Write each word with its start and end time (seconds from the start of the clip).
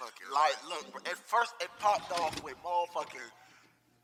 Like, 0.00 0.58
look, 0.68 1.06
at 1.06 1.16
first 1.16 1.54
it 1.60 1.68
popped 1.78 2.10
off 2.18 2.34
with 2.42 2.54
motherfucking 2.66 3.30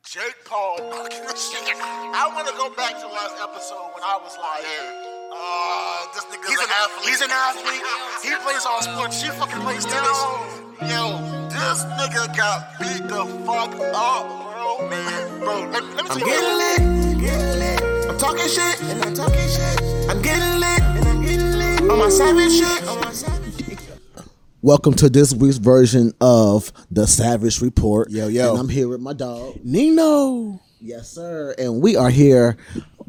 Jake 0.06 0.36
Paul 0.44 0.78
knocking 0.88 1.26
the 1.26 1.34
shit. 1.34 1.76
I 1.82 2.30
want 2.32 2.46
to 2.46 2.54
go 2.54 2.70
back 2.78 2.94
to 3.00 3.06
last 3.10 3.34
episode 3.42 3.90
when 3.98 4.02
I 4.06 4.16
was 4.22 4.38
like, 4.38 4.64
uh, 5.34 6.06
this 6.14 6.24
nigga's 6.30 6.46
He's 6.48 6.60
an, 6.62 6.70
an- 6.70 6.78
athlete. 6.78 7.08
he's 7.10 7.20
an 7.20 7.30
athlete. 7.34 7.84
He 8.22 8.30
plays 8.38 8.64
all 8.64 8.82
sports. 8.82 9.18
She 9.20 9.28
fucking 9.34 9.60
plays 9.66 9.84
tennis. 9.84 10.20
Yo, 10.86 11.18
this 11.50 11.82
nigga 11.98 12.36
got 12.38 12.70
beat 12.78 13.04
the 13.10 13.26
fuck 13.44 13.74
up, 13.92 14.24
bro. 14.30 14.88
Man, 14.88 15.40
bro, 15.40 15.68
let, 15.74 15.82
let 15.84 16.04
me 16.06 16.06
I'm 16.06 16.06
tell 16.06 16.18
you. 16.18 16.26
getting 16.30 16.56
lit, 16.56 17.18
getting 17.18 17.58
lit. 17.58 18.08
I'm 18.08 18.18
talking 18.18 18.46
shit, 18.48 18.78
and 18.88 19.04
I'm 19.04 19.14
talking 19.14 19.48
shit. 19.50 19.78
I'm 20.08 20.22
getting 20.22 20.54
lit, 20.62 20.80
and 20.96 21.04
I'm 21.08 21.20
getting 21.20 21.58
lit. 21.58 21.80
On 21.90 21.98
my 21.98 22.08
savage 22.08 22.52
shit, 22.54 22.88
on 22.88 23.00
my 23.02 23.12
savage 23.12 23.34
shit. 23.34 23.39
Welcome 24.62 24.92
to 24.94 25.08
this 25.08 25.32
week's 25.32 25.56
version 25.56 26.12
of 26.20 26.70
the 26.90 27.06
Savage 27.06 27.62
Report. 27.62 28.10
Yo, 28.10 28.28
yo. 28.28 28.50
And 28.50 28.60
I'm 28.60 28.68
here 28.68 28.88
with 28.88 29.00
my 29.00 29.14
dog. 29.14 29.58
Nino. 29.64 30.60
Yes, 30.80 31.10
sir. 31.10 31.54
And 31.58 31.80
we 31.80 31.96
are 31.96 32.10
here. 32.10 32.58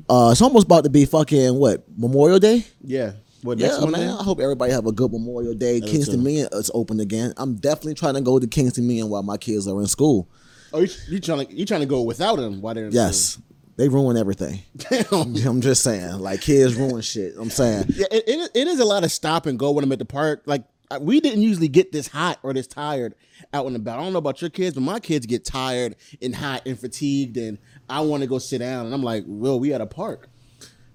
Uh, 0.09 0.29
it's 0.31 0.41
almost 0.41 0.65
about 0.65 0.85
to 0.85 0.89
be 0.89 1.03
fucking 1.05 1.55
what 1.55 1.83
Memorial 1.97 2.39
Day. 2.39 2.65
Yeah. 2.81 3.13
What 3.41 3.57
Yeah, 3.57 3.67
next 3.67 3.81
one? 3.81 3.91
man. 3.91 4.09
I 4.11 4.23
hope 4.23 4.39
everybody 4.39 4.71
have 4.71 4.85
a 4.85 4.93
good 4.93 5.11
Memorial 5.11 5.53
Day. 5.53 5.81
Kingston 5.81 6.19
too. 6.19 6.23
Million 6.23 6.47
is 6.53 6.71
open 6.73 7.01
again. 7.01 7.33
I'm 7.35 7.55
definitely 7.55 7.95
trying 7.95 8.13
to 8.13 8.21
go 8.21 8.39
to 8.39 8.47
King's 8.47 8.73
Dominion 8.73 9.09
while 9.09 9.23
my 9.23 9.35
kids 9.35 9.67
are 9.67 9.79
in 9.81 9.87
school. 9.87 10.29
Oh, 10.71 10.79
you, 10.79 10.87
you 11.09 11.19
trying 11.19 11.45
to 11.47 11.53
you 11.53 11.65
trying 11.65 11.81
to 11.81 11.85
go 11.85 12.01
without 12.03 12.37
them 12.37 12.61
while 12.61 12.73
they're 12.73 12.85
in 12.85 12.93
Yes, 12.93 13.41
they 13.75 13.89
ruin 13.89 14.15
everything. 14.15 14.59
Damn. 14.77 15.35
I'm 15.45 15.59
just 15.59 15.83
saying, 15.83 16.19
like 16.19 16.39
kids 16.39 16.75
ruin 16.75 17.01
shit. 17.01 17.33
I'm 17.37 17.49
saying. 17.49 17.87
Yeah, 17.89 18.05
it, 18.09 18.51
it, 18.55 18.67
is 18.67 18.79
a 18.79 18.85
lot 18.85 19.03
of 19.03 19.11
stop 19.11 19.47
and 19.47 19.59
go 19.59 19.71
when 19.71 19.83
I'm 19.83 19.91
at 19.91 19.99
the 19.99 20.05
park. 20.05 20.43
Like 20.45 20.63
we 20.99 21.19
didn't 21.19 21.41
usually 21.41 21.67
get 21.67 21.91
this 21.91 22.07
hot 22.07 22.39
or 22.43 22.53
this 22.53 22.67
tired 22.67 23.15
out 23.53 23.65
and 23.65 23.75
about. 23.75 23.99
I 23.99 24.03
don't 24.03 24.13
know 24.13 24.19
about 24.19 24.41
your 24.41 24.49
kids, 24.49 24.75
but 24.75 24.81
my 24.81 24.99
kids 24.99 25.25
get 25.25 25.45
tired 25.45 25.95
and 26.21 26.35
hot 26.35 26.63
and 26.65 26.79
fatigued, 26.79 27.37
and 27.37 27.57
I 27.89 28.01
want 28.01 28.21
to 28.23 28.27
go 28.27 28.39
sit 28.39 28.59
down. 28.59 28.85
And 28.85 28.93
I'm 28.93 29.03
like, 29.03 29.23
well, 29.27 29.59
we 29.59 29.73
at 29.73 29.81
a 29.81 29.85
park. 29.85 30.29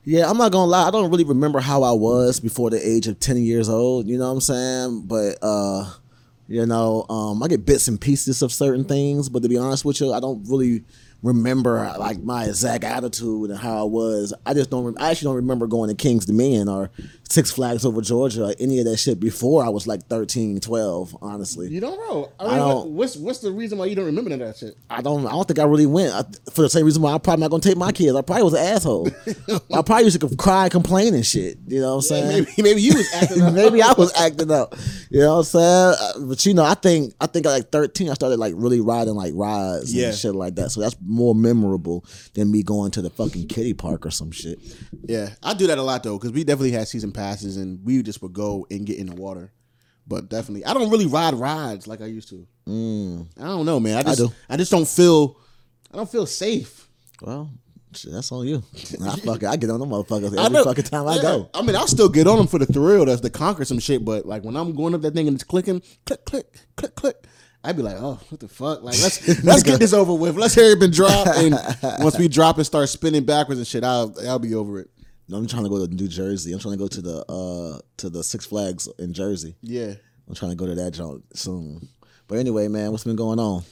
Yeah, 0.04 0.30
I'm 0.30 0.38
not 0.38 0.52
gonna 0.52 0.70
lie. 0.70 0.86
I 0.86 0.90
don't 0.92 1.10
really 1.10 1.24
remember 1.24 1.58
how 1.58 1.82
I 1.82 1.90
was 1.90 2.38
before 2.38 2.70
the 2.70 2.78
age 2.86 3.08
of 3.08 3.18
ten 3.18 3.38
years 3.38 3.68
old. 3.68 4.06
You 4.06 4.18
know 4.18 4.26
what 4.26 4.34
I'm 4.34 4.40
saying? 4.40 5.02
But 5.06 5.38
uh, 5.42 5.90
you 6.46 6.64
know, 6.64 7.06
um, 7.08 7.42
I 7.42 7.48
get 7.48 7.66
bits 7.66 7.88
and 7.88 8.00
pieces 8.00 8.40
of 8.40 8.52
certain 8.52 8.84
things. 8.84 9.28
But 9.28 9.42
to 9.42 9.48
be 9.48 9.58
honest 9.58 9.84
with 9.84 10.00
you, 10.00 10.12
I 10.12 10.20
don't 10.20 10.48
really 10.48 10.84
remember 11.24 11.92
like 11.98 12.22
my 12.22 12.44
exact 12.44 12.84
attitude 12.84 13.50
and 13.50 13.58
how 13.58 13.80
I 13.80 13.82
was. 13.82 14.32
I 14.46 14.54
just 14.54 14.70
don't. 14.70 14.84
Rem- 14.84 14.96
I 15.00 15.10
actually 15.10 15.26
don't 15.26 15.36
remember 15.36 15.66
going 15.66 15.88
to 15.88 15.96
King's 15.96 16.26
Dominion 16.26 16.68
or 16.68 16.90
Six 17.28 17.50
Flags 17.50 17.84
over 17.84 18.00
Georgia 18.00 18.44
or 18.46 18.54
any 18.60 18.78
of 18.78 18.84
that 18.84 18.98
shit 18.98 19.18
before 19.18 19.64
I 19.64 19.68
was 19.68 19.86
like 19.86 20.06
13, 20.06 20.60
12, 20.60 21.16
Honestly, 21.20 21.68
You 21.68 21.80
don't 21.80 21.98
know. 22.08 22.30
I 22.38 22.46
I 22.46 22.56
don't- 22.56 22.68
what- 22.68 22.88
what's 22.90 23.16
what's 23.16 23.38
the 23.40 23.50
reason 23.50 23.78
why 23.78 23.86
you 23.86 23.96
don't 23.96 24.06
remember 24.06 24.34
that 24.36 24.56
shit? 24.56 24.76
I 24.88 25.02
don't. 25.02 25.26
I 25.26 25.30
don't 25.32 25.46
think 25.46 25.58
I 25.58 25.64
really 25.64 25.86
went 25.86 26.12
I, 26.14 26.24
for 26.52 26.62
the 26.62 26.70
same 26.70 26.84
reason 26.84 27.02
why 27.02 27.12
I'm 27.12 27.20
probably 27.20 27.40
not 27.42 27.50
gonna 27.50 27.62
take 27.62 27.76
my 27.76 27.90
kids. 27.90 28.14
I 28.16 28.22
probably 28.22 28.44
was 28.44 28.52
an 28.54 28.60
asshole. 28.64 29.08
I 29.74 29.82
probably 29.82 30.04
used 30.04 30.20
to 30.20 30.36
cry, 30.36 30.68
complain, 30.68 31.14
and 31.14 31.26
shit. 31.26 31.58
You 31.66 31.80
know 31.80 31.88
what 31.90 31.94
I'm 31.96 32.02
saying? 32.02 32.28
Maybe 32.56 32.62
maybe 32.62 32.82
you 32.82 32.94
was 32.94 33.08
acting 33.14 33.42
up. 33.42 33.54
Maybe 33.66 33.82
I 33.82 33.92
was 33.94 34.12
acting 34.14 34.50
up. 34.52 34.74
You 35.10 35.20
know 35.20 35.32
what 35.34 35.38
I'm 35.38 35.44
saying? 35.44 35.94
Uh, 36.00 36.26
But 36.26 36.46
you 36.46 36.54
know, 36.54 36.64
I 36.64 36.74
think 36.74 37.14
I 37.20 37.26
think 37.26 37.44
at 37.46 37.50
like 37.50 37.70
13, 37.72 38.08
I 38.10 38.14
started 38.14 38.38
like 38.38 38.54
really 38.56 38.80
riding 38.80 39.14
like 39.14 39.32
rides 39.34 39.92
Yeah. 39.92 40.08
and 40.08 40.16
shit 40.16 40.34
like 40.34 40.54
that. 40.56 40.70
So 40.70 40.80
that's 40.80 40.96
more 41.04 41.34
memorable 41.34 42.04
than 42.34 42.50
me 42.52 42.62
going 42.62 42.92
to 42.92 43.02
the 43.02 43.10
fucking 43.10 43.48
kiddie 43.48 43.74
park 43.74 44.06
or 44.06 44.10
some 44.10 44.30
shit. 44.30 44.58
Yeah, 45.04 45.30
I 45.42 45.54
do 45.54 45.66
that 45.66 45.78
a 45.78 45.82
lot 45.82 46.02
though, 46.04 46.18
because 46.18 46.32
we 46.32 46.44
definitely 46.44 46.70
had 46.72 46.86
season 46.88 47.12
passes 47.16 47.56
and 47.56 47.84
we 47.84 48.02
just 48.02 48.22
would 48.22 48.32
go 48.32 48.66
and 48.70 48.86
get 48.86 48.98
in 48.98 49.06
the 49.06 49.14
water. 49.16 49.52
But 50.06 50.28
definitely, 50.28 50.64
I 50.64 50.72
don't 50.72 50.90
really 50.90 51.06
ride 51.06 51.34
rides 51.34 51.88
like 51.88 52.00
I 52.00 52.06
used 52.06 52.28
to. 52.28 52.46
Mm. 52.68 53.26
I 53.40 53.44
don't 53.44 53.66
know, 53.66 53.80
man. 53.80 53.96
I 53.96 54.02
just 54.02 54.18
do. 54.18 54.32
I, 54.48 54.56
just 54.56 54.70
don't 54.70 54.86
feel 54.86 55.36
I 55.92 55.96
don't 55.96 56.10
feel 56.10 56.26
safe. 56.26 56.88
Well, 57.20 57.50
shit, 57.92 58.12
that's 58.12 58.30
on 58.30 58.46
you. 58.46 58.62
I 59.04 59.16
fuck 59.16 59.42
it. 59.42 59.46
I 59.46 59.56
get 59.56 59.70
on 59.70 59.80
them 59.80 59.90
motherfuckers 59.90 60.38
I 60.38 60.44
every 60.44 60.58
know- 60.58 60.64
fucking 60.64 60.84
time 60.84 61.08
I 61.08 61.20
go. 61.20 61.50
I 61.52 61.62
mean, 61.62 61.74
I'll 61.74 61.88
still 61.88 62.08
get 62.08 62.28
on 62.28 62.38
them 62.38 62.46
for 62.46 62.58
the 62.60 62.66
thrill, 62.66 63.04
that's 63.06 63.20
to 63.22 63.30
conquer 63.30 63.64
some 63.64 63.80
shit. 63.80 64.04
But 64.04 64.26
like 64.26 64.44
when 64.44 64.56
I'm 64.56 64.74
going 64.74 64.94
up 64.94 65.00
that 65.02 65.14
thing 65.14 65.26
and 65.26 65.34
it's 65.34 65.44
clicking, 65.44 65.82
click, 66.04 66.24
click, 66.24 66.56
click, 66.76 66.94
click. 66.94 67.16
I'd 67.64 67.74
be 67.74 67.82
like, 67.82 67.96
oh, 67.98 68.20
what 68.28 68.38
the 68.38 68.46
fuck? 68.46 68.84
Like 68.84 68.94
let's 69.02 69.42
let's 69.44 69.64
get 69.64 69.80
this 69.80 69.92
over 69.92 70.14
with. 70.14 70.36
Let's 70.36 70.54
hear 70.54 70.70
it 70.70 70.78
been 70.78 70.92
dropped, 70.92 71.30
and 71.36 71.58
once 71.98 72.16
we 72.16 72.28
drop 72.28 72.58
and 72.58 72.66
start 72.66 72.88
spinning 72.88 73.24
backwards 73.24 73.58
and 73.58 73.66
shit, 73.66 73.82
I'll 73.82 74.14
I'll 74.24 74.38
be 74.38 74.54
over 74.54 74.78
it. 74.78 74.90
No, 75.28 75.36
I'm 75.38 75.46
trying 75.46 75.64
to 75.64 75.68
go 75.70 75.84
to 75.84 75.92
New 75.92 76.08
Jersey. 76.08 76.52
I'm 76.52 76.58
trying 76.60 76.74
to 76.74 76.78
go 76.78 76.88
to 76.88 77.02
the 77.02 77.24
uh 77.28 77.80
to 77.98 78.08
the 78.10 78.22
Six 78.22 78.46
Flags 78.46 78.88
in 78.98 79.12
Jersey. 79.12 79.56
Yeah. 79.62 79.94
I'm 80.28 80.34
trying 80.34 80.52
to 80.52 80.56
go 80.56 80.66
to 80.66 80.74
that 80.74 80.92
joint 80.92 81.24
soon. 81.36 81.88
But 82.28 82.38
anyway, 82.38 82.68
man, 82.68 82.90
what's 82.90 83.04
been 83.04 83.16
going 83.16 83.38
on? 83.38 83.62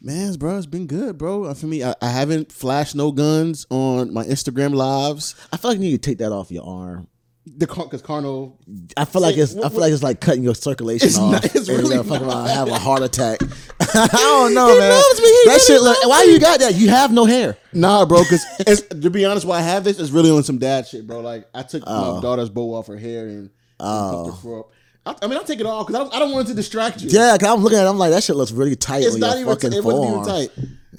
Man, 0.00 0.32
bro, 0.34 0.56
it's 0.56 0.66
been 0.66 0.88
good, 0.88 1.16
bro. 1.16 1.44
Uh, 1.44 1.54
For 1.54 1.66
me, 1.66 1.84
I, 1.84 1.94
I 2.02 2.08
haven't 2.10 2.50
flashed 2.50 2.96
no 2.96 3.12
guns 3.12 3.66
on 3.70 4.12
my 4.12 4.24
Instagram 4.24 4.74
lives. 4.74 5.36
I 5.52 5.56
feel 5.56 5.70
like 5.70 5.78
you 5.78 5.84
need 5.84 6.02
to 6.02 6.10
take 6.10 6.18
that 6.18 6.32
off 6.32 6.50
your 6.50 6.66
arm. 6.66 7.06
The 7.44 7.66
because 7.66 8.02
Carno, 8.02 8.52
I 8.96 9.04
feel 9.04 9.20
like 9.20 9.36
it's. 9.36 9.56
I 9.56 9.68
feel 9.68 9.80
like 9.80 9.92
it's 9.92 10.02
like 10.02 10.20
cutting 10.20 10.44
your 10.44 10.54
circulation 10.54 11.08
It's 11.08 11.18
off. 11.18 11.32
not- 11.32 11.44
it's 11.44 11.56
and 11.56 11.66
you're 11.66 11.76
really 11.78 11.96
gonna 11.96 12.08
fucking 12.08 12.26
around 12.28 12.42
and 12.42 12.50
have 12.50 12.68
a 12.68 12.78
heart 12.78 13.02
attack. 13.02 13.40
I 13.80 14.06
don't 14.12 14.54
know, 14.54 14.72
He 14.72 14.78
man. 14.78 14.90
loves 14.90 15.20
me. 15.20 15.26
He 15.26 15.32
that 15.46 15.46
really 15.46 15.60
shit. 15.60 15.82
Look, 15.82 15.96
loves 15.96 16.06
why 16.08 16.22
you 16.22 16.38
got 16.38 16.60
that? 16.60 16.74
You 16.76 16.88
have 16.90 17.12
no 17.12 17.24
hair. 17.24 17.58
nah, 17.72 18.04
bro. 18.04 18.22
Because 18.22 18.82
to 18.90 19.10
be 19.10 19.24
honest, 19.24 19.44
why 19.44 19.58
I 19.58 19.62
have 19.62 19.82
this 19.82 19.98
is 19.98 20.12
really 20.12 20.30
on 20.30 20.44
some 20.44 20.58
dad 20.58 20.86
shit, 20.86 21.04
bro. 21.04 21.18
Like 21.20 21.48
I 21.52 21.62
took 21.62 21.82
Oh. 21.84 22.14
my 22.16 22.20
daughter's 22.22 22.48
bow 22.48 22.74
off 22.74 22.86
her 22.86 22.96
hair 22.96 23.26
and, 23.26 23.50
oh. 23.80 24.30
her 24.30 24.36
fro 24.40 24.60
up. 24.60 24.70
I, 25.04 25.16
I 25.24 25.26
mean, 25.26 25.36
I'll 25.36 25.42
take 25.44 25.58
it 25.58 25.66
off 25.66 25.88
because 25.88 26.00
I, 26.00 26.04
don't- 26.04 26.14
I 26.14 26.18
don't 26.20 26.30
want 26.30 26.46
it 26.46 26.50
to 26.50 26.54
distract 26.54 27.02
you. 27.02 27.10
Yeah, 27.10 27.36
cause 27.38 27.48
I'm 27.48 27.60
looking 27.60 27.76
at. 27.78 27.86
it, 27.86 27.88
I'm 27.90 27.98
like, 27.98 28.12
that 28.12 28.22
shit 28.22 28.36
looks 28.36 28.52
really 28.52 28.76
tight 28.76 29.02
it's 29.02 29.14
on 29.14 29.20
not 29.20 29.30
your 29.36 29.40
even. 29.40 29.54
fucking 29.54 29.72
It 29.72 29.82
wasn't 29.84 30.04
even 30.10 30.24
forearm. 30.24 30.46
tight. 30.46 30.50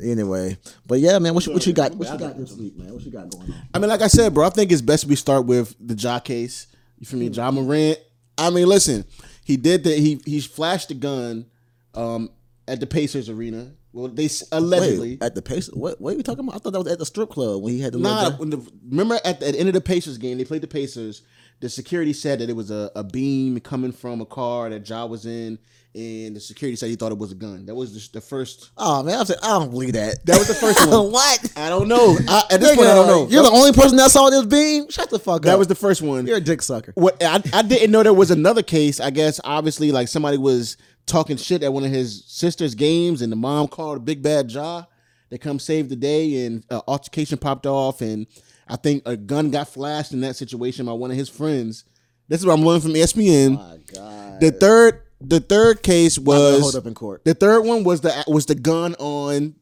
Anyway, 0.01 0.57
but 0.87 0.99
yeah, 0.99 1.19
man, 1.19 1.33
what 1.33 1.45
you, 1.45 1.53
what 1.53 1.65
you 1.67 1.73
got? 1.73 1.93
What 1.93 2.09
you 2.09 2.17
got 2.17 2.37
this 2.37 2.53
week, 2.53 2.75
man? 2.77 2.93
What 2.93 3.03
you 3.03 3.11
got 3.11 3.29
going 3.29 3.51
on? 3.51 3.61
I 3.73 3.79
mean, 3.79 3.89
like 3.89 4.01
I 4.01 4.07
said, 4.07 4.33
bro, 4.33 4.45
I 4.47 4.49
think 4.49 4.71
it's 4.71 4.81
best 4.81 5.05
we 5.05 5.15
start 5.15 5.45
with 5.45 5.75
the 5.79 5.93
Ja 5.93 6.19
case. 6.19 6.67
You 6.97 7.05
feel 7.05 7.19
me? 7.19 7.27
Ja 7.27 7.51
Morant. 7.51 7.99
I 8.37 8.49
mean, 8.49 8.67
listen, 8.67 9.05
he 9.43 9.57
did 9.57 9.83
that. 9.83 9.97
He 9.97 10.19
he 10.25 10.39
flashed 10.39 10.87
the 10.87 10.95
gun 10.95 11.45
um, 11.93 12.29
at 12.67 12.79
the 12.79 12.87
Pacers 12.87 13.29
arena. 13.29 13.71
Well, 13.91 14.07
they 14.07 14.27
allegedly. 14.51 15.11
Wait, 15.11 15.23
at 15.23 15.35
the 15.35 15.41
Pacers. 15.43 15.75
What? 15.75 16.01
What 16.01 16.15
are 16.15 16.17
you 16.17 16.23
talking 16.23 16.43
about? 16.43 16.55
I 16.55 16.57
thought 16.57 16.73
that 16.73 16.79
was 16.79 16.91
at 16.91 16.97
the 16.97 17.05
strip 17.05 17.29
club 17.29 17.61
when 17.61 17.73
he 17.73 17.79
had 17.79 17.93
the. 17.93 17.99
Nah, 17.99 18.31
when 18.31 18.49
the, 18.49 18.71
remember 18.89 19.19
at 19.23 19.39
the, 19.39 19.47
at 19.47 19.53
the 19.53 19.59
end 19.59 19.69
of 19.69 19.75
the 19.75 19.81
Pacers 19.81 20.17
game, 20.17 20.39
they 20.39 20.45
played 20.45 20.61
the 20.61 20.67
Pacers. 20.67 21.21
The 21.59 21.69
security 21.69 22.13
said 22.13 22.39
that 22.39 22.49
it 22.49 22.55
was 22.55 22.71
a, 22.71 22.91
a 22.95 23.03
beam 23.03 23.59
coming 23.59 23.91
from 23.91 24.19
a 24.19 24.25
car 24.25 24.69
that 24.69 24.89
Ja 24.89 25.05
was 25.05 25.25
in, 25.25 25.59
and 25.95 26.35
the 26.35 26.39
security 26.39 26.75
said 26.75 26.89
he 26.89 26.95
thought 26.95 27.11
it 27.11 27.17
was 27.17 27.31
a 27.31 27.35
gun. 27.35 27.65
That 27.67 27.75
was 27.75 27.93
the, 28.09 28.13
the 28.13 28.21
first. 28.21 28.71
Oh 28.77 29.03
man, 29.03 29.19
I'm 29.19 29.25
saying 29.25 29.39
I 29.43 29.59
don't 29.59 29.69
believe 29.69 29.93
that. 29.93 30.25
That 30.25 30.39
was 30.39 30.47
the 30.47 30.55
first 30.55 30.79
one. 30.89 31.11
what? 31.11 31.53
I 31.55 31.69
don't 31.69 31.87
know. 31.87 32.17
I, 32.27 32.43
at 32.51 32.59
this 32.59 32.75
point, 32.75 32.87
I 32.87 32.95
don't 32.95 33.07
know. 33.07 33.27
You're 33.29 33.43
the 33.43 33.49
only 33.51 33.71
person 33.73 33.97
that 33.97 34.09
saw 34.11 34.29
this 34.29 34.45
beam. 34.45 34.89
Shut 34.89 35.09
the 35.09 35.19
fuck 35.19 35.37
up. 35.37 35.41
that 35.43 35.59
was 35.59 35.67
the 35.67 35.75
first 35.75 36.01
one. 36.01 36.25
You're 36.25 36.37
a 36.37 36.41
dick 36.41 36.61
sucker. 36.61 36.93
What 36.95 37.21
I, 37.23 37.41
I 37.53 37.61
didn't 37.61 37.91
know 37.91 38.01
there 38.03 38.13
was 38.13 38.31
another 38.31 38.63
case. 38.63 38.99
I 38.99 39.11
guess 39.11 39.39
obviously 39.43 39.91
like 39.91 40.07
somebody 40.07 40.37
was 40.37 40.77
talking 41.05 41.37
shit 41.37 41.63
at 41.63 41.71
one 41.73 41.83
of 41.83 41.91
his 41.91 42.23
sister's 42.25 42.75
games, 42.75 43.21
and 43.21 43.31
the 43.31 43.35
mom 43.35 43.67
called 43.67 43.97
a 43.97 44.01
big 44.01 44.21
bad 44.23 44.47
jaw. 44.47 44.85
They 45.29 45.37
come 45.37 45.59
save 45.59 45.89
the 45.89 45.95
day, 45.95 46.45
and 46.45 46.63
uh, 46.69 46.81
altercation 46.87 47.37
popped 47.37 47.65
off, 47.65 48.01
and 48.01 48.27
I 48.67 48.75
think 48.77 49.03
a 49.05 49.17
gun 49.17 49.51
got 49.51 49.67
flashed 49.67 50.11
in 50.13 50.21
that 50.21 50.35
situation 50.35 50.85
by 50.85 50.93
one 50.93 51.11
of 51.11 51.17
his 51.17 51.29
friends. 51.29 51.85
This 52.29 52.39
is 52.39 52.45
what 52.45 52.53
I'm 52.53 52.63
learning 52.63 52.81
from 52.83 52.93
ESPN. 52.93 53.55
My 53.55 53.77
God. 53.93 54.39
the 54.39 54.51
third, 54.51 55.01
the 55.23 55.39
third 55.39 55.81
case 55.83 56.19
was 56.19 56.61
hold 56.61 56.75
up 56.75 56.85
in 56.85 56.93
court. 56.93 57.23
The 57.25 57.33
third 57.33 57.61
one 57.61 57.83
was 57.83 58.01
the 58.01 58.23
was 58.27 58.45
the 58.45 58.55
gun 58.55 58.95
on 58.95 59.55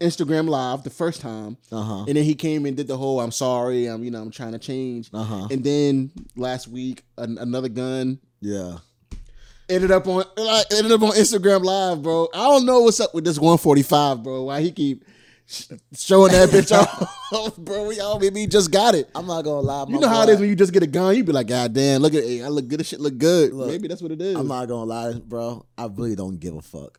Instagram 0.00 0.48
Live 0.48 0.82
the 0.82 0.90
first 0.90 1.20
time, 1.20 1.56
Uh-huh. 1.70 2.04
and 2.08 2.16
then 2.16 2.24
he 2.24 2.34
came 2.34 2.66
and 2.66 2.76
did 2.76 2.88
the 2.88 2.96
whole 2.96 3.20
"I'm 3.20 3.30
sorry, 3.30 3.86
I'm 3.86 4.02
you 4.02 4.10
know 4.10 4.20
I'm 4.20 4.30
trying 4.32 4.52
to 4.52 4.58
change," 4.58 5.08
Uh-huh. 5.12 5.46
and 5.50 5.62
then 5.62 6.10
last 6.36 6.66
week 6.68 7.04
an, 7.18 7.38
another 7.38 7.68
gun 7.68 8.18
Yeah. 8.40 8.78
ended 9.68 9.92
up 9.92 10.06
on 10.08 10.24
like 10.36 10.66
ended 10.72 10.90
up 10.92 11.02
on 11.02 11.12
Instagram 11.12 11.62
Live, 11.64 12.02
bro. 12.02 12.28
I 12.34 12.48
don't 12.48 12.66
know 12.66 12.80
what's 12.80 12.98
up 13.00 13.14
with 13.14 13.24
this 13.24 13.38
145, 13.38 14.22
bro. 14.24 14.42
Why 14.44 14.60
he 14.60 14.72
keep 14.72 15.04
showing 15.46 16.32
that 16.32 16.48
bitch 16.48 16.72
off, 16.76 17.56
bro? 17.58 17.90
Y'all 17.90 18.18
maybe 18.18 18.46
just 18.46 18.70
got 18.70 18.94
it. 18.94 19.10
I'm 19.14 19.26
not 19.26 19.42
gonna 19.42 19.60
lie. 19.60 19.84
You 19.88 19.98
know 20.00 20.08
how 20.08 20.22
it 20.22 20.28
is 20.30 20.40
when 20.40 20.48
you 20.48 20.56
just 20.56 20.72
get 20.72 20.82
a 20.82 20.86
gun. 20.86 21.14
You 21.16 21.24
be 21.24 21.32
like, 21.32 21.46
God 21.46 21.72
damn, 21.72 22.00
look 22.02 22.14
at 22.14 22.24
it. 22.24 22.42
I 22.42 22.48
look 22.48 22.68
good. 22.68 22.80
This 22.80 22.88
shit 22.88 23.00
look 23.00 23.18
good. 23.18 23.52
Maybe 23.54 23.88
that's 23.88 24.02
what 24.02 24.12
it 24.12 24.20
is. 24.20 24.36
I'm 24.36 24.48
not 24.48 24.66
gonna 24.66 24.84
lie, 24.84 25.12
bro. 25.14 25.64
I 25.76 25.86
really 25.86 26.14
don't 26.16 26.38
give 26.38 26.54
a 26.56 26.62
fuck. 26.62 26.98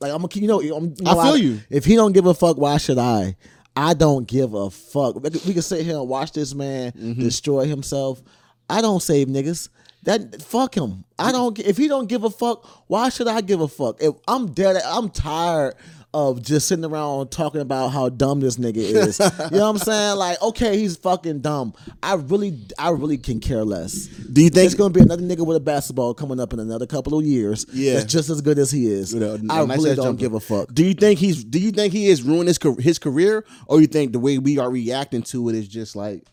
Like 0.00 0.12
I'm, 0.12 0.24
a, 0.24 0.28
you 0.34 0.48
know, 0.48 0.60
I 1.06 1.14
feel 1.24 1.36
you. 1.36 1.60
If 1.70 1.84
he 1.84 1.94
don't 1.94 2.12
give 2.12 2.26
a 2.26 2.34
fuck, 2.34 2.56
why 2.58 2.76
should 2.78 2.98
I? 2.98 3.36
I 3.76 3.94
don't 3.94 4.26
give 4.26 4.52
a 4.54 4.68
fuck. 4.68 5.22
We 5.22 5.52
can 5.52 5.62
sit 5.62 5.84
here 5.86 5.96
and 5.96 6.08
watch 6.08 6.32
this 6.32 6.54
man 6.54 6.92
Mm-hmm. 6.92 7.22
destroy 7.22 7.66
himself. 7.66 8.20
I 8.68 8.80
don't 8.80 9.00
save 9.00 9.28
niggas. 9.28 9.68
That 10.04 10.42
fuck 10.42 10.76
him. 10.76 11.04
I 11.18 11.30
don't. 11.30 11.56
If 11.60 11.76
he 11.76 11.86
don't 11.86 12.08
give 12.08 12.24
a 12.24 12.30
fuck, 12.30 12.66
why 12.88 13.08
should 13.08 13.28
I 13.28 13.40
give 13.40 13.60
a 13.60 13.68
fuck? 13.68 14.02
If 14.02 14.14
I'm 14.26 14.52
dead, 14.52 14.76
I'm 14.84 15.08
tired 15.10 15.74
of 16.14 16.42
just 16.42 16.68
sitting 16.68 16.84
around 16.84 17.30
talking 17.30 17.60
about 17.62 17.88
how 17.88 18.08
dumb 18.10 18.40
this 18.40 18.56
nigga 18.58 18.76
is. 18.76 19.18
you 19.18 19.24
know 19.56 19.70
what 19.70 19.70
I'm 19.70 19.78
saying? 19.78 20.16
Like, 20.18 20.42
okay, 20.42 20.76
he's 20.78 20.96
fucking 20.96 21.40
dumb. 21.40 21.72
I 22.02 22.14
really, 22.14 22.58
I 22.78 22.90
really 22.90 23.16
can 23.16 23.40
care 23.40 23.64
less. 23.64 24.06
Do 24.06 24.42
you 24.42 24.50
think- 24.50 24.66
it's 24.66 24.74
gonna 24.74 24.92
be 24.92 25.00
another 25.00 25.22
nigga 25.22 25.46
with 25.46 25.56
a 25.56 25.60
basketball 25.60 26.12
coming 26.14 26.38
up 26.38 26.52
in 26.52 26.60
another 26.60 26.86
couple 26.86 27.18
of 27.18 27.24
years? 27.24 27.64
Yeah. 27.72 27.94
that's 27.94 28.12
just 28.12 28.28
as 28.28 28.40
good 28.42 28.58
as 28.58 28.70
he 28.70 28.86
is. 28.90 29.14
You 29.14 29.20
know, 29.20 29.34
I 29.50 29.64
nice 29.64 29.78
really 29.78 29.94
don't 29.96 30.04
jumper. 30.04 30.20
give 30.20 30.34
a 30.34 30.40
fuck. 30.40 30.72
Do 30.74 30.84
you 30.84 30.94
think 30.94 31.18
he's? 31.18 31.44
Do 31.44 31.58
you 31.58 31.70
think 31.70 31.92
he 31.94 32.08
is 32.08 32.22
ruining 32.22 32.48
his 32.48 32.58
his 32.78 32.98
career, 32.98 33.44
or 33.66 33.80
you 33.80 33.86
think 33.86 34.12
the 34.12 34.18
way 34.20 34.36
we 34.38 34.58
are 34.58 34.70
reacting 34.70 35.22
to 35.22 35.48
it 35.48 35.54
is 35.54 35.66
just 35.68 35.96
like 35.96 36.24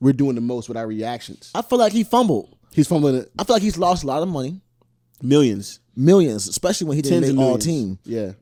we're 0.00 0.12
doing 0.12 0.34
the 0.34 0.40
most 0.40 0.68
with 0.68 0.76
our 0.76 0.86
reactions? 0.86 1.50
I 1.54 1.62
feel 1.62 1.78
like 1.78 1.92
he 1.92 2.02
fumbled. 2.04 2.56
He's 2.72 2.86
fumbling 2.88 3.14
it 3.16 3.30
I 3.38 3.44
feel 3.44 3.54
like 3.56 3.62
he's 3.62 3.78
lost 3.78 4.02
a 4.04 4.06
lot 4.06 4.22
of 4.22 4.28
money, 4.28 4.60
millions, 5.22 5.80
millions, 5.96 6.48
especially 6.48 6.86
when 6.88 6.96
he 6.96 7.02
didn't 7.02 7.22
tens 7.22 7.34
make 7.34 7.44
all 7.44 7.58
team. 7.58 7.98
Yeah, 8.04 8.32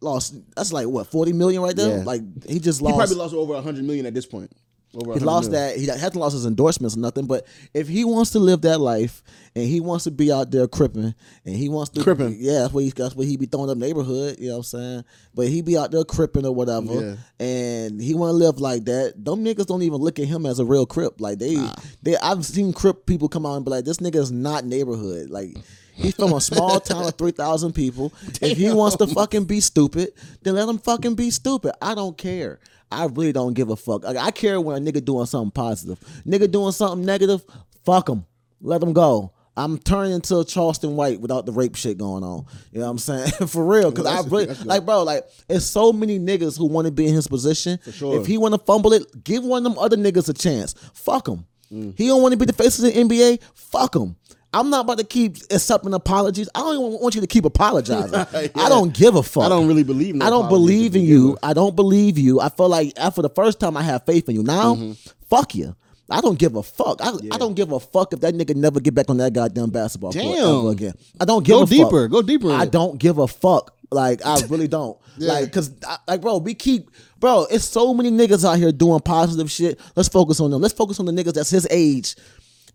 Lost. 0.00 0.34
That's 0.54 0.72
like 0.72 0.86
what 0.86 1.06
forty 1.08 1.32
million 1.32 1.60
right 1.62 1.74
there. 1.74 1.98
Yeah. 1.98 2.04
Like 2.04 2.22
he 2.48 2.60
just 2.60 2.80
lost. 2.80 2.94
he 2.94 2.98
lost. 2.98 3.12
probably 3.12 3.16
lost 3.16 3.34
over 3.34 3.60
hundred 3.62 3.84
million 3.84 4.06
at 4.06 4.14
this 4.14 4.26
point. 4.26 4.50
Over 4.94 5.14
He 5.14 5.20
lost 5.20 5.50
million. 5.50 5.70
that. 5.70 5.78
He 5.78 5.86
hasn't 5.86 6.16
lost 6.16 6.32
his 6.34 6.46
endorsements 6.46 6.96
or 6.96 7.00
nothing. 7.00 7.26
But 7.26 7.46
if 7.74 7.88
he 7.88 8.04
wants 8.04 8.30
to 8.30 8.38
live 8.38 8.62
that 8.62 8.78
life 8.78 9.22
and 9.54 9.64
he 9.66 9.80
wants 9.80 10.04
to 10.04 10.10
be 10.10 10.32
out 10.32 10.50
there 10.50 10.66
cripping 10.66 11.14
and 11.44 11.54
he 11.56 11.68
wants 11.68 11.90
to 11.90 12.02
Crippin'. 12.02 12.36
yeah, 12.38 12.60
that's 12.60 12.72
what 12.72 12.84
he 12.84 12.90
that's 12.90 13.14
what 13.14 13.26
he 13.26 13.36
be 13.36 13.44
throwing 13.46 13.68
up 13.70 13.76
neighborhood. 13.76 14.36
You 14.38 14.46
know 14.48 14.52
what 14.52 14.58
I'm 14.58 14.62
saying? 14.64 15.04
But 15.34 15.48
he 15.48 15.60
be 15.62 15.76
out 15.76 15.90
there 15.90 16.04
cripping 16.04 16.46
or 16.46 16.54
whatever, 16.54 16.94
Yeah. 17.40 17.44
and 17.46 18.00
he 18.00 18.14
want 18.14 18.30
to 18.30 18.34
live 18.36 18.60
like 18.60 18.84
that. 18.86 19.14
Them 19.22 19.44
niggas 19.44 19.66
don't 19.66 19.82
even 19.82 20.00
look 20.00 20.18
at 20.18 20.26
him 20.26 20.46
as 20.46 20.58
a 20.58 20.64
real 20.64 20.86
crip. 20.86 21.20
Like 21.20 21.38
they, 21.38 21.56
they 22.02 22.16
I've 22.16 22.46
seen 22.46 22.72
crip 22.72 23.04
people 23.04 23.28
come 23.28 23.44
out 23.44 23.56
and 23.56 23.64
be 23.64 23.72
like, 23.72 23.84
this 23.84 23.98
nigga 23.98 24.16
is 24.16 24.30
not 24.32 24.64
neighborhood. 24.64 25.28
Like. 25.28 25.56
He's 25.98 26.14
from 26.14 26.32
a 26.32 26.40
small 26.40 26.80
town 26.80 27.04
of 27.04 27.16
three 27.16 27.32
thousand 27.32 27.72
people. 27.72 28.12
If 28.40 28.56
he 28.56 28.72
wants 28.72 28.96
to 28.96 29.06
fucking 29.06 29.44
be 29.44 29.60
stupid, 29.60 30.12
then 30.42 30.54
let 30.54 30.68
him 30.68 30.78
fucking 30.78 31.14
be 31.14 31.30
stupid. 31.30 31.72
I 31.82 31.94
don't 31.94 32.16
care. 32.16 32.60
I 32.90 33.06
really 33.06 33.32
don't 33.32 33.52
give 33.52 33.68
a 33.68 33.76
fuck. 33.76 34.04
Like, 34.04 34.16
I 34.16 34.30
care 34.30 34.60
when 34.60 34.76
a 34.76 34.92
nigga 34.92 35.04
doing 35.04 35.26
something 35.26 35.50
positive. 35.50 35.98
Nigga 36.26 36.50
doing 36.50 36.72
something 36.72 37.04
negative, 37.04 37.44
fuck 37.84 38.08
him. 38.08 38.24
Let 38.60 38.82
him 38.82 38.92
go. 38.92 39.32
I'm 39.56 39.76
turning 39.76 40.12
into 40.12 40.44
Charleston 40.44 40.94
White 40.94 41.20
without 41.20 41.44
the 41.44 41.52
rape 41.52 41.74
shit 41.74 41.98
going 41.98 42.22
on. 42.22 42.46
You 42.70 42.78
know 42.78 42.84
what 42.84 42.92
I'm 42.92 42.98
saying? 42.98 43.30
For 43.48 43.64
real. 43.64 43.90
Cause 43.90 44.06
I 44.06 44.20
really 44.20 44.46
good. 44.46 44.64
like 44.64 44.86
bro, 44.86 45.02
like 45.02 45.24
it's 45.48 45.64
so 45.64 45.92
many 45.92 46.18
niggas 46.18 46.56
who 46.56 46.66
want 46.66 46.86
to 46.86 46.92
be 46.92 47.08
in 47.08 47.14
his 47.14 47.26
position. 47.26 47.78
For 47.78 47.90
sure. 47.90 48.20
If 48.20 48.26
he 48.26 48.38
want 48.38 48.54
to 48.54 48.60
fumble 48.60 48.92
it, 48.92 49.24
give 49.24 49.42
one 49.42 49.66
of 49.66 49.72
them 49.72 49.78
other 49.78 49.96
niggas 49.96 50.28
a 50.28 50.32
chance. 50.32 50.74
Fuck 50.94 51.26
him. 51.26 51.44
Mm. 51.72 51.98
He 51.98 52.06
don't 52.06 52.22
want 52.22 52.32
to 52.32 52.38
be 52.38 52.46
the 52.46 52.52
face 52.52 52.78
of 52.78 52.84
the 52.84 52.92
NBA. 52.92 53.42
Fuck 53.54 53.96
him. 53.96 54.16
I'm 54.52 54.70
not 54.70 54.80
about 54.86 54.98
to 54.98 55.04
keep 55.04 55.36
accepting 55.50 55.92
apologies. 55.92 56.48
I 56.54 56.60
don't 56.60 56.74
even 56.88 57.00
want 57.02 57.14
you 57.14 57.20
to 57.20 57.26
keep 57.26 57.44
apologizing. 57.44 58.14
I 58.54 58.68
don't 58.68 58.94
give 58.94 59.14
a 59.14 59.22
fuck. 59.22 59.44
I 59.44 59.48
don't 59.50 59.68
really 59.68 59.84
believe 59.84 60.14
in 60.14 60.22
I 60.22 60.30
don't 60.30 60.48
believe 60.48 60.96
in 60.96 61.02
you. 61.04 61.30
with. 61.32 61.38
I 61.42 61.52
don't 61.52 61.76
believe 61.76 62.16
you. 62.18 62.40
I 62.40 62.48
feel 62.48 62.68
like 62.68 62.92
after 62.96 63.20
the 63.22 63.28
first 63.30 63.60
time 63.60 63.76
I 63.76 63.82
have 63.82 64.06
faith 64.06 64.28
in 64.28 64.34
you. 64.34 64.42
Now, 64.42 64.74
Mm-hmm. 64.74 64.92
fuck 65.28 65.54
you. 65.54 65.76
I 66.10 66.22
don't 66.22 66.38
give 66.38 66.56
a 66.56 66.62
fuck. 66.62 67.02
I, 67.02 67.10
I 67.32 67.36
don't 67.36 67.52
give 67.52 67.70
a 67.72 67.78
fuck 67.78 68.14
if 68.14 68.20
that 68.22 68.32
nigga 68.34 68.56
never 68.56 68.80
get 68.80 68.94
back 68.94 69.10
on 69.10 69.18
that 69.18 69.34
goddamn 69.34 69.68
basketball 69.68 70.14
court 70.14 70.38
ever 70.38 70.70
again. 70.70 70.94
I 71.20 71.26
don't 71.26 71.44
give 71.44 71.52
Go 71.54 71.62
a 71.64 71.66
fuck. 71.66 71.70
deeper. 71.76 72.08
Go 72.08 72.22
deeper 72.22 72.50
I 72.50 72.64
don't 72.64 72.98
give 72.98 73.18
a 73.18 73.28
fuck. 73.28 73.74
Like 73.90 74.24
I 74.24 74.40
really 74.48 74.68
don't. 74.68 74.98
Like 75.18 75.52
cause 75.52 75.72
I, 75.84 75.98
like 76.06 76.20
bro, 76.20 76.38
we 76.38 76.54
keep 76.54 76.90
bro. 77.18 77.44
It's 77.50 77.64
so 77.64 77.92
many 77.92 78.08
niggas 78.12 78.48
out 78.48 78.56
here 78.56 78.70
doing 78.70 79.00
positive 79.00 79.50
shit. 79.50 79.80
Let's 79.96 80.08
focus 80.08 80.38
on 80.38 80.52
them. 80.52 80.62
Let's 80.62 80.74
focus 80.74 81.00
on 81.00 81.06
the 81.06 81.12
niggas 81.12 81.32
that's 81.34 81.50
his 81.50 81.66
age. 81.72 82.14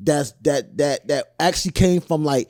That's 0.04 0.34
that 0.42 0.78
that 0.78 1.08
that 1.08 1.34
actually 1.40 1.72
came 1.72 2.02
from 2.02 2.24
like 2.26 2.50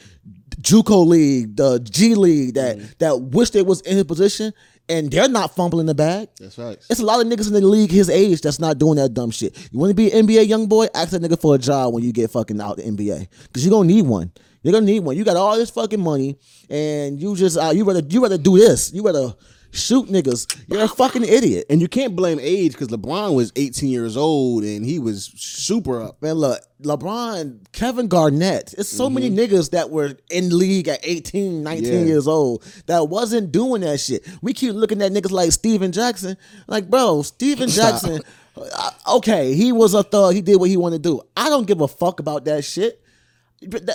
JUCO 0.62 1.06
league, 1.06 1.56
the 1.56 1.80
G 1.80 2.16
League, 2.16 2.56
that 2.56 2.78
Mm-hmm. 2.78 2.86
that 3.00 3.18
wish 3.22 3.50
they 3.52 3.62
was 3.62 3.82
in 3.82 3.96
his 3.96 4.06
position, 4.06 4.54
and 4.90 5.12
they're 5.12 5.28
not 5.30 5.56
fumbling 5.56 5.86
the 5.88 5.96
bag. 5.96 6.30
That's 6.40 6.58
right. 6.58 6.78
It's 6.90 7.00
a 7.00 7.06
lot 7.06 7.20
of 7.26 7.28
niggas 7.32 7.48
in 7.48 7.54
the 7.54 7.62
league 7.62 7.92
his 7.92 8.10
age 8.10 8.42
that's 8.42 8.60
not 8.60 8.78
doing 8.78 8.96
that 8.98 9.14
dumb 9.14 9.32
shit. 9.32 9.58
You 9.72 9.80
want 9.80 9.90
to 9.92 9.96
be 9.96 10.12
an 10.12 10.26
NBA 10.28 10.48
young 10.48 10.68
boy? 10.68 10.88
Ask 10.94 11.12
that 11.12 11.22
nigga 11.22 11.40
for 11.40 11.56
a 11.56 11.58
job 11.58 11.94
when 11.94 12.04
you 12.04 12.12
get 12.14 12.32
fucking 12.32 12.60
out 12.62 12.78
the 12.78 12.84
NBA, 12.84 13.28
because 13.44 13.64
you 13.66 13.72
gonna 13.72 13.88
need 13.88 14.06
one. 14.06 14.32
You're 14.62 14.72
gonna 14.74 14.86
need 14.86 15.02
one. 15.02 15.18
You 15.18 15.24
got 15.26 15.36
all 15.36 15.58
this 15.58 15.70
fucking 15.72 16.00
money, 16.00 16.38
and 16.70 17.20
you 17.20 17.36
just 17.36 17.58
uh, 17.58 17.72
you 17.74 17.84
rather 17.84 18.02
you 18.08 18.22
rather 18.24 18.38
do 18.38 18.58
this. 18.58 18.94
You 18.94 19.04
rather 19.04 19.34
shoot 19.74 20.08
niggas. 20.08 20.56
You're 20.70 20.84
a 20.84 20.88
fucking 20.88 21.24
idiot. 21.24 21.66
And 21.70 21.82
you 21.82 21.88
can't 21.88 22.16
blame 22.16 22.40
age 22.40 22.72
because 22.74 22.88
LeBron 22.90 23.36
was 23.36 23.52
18 23.56 23.90
years 23.90 24.16
old 24.16 24.64
and 24.64 24.86
he 24.86 25.00
was 25.00 25.26
super 25.36 26.02
up. 26.02 26.22
Man, 26.22 26.36
look, 26.36 26.62
LeBron, 26.82 27.72
Kevin 27.74 28.08
Garnett. 28.08 28.74
It's 28.78 28.88
so 28.90 29.10
many 29.10 29.30
niggas 29.30 29.72
that 29.72 29.90
were 29.90 30.16
in 30.30 30.58
league 30.58 30.88
at 30.88 31.00
18, 31.04 31.64
19 31.64 31.84
Mm-hmm. 31.84 31.94
Yeah. 32.00 32.06
years 32.06 32.28
old 32.28 32.64
that 32.86 33.10
wasn't 33.10 33.52
doing 33.52 33.82
that 33.82 34.00
shit. 34.00 34.26
We 34.42 34.54
keep 34.54 34.74
looking 34.74 35.02
at 35.02 35.12
niggas 35.12 35.32
like 35.32 35.52
Stephen 35.52 35.92
Jackson. 35.92 36.38
Like, 36.68 36.90
bro, 36.90 37.24
Stephen 37.24 37.68
Jackson, 37.70 38.22
uh, 38.56 38.92
okay, 39.16 39.54
he 39.56 39.72
was 39.72 39.94
a 39.96 40.04
thug. 40.04 40.36
He 40.36 40.42
did 40.42 40.58
what 40.58 40.70
he 40.70 40.78
wanted 40.78 41.02
to 41.04 41.10
do. 41.10 41.22
I 41.36 41.50
don't 41.50 41.66
give 41.66 41.82
a 41.82 41.88
fuck 41.88 42.20
about 42.20 42.46
that 42.46 42.64
shit. 42.64 43.00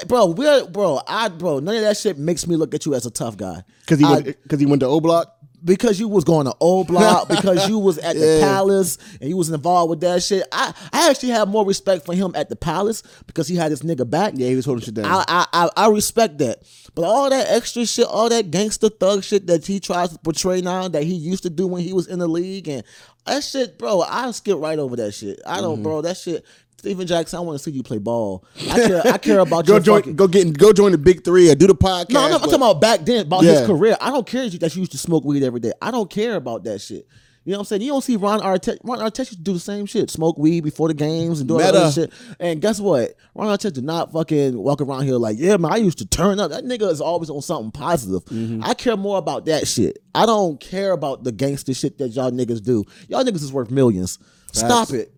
Bro, 0.06 0.28
we're 0.28 0.64
bro, 0.66 0.98
I 1.06 1.28
bro, 1.28 1.58
none 1.58 1.75
of 1.76 1.82
that 1.82 1.98
shit 1.98 2.16
makes 2.16 2.46
me 2.46 2.56
look 2.56 2.75
at 2.75 2.86
you 2.86 2.94
as 2.94 3.04
a 3.04 3.10
tough 3.10 3.36
guy. 3.36 3.62
Because 3.80 3.98
he, 3.98 4.04
I- 4.06 4.12
went- 4.12 4.48
'cause 4.48 4.60
he 4.60 4.64
went 4.66 4.80
to 4.80 4.86
O 4.86 4.98
Block. 4.98 5.34
Because 5.64 5.99
you 5.99 6.08
was 6.08 6.25
going 6.25 6.46
to 6.46 6.55
old 6.60 6.87
block, 6.87 7.28
because 7.31 7.69
you 7.69 7.78
was 7.78 7.99
at 7.99 8.14
the 8.16 8.26
Yeah. 8.26 8.40
palace 8.40 8.99
and 9.20 9.28
you 9.28 9.37
was 9.37 9.50
involved 9.50 9.90
with 9.90 10.00
that 10.00 10.22
shit. 10.22 10.46
I, 10.52 10.72
I 10.93 11.10
actually 11.10 11.31
have 11.31 11.49
more 11.49 11.64
respect 11.66 12.06
for 12.06 12.14
him 12.14 12.32
at 12.34 12.49
the 12.49 12.56
palace 12.56 13.02
because 13.26 13.49
he 13.49 13.56
had 13.56 13.70
his 13.70 13.82
nigga 13.82 14.08
back. 14.08 14.34
Yeah, 14.37 14.49
he 14.49 14.56
was 14.56 14.64
holding 14.64 14.84
shit 14.84 14.94
down. 14.94 15.06
I, 15.06 15.25
I, 15.28 15.46
I, 15.52 15.70
I 15.84 15.88
respect 15.90 16.38
that. 16.38 16.62
But 16.94 17.05
all 17.05 17.28
that 17.31 17.46
extra 17.50 17.87
shit, 17.87 18.06
all 18.06 18.28
that 18.28 18.50
gangster 18.50 18.88
thug 18.88 19.22
shit 19.25 19.46
that 19.49 19.66
he 19.66 19.81
tries 19.81 20.10
to 20.10 20.19
portray 20.19 20.60
now 20.60 20.88
that 20.88 21.02
he 21.05 21.14
used 21.14 21.43
to 21.44 21.50
do 21.50 21.66
when 21.66 21.82
he 21.82 21.93
was 21.93 22.06
in 22.08 22.19
the 22.19 22.28
league 22.28 22.69
and 22.69 22.82
that 23.26 23.44
shit, 23.44 23.78
bro, 23.78 24.00
I 24.00 24.31
skip 24.31 24.58
right 24.58 24.78
over 24.78 24.96
that 24.96 25.12
shit. 25.12 25.40
I 25.46 25.54
Mm-hmm. 25.56 25.62
don't, 25.62 25.82
bro, 25.82 26.02
that 26.02 26.16
shit. 26.16 26.44
Stephen 26.78 27.06
Jackson, 27.06 27.38
I 27.38 27.42
want 27.42 27.58
to 27.58 27.62
see 27.62 27.72
you 27.72 27.82
play 27.82 27.98
ball. 27.98 28.44
I 28.70 28.86
care, 28.86 29.02
I 29.06 29.19
care 29.19 29.38
about 29.40 29.66
go 29.66 29.75
your 29.75 29.80
join, 29.80 30.00
fucking- 30.00 30.16
go 30.16 30.28
get, 30.28 30.56
go 30.56 30.72
join 30.72 30.92
the 30.92 30.98
big 30.98 31.25
three 31.25 31.50
or 31.50 31.54
do 31.54 31.66
the 31.66 31.75
podcast. 31.75 32.10
no, 32.10 32.20
no, 32.20 32.26
I'm 32.26 32.32
but- 32.32 32.38
talking 32.46 32.54
about 32.54 32.80
back 32.80 33.04
then, 33.04 33.26
about 33.26 33.42
Yeah. 33.42 33.58
his 33.58 33.66
career. 33.66 33.96
I 34.00 34.10
don't 34.10 34.26
care 34.26 34.48
that 34.48 34.75
you 34.76 34.80
used 34.80 34.92
to 34.92 34.98
smoke 34.98 35.25
weed 35.25 35.42
every 35.42 35.60
day. 35.60 35.72
I 35.82 35.90
don't 35.90 36.08
care 36.08 36.36
about 36.36 36.64
that 36.64 36.80
shit. 36.80 37.06
You 37.44 37.52
know 37.52 37.58
what 37.58 37.62
I'm 37.62 37.66
saying? 37.66 37.82
You 37.82 37.88
don't 37.92 38.04
see 38.04 38.16
Ron 38.16 38.40
Artest. 38.40 38.78
Ron 38.84 38.98
Artest 38.98 39.19
used 39.19 39.30
to 39.32 39.42
do 39.42 39.54
the 39.54 39.58
same 39.58 39.86
shit, 39.86 40.10
smoke 40.10 40.36
weed 40.36 40.60
before 40.64 40.88
the 40.88 40.92
games 40.94 41.40
and 41.40 41.48
do 41.48 41.54
all 41.54 41.60
that 41.60 41.75
other 41.75 41.90
shit. 41.90 42.12
And 42.38 42.60
guess 42.60 42.78
what? 42.78 43.14
Ron 43.34 43.48
Artest 43.56 43.72
did 43.72 43.84
not 43.84 44.12
fucking 44.12 44.56
walk 44.58 44.82
around 44.82 45.04
here 45.04 45.14
like, 45.14 45.36
yeah, 45.38 45.56
man, 45.56 45.72
I 45.72 45.76
used 45.76 45.96
to 45.98 46.06
turn 46.06 46.40
up. 46.40 46.50
That 46.50 46.64
nigga 46.64 46.90
is 46.90 47.00
always 47.00 47.30
on 47.30 47.40
something 47.40 47.70
positive. 47.70 48.22
Mm-hmm. 48.26 48.62
I 48.64 48.75
care 48.75 48.98
more 48.98 49.16
about 49.16 49.46
that 49.46 49.66
shit. 49.66 49.98
I 50.14 50.26
don't 50.26 50.60
care 50.60 50.92
about 50.92 51.25
the 51.25 51.32
gangster 51.32 51.72
shit 51.72 51.96
that 51.98 52.08
y'all 52.08 52.30
niggas 52.30 52.62
do. 52.62 52.84
Y'all 53.08 53.25
niggas 53.25 53.36
is 53.42 53.52
worth 53.52 53.70
millions. 53.70 54.19
Stop 54.52 54.90
it. 54.90 55.12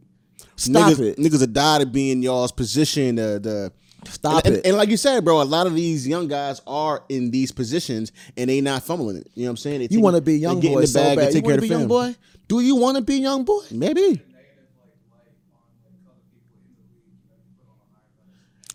Stop 0.61 0.93
niggas, 0.93 1.01
it. 1.01 1.17
Niggas 1.19 1.41
have 1.41 1.53
died 1.53 1.81
to 1.81 1.87
be 1.87 2.11
in 2.11 2.23
y'all's 2.23 2.53
position. 2.53 3.19
Uh, 3.19 3.39
the 3.39 3.73
Stop 4.09 4.45
and, 4.45 4.55
it. 4.55 4.59
And, 4.59 4.67
and 4.69 4.77
like 4.77 4.89
you 4.89 4.97
said, 4.97 5.25
bro, 5.25 5.41
a 5.41 5.45
lot 5.45 5.67
of 5.67 5.75
these 5.75 6.07
young 6.07 6.29
guys 6.29 6.61
are 6.67 7.03
in 7.09 7.31
these 7.31 7.53
positions 7.53 8.13
and 8.37 8.49
they 8.49 8.61
not 8.61 8.83
fumbling 8.83 9.17
it. 9.17 9.31
You 9.35 9.45
know 9.45 9.49
what 9.49 9.53
I'm 9.53 9.57
saying? 9.59 9.81
They 9.81 9.89
you 9.91 10.01
want 10.01 10.17
to 10.17 10.23
be 10.23 10.37
young 10.37 10.61
boy 10.61 10.85
so 10.85 11.17
bad. 11.17 11.35
You 11.35 11.43
want 11.43 11.57
to 11.57 11.61
be 11.61 11.69
young 11.69 11.89
boy? 11.89 12.15
Do 12.49 12.61
you 12.61 12.77
want 12.77 12.97
to 12.97 13.03
be 13.03 13.17
young 13.17 13.45
boy? 13.45 13.63
Maybe. 13.71 14.23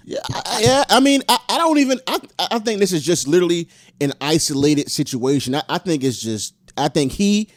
Yeah, 0.06 0.20
I, 0.32 0.42
I- 0.46 0.62
yeah, 0.62 0.84
I 0.90 1.00
mean, 1.00 1.24
I, 1.28 1.40
I 1.50 1.58
don't 1.58 1.80
even. 1.80 2.00
I 2.08 2.20
I 2.52 2.60
think 2.60 2.80
this 2.80 2.94
is 2.94 3.04
just 3.04 3.28
literally 3.28 3.70
an 4.00 4.14
isolated 4.22 4.92
situation. 4.92 5.56
I, 5.56 5.64
I 5.68 5.78
think 5.80 6.04
it's 6.04 6.22
just. 6.22 6.54
I 6.78 6.90
think 6.90 7.12
he, 7.12 7.50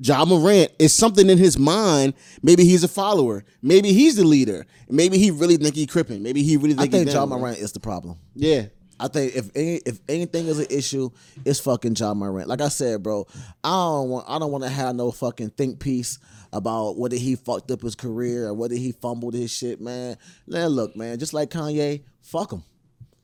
Ja 0.00 0.24
Morant, 0.24 0.70
is 0.78 0.92
something 0.92 1.28
in 1.30 1.38
his 1.38 1.58
mind. 1.58 2.14
Maybe 2.42 2.64
he's 2.64 2.84
a 2.84 2.88
follower. 2.88 3.44
Maybe 3.62 3.92
he's 3.92 4.16
the 4.16 4.24
leader. 4.24 4.66
Maybe 4.88 5.18
he 5.18 5.30
really 5.30 5.56
think 5.56 5.74
he 5.74 5.86
cripping. 5.86 6.22
Maybe 6.22 6.42
he 6.42 6.56
really 6.56 6.74
I 6.74 6.82
think. 6.82 6.92
think 6.92 7.04
he's 7.06 7.14
John 7.14 7.30
down. 7.30 7.40
Morant 7.40 7.58
is 7.58 7.72
the 7.72 7.80
problem. 7.80 8.18
Yeah, 8.34 8.66
I 9.00 9.08
think 9.08 9.34
if 9.34 9.50
any, 9.54 9.76
if 9.86 10.00
anything 10.08 10.46
is 10.46 10.58
an 10.58 10.66
issue, 10.70 11.10
it's 11.44 11.60
fucking 11.60 11.96
Ja 11.96 12.14
Morant. 12.14 12.48
Like 12.48 12.60
I 12.60 12.68
said, 12.68 13.02
bro, 13.02 13.26
I 13.64 13.70
don't 13.70 14.08
want 14.10 14.26
I 14.28 14.38
don't 14.38 14.52
want 14.52 14.64
to 14.64 14.70
have 14.70 14.94
no 14.96 15.10
fucking 15.10 15.50
think 15.50 15.80
piece 15.80 16.18
about 16.52 16.96
whether 16.96 17.16
he 17.16 17.36
fucked 17.36 17.70
up 17.70 17.82
his 17.82 17.94
career 17.94 18.48
or 18.48 18.54
whether 18.54 18.74
he 18.74 18.92
fumbled 18.92 19.34
his 19.34 19.50
shit, 19.50 19.80
man. 19.80 20.16
Man, 20.46 20.68
look, 20.68 20.96
man, 20.96 21.18
just 21.18 21.34
like 21.34 21.50
Kanye, 21.50 22.04
fuck 22.22 22.52
him. 22.52 22.62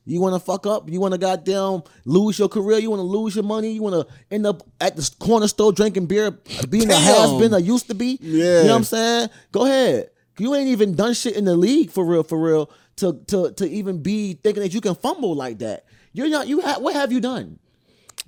You 0.05 0.19
want 0.19 0.35
to 0.35 0.39
fuck 0.39 0.67
up? 0.67 0.89
You 0.89 0.99
want 0.99 1.13
to 1.13 1.17
goddamn 1.17 1.83
lose 2.05 2.37
your 2.37 2.49
career? 2.49 2.79
You 2.79 2.89
want 2.89 2.99
to 2.99 3.05
lose 3.05 3.35
your 3.35 3.43
money? 3.45 3.71
You 3.71 3.81
want 3.81 4.07
to 4.07 4.13
end 4.29 4.45
up 4.45 4.63
at 4.81 4.95
the 4.95 5.09
corner 5.19 5.47
store 5.47 5.71
drinking 5.71 6.07
beer, 6.07 6.31
being 6.69 6.91
a 6.91 6.95
has 6.95 7.31
been 7.39 7.53
or 7.53 7.59
used 7.59 7.87
to 7.87 7.95
be? 7.95 8.17
Yeah. 8.21 8.61
You 8.61 8.63
know 8.63 8.71
what 8.71 8.75
I'm 8.77 8.83
saying? 8.83 9.29
Go 9.51 9.65
ahead. 9.65 10.09
You 10.39 10.55
ain't 10.55 10.67
even 10.69 10.95
done 10.95 11.13
shit 11.13 11.35
in 11.35 11.45
the 11.45 11.55
league 11.55 11.91
for 11.91 12.03
real, 12.03 12.23
for 12.23 12.39
real, 12.39 12.69
to 12.97 13.13
to 13.27 13.51
to 13.53 13.69
even 13.69 14.01
be 14.01 14.33
thinking 14.33 14.63
that 14.63 14.73
you 14.73 14.81
can 14.81 14.95
fumble 14.95 15.35
like 15.35 15.59
that. 15.59 15.85
You're 16.11 16.29
not. 16.29 16.47
You 16.47 16.61
ha- 16.61 16.79
what 16.79 16.95
have 16.95 17.11
you 17.11 17.21
done? 17.21 17.59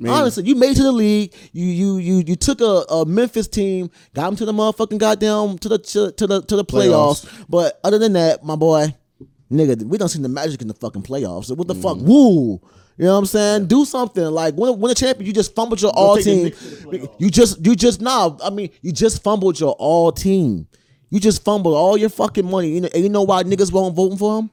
Honestly, 0.07 0.43
you 0.43 0.55
made 0.55 0.71
it 0.71 0.75
to 0.75 0.83
the 0.83 0.91
league. 0.91 1.33
You 1.53 1.65
you 1.65 1.97
you 1.97 2.23
you 2.27 2.35
took 2.35 2.61
a, 2.61 2.83
a 2.89 3.05
Memphis 3.05 3.47
team, 3.47 3.89
got 4.13 4.25
them 4.25 4.35
to 4.37 4.45
the 4.45 4.51
motherfucking 4.53 4.97
goddamn 4.97 5.57
to 5.59 5.69
the 5.69 5.77
to, 5.79 6.11
to 6.11 6.27
the 6.27 6.41
to 6.43 6.55
the 6.57 6.65
playoffs. 6.65 7.45
But 7.49 7.79
other 7.83 7.97
than 7.97 8.13
that, 8.13 8.43
my 8.43 8.55
boy, 8.55 8.93
nigga, 9.51 9.83
we 9.83 9.97
don't 9.97 10.09
see 10.09 10.21
the 10.21 10.29
magic 10.29 10.61
in 10.61 10.67
the 10.67 10.73
fucking 10.73 11.03
playoffs. 11.03 11.45
So 11.45 11.55
what 11.55 11.67
the 11.67 11.75
fuck? 11.75 11.97
Mm. 11.97 12.03
Woo! 12.03 12.61
You 12.97 13.05
know 13.05 13.13
what 13.13 13.19
I'm 13.19 13.25
saying? 13.25 13.67
Do 13.67 13.83
something 13.83 14.23
like 14.23 14.55
win, 14.55 14.79
win 14.79 14.91
a 14.91 14.95
champion. 14.95 15.25
You 15.27 15.33
just 15.33 15.53
fumbled 15.53 15.81
your 15.81 15.91
all 15.91 16.17
team. 16.17 16.45
Knicks 16.45 16.59
to 16.59 16.65
the 16.65 16.75
playoffs. 16.87 17.15
You 17.19 17.29
just 17.29 17.65
you 17.65 17.75
just 17.75 18.01
nah. 18.01 18.37
I 18.43 18.49
mean, 18.49 18.69
you 18.81 18.91
just 18.91 19.21
fumbled 19.21 19.59
your 19.59 19.73
all 19.73 20.11
team. 20.11 20.67
You 21.09 21.19
just 21.19 21.43
fumbled 21.43 21.75
all 21.75 21.97
your 21.97 22.09
fucking 22.09 22.49
money. 22.49 22.69
You 22.69 22.81
know, 22.81 22.89
and 22.93 23.03
you 23.03 23.09
know 23.09 23.23
why 23.23 23.43
niggas 23.43 23.71
won't 23.71 23.95
voting 23.95 24.17
for 24.17 24.39
him? 24.39 24.49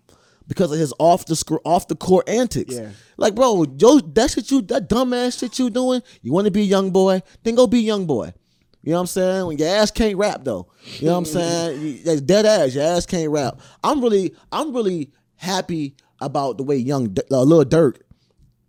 Because 0.48 0.72
of 0.72 0.78
his 0.78 0.92
off 0.98 1.24
the 1.26 1.36
scr- 1.36 1.62
off 1.64 1.86
the 1.86 1.94
court 1.94 2.28
antics. 2.28 2.74
Yeah. 2.74 2.90
Like, 3.16 3.34
bro, 3.36 3.64
yo, 3.78 4.00
that 4.00 4.32
shit 4.32 4.50
you 4.50 4.60
that 4.62 4.88
dumbass 4.88 5.38
shit 5.38 5.58
you 5.58 5.70
doing. 5.70 6.02
You 6.20 6.32
want 6.32 6.46
to 6.46 6.50
be 6.50 6.62
a 6.62 6.64
young 6.64 6.90
boy? 6.90 7.22
Then 7.44 7.54
go 7.54 7.68
be 7.68 7.78
a 7.78 7.82
young 7.82 8.06
boy. 8.06 8.34
You 8.82 8.90
know 8.92 8.96
what 8.96 9.00
I'm 9.02 9.06
saying? 9.06 9.46
When 9.46 9.58
your 9.58 9.68
ass 9.68 9.90
can't 9.90 10.16
rap 10.16 10.42
though. 10.44 10.68
You 10.98 11.06
know 11.06 11.12
what 11.12 11.18
I'm 11.18 11.24
saying? 11.26 12.00
That's 12.04 12.20
dead 12.20 12.46
ass. 12.46 12.74
Your 12.74 12.84
ass 12.84 13.06
can't 13.06 13.30
rap. 13.30 13.60
I'm 13.84 14.02
really, 14.02 14.34
I'm 14.50 14.74
really 14.74 15.10
happy 15.36 15.94
about 16.20 16.56
the 16.58 16.64
way 16.64 16.76
young 16.76 17.16
uh, 17.30 17.42
Lil 17.42 17.64
Durk 17.64 17.98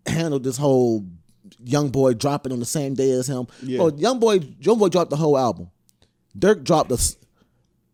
handled 0.06 0.44
this 0.44 0.58
whole 0.58 1.06
young 1.64 1.90
boy 1.90 2.14
dropping 2.14 2.52
on 2.52 2.60
the 2.60 2.66
same 2.66 2.94
day 2.94 3.12
as 3.12 3.28
him. 3.28 3.48
Yeah. 3.64 3.78
Bro, 3.80 3.98
young 3.98 4.20
boy, 4.20 4.40
young 4.60 4.78
boy 4.78 4.90
dropped 4.90 5.10
the 5.10 5.16
whole 5.18 5.38
album. 5.38 5.70
Durk 6.38 6.64
dropped 6.64 6.92
a 6.92 6.98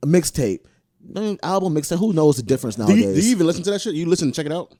mixtape. 0.05 0.59
I 1.15 1.19
mean, 1.21 1.39
Album 1.43 1.73
mixtape. 1.75 1.97
Who 1.99 2.13
knows 2.13 2.35
the 2.37 2.43
difference 2.43 2.75
Do 2.75 2.83
nowadays? 2.83 3.05
you, 3.05 3.13
do 3.13 3.21
you 3.21 3.31
even 3.31 3.47
listen 3.47 3.63
to 3.63 3.71
that 3.71 3.79
shit? 3.79 3.95
You 3.95 4.05
listen, 4.05 4.31
check 4.31 4.45
it 4.45 4.51
out. 4.51 4.73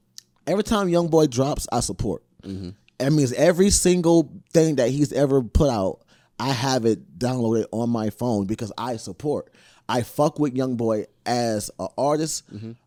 every 0.46 0.62
time 0.64 0.88
Young 0.88 1.08
Boy 1.08 1.26
drops, 1.26 1.66
I 1.72 1.80
support. 1.80 2.22
That 2.42 3.12
means 3.12 3.32
every 3.32 3.70
single 3.70 4.30
thing 4.52 4.76
that 4.76 4.90
he's 4.90 5.12
ever 5.12 5.42
put 5.42 5.70
out, 5.70 6.00
I 6.40 6.48
have 6.48 6.86
it 6.86 7.18
downloaded 7.18 7.66
on 7.70 7.90
my 7.90 8.10
phone 8.10 8.46
because 8.46 8.72
I 8.78 8.96
support. 8.96 9.52
I 9.88 10.02
fuck 10.02 10.38
with 10.38 10.54
Young 10.56 10.76
Boy 10.76 11.06
as 11.26 11.70
an 11.78 11.88
artist. 11.98 12.44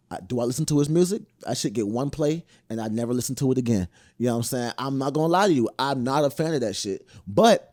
I, 0.09 0.19
do 0.25 0.39
I 0.39 0.43
listen 0.43 0.65
to 0.67 0.79
his 0.79 0.89
music? 0.89 1.21
I 1.47 1.53
should 1.53 1.73
get 1.73 1.87
one 1.87 2.09
play 2.09 2.45
and 2.69 2.79
I 2.81 2.87
never 2.87 3.13
listen 3.13 3.35
to 3.35 3.51
it 3.51 3.57
again. 3.57 3.87
You 4.17 4.27
know 4.27 4.33
what 4.33 4.37
I'm 4.37 4.43
saying? 4.43 4.71
I'm 4.77 4.97
not 4.97 5.13
gonna 5.13 5.27
lie 5.27 5.47
to 5.47 5.53
you. 5.53 5.69
I'm 5.77 6.03
not 6.03 6.23
a 6.23 6.29
fan 6.29 6.53
of 6.53 6.61
that 6.61 6.75
shit. 6.75 7.05
But 7.27 7.72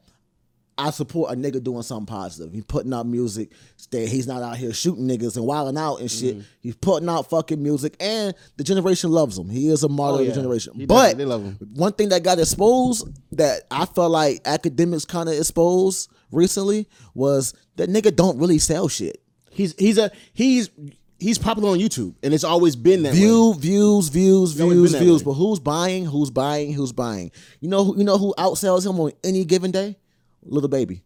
I 0.80 0.90
support 0.90 1.30
a 1.32 1.36
nigga 1.36 1.62
doing 1.62 1.82
something 1.82 2.06
positive. 2.06 2.52
He's 2.52 2.64
putting 2.64 2.92
out 2.94 3.06
music. 3.06 3.52
That 3.90 4.08
he's 4.08 4.26
not 4.26 4.42
out 4.42 4.56
here 4.56 4.72
shooting 4.72 5.06
niggas 5.06 5.36
and 5.36 5.44
wilding 5.46 5.76
out 5.76 5.96
and 6.00 6.10
shit. 6.10 6.36
Mm-hmm. 6.36 6.46
He's 6.60 6.76
putting 6.76 7.08
out 7.08 7.28
fucking 7.28 7.62
music, 7.62 7.96
and 8.00 8.34
the 8.56 8.64
generation 8.64 9.10
loves 9.10 9.36
him. 9.38 9.48
He 9.50 9.68
is 9.68 9.82
a 9.82 9.88
model 9.88 10.18
Oh, 10.18 10.20
of 10.22 10.26
the 10.28 10.32
generation. 10.32 10.74
He 10.74 10.86
but 10.86 11.16
they 11.18 11.24
love 11.24 11.42
him. 11.42 11.58
one 11.74 11.92
thing 11.92 12.08
that 12.10 12.22
got 12.22 12.38
exposed 12.38 13.08
that 13.36 13.62
I 13.70 13.84
felt 13.86 14.10
like 14.10 14.40
academics 14.44 15.04
kind 15.04 15.28
of 15.28 15.34
exposed 15.36 16.10
recently 16.30 16.88
was 17.14 17.52
that 17.76 17.90
nigga 17.90 18.14
don't 18.14 18.38
really 18.38 18.58
sell 18.58 18.88
shit. 18.88 19.20
He's 19.50 19.74
he's 19.78 19.98
a 19.98 20.10
he's 20.32 20.70
he's 21.18 21.36
popular 21.38 21.70
on 21.70 21.78
YouTube, 21.78 22.14
and 22.22 22.32
it's 22.32 22.44
always 22.44 22.76
been 22.76 23.02
that 23.02 23.12
way. 23.12 23.18
View, 23.18 23.54
views, 23.54 24.08
views, 24.08 24.52
views, 24.52 24.94
views. 24.94 25.22
way. 25.22 25.24
But 25.24 25.34
who's 25.34 25.58
buying? 25.58 26.06
Who's 26.06 26.30
buying? 26.30 26.72
Who's 26.72 26.92
buying? 26.92 27.32
You 27.60 27.68
know, 27.68 27.94
you 27.96 28.04
know 28.04 28.16
who 28.18 28.32
outsells 28.38 28.86
him 28.88 28.98
on 29.00 29.12
any 29.24 29.44
given 29.44 29.70
day? 29.72 29.96
Little 30.44 30.68
baby. 30.68 31.02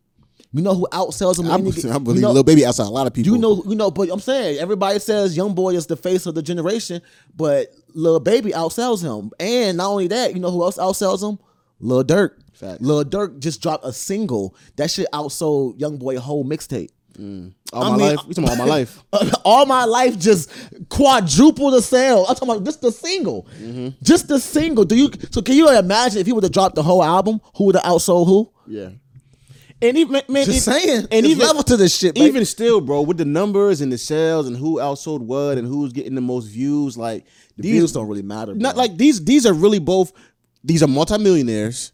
You 0.53 0.62
know 0.62 0.75
who 0.75 0.87
outsells 0.93 1.38
him? 1.41 1.47
I, 1.47 1.55
on 1.55 1.61
any, 1.61 1.71
believe- 1.73 1.85
you 2.17 2.21
know- 2.23 2.29
little 2.29 2.45
baby 2.45 2.64
outside 2.64 2.87
a 2.87 2.91
lot 2.91 3.07
of 3.09 3.12
people. 3.14 3.33
You 3.33 3.38
know, 3.38 3.62
you 3.67 3.75
know, 3.75 3.91
but 3.91 4.09
I'm 4.11 4.21
saying 4.21 4.59
everybody 4.59 5.00
says 5.00 5.37
Young 5.37 5.53
Boy 5.55 5.75
is 5.75 5.87
the 5.87 5.97
face 5.97 6.26
of 6.26 6.35
the 6.37 6.43
generation, 6.43 7.03
but 7.37 7.75
Little 7.95 8.21
Baby 8.21 8.50
outsells 8.53 9.03
him. 9.03 9.31
And 9.41 9.76
not 9.79 9.88
only 9.91 10.07
that, 10.09 10.33
you 10.35 10.41
know 10.41 10.50
who 10.53 10.62
else 10.62 10.76
outsells 10.79 11.29
him? 11.29 11.38
Lil 11.81 12.05
Durk. 12.05 12.31
Facts. 12.53 12.81
Lil 12.81 13.05
Durk 13.05 13.41
just 13.41 13.61
dropped 13.61 13.85
a 13.85 13.93
single. 13.93 14.55
That 14.76 14.91
shit 14.93 15.09
outsold 15.12 15.81
Young 15.81 15.97
Boy 15.99 16.19
whole 16.19 16.45
mixtape. 16.45 16.91
all 17.73 17.83
I 17.83 17.91
my 17.91 17.97
mean, 17.97 18.07
life. 18.17 18.19
You 18.29 18.35
talking 18.35 18.45
about 18.45 18.50
all 18.50 18.57
my 18.57 18.64
life? 18.64 19.03
All 19.45 19.67
my 19.67 19.85
life 19.85 20.19
just 20.19 20.50
quadruple 20.88 21.71
the 21.73 21.83
sale. 21.83 22.26
I'm 22.29 22.35
talking 22.35 22.50
about 22.50 22.64
just 22.64 22.81
the 22.81 22.93
single. 22.93 23.47
Mm-hmm. 23.61 23.88
Just 24.03 24.29
the 24.29 24.38
single. 24.41 24.85
Do 24.85 24.97
you 24.97 25.11
so 25.31 25.43
can 25.43 25.57
you 25.57 25.69
imagine 25.76 26.21
if 26.21 26.26
he 26.26 26.33
would 26.33 26.45
have 26.45 26.53
dropped 26.53 26.75
the 26.76 26.83
whole 26.83 27.03
album, 27.03 27.41
who 27.57 27.64
would 27.64 27.75
have 27.76 27.85
outsold 27.85 28.26
who? 28.26 28.50
Yeah. 28.67 28.91
And 29.85 29.99
even 29.99 30.23
man, 30.29 30.45
Just 30.47 30.67
it- 30.67 30.73
saying. 30.73 31.09
and 31.11 31.26
even 31.26 31.47
level 31.47 31.62
to 31.64 31.76
this 31.76 31.95
shit, 31.97 32.14
baby. 32.14 32.26
even 32.26 32.45
still, 32.45 32.81
bro, 32.81 33.03
with 33.03 33.19
the 33.19 33.25
numbers 33.25 33.81
and 33.81 33.93
the 33.93 33.99
sales 33.99 34.47
and 34.47 34.57
who 34.57 34.76
outsold 34.76 35.21
what 35.21 35.59
and 35.59 35.67
who's 35.69 35.93
getting 35.93 36.14
the 36.14 36.21
most 36.21 36.47
views, 36.47 36.97
like 36.97 37.25
The 37.57 37.62
these 37.64 37.73
views 37.73 37.93
don't 37.93 38.09
really 38.09 38.23
matter. 38.23 38.55
not 38.55 38.76
like 38.76 38.97
these. 38.97 39.23
These 39.25 39.47
are 39.47 39.53
really 39.53 39.79
both. 39.79 40.12
These 40.64 40.83
are 40.83 40.87
multimillionaires, 40.88 41.93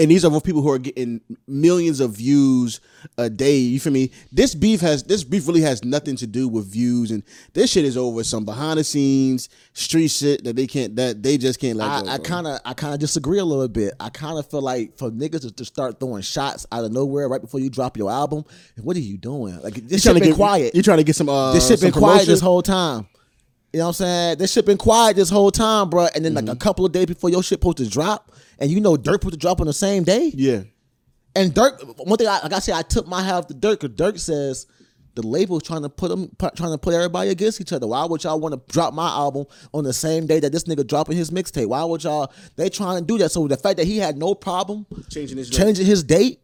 and 0.00 0.10
these 0.10 0.24
are 0.24 0.30
both 0.30 0.44
people 0.44 0.62
who 0.62 0.70
are 0.70 0.78
getting 0.78 1.20
millions 1.46 1.98
of 2.00 2.12
views 2.12 2.80
a 3.16 3.28
day. 3.28 3.56
You 3.56 3.80
feel 3.80 3.92
me? 3.92 4.10
This 4.30 4.54
beef 4.54 4.80
has 4.80 5.02
this 5.02 5.24
beef 5.24 5.46
really 5.48 5.60
has 5.62 5.84
nothing 5.84 6.14
to 6.16 6.26
do 6.26 6.46
with 6.48 6.66
views, 6.72 7.10
and 7.10 7.22
this 7.52 7.72
shit 7.72 7.84
is 7.84 7.96
over 7.96 8.22
some 8.22 8.44
behind 8.44 8.78
the 8.78 8.84
scenes 8.84 9.48
street 9.72 10.08
shit 10.08 10.44
that 10.44 10.54
they 10.56 10.66
can't 10.66 10.94
that 10.96 11.22
they 11.22 11.36
just 11.38 11.58
can't 11.60 11.76
let 11.76 12.04
go. 12.04 12.10
I, 12.10 12.18
kind 12.18 12.46
of 12.46 12.60
I 12.64 12.74
kind 12.74 12.94
of 12.94 13.00
disagree 13.00 13.38
a 13.38 13.44
little 13.44 13.68
bit. 13.68 13.94
I 13.98 14.08
kind 14.10 14.38
of 14.38 14.48
feel 14.50 14.62
like 14.62 14.96
for 14.98 15.10
niggas 15.10 15.40
to, 15.42 15.50
to 15.52 15.64
start 15.64 15.98
throwing 15.98 16.22
shots 16.22 16.66
out 16.70 16.84
of 16.84 16.92
nowhere 16.92 17.28
right 17.28 17.40
before 17.40 17.60
you 17.60 17.70
drop 17.70 17.96
your 17.96 18.10
album, 18.10 18.44
what 18.80 18.96
are 18.96 19.00
you 19.00 19.16
doing? 19.18 19.60
Like 19.62 19.74
this 19.74 20.02
shit 20.02 20.14
been 20.14 20.22
get 20.22 20.34
quiet. 20.36 20.74
You're 20.74 20.84
trying 20.84 20.98
to 20.98 21.04
get 21.04 21.16
some? 21.16 21.28
Uh, 21.28 21.52
this 21.52 21.66
shit 21.68 21.80
been 21.80 21.92
quiet 21.92 22.26
this 22.26 22.40
whole 22.40 22.62
time. 22.62 23.08
You 23.72 23.80
know 23.80 23.84
what 23.84 23.88
I'm 23.88 23.94
saying? 23.94 24.38
This 24.38 24.52
shit 24.52 24.64
been 24.64 24.78
quiet 24.78 25.14
this 25.16 25.28
whole 25.28 25.50
time, 25.50 25.90
bro. 25.90 26.06
And 26.14 26.24
then 26.24 26.32
like 26.34 26.44
a 26.44 26.48
Mm-hmm. 26.52 26.58
couple 26.58 26.86
of 26.86 26.92
days 26.92 27.04
before 27.04 27.28
your 27.28 27.42
shit 27.42 27.58
supposed 27.60 27.76
to 27.78 27.86
drop, 27.88 28.32
and 28.58 28.70
you 28.70 28.80
know 28.80 28.96
Durk 28.96 29.20
put 29.20 29.30
the 29.30 29.36
drop 29.36 29.60
on 29.60 29.66
the 29.66 29.72
same 29.72 30.04
day. 30.04 30.30
Yeah. 30.34 30.62
And 31.34 31.54
Durk, 31.54 31.80
one 32.04 32.18
thing 32.18 32.26
I, 32.26 32.40
like 32.42 32.52
I 32.52 32.58
said, 32.58 32.74
I 32.74 32.82
took 32.82 33.06
my 33.06 33.22
half 33.22 33.46
to 33.48 33.54
Durk. 33.54 33.80
Cause 33.80 33.90
Durk 33.90 34.18
says 34.18 34.66
the 35.14 35.26
label's 35.26 35.62
trying 35.62 35.82
to 35.82 35.88
put 35.88 36.08
them, 36.08 36.30
trying 36.38 36.72
to 36.72 36.78
put 36.78 36.94
everybody 36.94 37.30
against 37.30 37.60
each 37.60 37.72
other. 37.72 37.86
Why 37.86 38.04
would 38.04 38.24
y'all 38.24 38.40
want 38.40 38.54
to 38.54 38.72
drop 38.72 38.94
my 38.94 39.08
album 39.08 39.46
on 39.74 39.84
the 39.84 39.92
same 39.92 40.26
day 40.26 40.40
that 40.40 40.52
this 40.52 40.64
nigga 40.64 40.86
dropping 40.86 41.16
his 41.16 41.30
mixtape? 41.30 41.66
Why 41.66 41.84
would 41.84 42.04
y'all? 42.04 42.32
They 42.56 42.68
trying 42.70 43.00
to 43.00 43.04
do 43.04 43.18
that. 43.18 43.30
So 43.30 43.46
the 43.46 43.56
fact 43.56 43.78
that 43.78 43.86
he 43.86 43.98
had 43.98 44.16
no 44.16 44.34
problem 44.34 44.86
Changing 45.10 45.36
his 45.38 45.50
changing 45.50 45.86
his 45.86 46.02
date, 46.02 46.40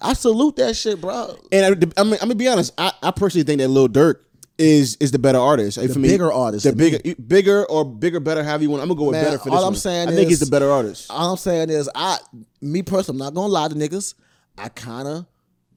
I 0.00 0.12
salute 0.12 0.56
that 0.56 0.76
shit, 0.76 1.00
bro. 1.00 1.36
And 1.52 1.66
I, 1.96 2.00
I 2.00 2.04
mean, 2.04 2.14
I'm 2.14 2.28
gonna 2.28 2.34
be 2.34 2.48
honest. 2.48 2.72
I, 2.78 2.92
I 3.02 3.10
personally 3.10 3.44
think 3.44 3.60
that 3.60 3.68
Lil 3.68 3.88
Durk 3.88 4.16
is 4.58 4.96
is 5.00 5.12
the 5.12 5.18
better 5.18 5.38
artist. 5.38 5.78
The 5.80 5.98
bigger 6.00 6.32
artist 6.32 6.64
the 6.64 6.72
to 6.72 6.76
me. 6.76 6.90
bigger, 6.90 7.14
bigger 7.20 7.64
or 7.66 7.84
bigger, 7.84 8.20
better. 8.20 8.42
However 8.42 8.64
you 8.64 8.70
want. 8.70 8.82
I'm 8.82 8.88
gonna 8.88 8.98
go 8.98 9.04
with 9.06 9.12
Man, 9.14 9.24
better 9.24 9.38
for 9.38 9.44
this 9.50 9.52
all 9.54 9.64
I'm 9.64 9.72
one. 9.72 9.76
saying 9.76 10.08
I 10.08 10.12
think 10.14 10.28
he's 10.28 10.42
is- 10.42 10.48
the 10.48 10.50
better 10.50 10.70
artist. 10.70 11.06
All 11.10 11.30
I'm 11.32 11.36
saying 11.36 11.70
is, 11.70 11.88
I, 11.94 12.18
me 12.60 12.82
personally, 12.82 13.18
I'm 13.26 13.34
not 13.34 13.40
gonna 13.40 13.52
lie 13.52 13.68
to 13.68 13.74
niggas. 13.74 14.14
I 14.56 14.68
kind 14.68 15.06
of, 15.06 15.26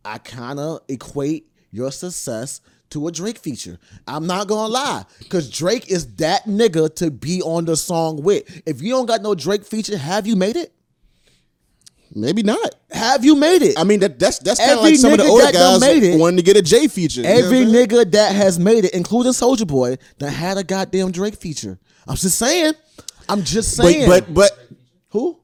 I 0.03 0.17
kind 0.17 0.59
of 0.59 0.81
equate 0.89 1.47
your 1.71 1.91
success 1.91 2.61
to 2.89 3.07
a 3.07 3.11
Drake 3.11 3.37
feature. 3.37 3.77
I'm 4.07 4.25
not 4.27 4.47
gonna 4.47 4.67
lie, 4.73 5.05
cause 5.29 5.49
Drake 5.49 5.89
is 5.91 6.15
that 6.15 6.45
nigga 6.45 6.93
to 6.95 7.11
be 7.11 7.41
on 7.43 7.65
the 7.65 7.75
song 7.77 8.21
with. 8.23 8.61
If 8.65 8.81
you 8.81 8.89
don't 8.91 9.05
got 9.05 9.21
no 9.21 9.35
Drake 9.35 9.63
feature, 9.65 9.97
have 9.97 10.25
you 10.27 10.35
made 10.35 10.55
it? 10.57 10.73
Maybe 12.13 12.43
not. 12.43 12.75
Have 12.91 13.23
you 13.23 13.35
made 13.35 13.61
it? 13.61 13.79
I 13.79 13.83
mean, 13.85 14.01
that 14.01 14.19
that's 14.19 14.39
that's 14.39 14.59
kind 14.59 14.73
of 14.73 14.81
like 14.81 14.95
some 14.97 15.13
of 15.13 15.19
the 15.19 15.25
older 15.25 15.51
guys 15.51 15.79
made 15.79 16.03
it- 16.03 16.19
wanting 16.19 16.37
to 16.37 16.43
get 16.43 16.57
a 16.57 16.61
J 16.61 16.87
feature. 16.87 17.21
You 17.21 17.27
know 17.27 17.33
Every 17.33 17.65
what 17.65 17.67
I'm 17.67 17.73
nigga 17.87 18.11
that 18.11 18.35
has 18.35 18.59
made 18.59 18.83
it, 18.85 18.93
including 18.93 19.31
Soldier 19.33 19.65
Boy, 19.65 19.97
that 20.19 20.29
had 20.31 20.57
a 20.57 20.63
goddamn 20.63 21.11
Drake 21.11 21.35
feature. 21.35 21.79
I'm 22.07 22.15
just 22.15 22.37
saying. 22.37 22.73
I'm 23.29 23.43
just 23.43 23.75
saying. 23.77 24.09
But 24.09 24.25
but 24.33 24.33
but 24.33 24.77
who? 25.09 25.37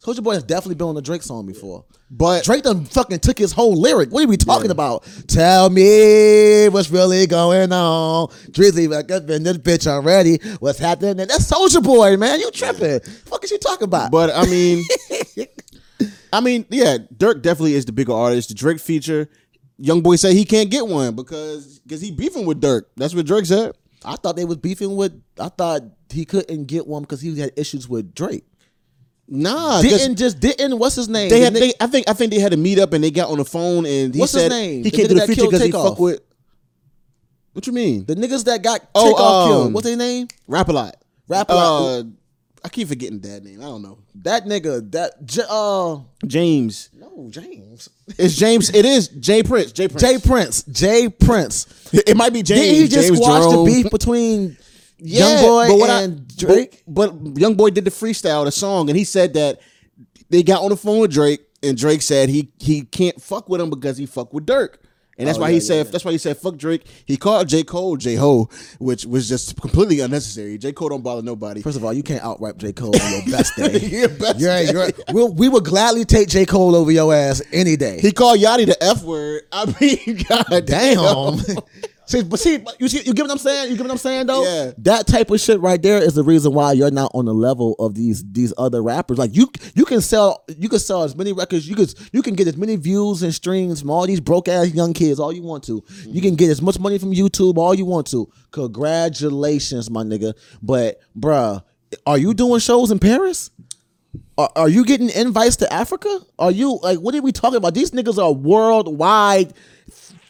Soldier 0.00 0.22
Boy 0.22 0.34
has 0.34 0.42
definitely 0.42 0.74
been 0.76 0.88
on 0.88 0.96
a 0.96 1.02
Drake 1.02 1.22
song 1.22 1.44
before. 1.46 1.84
but 2.10 2.44
Drake 2.44 2.62
done 2.62 2.84
fucking 2.84 3.18
took 3.18 3.36
his 3.36 3.52
whole 3.52 3.78
lyric. 3.78 4.10
What 4.10 4.24
are 4.24 4.28
we 4.28 4.36
talking 4.36 4.70
about? 4.70 5.04
Tell 5.26 5.68
me 5.70 6.68
what's 6.68 6.90
really 6.90 7.26
going 7.26 7.72
on. 7.72 8.28
Drizzy 8.50 8.88
back 8.90 9.10
up 9.10 9.28
in 9.28 9.42
this 9.42 9.58
bitch 9.58 9.86
already. 9.86 10.38
What's 10.60 10.78
happening? 10.78 11.16
That's 11.26 11.46
Soldier 11.46 11.80
Boy, 11.80 12.16
man. 12.16 12.40
You 12.40 12.50
tripping. 12.50 13.00
Fuck 13.00 13.44
is 13.44 13.50
you 13.50 13.58
talking 13.58 13.84
about? 13.84 14.10
But 14.10 14.30
I 14.34 14.46
mean, 14.46 14.84
I 16.32 16.40
mean, 16.40 16.66
yeah, 16.70 16.98
Durk 17.16 17.42
definitely 17.42 17.74
is 17.74 17.84
the 17.84 17.92
bigger 17.92 18.12
artist. 18.12 18.48
The 18.50 18.54
Drake 18.54 18.80
feature, 18.80 19.28
Young 19.78 20.00
Boy 20.02 20.16
said 20.16 20.34
he 20.34 20.44
can't 20.44 20.70
get 20.70 20.86
one 20.86 21.14
because 21.16 21.78
because 21.80 22.00
he 22.00 22.10
beefing 22.10 22.46
with 22.46 22.60
Durk. 22.60 22.82
That's 22.96 23.14
what 23.14 23.26
Drake 23.26 23.46
said. 23.46 23.72
I 24.04 24.16
thought 24.16 24.36
they 24.36 24.44
was 24.44 24.56
beefing 24.58 24.94
with 24.96 25.20
I 25.40 25.48
thought 25.48 25.82
he 26.10 26.24
couldn't 26.24 26.64
get 26.66 26.86
one 26.86 27.02
because 27.02 27.20
he 27.20 27.38
had 27.38 27.52
issues 27.56 27.88
with 27.88 28.14
Drake. 28.14 28.44
Nah, 29.30 29.82
Didn't 29.82 30.16
just 30.16 30.40
didn't 30.40 30.78
what's 30.78 30.94
his 30.94 31.08
name? 31.08 31.28
they 31.28 31.40
had. 31.40 31.52
They, 31.52 31.74
I 31.80 31.86
think 31.86 32.08
I 32.08 32.14
think 32.14 32.32
they 32.32 32.38
had 32.38 32.54
a 32.54 32.56
meet 32.56 32.78
up 32.78 32.92
and 32.94 33.04
they 33.04 33.10
got 33.10 33.28
on 33.30 33.36
the 33.38 33.44
phone 33.44 33.84
and 33.84 34.14
he 34.14 34.20
What's 34.20 34.32
his 34.32 34.42
said 34.42 34.48
name? 34.50 34.84
he 34.84 34.90
can't 34.90 35.08
do 35.08 35.14
the 35.14 35.20
that 35.20 35.26
feature 35.28 35.44
because 35.44 35.62
he 35.62 35.70
fuck 35.70 35.98
with. 35.98 36.20
What 37.52 37.66
you 37.66 37.72
mean? 37.72 38.04
the 38.06 38.14
niggas 38.14 38.44
that 38.44 38.62
got 38.62 38.80
Oh, 38.94 39.10
Takeoff 39.10 39.48
killed. 39.48 39.66
um, 39.66 39.72
What's 39.72 39.86
their 39.86 39.96
name? 39.96 40.28
Rap 40.46 40.68
a 40.68 40.72
lot. 40.72 40.96
Rap 41.28 41.50
a 41.50 41.54
lot. 41.54 41.82
Uh, 41.98 42.02
I 42.64 42.68
keep 42.68 42.88
forgetting 42.88 43.20
that 43.20 43.44
name. 43.44 43.60
I 43.60 43.64
don't 43.64 43.82
know. 43.82 43.98
That 44.16 44.44
nigga. 44.44 44.90
That 44.92 45.24
J- 45.24 45.42
uh 45.48 45.98
James. 46.26 46.90
no 46.94 47.28
James. 47.30 47.88
It's 48.18 48.34
James. 48.36 48.70
It 48.74 48.84
is 48.84 49.08
J. 49.08 49.42
Prince. 49.42 49.72
J. 49.72 49.88
Prince. 49.88 50.02
J. 50.02 50.18
Prince. 50.18 50.62
J. 50.64 51.08
Prince. 51.08 51.66
It 51.92 52.16
might 52.16 52.32
be 52.32 52.42
James. 52.42 52.60
Didn't 52.60 52.74
he 52.82 52.88
just 52.88 53.08
James 53.08 53.18
squash 53.18 53.42
Jerome. 53.42 53.64
the 53.64 53.82
beef 53.82 53.90
between 53.90 54.56
Young 54.98 55.40
Boy 55.42 55.68
but 55.68 55.78
what 55.78 55.90
I- 55.90 56.02
and 56.02 56.36
Drake? 56.36 56.82
But, 56.86 57.12
but 57.22 57.40
Young 57.40 57.54
Boy 57.54 57.70
did 57.70 57.84
the 57.84 57.90
freestyle, 57.90 58.44
the 58.44 58.50
song, 58.52 58.88
and 58.90 58.98
he 58.98 59.04
said 59.04 59.34
that 59.34 59.60
they 60.30 60.42
got 60.42 60.62
on 60.62 60.70
the 60.70 60.76
phone 60.76 60.98
with 61.00 61.12
Drake, 61.12 61.40
and 61.62 61.76
Drake 61.78 62.02
said 62.02 62.28
he 62.28 62.52
he 62.58 62.82
can't 62.82 63.20
fuck 63.22 63.48
with 63.48 63.60
him 63.60 63.70
because 63.70 63.96
he 63.96 64.06
fuck 64.06 64.32
with 64.34 64.46
Durk. 64.46 64.76
And 65.18 65.26
that's 65.26 65.36
Oh, 65.38 65.40
why 65.42 65.48
yeah, 65.48 65.52
he 65.54 65.58
yeah, 65.58 65.66
said 65.66 65.86
yeah. 65.86 65.92
that's 65.92 66.04
why 66.04 66.12
he 66.12 66.18
said 66.18 66.36
fuck 66.36 66.56
Drake. 66.56 66.84
He 67.04 67.16
called 67.16 67.48
J. 67.48 67.64
Cole 67.64 67.96
J 67.96 68.14
Ho, 68.14 68.48
which 68.78 69.04
was 69.04 69.28
just 69.28 69.60
completely 69.60 70.00
unnecessary. 70.00 70.56
J. 70.58 70.72
Cole 70.72 70.90
don't 70.90 71.02
bother 71.02 71.22
nobody. 71.22 71.60
First 71.60 71.76
of 71.76 71.84
all, 71.84 71.92
you 71.92 72.02
can't 72.02 72.22
out 72.24 72.40
rap 72.40 72.56
J. 72.56 72.72
Cole 72.72 72.94
on 72.94 73.12
your 73.12 73.36
best 73.36 73.54
day. 73.56 73.78
Yeah, 73.78 74.06
best 74.06 74.38
You're- 74.38 74.66
day. 74.66 74.72
you're- 74.72 74.92
we'll, 75.12 75.32
we 75.32 75.48
would 75.48 75.64
gladly 75.64 76.04
take 76.04 76.28
J. 76.28 76.46
Cole 76.46 76.76
over 76.76 76.90
your 76.92 77.12
ass 77.12 77.42
any 77.52 77.76
day. 77.76 77.98
He 78.00 78.12
called 78.12 78.38
Yachty 78.38 78.66
the 78.66 78.82
F 78.82 79.02
word. 79.02 79.42
I 79.50 79.66
mean, 79.80 80.24
god 80.28 80.64
Damn. 80.66 81.36
damn. 81.38 81.56
see, 82.08 82.22
but 82.22 82.40
see, 82.40 82.58
you 82.78 82.88
see, 82.88 83.02
you 83.04 83.14
get 83.14 83.22
what 83.22 83.30
I'm 83.30 83.38
saying? 83.38 83.70
You 83.70 83.76
get 83.76 83.84
what 83.84 83.92
I'm 83.92 83.98
saying 83.98 84.26
though? 84.26 84.42
Yeah. 84.42 84.72
That 84.78 85.06
type 85.06 85.30
of 85.30 85.40
shit 85.40 85.60
right 85.60 85.80
there 85.80 86.02
is 86.02 86.14
the 86.14 86.24
reason 86.24 86.52
why 86.52 86.72
you're 86.72 86.90
not 86.90 87.10
on 87.14 87.26
the 87.26 87.34
level 87.34 87.74
of 87.78 87.94
these 87.94 88.24
these 88.32 88.52
other 88.58 88.82
rappers. 88.82 89.18
Like 89.18 89.34
you 89.36 89.50
you 89.74 89.84
can 89.84 90.00
sell 90.00 90.44
you 90.56 90.68
can 90.68 90.78
sell 90.78 91.02
as 91.02 91.14
many 91.14 91.32
records, 91.32 91.68
you 91.68 91.76
could 91.76 91.92
you 92.12 92.22
can 92.22 92.34
get 92.34 92.48
as 92.48 92.56
many 92.56 92.76
views 92.76 93.22
and 93.22 93.34
streams 93.34 93.80
from 93.80 93.90
all 93.90 94.06
these 94.06 94.20
broke 94.20 94.48
ass 94.48 94.72
young 94.72 94.92
kids 94.92 95.20
all 95.20 95.32
you 95.32 95.42
want 95.42 95.64
to. 95.64 95.84
You 96.06 96.20
can 96.20 96.34
get 96.34 96.50
as 96.50 96.62
much 96.62 96.78
money 96.78 96.98
from 96.98 97.12
YouTube 97.12 97.56
all 97.58 97.74
you 97.74 97.84
want 97.84 98.06
to. 98.08 98.30
Congratulations, 98.50 99.90
my 99.90 100.02
nigga. 100.02 100.34
But 100.62 101.00
bruh, 101.16 101.62
are 102.06 102.18
you 102.18 102.34
doing 102.34 102.60
shows 102.60 102.90
in 102.90 102.98
Paris? 102.98 103.50
Are, 104.36 104.50
are 104.56 104.68
you 104.68 104.84
getting 104.84 105.10
invites 105.10 105.56
to 105.56 105.72
Africa? 105.72 106.20
Are 106.38 106.50
you 106.50 106.78
like 106.82 106.98
what 106.98 107.14
are 107.14 107.22
we 107.22 107.32
talking 107.32 107.56
about? 107.56 107.74
These 107.74 107.90
niggas 107.90 108.22
are 108.22 108.32
worldwide. 108.32 109.52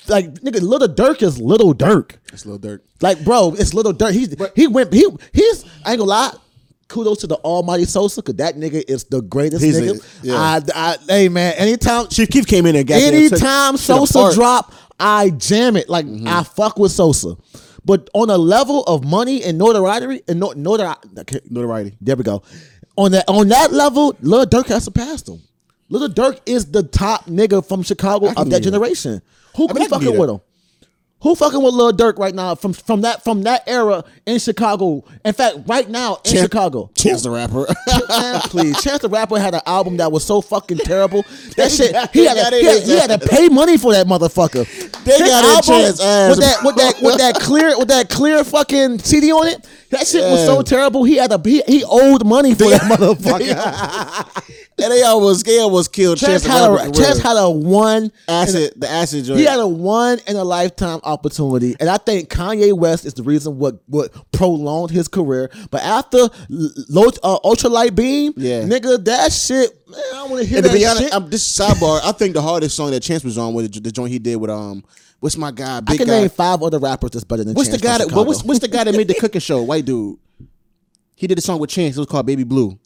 Like 0.08 0.34
nigga, 0.40 0.60
Little 0.62 0.88
Durk 0.88 1.22
is 1.22 1.40
Little 1.40 1.74
Durk. 1.74 2.16
It's 2.32 2.46
little 2.46 2.58
Durk. 2.58 2.80
Like 3.00 3.24
bro, 3.24 3.54
it's 3.58 3.74
Little 3.74 3.92
Durk. 3.92 4.12
He's 4.12 4.34
he 4.56 4.66
went 4.66 4.92
he 4.92 5.06
he's 5.32 5.64
I 5.84 5.92
ain't 5.92 5.98
gonna 5.98 6.04
lie. 6.04 6.32
Kudos 6.88 7.18
to 7.18 7.26
the 7.26 7.36
Almighty 7.36 7.84
Sosa, 7.84 8.22
cause 8.22 8.36
that 8.36 8.56
nigga 8.56 8.82
is 8.88 9.04
the 9.04 9.20
greatest 9.20 9.62
nigga. 9.62 10.00
a- 10.22 10.26
yeah. 10.26 10.34
I, 10.36 10.60
I, 10.74 10.96
hey 11.06 11.28
man, 11.28 11.52
anytime 11.58 12.06
Chief 12.08 12.30
Keef 12.30 12.46
came 12.46 12.64
in 12.64 12.76
and 12.76 12.86
got 12.86 13.02
anytime 13.02 13.76
Sosa 13.76 14.32
drop, 14.34 14.72
I 14.98 15.28
jam 15.30 15.76
it. 15.76 15.90
Like 15.90 16.06
Mm-hmm. 16.06 16.26
I 16.26 16.42
fuck 16.44 16.78
with 16.78 16.92
Sosa. 16.92 17.34
But 17.84 18.08
on 18.14 18.30
a 18.30 18.38
level 18.38 18.84
of 18.84 19.04
money 19.04 19.42
and 19.44 19.58
notoriety 19.58 20.22
and 20.28 20.40
no, 20.40 20.52
notoriety, 20.56 21.08
notoriety. 21.50 21.96
there 22.00 22.16
we 22.16 22.24
go. 22.24 22.42
On 22.96 23.12
that 23.12 23.24
on 23.28 23.48
that 23.48 23.72
level, 23.72 24.16
Lil 24.22 24.46
Durk 24.46 24.66
has 24.68 24.84
surpassed 24.84 25.28
him. 25.28 25.42
Lil 25.90 26.08
Durk 26.08 26.40
is 26.46 26.70
the 26.70 26.82
top 26.82 27.26
nigga 27.26 27.66
from 27.66 27.82
Chicago 27.82 28.32
of 28.34 28.48
that 28.50 28.62
generation. 28.62 29.20
Who 29.58 29.68
I 29.68 29.72
mean, 29.74 29.88
fucking 29.88 30.16
with 30.16 30.30
him? 30.30 30.40
Who 31.22 31.34
fucking 31.34 31.60
with 31.60 31.74
Lil 31.74 31.92
Durk 31.92 32.16
right 32.16 32.32
now 32.32 32.54
from 32.54 32.72
from 32.72 33.00
that 33.00 33.24
from 33.24 33.42
that 33.42 33.64
era 33.66 34.04
in 34.24 34.38
Chicago? 34.38 35.02
In 35.24 35.32
fact, 35.32 35.56
right 35.66 35.88
now 35.90 36.18
in 36.24 36.32
Chan- 36.32 36.42
Chicago. 36.44 36.92
Chance 36.94 37.22
the 37.24 37.30
rapper. 37.30 37.66
Man, 38.08 38.40
please. 38.42 38.80
Chance 38.80 39.02
the 39.02 39.08
Rapper 39.08 39.36
had 39.40 39.52
an 39.52 39.62
album 39.66 39.96
that 39.96 40.12
was 40.12 40.24
so 40.24 40.40
fucking 40.40 40.78
terrible. 40.78 41.24
That 41.56 41.72
shit, 41.72 41.90
he 42.12 42.24
had, 42.24 42.50
to, 42.50 42.56
he, 42.56 42.64
had, 42.64 42.82
he 42.84 42.96
had 42.96 43.20
to 43.20 43.26
pay 43.26 43.48
money 43.48 43.76
for 43.76 43.92
that 43.92 44.06
motherfucker. 44.06 44.64
They 45.02 45.18
His 45.18 45.28
got 45.28 45.58
it 45.58 45.64
Chance 45.64 46.00
ass, 46.00 46.30
with 46.30 46.38
that 46.38 46.58
with 46.62 46.76
that 46.76 47.02
with 47.02 47.18
that 47.18 47.34
clear 47.40 47.76
with 47.76 47.88
that 47.88 48.08
clear 48.08 48.44
fucking 48.44 49.00
CD 49.00 49.32
on 49.32 49.48
it. 49.48 49.66
That 49.90 50.06
shit 50.06 50.22
was 50.22 50.44
so 50.44 50.62
terrible. 50.62 51.04
He 51.04 51.16
had 51.16 51.32
a 51.32 51.40
he, 51.42 51.62
he 51.66 51.82
owed 51.88 52.26
money 52.26 52.54
for 52.54 52.68
that 52.68 52.80
motherfucker. 52.92 54.44
and 54.78 54.92
they 54.92 55.02
almost 55.02 55.46
they 55.46 55.58
almost 55.60 55.92
killed 55.92 56.18
the 56.18 56.26
had 56.26 56.36
a 56.36 56.92
Chance 56.92 57.18
had 57.22 57.36
a 57.36 57.50
one 57.50 58.12
acid 58.28 58.74
the 58.76 58.88
acid 58.88 59.24
joint. 59.24 59.38
He 59.40 59.46
had 59.46 59.58
a 59.60 59.66
one 59.66 60.18
in 60.26 60.36
a 60.36 60.44
lifetime 60.44 61.00
opportunity, 61.04 61.74
and 61.80 61.88
I 61.88 61.96
think 61.96 62.28
Kanye 62.28 62.72
West 62.72 63.06
is 63.06 63.14
the 63.14 63.22
reason 63.22 63.58
what 63.58 63.80
what 63.86 64.12
prolonged 64.32 64.90
his 64.90 65.08
career. 65.08 65.50
But 65.70 65.82
after 65.82 66.28
Lo- 66.48 67.10
uh, 67.22 67.38
Ultralight 67.44 67.94
Beam, 67.94 68.34
Yeah. 68.36 68.62
nigga, 68.62 69.02
that 69.06 69.32
shit, 69.32 69.70
man, 69.88 70.00
I 70.14 70.22
want 70.24 70.42
to 70.42 70.44
hear 70.46 70.58
and 70.58 70.66
to 70.66 70.70
that 70.72 70.78
be 70.78 70.86
honest, 70.86 71.02
shit. 71.04 71.14
I'm, 71.14 71.30
this 71.30 71.58
sidebar. 71.58 72.00
I 72.04 72.12
think 72.12 72.34
the 72.34 72.42
hardest 72.42 72.76
song 72.76 72.90
that 72.90 73.00
Chance 73.00 73.24
was 73.24 73.38
on 73.38 73.54
was 73.54 73.70
the, 73.70 73.80
the 73.80 73.90
joint 73.90 74.12
he 74.12 74.18
did 74.18 74.36
with 74.36 74.50
um. 74.50 74.84
What's 75.20 75.36
my 75.36 75.50
guy? 75.50 75.80
I 75.86 75.96
can 75.96 76.06
guy. 76.06 76.20
name 76.20 76.28
five 76.28 76.62
other 76.62 76.78
rappers 76.78 77.10
that's 77.10 77.24
better 77.24 77.44
than. 77.44 77.54
What's 77.54 77.68
Chance 77.68 77.80
the 77.80 77.86
guy 77.86 77.98
that? 77.98 78.12
What's, 78.12 78.44
what's 78.44 78.60
the 78.60 78.68
guy 78.68 78.84
that 78.84 78.94
made 78.94 79.08
the 79.08 79.14
cooking 79.14 79.40
show? 79.40 79.62
White 79.62 79.84
dude. 79.84 80.18
He 81.14 81.26
did 81.26 81.38
a 81.38 81.40
song 81.40 81.58
with 81.58 81.70
Chance. 81.70 81.96
It 81.96 82.00
was 82.00 82.06
called 82.06 82.26
Baby 82.26 82.44
Blue. 82.44 82.78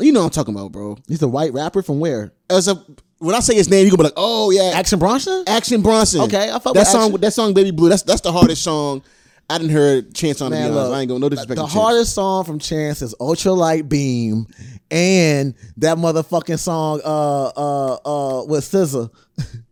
You 0.00 0.12
know 0.12 0.20
what 0.20 0.26
I'm 0.26 0.30
talking 0.30 0.54
about, 0.54 0.72
bro. 0.72 0.98
He's 1.06 1.22
a 1.22 1.28
white 1.28 1.52
rapper 1.52 1.82
from 1.82 2.00
where? 2.00 2.32
As 2.50 2.66
a 2.68 2.84
when 3.18 3.34
I 3.34 3.40
say 3.40 3.54
his 3.54 3.70
name, 3.70 3.84
you 3.84 3.90
gonna 3.90 3.98
be 3.98 4.04
like, 4.04 4.14
oh 4.16 4.50
yeah, 4.50 4.72
Action 4.74 4.98
Bronson. 4.98 5.44
Action 5.46 5.82
Bronson. 5.82 6.22
Okay, 6.22 6.50
I 6.50 6.58
fuck 6.58 6.74
that 6.74 6.80
with 6.80 6.88
song. 6.88 7.04
Action. 7.04 7.20
That 7.20 7.32
song, 7.32 7.54
Baby 7.54 7.70
Blue. 7.70 7.88
That's 7.88 8.02
that's 8.02 8.20
the 8.20 8.32
hardest 8.32 8.62
song 8.62 9.02
I 9.48 9.58
didn't 9.58 9.72
heard 9.72 10.14
Chance 10.14 10.40
on. 10.40 10.50
Man, 10.50 10.72
look, 10.72 10.92
I 10.92 11.00
ain't 11.00 11.08
gonna 11.08 11.20
no 11.20 11.28
disrespect. 11.28 11.58
the 11.58 11.66
hardest 11.66 12.14
song 12.14 12.44
from 12.44 12.58
Chance 12.58 13.02
is 13.02 13.14
Ultralight 13.20 13.88
Beam, 13.88 14.46
and 14.90 15.54
that 15.76 15.98
motherfucking 15.98 16.58
song, 16.58 17.00
uh, 17.04 17.46
uh, 17.56 17.94
uh, 17.94 18.44
with 18.44 18.64
SZA. 18.64 19.10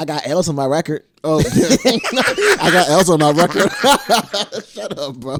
I 0.00 0.06
got 0.06 0.26
L's 0.26 0.48
on 0.48 0.54
my 0.54 0.64
record. 0.64 1.04
Oh, 1.22 1.40
I 1.44 2.70
got 2.72 2.88
L's 2.88 3.10
on 3.10 3.18
my 3.20 3.32
record. 3.32 3.70
Shut 4.66 4.98
up, 4.98 5.16
bro. 5.16 5.36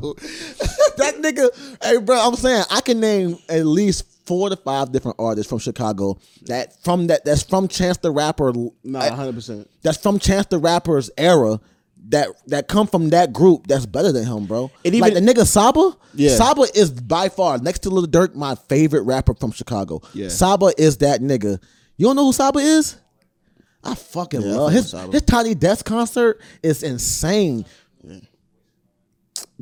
that 0.99 1.15
nigga, 1.21 1.49
hey 1.83 1.97
bro, 1.97 2.21
I'm 2.21 2.35
saying 2.37 2.65
I 2.71 2.83
can 2.83 3.01
name 3.01 3.39
at 3.49 3.65
least 3.65 4.05
four 4.27 4.51
to 4.51 4.57
five 4.57 4.93
different 4.93 5.17
artists 5.19 5.49
from 5.49 5.61
Chicago 5.61 6.19
that 6.43 6.79
from 6.85 7.07
that 7.07 7.25
that's 7.25 7.43
from 7.43 7.69
Chance 7.69 7.97
the 7.99 8.11
Rapper. 8.11 8.53
Nah, 8.85 9.01
eh, 9.01 9.11
hundred 9.11 9.35
percent. 9.37 9.71
That's 9.81 9.97
from 9.97 10.19
Chance 10.19 10.47
the 10.49 10.59
Rapper's 10.59 11.11
era. 11.17 11.59
That 12.11 12.29
that 12.49 12.69
come 12.69 12.87
from 12.87 13.09
that 13.11 13.33
group 13.33 13.67
that's 13.67 13.87
better 13.87 14.13
than 14.13 14.27
him, 14.27 14.45
bro. 14.45 14.71
And 14.85 14.99
like 15.01 15.15
the 15.15 15.21
nigga 15.21 15.47
Saba, 15.47 15.97
Yeah. 16.15 16.35
Saba 16.35 16.67
is 16.75 16.91
by 16.91 17.31
far 17.31 17.57
next 17.59 17.79
to 17.81 17.91
Lil 17.91 18.07
Durk 18.07 18.35
my 18.35 18.57
favorite 18.69 19.03
rapper 19.05 19.33
from 19.33 19.53
Chicago. 19.53 20.03
Yeah. 20.13 20.29
Saba 20.29 20.73
is 20.77 20.99
that 20.99 21.23
nigga. 21.23 21.59
You 21.97 22.07
don't 22.07 22.17
know 22.17 22.27
who 22.27 22.33
Saba 22.35 22.59
is? 22.59 22.97
I 23.83 23.95
fucking 23.95 24.43
Yeah, 24.43 24.57
love 24.57 24.73
his 24.73 24.93
his 24.93 25.23
Tiny 25.23 25.55
Desk 25.55 25.85
concert 25.85 26.41
is 26.63 26.83
insane. 26.83 27.65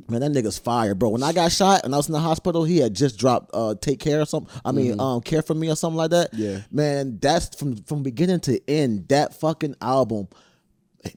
Man, 0.09 0.21
that 0.21 0.31
nigga's 0.33 0.59
fire, 0.59 0.95
bro. 0.95 1.09
When 1.11 1.23
I 1.25 1.33
got 1.33 1.51
shot 1.53 1.85
and 1.85 1.93
I 1.93 1.97
was 1.97 2.09
in 2.09 2.13
the 2.13 2.21
hospital, 2.21 2.65
he 2.65 2.79
had 2.79 2.95
just 2.95 3.19
dropped 3.19 3.51
uh 3.53 3.75
Take 3.81 3.99
Care 4.01 4.21
or 4.21 4.27
something. 4.27 4.53
I 4.65 4.73
mean, 4.73 4.99
um 5.01 5.21
Care 5.21 5.43
for 5.43 5.55
Me 5.55 5.71
or 5.71 5.77
something 5.77 5.97
like 5.97 6.11
that. 6.11 6.33
Mm-hmm. 6.33 6.43
Yeah. 6.43 6.61
Man, 6.71 7.19
that's 7.21 7.55
from 7.57 7.77
from 7.83 8.03
beginning 8.03 8.41
to 8.41 8.61
end, 8.71 9.09
that 9.09 9.35
fucking 9.39 9.75
album 9.81 10.29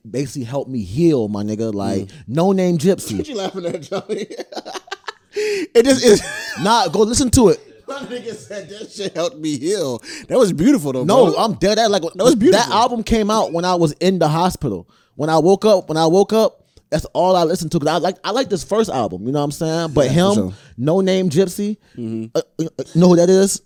basically 0.10 0.44
helped 0.46 0.70
me 0.70 0.84
heal, 0.84 1.28
my 1.28 1.44
nigga. 1.44 1.74
Like 1.74 2.04
Mm. 2.08 2.12
Noname 2.30 2.78
Gypsy. 2.78 3.18
What 3.18 3.28
you 3.28 3.36
laughing 3.36 3.66
at, 3.66 3.82
Johnny? 3.82 4.28
it 5.34 5.86
just 5.86 6.04
is. 6.04 6.22
nah, 6.62 6.88
go 6.88 7.00
listen 7.00 7.30
to 7.32 7.50
it. 7.50 7.60
My 8.02 8.08
nigga 8.08 8.36
said 8.36 8.70
that 8.70 8.92
shit 8.92 9.16
helped 9.16 9.38
me 9.38 9.58
heal. 9.58 10.00
That 10.28 10.38
was 10.38 10.54
beautiful 10.54 10.94
though. 10.94 11.04
No, 11.04 11.32
bro. 11.32 11.36
I'm 11.38 11.54
dead. 11.56 11.78
That 11.78 11.92
like 11.92 12.04
that 12.04 12.24
was 12.24 12.36
beautiful. 12.36 12.66
That 12.66 12.74
album 12.74 13.04
came 13.04 13.30
out 13.30 13.52
when 13.52 13.66
I 13.66 13.76
was 13.76 13.92
in 13.94 14.20
the 14.20 14.28
hospital. 14.28 14.90
When 15.16 15.30
I 15.30 15.38
woke 15.40 15.66
up, 15.66 15.90
when 15.90 15.98
I 15.98 16.06
woke 16.06 16.32
up, 16.34 16.64
that's 16.90 17.06
all 17.14 17.36
I 17.36 17.44
listened 17.44 17.72
to. 17.74 17.80
Cause 17.80 17.88
I 17.88 17.98
like 17.98 18.18
I 18.24 18.32
like 18.32 18.50
this 18.50 18.64
first 18.64 18.90
album. 18.90 19.26
You 19.26 19.32
know 19.34 19.40
what 19.40 19.46
I'm 19.46 19.52
saying? 19.52 19.94
But 19.94 20.06
Yeah, 20.06 20.12
him, 20.30 20.34
sure. 20.34 20.44
Mm-hmm. 20.46 20.90
Noname 20.90 21.30
Gypsy. 21.30 21.78
Uh, 22.36 22.42
uh, 22.60 22.64
uh, 22.80 22.84
know 22.96 23.10
who 23.10 23.16
that 23.18 23.30
is? 23.30 23.62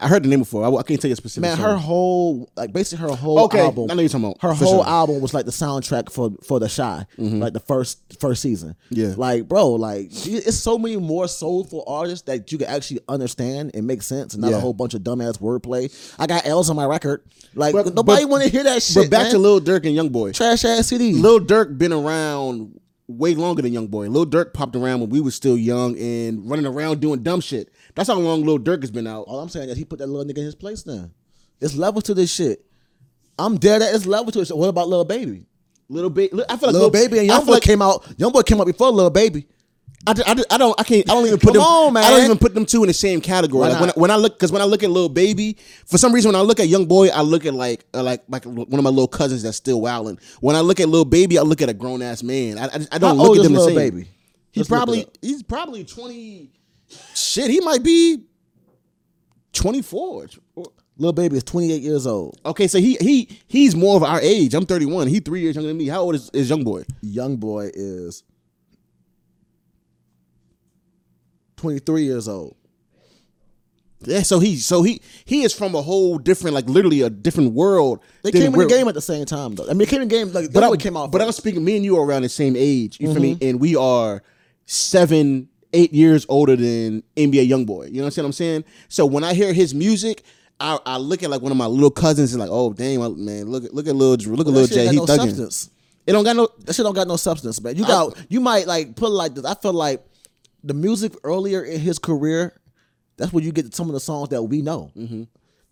I 0.00 0.08
heard 0.08 0.22
the 0.24 0.28
name 0.28 0.40
before. 0.40 0.64
I, 0.64 0.68
I 0.70 0.82
can't 0.82 1.00
tell 1.00 1.08
you 1.08 1.14
specific. 1.16 1.42
Man, 1.42 1.56
song. 1.56 1.64
her 1.70 1.76
whole 1.76 2.50
like 2.56 2.72
basically 2.72 3.08
her 3.08 3.14
whole 3.14 3.38
Okay, 3.44 3.60
album. 3.60 3.90
I 3.90 3.94
know 3.94 4.00
you're 4.02 4.08
talking 4.08 4.24
about, 4.26 4.42
Her 4.42 4.52
whole 4.54 4.68
sure. 4.76 4.80
Mm-hmm. 4.82 4.88
album 4.90 5.20
was 5.20 5.34
like 5.34 5.44
the 5.46 5.50
soundtrack 5.52 6.10
for 6.10 6.30
for 6.46 6.58
the 6.60 6.68
Chi, 6.68 7.06
like 7.18 7.52
the 7.52 7.60
first 7.60 8.00
first 8.20 8.42
season. 8.42 8.76
Yeah. 8.90 9.14
like 9.16 9.48
bro, 9.48 9.70
like 9.70 10.08
it's 10.10 10.56
so 10.56 10.78
many 10.78 10.96
more 10.96 11.28
soulful 11.28 11.84
artists 11.86 12.22
that 12.26 12.50
you 12.52 12.58
can 12.58 12.66
actually 12.68 13.00
understand 13.08 13.72
and 13.74 13.86
make 13.86 14.02
sense, 14.02 14.34
and 14.34 14.42
not 14.42 14.50
Yeah. 14.50 14.56
a 14.58 14.60
whole 14.60 14.72
bunch 14.72 14.94
of 14.94 15.02
dumbass 15.02 15.38
wordplay. 15.40 15.92
I 16.18 16.26
got 16.26 16.46
L's 16.46 16.70
on 16.70 16.76
my 16.76 16.86
record. 16.86 17.22
Like 17.54 17.72
But- 17.74 17.94
nobody 17.94 18.24
want 18.24 18.42
to 18.44 18.48
hear 18.48 18.64
that 18.64 18.82
shit. 18.82 18.94
But 19.04 19.10
back 19.10 19.22
man. 19.24 19.32
to 19.32 19.38
Lil 19.38 19.60
Durk 19.60 19.84
and 19.86 19.94
Young 19.94 20.08
Boy. 20.08 20.32
trash 20.32 20.64
ass 20.64 20.88
CD. 20.88 21.12
Lil 21.14 21.40
Durk 21.40 21.76
been 21.78 21.92
around 21.92 22.80
way 23.06 23.34
longer 23.34 23.60
than 23.60 23.72
Young 23.72 23.86
Boy. 23.86 24.08
Lil 24.08 24.24
Durk 24.26 24.54
popped 24.54 24.74
around 24.74 25.00
when 25.00 25.10
we 25.10 25.20
was 25.20 25.34
still 25.34 25.58
young 25.58 25.96
and 25.98 26.48
running 26.48 26.64
around 26.66 27.00
doing 27.00 27.22
dumb 27.22 27.40
shit. 27.40 27.70
That's 27.94 28.08
how 28.08 28.14
long 28.18 28.42
Lil 28.44 28.58
Durk 28.58 28.80
has 28.82 28.90
been 28.90 29.06
out. 29.06 29.22
All 29.22 29.40
I'm 29.40 29.48
saying 29.48 29.68
is 29.68 29.76
he 29.78 29.84
put 29.84 29.98
that 30.00 30.06
little 30.08 30.24
nigga 30.24 30.38
in 30.38 30.44
his 30.44 30.54
place 30.54 30.84
now. 30.86 31.10
It's 31.60 31.74
level 31.76 32.02
to 32.02 32.14
this 32.14 32.32
shit. 32.32 32.64
I'm 33.38 33.56
dead 33.56 33.82
at 33.82 33.94
it's 33.94 34.06
level 34.06 34.32
to 34.32 34.40
it. 34.40 34.46
So 34.46 34.56
what 34.56 34.68
about 34.68 34.88
little 34.88 35.04
baby? 35.04 35.46
Little 35.88 36.10
baby, 36.10 36.32
I 36.48 36.56
feel 36.56 36.68
like 36.68 36.72
Little 36.74 36.90
baby 36.90 37.18
and 37.18 37.26
young 37.26 37.44
boy 37.44 37.52
like- 37.52 37.62
came 37.62 37.82
out. 37.82 38.06
Young 38.16 38.32
boy 38.32 38.42
came 38.42 38.60
out 38.60 38.66
before 38.66 38.90
little 38.90 39.10
baby. 39.10 39.46
I, 40.06 40.12
I, 40.26 40.34
I 40.50 40.58
don't 40.58 40.78
I 40.78 40.82
can't 40.82 41.08
I 41.10 41.14
don't 41.14 41.26
even 41.26 41.38
put 41.38 41.54
them 41.54 41.62
on. 41.62 41.96
I 41.96 42.10
don't 42.10 42.24
even 42.24 42.36
put 42.38 42.52
them 42.52 42.66
two 42.66 42.82
in 42.82 42.88
the 42.88 42.94
same 42.94 43.22
category. 43.22 43.70
Like 43.70 43.80
when. 43.80 43.90
I- 43.90 43.92
when 43.96 44.10
I 44.10 44.16
look 44.16 44.34
because 44.36 44.52
when 44.52 44.60
I 44.60 44.66
look 44.66 44.82
at 44.82 44.90
little 44.90 45.08
Baby, 45.08 45.56
for 45.86 45.96
some 45.96 46.12
reason 46.12 46.30
when 46.32 46.36
I 46.38 46.44
look 46.44 46.60
at 46.60 46.68
Young 46.68 46.84
Boy, 46.84 47.08
I 47.08 47.22
look 47.22 47.46
at 47.46 47.54
like 47.54 47.86
uh, 47.94 48.02
like 48.02 48.22
like 48.28 48.44
one 48.44 48.66
of 48.74 48.82
my 48.82 48.90
little 48.90 49.08
cousins 49.08 49.42
that's 49.42 49.56
still 49.56 49.80
wilding. 49.80 50.18
When 50.40 50.56
I 50.56 50.60
look 50.60 50.78
at 50.80 50.88
little 50.88 51.06
Baby, 51.06 51.38
I 51.38 51.42
look 51.42 51.62
at 51.62 51.70
a 51.70 51.74
grown 51.74 52.02
ass 52.02 52.22
man. 52.22 52.58
I, 52.58 52.64
I, 52.64 52.86
I 52.92 52.98
don't 52.98 53.16
How 53.16 53.24
look 53.24 53.38
at 53.38 53.42
them 53.44 53.52
the 53.54 53.58
Lil 53.60 53.68
same. 53.68 53.76
Baby? 53.76 54.08
He's 54.52 54.60
Let's 54.62 54.68
probably 54.68 55.06
he's 55.22 55.42
probably 55.42 55.84
twenty. 55.84 56.50
Shit, 57.14 57.50
he 57.50 57.60
might 57.60 57.82
be 57.82 58.24
twenty 59.52 59.82
four. 59.82 60.26
Little 60.96 61.12
baby 61.12 61.36
is 61.36 61.42
28 61.42 61.82
years 61.82 62.06
old. 62.06 62.38
Okay, 62.46 62.68
so 62.68 62.78
he 62.78 62.96
he 63.00 63.40
he's 63.48 63.74
more 63.74 63.96
of 63.96 64.04
our 64.04 64.20
age. 64.20 64.54
I'm 64.54 64.64
31. 64.64 65.08
He 65.08 65.18
three 65.18 65.40
years 65.40 65.56
younger 65.56 65.66
than 65.66 65.76
me. 65.76 65.88
How 65.88 66.02
old 66.02 66.14
is, 66.14 66.30
is 66.32 66.48
Young 66.48 66.62
Boy? 66.62 66.84
Young 67.02 67.36
boy 67.36 67.72
is 67.74 68.22
23 71.56 72.04
years 72.04 72.28
old. 72.28 72.56
Yeah, 74.06 74.22
so 74.22 74.38
he 74.38 74.56
so 74.56 74.82
he 74.82 75.00
he 75.24 75.44
is 75.44 75.54
from 75.54 75.74
a 75.74 75.82
whole 75.82 76.18
different, 76.18 76.54
like 76.54 76.68
literally 76.68 77.00
a 77.00 77.10
different 77.10 77.54
world. 77.54 78.00
They 78.22 78.32
came 78.32 78.52
in 78.52 78.60
the 78.60 78.66
game 78.66 78.86
at 78.86 78.94
the 78.94 79.00
same 79.00 79.24
time 79.24 79.54
though. 79.54 79.64
I 79.64 79.72
mean, 79.72 79.82
it 79.82 79.88
came 79.88 80.02
in 80.02 80.08
the 80.08 80.14
game 80.14 80.32
like 80.32 80.52
but 80.52 80.62
I, 80.62 80.76
came 80.76 80.96
out. 80.96 81.10
But 81.10 81.22
I'm 81.22 81.32
speaking. 81.32 81.64
Me 81.64 81.76
and 81.76 81.84
you 81.84 81.96
are 81.96 82.04
around 82.04 82.22
the 82.22 82.28
same 82.28 82.54
age. 82.56 82.98
You 83.00 83.12
feel 83.12 83.22
me? 83.22 83.34
Mm-hmm. 83.36 83.48
And 83.48 83.60
we 83.60 83.76
are 83.76 84.22
seven, 84.66 85.48
eight 85.74 85.92
years 85.92 86.24
older 86.28 86.56
than 86.56 87.02
NBA 87.16 87.48
YoungBoy. 87.48 87.90
You 87.92 87.98
know 87.98 88.04
what 88.04 88.16
I'm 88.18 88.32
saying? 88.32 88.64
So 88.88 89.04
when 89.04 89.24
I 89.24 89.34
hear 89.34 89.52
his 89.52 89.74
music. 89.74 90.22
I, 90.60 90.78
I 90.86 90.98
look 90.98 91.24
at 91.24 91.30
like 91.30 91.42
one 91.42 91.50
of 91.50 91.58
my 91.58 91.66
little 91.66 91.90
cousins 91.90 92.32
and 92.32 92.40
like, 92.40 92.48
oh 92.50 92.72
damn, 92.72 93.00
man, 93.24 93.46
look 93.50 93.64
at 93.64 93.74
look 93.74 93.88
at 93.88 93.96
little 93.96 94.32
look 94.36 94.46
at 94.46 94.52
little 94.52 94.68
Jay, 94.68 94.86
he 94.86 94.96
no 94.96 95.02
thugging. 95.04 95.16
substance. 95.16 95.70
It 96.06 96.12
don't 96.12 96.24
got 96.24 96.36
no. 96.36 96.48
That 96.60 96.74
shit 96.74 96.84
don't 96.84 96.94
got 96.94 97.08
no 97.08 97.16
substance, 97.16 97.60
man. 97.60 97.76
You 97.76 97.84
got 97.84 98.16
you 98.28 98.40
might 98.40 98.66
like 98.66 98.94
put 98.94 99.06
it 99.06 99.14
like 99.14 99.34
this. 99.34 99.44
I 99.44 99.54
feel 99.54 99.72
like 99.72 100.04
the 100.62 100.74
music 100.74 101.14
earlier 101.24 101.62
in 101.62 101.80
his 101.80 101.98
career, 101.98 102.54
that's 103.16 103.32
where 103.32 103.42
you 103.42 103.52
get 103.52 103.74
some 103.74 103.88
of 103.88 103.94
the 103.94 104.00
songs 104.00 104.28
that 104.30 104.42
we 104.42 104.62
know. 104.62 104.90
Mm-hmm. 104.96 105.24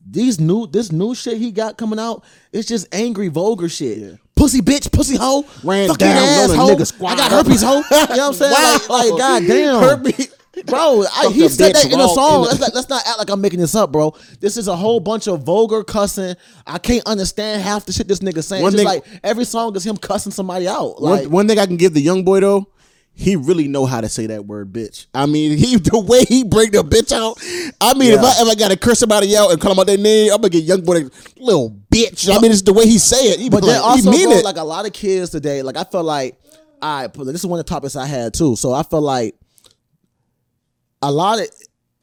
These 0.05 0.41
new 0.41 0.67
this 0.67 0.91
new 0.91 1.15
shit 1.15 1.39
he 1.39 1.53
got 1.53 1.77
coming 1.77 1.99
out, 1.99 2.25
it's 2.53 2.67
just 2.67 2.93
angry, 2.95 3.29
vulgar 3.29 3.69
shit. 3.69 4.19
Pussy 4.35 4.61
bitch, 4.61 4.91
pussy 4.91 5.17
hoe, 5.17 5.45
Ran 5.63 5.89
fuck 5.89 6.01
your 6.01 6.09
down 6.09 6.51
ass 6.51 6.91
hoe. 6.91 7.07
I 7.07 7.17
got 7.17 7.31
herpes 7.31 7.63
hoe. 7.63 7.83
You 7.91 7.97
know 7.97 8.07
what 8.07 8.21
I'm 8.21 8.33
saying? 8.35 8.53
Like, 8.53 8.89
Wow. 8.89 8.99
like 8.99 9.19
goddamn. 9.19 9.83
Herpes. 9.83 10.35
Bro, 10.67 11.05
I, 11.11 11.31
he 11.33 11.49
said 11.49 11.75
that 11.75 11.87
in 11.87 11.99
a 11.99 12.09
song. 12.09 12.43
in 12.43 12.49
Let's 12.49 12.61
not, 12.61 12.75
let's 12.75 12.89
not 12.89 13.03
act 13.07 13.19
like 13.19 13.31
I'm 13.31 13.41
making 13.41 13.59
this 13.61 13.75
up, 13.75 13.91
bro. 13.91 14.15
This 14.39 14.57
is 14.59 14.69
a 14.69 14.77
whole 14.77 15.01
bunch 15.01 15.27
of 15.27 15.43
vulgar 15.45 15.83
cussing. 15.83 16.35
I 16.67 16.79
can't 16.79 17.07
understand 17.07 17.63
half 17.63 17.87
the 17.87 17.93
shit 17.93 18.07
this 18.07 18.19
nigga 18.19 18.45
saying. 18.45 18.63
One 18.63 18.75
It's 18.75 18.83
just 18.83 18.95
like 18.95 19.05
every 19.25 19.45
song 19.47 19.75
is 19.77 19.87
him 19.87 19.97
cussing 19.97 20.31
somebody 20.31 20.69
out. 20.69 21.01
Like 21.01 21.23
one, 21.23 21.31
one 21.31 21.49
thing 21.49 21.59
I 21.59 21.65
can 21.67 21.79
give 21.79 21.95
the 21.95 22.03
young 22.03 22.23
boy 22.23 22.41
though, 22.41 22.67
he 23.15 23.37
really 23.37 23.69
know 23.69 23.85
how 23.85 24.01
to 24.01 24.09
say 24.09 24.27
that 24.27 24.47
word 24.47 24.73
bitch. 24.73 25.07
I 25.15 25.27
mean, 25.27 25.57
he 25.57 25.77
the 25.79 25.99
way 25.99 26.25
he 26.25 26.45
bring 26.45 26.71
the 26.71 26.83
bitch 26.83 27.13
out. 27.13 27.39
I 27.81 27.95
mean, 27.95 28.13
if 28.13 28.21
I 28.21 28.41
ever 28.41 28.57
got 28.57 28.71
to 28.71 28.77
curse 28.77 29.01
somebody 29.01 29.37
out 29.37 29.51
and 29.51 29.61
call 29.61 29.73
them 29.73 29.81
out 29.81 29.87
their 29.87 29.99
name, 29.99 30.33
I'm 30.33 30.41
gonna 30.41 30.51
get 30.51 30.65
young 30.65 30.83
boy 30.83 31.05
little 31.37 31.71
bitch. 31.91 32.35
I 32.35 32.41
mean, 32.41 32.51
it's 32.51 32.63
the 32.63 32.73
way 32.73 32.87
he 32.87 32.99
say 32.99 33.31
it. 33.31 33.41
He 33.41 33.51
But 33.51 33.61
be 33.61 33.67
then 33.69 33.81
like, 33.81 33.91
also, 33.91 34.11
he 34.11 34.19
mean 34.19 34.29
bro, 34.29 34.39
it. 34.39 34.45
like 34.45 34.57
a 34.57 34.65
lot 34.65 34.87
of 34.87 34.93
kids 34.93 35.31
today, 35.31 35.63
like 35.63 35.77
I 35.77 35.85
feel 35.85 36.05
like, 36.05 36.39
I 36.81 37.07
this 37.07 37.37
is 37.37 37.47
one 37.47 37.61
of 37.61 37.67
the 37.67 37.71
topics 37.71 37.95
I 37.97 38.07
had 38.07 38.35
too. 38.35 38.57
So 38.57 38.73
I 38.73 38.83
feel 38.83 39.03
like 39.03 39.37
a 41.01 41.13
lot 41.13 41.41
of 41.41 41.49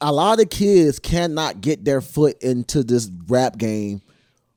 a 0.00 0.12
lot 0.12 0.40
of 0.40 0.48
kids 0.48 0.98
cannot 0.98 1.60
get 1.60 1.84
their 1.84 2.00
foot 2.00 2.42
into 2.42 2.82
this 2.82 3.10
rap 3.26 3.58
game 3.58 4.00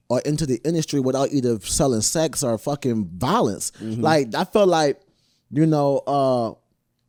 or 0.09 0.21
into 0.21 0.45
the 0.45 0.61
industry 0.63 0.99
without 0.99 1.31
either 1.31 1.59
selling 1.59 2.01
sex 2.01 2.43
or 2.43 2.57
fucking 2.57 3.09
violence. 3.17 3.71
Mm-hmm. 3.81 4.01
Like 4.01 4.35
I 4.35 4.45
feel 4.45 4.67
like, 4.67 5.01
you 5.53 5.65
know, 5.65 5.99
uh 6.07 6.53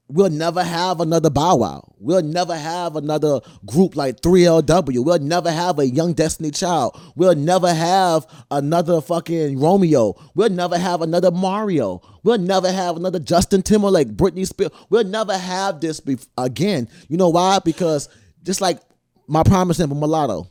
we'll 0.09 0.29
never 0.31 0.63
have 0.63 1.01
another 1.01 1.31
Bow 1.31 1.57
Wow. 1.57 1.95
We'll 1.99 2.23
never 2.23 2.55
have 2.55 2.95
another 2.95 3.41
group 3.65 3.97
like 3.97 4.21
3LW. 4.21 5.03
We'll 5.03 5.19
never 5.19 5.51
have 5.51 5.79
a 5.79 5.89
Young 5.89 6.13
Destiny 6.13 6.51
Child. 6.51 7.01
We'll 7.17 7.35
never 7.35 7.73
have 7.73 8.27
another 8.51 9.01
fucking 9.01 9.59
Romeo. 9.59 10.15
We'll 10.35 10.51
never 10.51 10.77
have 10.79 11.01
another 11.01 11.31
Mario. 11.31 12.03
We'll 12.23 12.39
never 12.39 12.71
have 12.71 12.97
another 12.97 13.19
Justin 13.19 13.63
Timberlake, 13.63 14.09
Britney 14.09 14.47
Spears. 14.47 14.71
We'll 14.91 15.05
never 15.05 15.37
have 15.37 15.81
this 15.81 16.01
bef- 16.01 16.29
again. 16.37 16.89
You 17.09 17.17
know 17.17 17.31
why? 17.31 17.61
Because 17.65 18.11
just 18.43 18.61
like 18.61 18.81
my 19.27 19.43
prime 19.43 19.71
example, 19.71 19.97
Mulatto. 19.97 20.45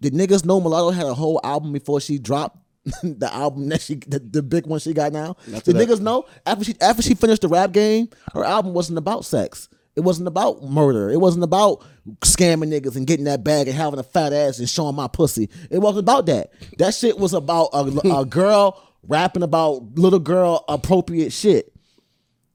Did 0.00 0.12
niggas 0.14 0.44
know 0.44 0.60
Mulatto 0.60 0.90
had 0.90 1.06
a 1.06 1.14
whole 1.14 1.40
album 1.44 1.72
before 1.72 2.00
she 2.00 2.18
dropped 2.18 2.58
the 3.02 3.32
album 3.32 3.68
that 3.68 3.80
she 3.80 3.94
the, 3.94 4.18
the 4.18 4.42
big 4.42 4.66
one 4.66 4.80
she 4.80 4.92
got 4.92 5.12
now? 5.12 5.36
Did 5.46 5.76
niggas 5.76 6.00
know 6.00 6.26
after 6.44 6.64
she 6.64 6.74
after 6.80 7.02
she 7.02 7.14
finished 7.14 7.42
the 7.42 7.48
rap 7.48 7.72
game, 7.72 8.08
her 8.34 8.44
album 8.44 8.74
wasn't 8.74 8.98
about 8.98 9.24
sex. 9.24 9.68
It 9.94 10.00
wasn't 10.00 10.26
about 10.26 10.62
murder. 10.62 11.10
It 11.10 11.20
wasn't 11.20 11.44
about 11.44 11.84
scamming 12.20 12.72
niggas 12.72 12.96
and 12.96 13.06
getting 13.06 13.26
that 13.26 13.44
bag 13.44 13.68
and 13.68 13.76
having 13.76 13.98
a 13.98 14.02
fat 14.02 14.32
ass 14.32 14.58
and 14.58 14.68
showing 14.68 14.96
my 14.96 15.06
pussy. 15.06 15.50
It 15.70 15.78
wasn't 15.78 16.04
about 16.04 16.26
that. 16.26 16.50
That 16.78 16.94
shit 16.94 17.18
was 17.18 17.34
about 17.34 17.68
a, 17.74 18.18
a 18.20 18.24
girl 18.28 18.82
rapping 19.06 19.42
about 19.42 19.94
little 19.98 20.18
girl 20.18 20.64
appropriate 20.68 21.30
shit. 21.32 21.72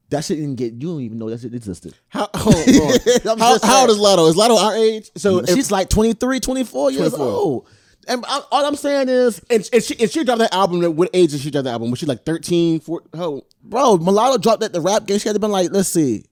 That 0.09 0.23
shit 0.23 0.37
didn't 0.37 0.55
get. 0.55 0.73
You 0.73 0.87
don't 0.93 1.01
even 1.01 1.19
know 1.19 1.29
that 1.29 1.41
shit 1.41 1.53
existed. 1.53 1.93
how, 2.07 2.29
hold 2.33 2.55
on. 2.55 3.37
How, 3.39 3.59
how 3.61 3.81
old 3.81 3.89
is 3.89 3.97
Latto? 3.97 4.29
Is 4.29 4.35
Latto 4.35 4.57
our 4.57 4.73
age? 4.73 5.11
So 5.17 5.39
if, 5.39 5.49
She's 5.49 5.69
like 5.69 5.89
23, 5.89 6.39
24 6.39 6.91
years 6.91 7.09
24. 7.13 7.27
old. 7.27 7.67
And 8.07 8.23
I, 8.27 8.41
all 8.51 8.65
I'm 8.65 8.75
saying 8.75 9.09
is, 9.09 9.41
and, 9.49 9.67
and 9.73 9.83
she 9.83 9.99
and 9.99 10.09
she 10.09 10.23
dropped 10.23 10.39
that 10.39 10.53
album. 10.53 10.83
at 10.83 10.93
What 10.93 11.09
age 11.13 11.31
did 11.31 11.41
she 11.41 11.51
drop 11.51 11.65
that 11.65 11.71
album? 11.71 11.89
Was 11.91 11.99
she 11.99 12.05
like 12.05 12.25
13, 12.25 12.79
14? 12.79 13.09
How? 13.15 13.41
bro, 13.63 13.97
Mulatto 13.97 14.37
dropped 14.37 14.61
that 14.61 14.71
the 14.73 14.81
rap 14.81 15.05
game. 15.05 15.19
She 15.19 15.27
had 15.27 15.33
to 15.33 15.39
been 15.39 15.51
like, 15.51 15.71
let's 15.71 15.89
see. 15.89 16.25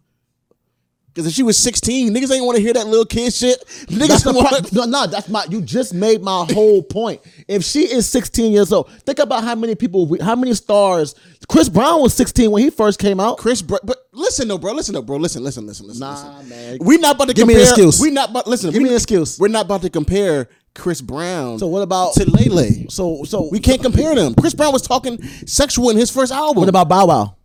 Because 1.07 1.27
if 1.27 1.33
she 1.33 1.43
was 1.43 1.57
16, 1.57 2.13
niggas 2.13 2.29
ain't 2.35 2.43
want 2.45 2.57
to 2.57 2.61
hear 2.61 2.73
that 2.73 2.88
little 2.88 3.05
kid 3.05 3.33
shit. 3.33 3.65
Niggas 3.88 4.25
want 4.33 4.73
no, 4.73 4.83
no, 4.83 5.07
that's 5.07 5.29
my. 5.29 5.45
You 5.49 5.61
just 5.61 5.93
made 5.93 6.21
my 6.21 6.45
whole 6.51 6.83
point. 6.83 7.21
If 7.47 7.63
she 7.63 7.81
is 7.89 8.05
16 8.09 8.51
years 8.51 8.73
old, 8.73 8.91
think 9.03 9.19
about 9.19 9.45
how 9.45 9.55
many 9.55 9.75
people, 9.75 10.07
we- 10.07 10.19
how 10.19 10.35
many 10.35 10.53
stars. 10.53 11.15
Chris 11.47 11.69
Brown 11.69 12.01
was 12.01 12.13
16 12.15 12.51
when 12.51 12.63
he 12.63 12.69
first 12.69 12.99
came 12.99 13.21
out. 13.21 13.38
Chris, 13.38 13.61
Br- 13.61 13.75
but 13.85 13.97
listen 14.11 14.49
though, 14.49 14.57
bro. 14.57 14.73
Listen 14.73 14.93
though, 14.93 15.01
bro. 15.03 15.15
Listen, 15.15 15.41
listen, 15.41 15.65
listen, 15.65 15.88
listen. 15.88 16.01
Nah, 16.01 16.38
listen. 16.39 16.49
man. 16.49 16.77
We 16.81 16.97
not 16.97 17.15
about 17.15 17.29
to 17.29 17.33
Give 17.33 17.47
me 17.47 17.53
compare. 17.53 17.67
an 17.67 17.73
excuse. 17.73 18.01
We 18.01 18.11
not 18.11 18.31
about 18.31 18.47
listen. 18.47 18.71
Give 18.71 18.79
we, 18.79 18.83
me 18.85 18.89
an 18.89 18.95
excuse. 18.95 19.39
We're 19.39 19.47
not 19.47 19.65
about 19.67 19.83
to 19.83 19.89
compare 19.89 20.49
Chris 20.75 21.01
Brown. 21.01 21.57
So 21.57 21.67
what 21.67 21.81
about- 21.81 22.13
to 22.13 22.29
Lele? 22.29 22.89
So, 22.89 23.23
so 23.23 23.49
We 23.51 23.59
can't 23.59 23.81
compare 23.81 24.13
them. 24.13 24.35
Chris 24.35 24.53
Brown 24.53 24.73
was 24.73 24.81
talking 24.83 25.21
sexual 25.47 25.89
in 25.89 25.97
his 25.97 26.11
first 26.11 26.31
album. 26.31 26.61
What 26.61 26.69
about 26.69 26.89
Bow 26.89 27.05
Wow? 27.07 27.35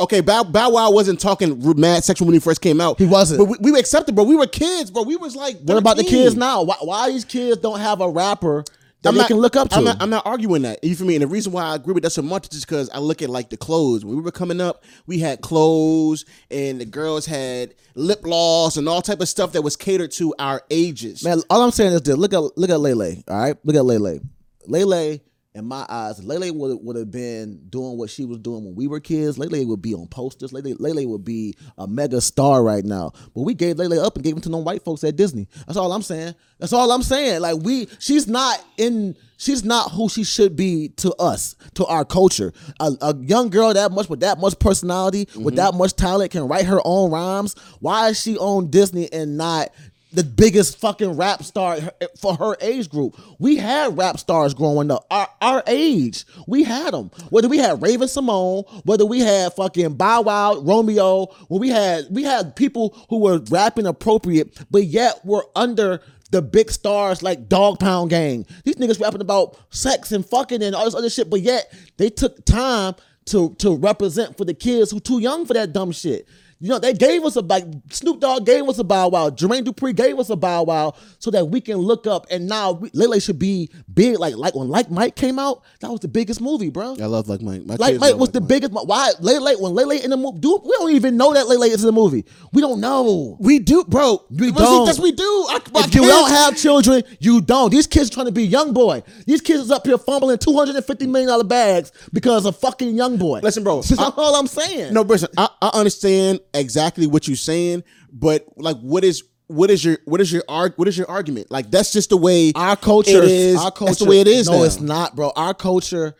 okay, 0.00 0.20
Bow, 0.20 0.44
Bow 0.44 0.70
Wow 0.70 0.90
wasn't 0.90 1.20
talking 1.20 1.60
mad 1.78 2.04
sexual 2.04 2.26
when 2.26 2.34
he 2.34 2.40
first 2.40 2.60
came 2.60 2.80
out. 2.80 2.98
He 2.98 3.06
wasn't. 3.06 3.38
But 3.38 3.60
we, 3.60 3.72
we 3.72 3.78
accepted, 3.78 4.14
bro. 4.14 4.24
We 4.24 4.36
were 4.36 4.46
kids, 4.46 4.90
bro. 4.90 5.02
We 5.02 5.16
was 5.16 5.34
like. 5.34 5.58
What 5.60 5.76
about 5.78 5.96
the 5.96 6.04
kids 6.04 6.34
now? 6.36 6.62
Why, 6.62 6.76
why 6.80 7.10
these 7.10 7.24
kids 7.24 7.60
don't 7.60 7.80
have 7.80 8.00
a 8.00 8.08
rapper 8.08 8.64
that 9.08 9.10
I'm 9.10 9.14
they 9.14 9.20
not- 9.22 9.28
can 9.28 9.36
look 9.38 9.56
up 9.56 9.68
to? 9.70 9.76
I'm 9.76 9.84
not, 9.84 10.02
I'm 10.02 10.10
not 10.10 10.26
arguing 10.26 10.62
that. 10.62 10.82
You 10.84 10.94
feel 10.94 11.06
me? 11.06 11.14
And 11.16 11.22
the 11.22 11.26
reason 11.26 11.52
why 11.52 11.62
I 11.64 11.74
agree 11.74 11.94
with 11.94 12.02
that 12.04 12.10
so 12.10 12.22
much 12.22 12.44
is 12.44 12.50
just 12.50 12.66
because 12.66 12.88
I 12.90 12.98
look 12.98 13.22
at 13.22 13.28
like 13.30 13.50
the 13.50 13.56
clothes. 13.56 14.04
When 14.04 14.16
we 14.16 14.22
were 14.22 14.30
coming 14.30 14.60
up, 14.60 14.84
we 15.06 15.18
had 15.18 15.40
clothes, 15.40 16.24
and 16.50 16.80
the 16.80 16.84
girls 16.84 17.26
had 17.26 17.74
lip 17.94 18.22
gloss 18.22 18.76
and 18.76 18.88
all 18.88 19.02
type 19.02 19.20
of 19.20 19.28
stuff 19.28 19.52
that 19.52 19.62
was 19.62 19.76
catered 19.76 20.12
to 20.12 20.34
our 20.38 20.62
ages. 20.70 21.24
Man, 21.24 21.42
all 21.50 21.62
I'm 21.62 21.70
saying 21.70 21.92
is 21.92 22.02
this: 22.02 22.16
look 22.16 22.32
at 22.32 22.56
look 22.58 22.70
at 22.70 22.80
Lele. 22.80 23.22
All 23.28 23.38
right, 23.38 23.56
look 23.64 23.76
at 23.76 23.84
Lele. 23.84 24.20
Lele, 24.66 25.18
in 25.58 25.64
my 25.66 25.84
eyes, 25.88 26.22
Lele 26.22 26.52
would 26.54 26.78
would 26.82 26.96
have 26.96 27.10
been 27.10 27.60
doing 27.68 27.98
what 27.98 28.10
she 28.10 28.24
was 28.24 28.38
doing 28.38 28.64
when 28.64 28.74
we 28.74 28.86
were 28.86 29.00
kids. 29.00 29.38
Lele 29.38 29.66
would 29.66 29.82
be 29.82 29.94
on 29.94 30.06
posters. 30.06 30.52
Lele, 30.52 30.76
Lele 30.78 31.06
would 31.08 31.24
be 31.24 31.54
a 31.76 31.86
mega 31.86 32.20
star 32.20 32.62
right 32.62 32.84
now. 32.84 33.12
But 33.34 33.42
we 33.42 33.54
gave 33.54 33.78
Lele 33.78 34.00
up 34.00 34.14
and 34.14 34.24
gave 34.24 34.34
him 34.34 34.40
to 34.42 34.48
no 34.48 34.58
white 34.58 34.84
folks 34.84 35.04
at 35.04 35.16
Disney. 35.16 35.48
That's 35.66 35.76
all 35.76 35.92
I'm 35.92 36.02
saying. 36.02 36.34
That's 36.58 36.72
all 36.72 36.90
I'm 36.90 37.02
saying. 37.02 37.40
Like 37.40 37.56
we, 37.62 37.88
she's 37.98 38.28
not 38.28 38.64
in. 38.76 39.16
She's 39.40 39.64
not 39.64 39.92
who 39.92 40.08
she 40.08 40.24
should 40.24 40.56
be 40.56 40.88
to 40.96 41.14
us, 41.14 41.54
to 41.74 41.86
our 41.86 42.04
culture. 42.04 42.52
A, 42.80 42.92
a 43.00 43.16
young 43.18 43.50
girl 43.50 43.72
that 43.72 43.92
much 43.92 44.08
with 44.08 44.20
that 44.20 44.40
much 44.40 44.58
personality, 44.58 45.28
with 45.36 45.54
mm-hmm. 45.54 45.56
that 45.56 45.74
much 45.74 45.94
talent, 45.94 46.32
can 46.32 46.48
write 46.48 46.66
her 46.66 46.80
own 46.84 47.12
rhymes. 47.12 47.54
Why 47.78 48.08
is 48.08 48.20
she 48.20 48.36
on 48.36 48.68
Disney 48.70 49.12
and 49.12 49.36
not 49.36 49.70
the 50.12 50.24
biggest 50.24 50.78
fucking 50.78 51.16
rap 51.16 51.42
star 51.42 51.78
for 52.16 52.34
her 52.34 52.56
age 52.60 52.88
group. 52.88 53.18
We 53.38 53.56
had 53.56 53.96
rap 53.96 54.18
stars 54.18 54.54
growing 54.54 54.90
up. 54.90 55.06
Our, 55.10 55.28
our 55.40 55.62
age, 55.66 56.24
we 56.46 56.64
had 56.64 56.94
them. 56.94 57.10
Whether 57.30 57.48
we 57.48 57.58
had 57.58 57.82
Raven-Symoné, 57.82 58.84
whether 58.84 59.04
we 59.04 59.20
had 59.20 59.52
fucking 59.54 59.94
Bow 59.94 60.22
Wow, 60.22 60.60
Romeo, 60.60 61.26
when 61.48 61.60
we 61.60 61.68
had 61.68 62.06
we 62.10 62.22
had 62.22 62.56
people 62.56 62.96
who 63.10 63.18
were 63.20 63.38
rapping 63.50 63.86
appropriate, 63.86 64.58
but 64.70 64.84
yet 64.84 65.24
were 65.24 65.44
under 65.54 66.00
the 66.30 66.42
big 66.42 66.70
stars 66.70 67.22
like 67.22 67.48
Dog 67.48 67.78
Pound 67.78 68.10
Gang. 68.10 68.46
These 68.64 68.76
niggas 68.76 69.00
rapping 69.00 69.20
about 69.20 69.58
sex 69.70 70.12
and 70.12 70.24
fucking 70.24 70.62
and 70.62 70.74
all 70.74 70.84
this 70.84 70.94
other 70.94 71.10
shit, 71.10 71.30
but 71.30 71.40
yet 71.40 71.72
they 71.96 72.10
took 72.10 72.44
time 72.44 72.94
to 73.26 73.54
to 73.56 73.76
represent 73.76 74.36
for 74.36 74.44
the 74.44 74.54
kids 74.54 74.90
who 74.90 75.00
too 75.00 75.20
young 75.20 75.46
for 75.46 75.54
that 75.54 75.72
dumb 75.72 75.92
shit. 75.92 76.26
You 76.60 76.70
know, 76.70 76.80
they 76.80 76.92
gave 76.92 77.24
us 77.24 77.36
a 77.36 77.40
like 77.40 77.64
Snoop 77.90 78.18
Dogg 78.18 78.44
gave 78.44 78.68
us 78.68 78.78
a 78.80 78.84
Bow 78.84 79.08
Wow, 79.08 79.30
Jermaine 79.30 79.62
Dupri 79.62 79.94
gave 79.94 80.18
us 80.18 80.28
a 80.28 80.34
Bow 80.34 80.64
Wow, 80.64 80.94
so 81.20 81.30
that 81.30 81.46
we 81.46 81.60
can 81.60 81.76
look 81.76 82.06
up. 82.08 82.26
And 82.32 82.48
now 82.48 82.72
we, 82.72 82.90
Lele 82.94 83.20
should 83.20 83.38
be 83.38 83.70
big. 83.94 84.18
Like 84.18 84.34
like 84.34 84.56
when 84.56 84.68
Like 84.68 84.90
Mike 84.90 85.14
came 85.14 85.38
out, 85.38 85.62
that 85.80 85.88
was 85.90 86.00
the 86.00 86.08
biggest 86.08 86.40
movie, 86.40 86.68
bro. 86.70 86.96
I 87.00 87.06
love 87.06 87.28
like 87.28 87.42
Mike. 87.42 87.64
My 87.64 87.76
Like 87.76 88.00
Mike 88.00 88.14
was 88.16 88.28
Like 88.28 88.32
the 88.32 88.40
Mike. 88.40 88.48
biggest. 88.48 88.72
Why 88.72 89.12
Lele 89.20 89.60
when 89.60 89.72
Lele 89.74 89.92
in 90.02 90.10
the 90.10 90.16
movie? 90.16 90.40
Dude, 90.40 90.62
we 90.64 90.70
don't 90.78 90.90
even 90.90 91.16
know 91.16 91.32
that 91.32 91.46
Lele 91.46 91.62
is 91.64 91.82
in 91.82 91.86
the 91.86 91.92
movie. 91.92 92.24
We 92.52 92.60
don't 92.60 92.80
know. 92.80 93.36
We 93.38 93.60
do, 93.60 93.84
bro. 93.84 94.24
We 94.28 94.50
don't. 94.50 94.86
Yes, 94.86 94.98
we 94.98 95.12
do. 95.12 95.24
I, 95.50 95.60
If 95.76 95.94
you 95.94 96.02
don't 96.02 96.28
have 96.30 96.56
children, 96.56 97.04
you 97.20 97.40
don't. 97.40 97.70
These 97.70 97.86
kids 97.86 98.10
trying 98.10 98.26
to 98.26 98.32
be 98.32 98.44
young 98.44 98.72
boy. 98.72 99.04
These 99.26 99.42
kids 99.42 99.60
is 99.62 99.70
up 99.70 99.86
here 99.86 99.96
fumbling 99.98 100.38
two 100.38 100.54
hundred 100.56 100.74
and 100.74 100.84
fifty 100.84 101.06
million 101.06 101.28
dollar 101.28 101.44
bags 101.44 101.92
because 102.12 102.46
of 102.46 102.56
fucking 102.56 102.96
young 102.96 103.16
boy. 103.16 103.40
Listen, 103.44 103.62
bro, 103.62 103.76
That's 103.82 103.96
I- 103.96 104.10
all 104.16 104.34
I'm 104.34 104.48
saying. 104.48 104.92
No, 104.92 105.02
listen, 105.02 105.28
I, 105.36 105.48
I 105.62 105.68
understand 105.74 106.40
exactly 106.58 107.06
what 107.06 107.26
you're 107.26 107.36
saying, 107.36 107.84
but 108.12 108.46
like, 108.56 108.78
what 108.78 109.04
is 109.04 109.24
what 109.46 109.70
is 109.70 109.84
your 109.84 109.98
what 110.04 110.20
is 110.20 110.30
your 110.32 110.42
arg 110.48 110.74
what 110.76 110.88
is 110.88 110.96
your 110.96 111.10
argument? 111.10 111.50
Like, 111.50 111.70
that's 111.70 111.92
just 111.92 112.10
the 112.10 112.16
way 112.16 112.52
our 112.54 112.76
culture 112.76 113.22
it 113.22 113.30
is. 113.30 113.56
Our 113.56 113.70
culture, 113.70 113.90
That's 113.90 113.98
the 114.00 114.08
way 114.10 114.20
it 114.20 114.28
is. 114.28 114.48
No, 114.48 114.58
now. 114.58 114.64
it's 114.64 114.80
not, 114.80 115.16
bro. 115.16 115.32
Our 115.34 115.54
culture 115.54 116.14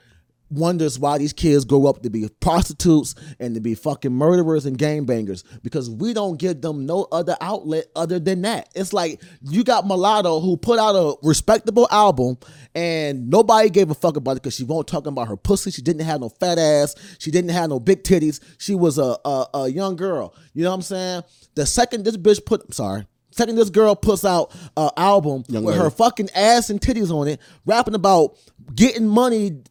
wonders 0.50 0.98
why 0.98 1.18
these 1.18 1.32
kids 1.32 1.64
grow 1.64 1.86
up 1.86 2.02
to 2.02 2.10
be 2.10 2.28
prostitutes 2.40 3.14
and 3.38 3.54
to 3.54 3.60
be 3.60 3.74
fucking 3.74 4.12
murderers 4.12 4.66
and 4.66 4.78
gangbangers 4.78 5.44
because 5.62 5.90
we 5.90 6.12
don't 6.14 6.38
give 6.38 6.60
them 6.60 6.86
no 6.86 7.06
other 7.12 7.36
outlet 7.40 7.86
other 7.94 8.18
than 8.18 8.42
that. 8.42 8.68
It's 8.74 8.92
like 8.92 9.20
you 9.42 9.64
got 9.64 9.86
Mulatto 9.86 10.40
who 10.40 10.56
put 10.56 10.78
out 10.78 10.94
a 10.94 11.16
respectable 11.22 11.88
album 11.90 12.38
and 12.74 13.28
nobody 13.28 13.70
gave 13.70 13.90
a 13.90 13.94
fuck 13.94 14.16
about 14.16 14.32
it 14.32 14.42
because 14.42 14.54
she 14.54 14.64
won't 14.64 14.86
talking 14.86 15.08
about 15.08 15.28
her 15.28 15.36
pussy. 15.36 15.70
She 15.70 15.82
didn't 15.82 16.02
have 16.02 16.20
no 16.20 16.28
fat 16.28 16.58
ass. 16.58 16.94
She 17.18 17.30
didn't 17.30 17.50
have 17.50 17.70
no 17.70 17.80
big 17.80 18.02
titties. 18.04 18.40
She 18.58 18.74
was 18.74 18.98
a 18.98 19.16
a, 19.24 19.46
a 19.54 19.68
young 19.68 19.96
girl. 19.96 20.34
You 20.54 20.64
know 20.64 20.70
what 20.70 20.76
I'm 20.76 20.82
saying? 20.82 21.22
The 21.54 21.66
second 21.66 22.04
this 22.04 22.16
bitch 22.16 22.44
put, 22.44 22.62
I'm 22.64 22.72
sorry. 22.72 23.06
Second, 23.30 23.54
this 23.54 23.70
girl 23.70 23.94
puts 23.94 24.24
out 24.24 24.52
an 24.76 24.90
album 24.96 25.44
Young 25.48 25.62
with 25.62 25.74
lady. 25.76 25.84
her 25.84 25.90
fucking 25.90 26.28
ass 26.34 26.70
and 26.70 26.80
titties 26.80 27.12
on 27.12 27.28
it, 27.28 27.40
rapping 27.66 27.94
about 27.94 28.36
getting 28.74 29.06
money, 29.06 29.62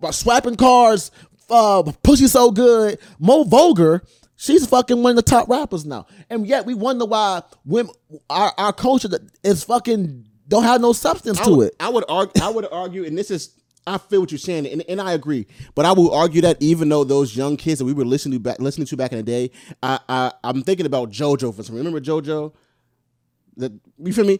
by 0.00 0.10
swiping 0.10 0.56
cars, 0.56 1.10
uh, 1.50 1.82
pussy 2.02 2.26
so 2.26 2.50
good, 2.50 2.98
more 3.18 3.44
vulgar. 3.44 4.02
She's 4.36 4.66
fucking 4.66 5.02
one 5.02 5.10
of 5.10 5.16
the 5.16 5.22
top 5.22 5.48
rappers 5.48 5.84
now, 5.84 6.06
and 6.30 6.46
yet 6.46 6.64
we 6.64 6.72
wonder 6.74 7.04
why 7.04 7.42
women, 7.64 7.92
our 8.30 8.52
our 8.56 8.72
culture 8.72 9.08
is 9.44 9.64
fucking 9.64 10.24
don't 10.50 10.64
have 10.64 10.80
no 10.80 10.92
substance 10.92 11.38
I 11.40 11.44
to 11.44 11.50
would, 11.54 11.68
it. 11.68 11.76
I 11.78 11.88
would 11.88 12.04
argue. 12.08 12.42
I 12.42 12.50
would 12.50 12.66
argue, 12.70 13.04
and 13.04 13.16
this 13.16 13.30
is. 13.30 13.54
I 13.86 13.96
feel 13.96 14.20
what 14.20 14.30
you're 14.30 14.38
saying, 14.38 14.66
and, 14.66 14.84
and 14.88 15.00
I 15.00 15.12
agree. 15.12 15.46
But 15.74 15.86
I 15.86 15.92
will 15.92 16.12
argue 16.12 16.42
that 16.42 16.58
even 16.60 16.90
though 16.90 17.02
those 17.02 17.34
young 17.34 17.56
kids 17.56 17.78
that 17.78 17.86
we 17.86 17.94
were 17.94 18.04
listening 18.04 18.34
to 18.34 18.40
back, 18.40 18.60
listening 18.60 18.86
to 18.88 18.96
back 18.96 19.12
in 19.12 19.18
the 19.18 19.22
day, 19.24 19.50
I, 19.82 19.98
I 20.08 20.32
I'm 20.44 20.62
thinking 20.62 20.86
about 20.86 21.10
JoJo 21.10 21.54
for 21.54 21.62
some. 21.62 21.76
Remember 21.76 22.00
JoJo? 22.00 22.52
That 23.56 23.72
you 23.98 24.12
feel 24.12 24.26
me? 24.26 24.38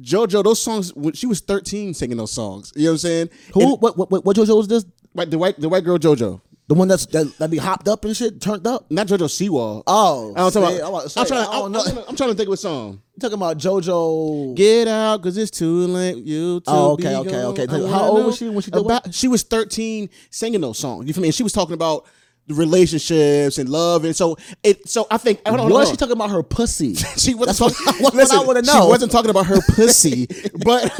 JoJo, 0.00 0.44
those 0.44 0.60
songs. 0.60 0.94
When 0.94 1.14
she 1.14 1.26
was 1.26 1.40
13 1.40 1.94
singing 1.94 2.16
those 2.16 2.32
songs. 2.32 2.72
You 2.74 2.84
know 2.84 2.90
what 2.90 2.92
I'm 2.94 2.98
saying? 2.98 3.30
Who? 3.54 3.60
And- 3.62 3.70
what? 3.80 3.96
What? 3.96 4.10
What? 4.10 4.24
What 4.24 4.36
JoJo 4.36 4.56
was 4.56 4.68
this? 4.68 4.84
Right, 5.14 5.30
the 5.30 5.38
white 5.38 5.60
the 5.60 5.68
white 5.68 5.84
girl 5.84 5.98
JoJo. 5.98 6.40
The 6.68 6.74
one 6.74 6.88
that's 6.88 7.04
that, 7.06 7.36
that 7.38 7.50
be 7.50 7.58
hopped 7.58 7.86
up 7.88 8.04
and 8.04 8.16
shit, 8.16 8.40
turned 8.40 8.66
up. 8.66 8.90
Not 8.90 9.06
JoJo 9.06 9.24
Siwa. 9.28 9.82
Oh, 9.86 10.32
I 10.34 10.38
don't 10.38 10.52
talk 10.52 10.70
see, 10.70 10.78
about, 10.78 11.02
I'm 11.02 11.08
to 11.08 11.24
trying. 11.28 11.40
I 11.48 11.52
don't 11.52 11.64
I'm, 11.66 11.72
know. 11.72 11.82
I'm, 11.84 11.98
I'm 12.10 12.16
trying 12.16 12.30
to 12.30 12.34
think 12.34 12.46
of 12.48 12.52
a 12.54 12.56
song. 12.56 13.02
You 13.14 13.20
talking 13.20 13.34
about 13.34 13.58
JoJo? 13.58 14.54
Get 14.54 14.88
out, 14.88 15.22
cause 15.22 15.36
it's 15.36 15.50
too 15.50 15.86
late. 15.88 16.16
You 16.24 16.60
to 16.60 16.64
Oh, 16.70 16.92
okay, 16.92 17.14
okay, 17.16 17.30
gone. 17.30 17.44
okay. 17.58 17.66
How 17.90 18.04
old 18.04 18.26
was 18.26 18.36
she 18.38 18.48
when 18.48 18.60
she 18.62 18.70
did 18.70 18.80
about, 18.80 19.12
She 19.12 19.28
was 19.28 19.42
thirteen, 19.42 20.08
singing 20.30 20.60
those 20.62 20.78
songs. 20.78 21.06
You 21.06 21.12
feel 21.12 21.22
me? 21.22 21.28
And 21.28 21.34
she 21.34 21.42
was 21.42 21.52
talking 21.52 21.74
about 21.74 22.06
relationships 22.48 23.58
and 23.58 23.68
love, 23.68 24.04
and 24.04 24.14
so 24.16 24.36
it. 24.62 24.88
So 24.88 25.06
I 25.10 25.18
think. 25.18 25.46
Hold 25.46 25.60
on, 25.60 25.70
Was 25.70 25.90
she 25.90 25.96
talking 25.96 26.12
about 26.12 26.30
her 26.30 26.42
pussy? 26.42 26.94
She 27.16 27.34
wasn't 27.34 27.58
That's 27.58 27.60
what- 27.60 27.74
talking. 27.84 28.02
what 28.04 28.14
I 28.14 28.16
listen, 28.16 28.46
wanna 28.46 28.64
She 28.64 28.72
know. 28.72 28.86
wasn't 28.86 29.12
talking 29.12 29.30
about 29.30 29.46
her 29.46 29.60
pussy, 29.74 30.26
but 30.64 30.90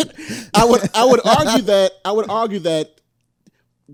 I 0.54 0.64
would. 0.64 0.82
I 0.94 1.04
would 1.04 1.20
argue 1.24 1.62
that. 1.62 1.92
I 2.04 2.12
would 2.12 2.28
argue 2.30 2.58
that 2.60 3.00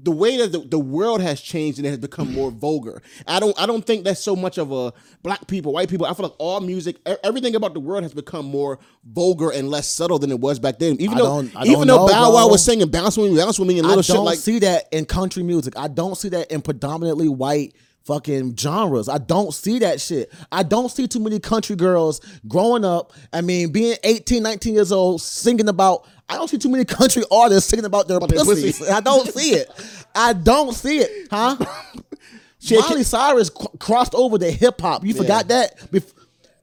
the 0.04 0.10
way 0.10 0.36
that 0.38 0.52
the, 0.52 0.60
the 0.60 0.78
world 0.78 1.20
has 1.20 1.40
changed 1.40 1.78
and 1.78 1.86
it 1.86 1.90
has 1.90 1.98
become 1.98 2.32
more 2.32 2.50
vulgar. 2.50 3.02
I 3.26 3.40
don't. 3.40 3.58
I 3.60 3.66
don't 3.66 3.84
think 3.84 4.04
that's 4.04 4.20
so 4.20 4.36
much 4.36 4.58
of 4.58 4.72
a 4.72 4.92
black 5.22 5.46
people, 5.46 5.72
white 5.72 5.88
people. 5.88 6.06
I 6.06 6.14
feel 6.14 6.24
like 6.26 6.36
all 6.38 6.60
music, 6.60 6.96
everything 7.24 7.54
about 7.54 7.74
the 7.74 7.80
world 7.80 8.02
has 8.02 8.14
become 8.14 8.46
more 8.46 8.78
vulgar 9.04 9.50
and 9.50 9.70
less 9.70 9.88
subtle 9.88 10.18
than 10.18 10.30
it 10.30 10.40
was 10.40 10.58
back 10.58 10.78
then. 10.78 10.96
Even 11.00 11.18
I 11.18 11.20
though, 11.20 11.48
I 11.56 11.64
even 11.64 11.88
though 11.88 12.06
know, 12.06 12.08
Bow 12.08 12.34
Wow 12.34 12.48
was 12.48 12.64
singing 12.64 12.88
"Bounce 12.88 13.16
with 13.16 13.30
Me, 13.30 13.38
Bounce 13.38 13.58
with 13.58 13.68
Me" 13.68 13.78
and 13.78 13.86
I 13.86 13.90
little 13.90 14.02
don't 14.02 14.16
shit 14.16 14.24
like. 14.24 14.38
see 14.38 14.58
that 14.60 14.88
in 14.92 15.04
country 15.04 15.42
music. 15.42 15.74
I 15.76 15.88
don't 15.88 16.16
see 16.16 16.28
that 16.30 16.50
in 16.50 16.62
predominantly 16.62 17.28
white 17.28 17.74
fucking 18.08 18.56
genres. 18.56 19.08
I 19.08 19.18
don't 19.18 19.52
see 19.52 19.78
that 19.80 20.00
shit. 20.00 20.32
I 20.50 20.62
don't 20.62 20.88
see 20.88 21.06
too 21.06 21.20
many 21.20 21.38
country 21.38 21.76
girls 21.76 22.20
growing 22.48 22.84
up. 22.84 23.12
I 23.34 23.42
mean, 23.42 23.70
being 23.70 23.96
18, 24.02 24.42
19 24.42 24.74
years 24.74 24.90
old, 24.90 25.20
singing 25.20 25.68
about. 25.68 26.08
I 26.30 26.34
don't 26.34 26.48
see 26.48 26.58
too 26.58 26.68
many 26.68 26.84
country 26.84 27.22
artists 27.30 27.70
singing 27.70 27.84
about 27.86 28.08
their 28.08 28.18
pussies. 28.20 28.78
pussy. 28.78 28.90
I 28.92 29.00
don't 29.00 29.26
see 29.28 29.50
it. 29.52 29.70
I 30.14 30.32
don't 30.32 30.74
see 30.74 30.98
it, 30.98 31.28
huh? 31.30 31.56
Miley 32.70 33.04
Cyrus 33.04 33.50
cr- 33.50 33.76
crossed 33.78 34.14
over 34.14 34.36
to 34.36 34.50
hip 34.50 34.80
hop. 34.80 35.04
You 35.04 35.14
forgot 35.14 35.48
that? 35.48 35.78
Bef- 35.90 36.12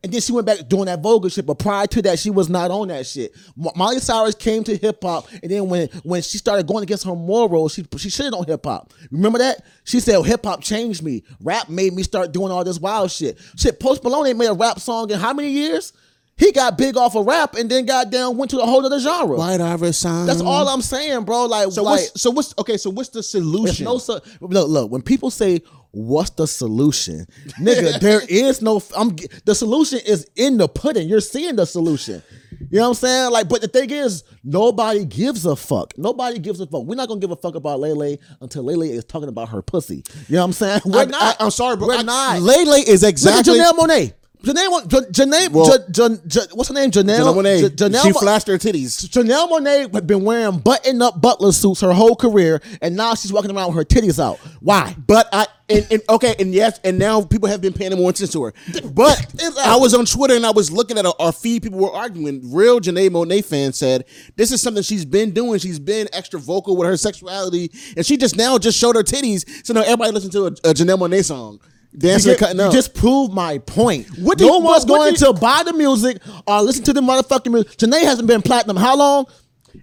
and 0.05 0.13
then 0.13 0.21
she 0.21 0.31
went 0.31 0.45
back 0.45 0.69
doing 0.69 0.85
that 0.85 1.01
vulgar 1.01 1.29
shit. 1.29 1.45
But 1.47 1.59
prior 1.59 1.87
to 1.87 2.01
that, 2.03 2.19
she 2.19 2.29
was 2.29 2.47
not 2.47 2.69
on 2.69 2.89
that 2.89 3.07
shit. 3.07 3.35
Mo- 3.57 3.73
Miley 3.75 3.99
Cyrus 3.99 4.35
came 4.35 4.63
to 4.65 4.77
hip 4.77 4.99
hop, 5.01 5.27
and 5.41 5.51
then 5.51 5.67
when 5.67 5.87
when 6.03 6.21
she 6.21 6.37
started 6.37 6.67
going 6.67 6.83
against 6.83 7.05
her 7.05 7.15
morals, 7.15 7.73
she 7.73 7.85
she 7.97 8.09
shit 8.11 8.33
on 8.33 8.45
hip 8.45 8.63
hop. 8.63 8.93
Remember 9.11 9.39
that? 9.39 9.65
She 9.83 9.99
said 9.99 10.23
hip 10.23 10.45
hop 10.45 10.61
changed 10.61 11.01
me. 11.03 11.23
Rap 11.41 11.69
made 11.69 11.93
me 11.93 12.03
start 12.03 12.31
doing 12.31 12.51
all 12.51 12.63
this 12.63 12.79
wild 12.79 13.09
shit. 13.09 13.39
Shit, 13.57 13.79
Post 13.79 14.03
Malone 14.03 14.27
ain't 14.27 14.37
made 14.37 14.47
a 14.49 14.53
rap 14.53 14.79
song 14.79 15.09
in 15.09 15.19
how 15.19 15.33
many 15.33 15.49
years? 15.49 15.91
He 16.37 16.51
got 16.51 16.77
big 16.77 16.97
off 16.97 17.15
of 17.15 17.25
rap, 17.25 17.55
and 17.55 17.69
then 17.71 17.85
goddamn 17.85 18.35
went 18.35 18.51
to 18.51 18.59
a 18.59 18.65
whole 18.65 18.85
other 18.85 18.99
genre. 18.99 19.37
White 19.37 19.61
Iverson. 19.61 20.25
That's 20.25 20.41
all 20.41 20.67
I'm 20.67 20.81
saying, 20.81 21.23
bro. 21.23 21.45
Like, 21.45 21.71
So 21.71 21.81
like, 21.81 22.01
what's 22.01 22.21
so 22.21 22.29
what's 22.31 22.53
okay? 22.59 22.75
So 22.75 22.89
what's 22.89 23.07
the 23.09 23.23
solution? 23.23 23.85
no 23.85 23.97
so, 23.97 24.19
look, 24.41 24.67
look. 24.67 24.91
When 24.91 25.01
people 25.01 25.31
say, 25.31 25.61
"What's 25.95 26.31
the 26.31 26.45
solution?" 26.45 27.25
Nigga, 27.59 27.99
there 27.99 28.21
is 28.29 28.61
no. 28.61 28.81
I'm 28.95 29.15
the 29.45 29.55
solution 29.55 29.99
is 30.05 30.27
in 30.35 30.57
the 30.57 30.67
pudding. 30.67 31.07
You're 31.07 31.21
seeing 31.21 31.55
the 31.55 31.65
solution. 31.65 32.21
You 32.69 32.79
know 32.79 32.83
what 32.83 32.87
I'm 32.89 32.93
saying? 32.95 33.31
Like, 33.31 33.49
but 33.49 33.61
the 33.61 33.67
thing 33.67 33.89
is, 33.89 34.23
nobody 34.43 35.05
gives 35.05 35.45
a 35.45 35.55
fuck. 35.55 35.97
Nobody 35.97 36.39
gives 36.39 36.59
a 36.59 36.67
fuck. 36.67 36.83
We're 36.83 36.95
not 36.95 37.07
gonna 37.07 37.19
give 37.19 37.31
a 37.31 37.35
fuck 37.35 37.55
about 37.55 37.79
Lele 37.79 38.17
until 38.41 38.63
Lele 38.63 38.83
is 38.83 39.05
talking 39.05 39.29
about 39.29 39.49
her 39.49 39.61
pussy. 39.61 40.03
You 40.27 40.35
know 40.35 40.39
what 40.39 40.45
I'm 40.45 40.53
saying? 40.53 40.81
We're 40.85 41.01
I, 41.01 41.05
not. 41.05 41.41
I, 41.41 41.45
am 41.45 41.51
sorry, 41.51 41.77
but 41.77 41.87
We're 41.87 41.97
I, 41.97 42.01
not. 42.01 42.41
Lele 42.41 42.83
is 42.87 43.03
Look 43.03 43.09
exactly. 43.09 43.59
at 43.59 43.73
Janelle 43.73 43.77
Monáe. 43.77 44.13
Janelle, 44.45 44.87
Janelle, 45.11 45.49
Well- 45.51 45.77
Jan- 45.91 46.21
Jan- 46.27 46.47
what's 46.53 46.69
her 46.69 46.75
name? 46.75 46.91
Janelle. 46.91 47.33
Janelle 47.33 47.35
Monae. 47.35 47.69
Janelle 47.69 48.03
she 48.03 48.11
flashed 48.13 48.47
her 48.47 48.57
titties. 48.57 49.07
Janelle 49.09 49.49
Monáe 49.49 49.93
had 49.93 50.05
been 50.07 50.23
wearing 50.23 50.59
button-up 50.59 51.19
butler 51.19 51.51
suits 51.51 51.81
her 51.81 51.91
whole 51.93 52.15
career, 52.15 52.61
and 52.81 52.95
now 52.95 53.15
she's 53.15 53.33
walking 53.33 53.55
around 53.55 53.67
with 53.67 53.77
her 53.77 53.83
titties 53.85 54.23
out. 54.23 54.37
Why? 54.59 54.95
But 55.07 55.27
I 55.33 55.47
and, 55.67 55.87
and 55.89 56.01
okay, 56.09 56.35
and 56.37 56.53
yes, 56.53 56.79
and 56.83 56.99
now 56.99 57.23
people 57.23 57.49
have 57.49 57.59
been 57.59 57.73
paying 57.73 57.91
more 57.97 58.11
attention 58.11 58.31
to 58.33 58.43
her. 58.43 58.53
But 58.93 59.25
I 59.63 59.75
was 59.77 59.95
on 59.95 60.05
Twitter 60.05 60.35
and 60.35 60.45
I 60.45 60.51
was 60.51 60.71
looking 60.71 60.97
at 60.99 61.07
our, 61.07 61.13
our 61.19 61.31
feed. 61.31 61.63
People 61.63 61.79
were 61.79 61.91
arguing. 61.91 62.53
Real 62.53 62.79
Janae 62.79 63.09
Monáe 63.09 63.43
fans 63.43 63.77
said 63.77 64.05
this 64.35 64.51
is 64.51 64.61
something 64.61 64.83
she's 64.83 65.05
been 65.05 65.31
doing. 65.31 65.57
She's 65.59 65.79
been 65.79 66.07
extra 66.13 66.39
vocal 66.39 66.77
with 66.77 66.87
her 66.87 66.97
sexuality, 66.97 67.71
and 67.97 68.05
she 68.05 68.15
just 68.17 68.37
now 68.37 68.59
just 68.59 68.77
showed 68.77 68.95
her 68.95 69.01
titties. 69.03 69.65
So 69.65 69.73
now 69.73 69.81
everybody 69.81 70.11
listen 70.11 70.29
to 70.31 70.43
a, 70.43 70.47
a 70.47 70.73
Janelle 70.75 70.99
Monáe 70.99 71.25
song, 71.25 71.59
dancing, 71.97 72.29
You 72.29 72.31
and 72.33 72.39
cutting 72.39 72.57
you 72.57 72.63
up. 72.65 72.73
just 72.73 72.93
proved 72.93 73.33
my 73.33 73.57
point. 73.59 74.07
What 74.19 74.39
no 74.39 74.57
one's 74.59 74.85
what- 74.85 74.89
what 74.89 74.97
going 74.99 75.13
did- 75.13 75.19
to 75.25 75.33
buy 75.33 75.63
the 75.63 75.73
music 75.73 76.17
or 76.47 76.61
listen 76.61 76.83
to 76.83 76.93
the 76.93 77.01
motherfucking 77.01 77.51
music. 77.51 77.77
Janae 77.77 78.01
hasn't 78.03 78.27
been 78.27 78.41
platinum. 78.41 78.77
How 78.77 78.95
long? 78.97 79.25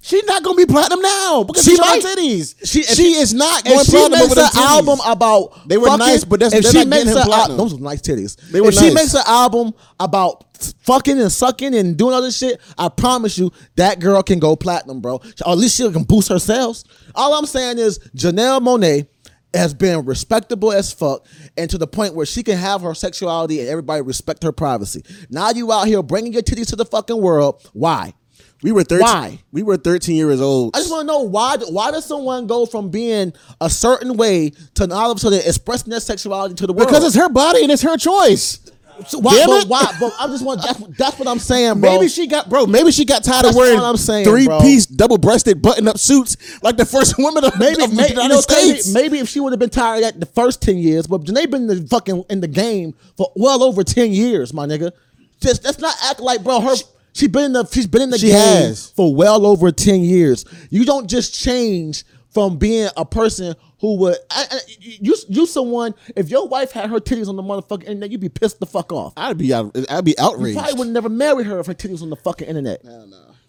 she's 0.00 0.24
not 0.24 0.42
gonna 0.42 0.56
be 0.56 0.64
platinum 0.64 1.02
now 1.02 1.44
because 1.44 1.64
She 1.64 1.74
she, 1.74 1.80
might. 1.80 2.02
titties. 2.02 2.54
She- 2.64 2.82
She, 2.82 3.12
is 3.12 3.34
not 3.34 3.62
going 3.62 3.84
she 3.84 3.90
platinum 3.90 4.20
makes 4.20 4.36
an 4.38 4.48
album 4.58 4.98
about 5.04 5.68
They 5.68 5.76
were 5.76 5.86
fucking- 5.88 5.98
nice, 6.06 6.24
but 6.24 6.40
that's- 6.40 6.64
if 6.64 6.72
she 6.72 6.86
makes 6.86 7.10
him 7.10 7.16
a, 7.18 7.20
al- 7.20 7.26
platinum. 7.26 7.56
those 7.58 7.74
were 7.74 7.80
nice 7.80 8.00
titties. 8.00 8.36
They 8.50 8.62
were 8.62 8.68
if 8.70 8.74
she 8.78 8.88
makes 8.90 9.12
an 9.12 9.20
album 9.26 9.74
about 10.00 10.44
fucking 10.84 11.20
and 11.20 11.30
sucking 11.30 11.74
and 11.74 11.94
doing 11.94 12.18
this 12.22 12.38
shit, 12.38 12.58
I 12.78 12.88
promise 12.88 13.36
you 13.36 13.52
that 13.76 14.00
girl 14.00 14.22
can 14.22 14.38
go 14.38 14.56
platinum, 14.56 15.00
bro. 15.00 15.16
Or 15.44 15.52
at 15.52 15.58
least 15.58 15.76
she 15.76 15.90
can 15.92 16.04
boost 16.04 16.28
her 16.30 16.38
sales. 16.38 16.84
All 17.14 17.34
I'm 17.34 17.44
saying 17.46 17.76
is 17.78 17.98
Janelle 18.16 18.60
Monáe 18.62 19.06
has 19.54 19.74
been 19.74 20.04
respectable 20.04 20.72
as 20.72 20.92
fuck 20.92 21.26
and 21.56 21.68
to 21.70 21.78
the 21.78 21.86
point 21.86 22.14
where 22.14 22.26
she 22.26 22.42
can 22.42 22.56
have 22.56 22.82
her 22.82 22.94
sexuality 22.94 23.60
and 23.60 23.68
everybody 23.68 24.02
respect 24.02 24.42
her 24.42 24.52
privacy. 24.52 25.02
Now 25.30 25.50
you 25.50 25.70
out 25.72 25.86
here 25.86 26.02
bringing 26.02 26.32
your 26.32 26.42
titties 26.42 26.68
to 26.70 26.76
the 26.76 26.84
fucking 26.84 27.20
world. 27.20 27.68
Why? 27.72 28.14
We 28.62 28.70
were 28.70 28.84
thirteen. 28.84 29.06
Why? 29.06 29.38
We 29.50 29.62
were 29.64 29.76
thirteen 29.76 30.16
years 30.16 30.40
old. 30.40 30.76
I 30.76 30.78
just 30.78 30.90
want 30.90 31.02
to 31.02 31.12
know 31.12 31.22
why. 31.22 31.56
Why 31.68 31.90
does 31.90 32.04
someone 32.04 32.46
go 32.46 32.64
from 32.64 32.90
being 32.90 33.32
a 33.60 33.68
certain 33.68 34.16
way 34.16 34.50
to 34.74 34.88
all 34.92 35.10
of 35.10 35.16
a 35.16 35.20
sudden 35.20 35.40
expressing 35.44 35.90
their 35.90 36.00
sexuality 36.00 36.54
to 36.54 36.66
the 36.68 36.72
world? 36.72 36.88
because 36.88 37.04
it's 37.04 37.16
her 37.16 37.28
body 37.28 37.62
and 37.62 37.72
it's 37.72 37.82
her 37.82 37.96
choice. 37.96 38.60
So 39.08 39.18
why, 39.18 39.34
Damn 39.36 39.48
but 39.48 39.62
it. 39.64 39.68
why? 39.68 39.96
But 40.00 40.12
I 40.18 40.26
just 40.28 40.44
want 40.44 40.62
that's, 40.62 40.78
that's 40.98 41.18
what 41.18 41.28
I'm 41.28 41.38
saying, 41.38 41.80
bro. 41.80 41.92
Maybe 41.94 42.08
she 42.08 42.26
got 42.26 42.48
bro. 42.48 42.66
Maybe 42.66 42.90
she 42.92 43.04
got 43.04 43.24
tired 43.24 43.44
That's 43.44 43.56
of 43.56 43.60
wearing 43.60 43.78
all 43.78 43.86
I'm 43.90 43.96
saying, 43.96 44.24
three 44.24 44.46
bro. 44.46 44.60
piece 44.60 44.86
double 44.86 45.18
breasted 45.18 45.60
button 45.62 45.88
up 45.88 45.98
suits 45.98 46.36
like 46.62 46.76
the 46.76 46.84
first 46.84 47.14
women 47.18 47.44
of, 47.44 47.58
maybe 47.58 47.82
of 47.82 47.90
the 47.90 47.96
maybe, 47.96 48.12
you 48.12 48.28
know, 48.28 48.28
maybe, 48.28 48.40
States. 48.42 48.92
maybe 48.94 49.18
if 49.18 49.28
she 49.28 49.40
would 49.40 49.52
have 49.52 49.60
been 49.60 49.70
tired 49.70 50.02
at 50.04 50.18
the 50.20 50.26
first 50.26 50.62
ten 50.62 50.78
years, 50.78 51.06
but 51.06 51.22
Janae 51.22 51.50
been 51.50 51.62
in 51.62 51.66
the 51.82 51.86
fucking 51.88 52.24
in 52.30 52.40
the 52.40 52.48
game 52.48 52.94
for 53.16 53.30
well 53.36 53.62
over 53.62 53.82
ten 53.84 54.12
years, 54.12 54.52
my 54.52 54.66
nigga. 54.66 54.92
Just 55.40 55.64
let's 55.64 55.78
not 55.78 55.94
act 56.04 56.20
like, 56.20 56.42
bro. 56.44 56.60
Her 56.60 56.74
she 57.14 57.26
been 57.26 57.44
in 57.46 57.52
the 57.52 57.66
she's 57.66 57.86
been 57.86 58.02
in 58.02 58.10
the 58.10 58.18
She 58.18 58.28
game 58.28 58.34
has. 58.36 58.90
for 58.90 59.14
well 59.14 59.44
over 59.46 59.70
ten 59.72 60.00
years. 60.02 60.44
You 60.70 60.84
don't 60.84 61.08
just 61.08 61.34
change 61.38 62.04
from 62.30 62.56
being 62.56 62.88
a 62.96 63.04
person 63.04 63.54
who 63.82 63.96
would 63.96 64.16
I, 64.30 64.46
I, 64.50 64.58
you 64.78 65.14
you 65.28 65.44
someone 65.44 65.94
if 66.16 66.30
your 66.30 66.48
wife 66.48 66.70
had 66.72 66.88
her 66.88 67.00
titties 67.00 67.28
on 67.28 67.36
the 67.36 67.42
motherfucking 67.42 67.82
internet, 67.84 68.10
you'd 68.10 68.20
be 68.20 68.28
pissed 68.30 68.60
the 68.60 68.66
fuck 68.66 68.92
off. 68.92 69.12
I'd 69.16 69.36
be 69.36 69.52
out. 69.52 69.76
I'd 69.90 70.04
be 70.04 70.16
outraged. 70.18 70.56
Probably 70.56 70.74
would 70.78 70.88
never 70.88 71.08
marry 71.10 71.44
her 71.44 71.58
if 71.58 71.66
her 71.66 71.74
titties 71.74 72.00
on 72.00 72.08
the 72.08 72.16
fucking 72.16 72.48
internet. 72.48 72.82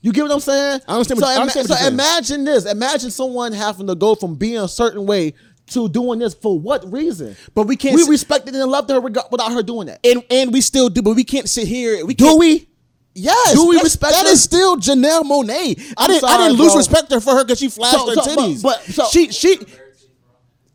You 0.01 0.11
get 0.11 0.23
what 0.23 0.31
I'm 0.31 0.39
saying? 0.41 0.81
I 0.87 0.93
understand 0.95 1.19
So, 1.21 1.25
what- 1.27 1.37
I 1.37 1.39
understand 1.41 1.67
so 1.67 1.87
imagine 1.87 2.43
this. 2.43 2.65
Imagine 2.65 3.09
someone 3.11 3.53
having 3.53 3.87
to 3.87 3.95
go 3.95 4.15
from 4.15 4.35
being 4.35 4.57
a 4.57 4.67
certain 4.67 5.05
way 5.05 5.33
to 5.67 5.87
doing 5.87 6.19
this 6.19 6.33
for 6.33 6.59
what 6.59 6.91
reason? 6.91 7.37
But 7.53 7.67
we 7.67 7.77
can't 7.77 7.95
We 7.95 8.03
respected 8.09 8.53
and 8.55 8.69
loved 8.69 8.89
her 8.89 8.99
without 8.99 9.53
her 9.53 9.63
doing 9.63 9.87
that. 9.87 9.99
and 10.03 10.21
and 10.31 10.51
we 10.51 10.59
still 10.61 10.89
do, 10.89 11.01
but 11.03 11.15
we 11.15 11.23
can't 11.23 11.47
sit 11.47 11.67
here. 11.67 12.05
We 12.05 12.15
Do 12.15 12.37
we? 12.37 12.67
Yes. 13.15 13.53
Do 13.53 13.67
we 13.67 13.79
respect 13.79 14.13
That 14.13 14.25
her? 14.25 14.31
is 14.31 14.41
still 14.41 14.77
Janelle 14.77 15.21
Monáe. 15.21 15.93
I 15.95 16.07
didn't. 16.07 16.23
I 16.27 16.37
didn't 16.37 16.57
lose 16.57 16.71
bro. 16.71 16.77
respect 16.79 17.13
for 17.21 17.35
her 17.35 17.43
because 17.45 17.59
she 17.59 17.69
flashed 17.69 17.93
So- 17.95 18.07
her 18.07 18.15
so- 18.15 18.23
but- 18.35 18.39
titties. 18.39 18.61
but- 18.63 18.83
so- 18.83 19.05
she 19.11 19.31
she. 19.31 19.59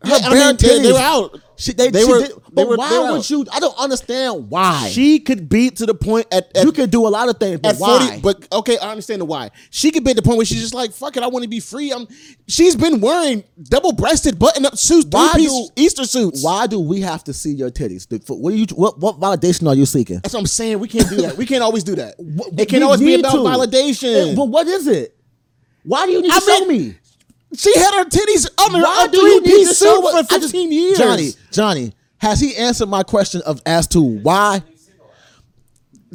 Her 0.02 0.10
Yeah, 0.10 0.16
I 0.16 0.30
bare 0.30 0.46
mean, 0.48 0.56
they- 0.58 0.78
they 0.82 0.92
were 0.92 0.98
out. 0.98 1.40
She, 1.60 1.72
they, 1.72 1.90
They 1.90 2.04
were- 2.04 2.20
did- 2.20 2.32
but 2.52 2.68
were- 2.68 2.76
why 2.76 3.10
would 3.10 3.28
you? 3.28 3.44
I 3.52 3.58
don't 3.58 3.76
understand 3.76 4.48
why. 4.48 4.90
She 4.90 5.18
could 5.18 5.48
beat 5.48 5.74
to 5.78 5.86
the 5.86 5.94
point 5.94 6.28
at, 6.30 6.56
at 6.56 6.64
you 6.64 6.70
could 6.70 6.92
do 6.92 7.04
a 7.04 7.08
lot 7.08 7.28
of 7.28 7.38
things, 7.38 7.58
but 7.58 7.74
why? 7.78 7.98
40 8.06 8.20
but 8.20 8.46
okay 8.52 8.78
i 8.78 8.90
understand 8.92 9.20
the 9.20 9.24
why 9.24 9.50
she 9.70 9.90
could 9.90 10.04
be 10.04 10.10
at 10.10 10.16
the 10.16 10.22
point 10.22 10.36
where 10.36 10.46
she's 10.46 10.60
just 10.60 10.72
like 10.74 10.92
fuck 10.92 11.16
it 11.16 11.22
i 11.24 11.26
want 11.26 11.42
to 11.42 11.48
be 11.48 11.58
free 11.58 11.90
i'm 11.92 12.06
she's 12.46 12.76
been 12.76 13.00
wearing 13.00 13.42
double-breasted 13.60 14.38
button-up 14.38 14.76
suits 14.78 15.06
three-piece 15.10 15.70
easter 15.76 16.04
suits 16.04 16.44
why 16.44 16.66
do 16.68 16.78
we 16.78 17.00
have 17.00 17.24
to 17.24 17.32
see 17.32 17.50
your 17.52 17.70
titties? 17.70 18.06
What, 18.28 18.52
are 18.52 18.56
you, 18.56 18.66
what, 18.74 18.98
what 19.00 19.18
validation 19.18 19.66
are 19.68 19.74
you 19.74 19.84
seeking? 19.86 20.20
that's 20.22 20.34
what 20.34 20.40
i'm 20.40 20.46
saying 20.46 20.78
we 20.78 20.86
can't 20.88 21.08
do 21.08 21.16
that 21.22 21.36
we 21.36 21.44
can't 21.44 21.62
always 21.62 21.82
do 21.82 21.96
that 21.96 22.14
it 22.56 22.68
can 22.68 22.78
we 22.80 22.84
always 22.84 23.00
be 23.00 23.14
about 23.16 23.32
to. 23.32 23.38
validation 23.38 24.32
Eh, 24.32 24.34
But 24.36 24.44
what 24.46 24.66
is 24.68 24.86
it? 24.86 25.16
Why 25.84 26.06
do 26.06 26.12
you 26.12 26.22
need 26.22 26.30
I 26.30 26.38
to 26.38 26.44
show 26.44 26.64
me? 26.66 26.94
She 27.56 27.72
had 27.78 27.94
her 27.94 28.04
titties 28.04 28.48
under 28.64 28.80
Why 28.80 29.06
a 29.06 29.10
do 29.10 29.18
you 29.18 29.40
need 29.40 29.66
suit 29.66 29.88
for 29.96 30.02
what- 30.02 30.14
I 30.14 30.38
15 30.38 30.40
just- 30.40 30.54
years 30.54 30.98
Johnny, 30.98 31.30
Johnny, 31.50 31.92
has 32.18 32.40
he 32.40 32.54
answered 32.56 32.88
my 32.88 33.02
question 33.02 33.40
of 33.46 33.60
as 33.64 33.86
to 33.88 34.00
why? 34.02 34.62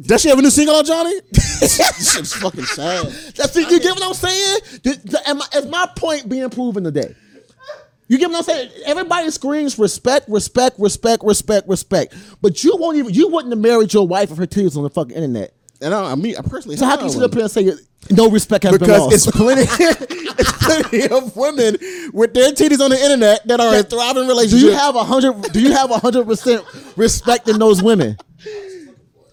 does 0.00 0.20
she 0.22 0.28
have 0.28 0.38
a 0.38 0.42
new 0.42 0.50
single 0.50 0.74
out 0.74 0.84
johnny 0.84 1.12
this 1.32 2.12
shit's 2.14 2.32
fucking 2.34 2.64
sad 2.64 3.06
That's 3.36 3.54
you 3.54 3.78
get 3.78 3.94
what 3.94 4.02
I'm 4.02 4.14
saying? 4.14 4.58
Am 5.26 5.40
I- 5.40 5.48
is 5.58 5.66
my 5.66 5.88
point 5.96 6.28
being 6.28 6.50
proven 6.50 6.82
today? 6.84 7.14
You 8.08 8.18
get 8.18 8.28
what 8.28 8.38
I'm 8.38 8.42
saying? 8.44 8.70
Everybody 8.84 9.30
screams 9.30 9.78
respect, 9.78 10.28
respect, 10.28 10.78
respect, 10.78 11.22
respect, 11.24 11.66
respect. 11.68 12.14
But 12.42 12.62
you 12.62 12.76
won't 12.76 12.98
even 12.98 13.14
you 13.14 13.28
wouldn't 13.28 13.52
have 13.52 13.60
married 13.60 13.94
your 13.94 14.06
wife 14.06 14.30
if 14.30 14.36
her 14.36 14.46
titties 14.46 14.76
on 14.76 14.82
the 14.82 14.90
fucking 14.90 15.14
internet. 15.16 15.54
and 15.80 15.94
I, 15.94 16.12
I 16.12 16.14
mean 16.16 16.36
i 16.36 16.42
personally 16.42 16.76
So 16.76 16.86
how 16.86 16.96
can 16.96 17.06
you 17.06 17.12
sit 17.12 17.22
up 17.22 17.32
here 17.32 17.42
and 17.42 17.50
say 17.50 17.72
no 18.10 18.30
respect 18.30 18.64
has 18.64 18.72
been 18.72 18.80
because 18.80 19.00
lost? 19.00 19.14
it's 19.14 19.30
plenty, 19.30 19.62
it's 20.38 20.52
plenty 20.52 21.08
of 21.08 21.36
women 21.36 21.76
with 22.12 22.34
their 22.34 22.52
titties 22.52 22.80
on 22.80 22.90
the 22.90 22.98
internet 23.00 23.46
that 23.46 23.60
are 23.60 23.74
in 23.74 23.84
thriving 23.84 24.26
do 24.48 24.58
you 24.58 24.72
have 24.72 24.96
a 24.96 25.04
hundred? 25.04 25.52
Do 25.52 25.60
you 25.60 25.72
have 25.72 25.90
a 25.90 25.98
hundred 25.98 26.26
percent 26.26 26.64
respect 26.96 27.48
in 27.48 27.58
those 27.58 27.82
women? 27.82 28.16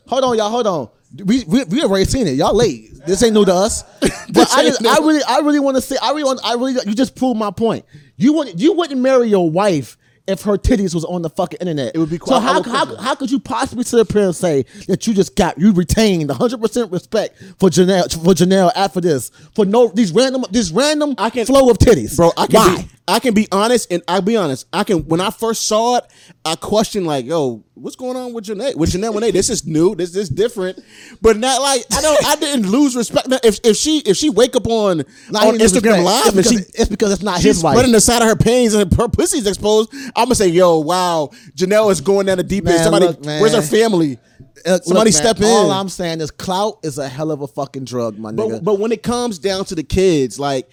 Hold 0.08 0.24
on, 0.24 0.38
y'all. 0.38 0.50
Hold 0.50 0.68
on. 0.68 0.90
We 1.26 1.44
we 1.46 1.64
we 1.66 1.84
already 1.84 2.06
seen 2.06 2.28
it. 2.28 2.32
Y'all 2.36 2.54
late. 2.54 2.90
This 3.06 3.24
ain't 3.24 3.34
new 3.34 3.46
to 3.46 3.54
us. 3.54 3.84
But 4.34 4.48
I, 4.54 4.64
just, 4.64 4.86
I 4.86 4.98
really 5.00 5.22
I 5.28 5.40
really 5.40 5.60
want 5.60 5.76
to 5.76 5.82
say 5.82 5.98
I 6.02 6.12
really 6.12 6.24
want 6.24 6.40
I 6.46 6.54
really 6.54 6.74
you 6.86 6.94
just 6.96 7.18
proved 7.18 7.38
my 7.38 7.52
point. 7.52 7.84
You 8.16 8.32
would 8.34 8.62
you 8.62 8.72
wouldn't 8.72 9.02
marry 9.02 9.28
your 9.28 9.50
wife 9.50 9.98
if 10.28 10.44
her 10.44 10.58
titties 10.58 10.94
was 10.94 11.04
on 11.06 11.22
the 11.22 11.30
fucking 11.30 11.60
internet. 11.62 11.96
It 11.96 12.00
would 12.00 12.10
be 12.10 12.18
so 12.18 12.26
quite- 12.26 12.38
I 12.44 12.54
how, 12.54 12.64
how, 12.64 12.96
how 12.98 13.16
could 13.16 13.32
you 13.32 13.40
possibly 13.40 13.84
sit 13.84 14.00
up 14.00 14.12
here 14.12 14.24
and 14.26 14.36
say 14.36 14.64
that 14.88 15.06
you 15.08 15.14
just 15.14 15.36
got 15.36 15.58
you 15.60 15.72
retained 15.74 16.30
100 16.30 16.62
percent 16.62 16.92
respect 16.92 17.38
for 17.60 17.70
Janelle 17.70 18.12
for 18.24 18.34
Janelle 18.34 18.72
after 18.76 19.02
this 19.02 19.30
for 19.56 19.66
no 19.66 19.88
these 19.90 20.12
random 20.12 20.46
this 20.52 20.72
random 20.72 21.16
I 21.18 21.30
can- 21.30 21.46
flow 21.46 21.70
of 21.70 21.78
titties, 21.80 22.16
bro. 22.16 22.32
I 22.38 22.46
can 22.48 22.56
Why? 22.56 22.82
be, 22.84 22.90
I 23.12 23.20
can 23.20 23.34
be 23.34 23.46
honest, 23.52 23.92
and 23.92 24.02
I'll 24.08 24.22
be 24.22 24.38
honest. 24.38 24.68
I 24.72 24.86
can 24.86 25.00
when 25.00 25.20
I 25.20 25.32
first 25.32 25.68
saw 25.68 25.98
it, 25.98 26.06
I 26.46 26.56
questioned 26.56 27.06
like, 27.06 27.26
"Yo, 27.26 27.62
what's 27.74 27.98
going 27.98 28.16
on 28.16 28.32
with 28.32 28.46
Janae? 28.46 28.74
With 28.78 28.92
Janelle 28.92 29.14
Monáe? 29.14 29.34
This 29.34 29.50
is 29.50 29.68
new. 29.68 29.96
This 29.96 30.16
is 30.16 30.30
different." 30.30 30.80
But 31.22 31.36
not 31.36 31.62
like 31.62 31.84
I 31.92 32.02
don't. 32.02 32.26
I 32.26 32.36
didn't 32.38 32.70
lose 32.72 32.96
respect. 32.96 33.28
Now, 33.28 33.40
if 33.44 33.60
if 33.66 33.76
she 33.76 34.00
if 34.00 34.16
she 34.16 34.30
wake 34.30 34.56
up 34.56 34.66
on 34.66 35.00
he 35.00 35.36
on 35.36 35.60
Instagram. 35.60 36.06
Live 36.06 36.26
It's 36.26 36.28
and 36.28 36.36
because, 36.38 36.52
she 36.52 36.82
it's 36.82 36.90
because 36.90 37.12
it's 37.12 37.22
not 37.22 37.42
his 37.42 37.62
wife. 37.62 37.74
spreading 37.74 37.92
the 37.92 38.00
side 38.00 38.22
of 38.22 38.30
her 38.30 38.38
panties 38.38 38.74
and 38.74 38.94
her 38.94 39.08
pussy's 39.10 39.46
exposed, 39.46 39.94
I'm 40.16 40.26
gonna 40.26 40.36
say, 40.36 40.48
"Yo, 40.48 40.80
wow, 40.80 41.32
Janelle 41.54 41.92
is 41.92 42.00
going 42.00 42.28
down 42.28 42.38
the 42.38 42.44
deep 42.44 42.66
end. 42.66 42.80
Somebody, 42.80 43.08
look, 43.08 43.26
where's 43.26 43.54
her 43.54 43.62
family? 43.62 44.20
Uh, 44.66 44.72
look, 44.72 44.84
Somebody 44.86 45.12
look, 45.12 45.22
man, 45.22 45.34
step 45.36 45.38
in." 45.42 45.44
All 45.44 45.72
I'm 45.72 45.90
saying 45.90 46.22
is 46.22 46.32
clout 46.32 46.80
is 46.84 46.98
a 46.98 47.10
hell 47.10 47.32
of 47.32 47.42
a 47.42 47.48
fucking 47.48 47.84
drug, 47.84 48.18
my 48.18 48.32
nigga. 48.32 48.52
But, 48.52 48.64
but 48.64 48.80
when 48.80 48.94
it 48.94 49.04
comes 49.04 49.38
down 49.38 49.66
to 49.66 49.76
the 49.76 49.84
kids, 49.84 50.40
like 50.40 50.70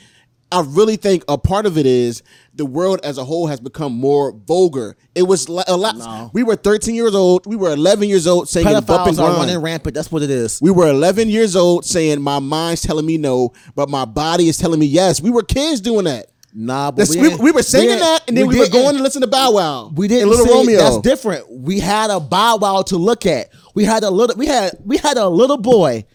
I 0.50 0.62
really 0.66 0.96
think 0.96 1.24
a 1.28 1.36
part 1.36 1.66
of 1.66 1.76
it 1.76 1.84
is 1.84 2.22
the 2.54 2.64
world 2.64 3.00
as 3.04 3.18
a 3.18 3.24
whole 3.24 3.46
has 3.48 3.60
become 3.60 3.92
more 3.92 4.32
vulgar. 4.32 4.96
It 5.14 5.22
was 5.22 5.46
a 5.46 5.76
lot. 5.76 5.96
No. 5.96 6.30
We 6.32 6.42
were 6.42 6.56
13 6.56 6.94
years 6.94 7.14
old. 7.14 7.46
We 7.46 7.54
were 7.56 7.70
11 7.70 8.08
years 8.08 8.26
old 8.26 8.48
saying 8.48 8.66
pedophiles 8.66 9.22
are 9.22 9.36
running 9.36 9.58
rampant. 9.58 9.94
That's 9.94 10.10
what 10.10 10.22
it 10.22 10.30
is. 10.30 10.60
We 10.62 10.70
were 10.70 10.88
11 10.88 11.28
years 11.28 11.54
old 11.54 11.84
saying 11.84 12.22
my 12.22 12.38
mind's 12.38 12.82
telling 12.82 13.04
me 13.04 13.18
no, 13.18 13.52
but 13.74 13.90
my 13.90 14.04
body 14.06 14.48
is 14.48 14.56
telling 14.56 14.80
me 14.80 14.86
yes. 14.86 15.20
We 15.20 15.30
were 15.30 15.42
kids 15.42 15.80
doing 15.80 16.04
that. 16.06 16.26
Nah, 16.54 16.90
but 16.90 17.08
we, 17.10 17.20
we, 17.20 17.36
we 17.36 17.52
were 17.52 17.62
singing 17.62 17.90
ain't- 17.90 18.00
that, 18.00 18.24
and 18.26 18.36
then 18.36 18.46
we, 18.46 18.58
were 18.58 18.68
going 18.68 18.96
to 18.96 19.02
listen 19.02 19.20
to 19.20 19.28
Bow 19.28 19.52
Wow. 19.52 19.92
We 19.94 20.08
didn't 20.08 20.30
Little 20.30 20.46
Romeo. 20.46 20.78
That's 20.78 20.98
different. 21.00 21.48
We 21.50 21.78
had 21.78 22.10
a 22.10 22.18
bow 22.18 22.56
wow 22.56 22.82
to 22.82 22.96
look 22.96 23.26
at. 23.26 23.50
We 23.74 23.84
had 23.84 24.02
a 24.02 24.10
little. 24.10 24.34
We 24.34 24.46
had 24.46 24.72
we 24.84 24.96
had 24.96 25.18
a 25.18 25.28
little 25.28 25.58
boy. 25.58 26.06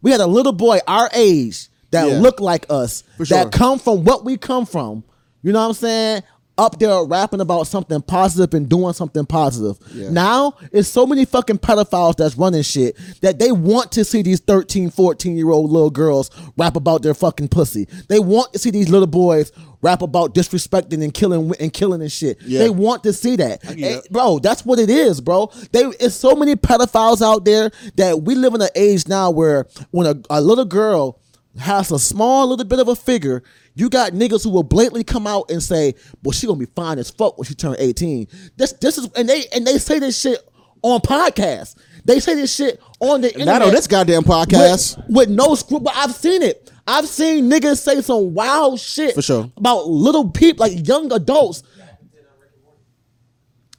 We 0.00 0.10
had 0.10 0.20
a 0.20 0.26
little 0.26 0.52
boy 0.52 0.80
our 0.88 1.10
age 1.12 1.68
that 1.94 2.08
Yeah. 2.08 2.20
looked 2.20 2.40
like 2.40 2.66
us. 2.68 3.02
Sure. 3.16 3.24
That 3.26 3.52
come 3.52 3.78
from 3.78 4.04
what 4.04 4.24
we 4.24 4.36
come 4.36 4.66
from. 4.66 5.04
You 5.42 5.52
know 5.52 5.60
what 5.60 5.68
I'm 5.68 5.74
saying? 5.74 6.22
Up 6.56 6.78
there 6.78 7.02
rapping 7.02 7.40
about 7.40 7.66
something 7.66 8.00
positive 8.00 8.54
and 8.54 8.68
doing 8.68 8.92
something 8.92 9.26
positive. 9.26 9.76
Yeah. 9.92 10.10
Now 10.10 10.54
it's 10.70 10.88
so 10.88 11.04
many 11.04 11.24
fucking 11.24 11.58
pedophiles 11.58 12.14
that's 12.14 12.36
running 12.36 12.62
shit 12.62 12.96
that 13.22 13.40
they 13.40 13.50
want 13.50 13.90
to 13.92 14.04
see 14.04 14.22
these 14.22 14.38
13, 14.38 14.90
14 14.90 15.36
year 15.36 15.50
old 15.50 15.72
little 15.72 15.90
girls 15.90 16.30
rap 16.56 16.76
about 16.76 17.02
their 17.02 17.12
fucking 17.12 17.48
pussy. 17.48 17.88
They 18.08 18.20
want 18.20 18.52
to 18.52 18.60
see 18.60 18.70
these 18.70 18.88
little 18.88 19.08
boys 19.08 19.50
rap 19.82 20.00
about 20.00 20.32
disrespecting 20.32 21.02
and 21.02 21.12
killing 21.12 21.52
and 21.58 21.72
killing 21.72 22.00
and 22.02 22.12
shit. 22.12 22.38
Yeah. 22.46 22.60
They 22.60 22.70
want 22.70 23.02
to 23.02 23.12
see 23.12 23.34
that. 23.34 23.60
Eh, 23.76 24.00
bro, 24.12 24.38
that's 24.38 24.64
what 24.64 24.78
it 24.78 24.88
is, 24.88 25.20
bro. 25.20 25.50
They 25.72 25.80
it's 25.98 26.14
so 26.14 26.36
many 26.36 26.54
pedophiles 26.54 27.20
out 27.20 27.44
there 27.44 27.72
that 27.96 28.22
we 28.22 28.36
live 28.36 28.54
in 28.54 28.62
an 28.62 28.68
age 28.76 29.08
now 29.08 29.28
where 29.32 29.66
when 29.90 30.06
a, 30.06 30.14
a 30.30 30.40
little 30.40 30.64
girl 30.66 31.18
has 31.58 31.90
a 31.90 31.98
small 31.98 32.48
little 32.48 32.64
bit 32.64 32.78
of 32.78 32.88
a 32.88 32.96
figure, 32.96 33.42
you 33.74 33.88
got 33.88 34.12
niggas 34.12 34.44
who 34.44 34.50
will 34.50 34.62
blatantly 34.62 35.04
come 35.04 35.26
out 35.26 35.50
and 35.50 35.62
say, 35.62 35.94
"Well, 36.22 36.32
she 36.32 36.46
gonna 36.46 36.58
be 36.58 36.66
fine 36.74 36.98
as 36.98 37.10
fuck 37.10 37.38
when 37.38 37.46
she 37.46 37.54
turn 37.54 37.76
18." 37.78 38.26
This 38.56 38.72
this 38.72 38.98
is 38.98 39.08
and 39.16 39.28
they 39.28 39.46
and 39.54 39.66
they 39.66 39.78
say 39.78 39.98
this 39.98 40.18
shit 40.18 40.38
on 40.82 41.00
podcasts. 41.00 41.76
They 42.04 42.20
say 42.20 42.34
this 42.34 42.54
shit 42.54 42.80
on 43.00 43.22
the 43.22 43.28
internet. 43.32 43.60
Not 43.60 43.62
on 43.62 43.72
this 43.72 43.86
goddamn 43.86 44.24
podcast. 44.24 44.98
With, 45.08 45.16
with 45.16 45.28
no 45.30 45.54
scruple. 45.54 45.90
I've 45.94 46.14
seen 46.14 46.42
it. 46.42 46.70
I've 46.86 47.06
seen 47.08 47.50
niggas 47.50 47.78
say 47.78 48.02
some 48.02 48.34
wild 48.34 48.78
shit 48.78 49.14
For 49.14 49.22
sure. 49.22 49.50
about 49.56 49.86
little 49.86 50.28
people, 50.30 50.66
like 50.66 50.86
young 50.86 51.10
adults. 51.12 51.62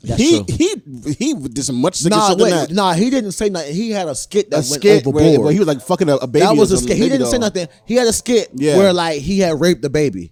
That's 0.07 0.21
he 0.21 0.43
true. 0.43 0.55
he 0.57 1.13
he 1.13 1.33
did 1.33 1.63
some 1.63 1.75
much 1.81 1.95
sicker 1.95 2.15
Nah, 2.15 2.29
shit 2.29 2.37
than 2.37 2.43
wait, 2.45 2.51
that. 2.51 2.71
nah, 2.71 2.93
he 2.93 3.09
didn't 3.09 3.31
say 3.33 3.49
nothing. 3.49 3.73
He 3.73 3.91
had 3.91 4.07
a 4.07 4.15
skit 4.15 4.49
that 4.51 4.57
a 4.57 4.59
went 4.59 4.81
skit 4.81 5.01
overboard. 5.07 5.15
where, 5.23 5.39
where 5.41 5.51
he 5.53 5.59
was 5.59 5.67
like 5.67 5.81
fucking 5.81 6.09
a, 6.09 6.15
a 6.15 6.27
baby. 6.27 6.45
that 6.45 6.55
was 6.55 6.71
a 6.71 6.77
skit. 6.77 6.97
He 6.97 7.09
didn't 7.09 7.27
say 7.27 7.37
nothing. 7.37 7.67
He 7.85 7.95
had 7.95 8.07
a 8.07 8.13
skit 8.13 8.49
Yeah. 8.53 8.77
where 8.77 8.93
like 8.93 9.21
he 9.21 9.39
had 9.39 9.59
raped 9.59 9.81
the 9.81 9.89
baby. 9.89 10.31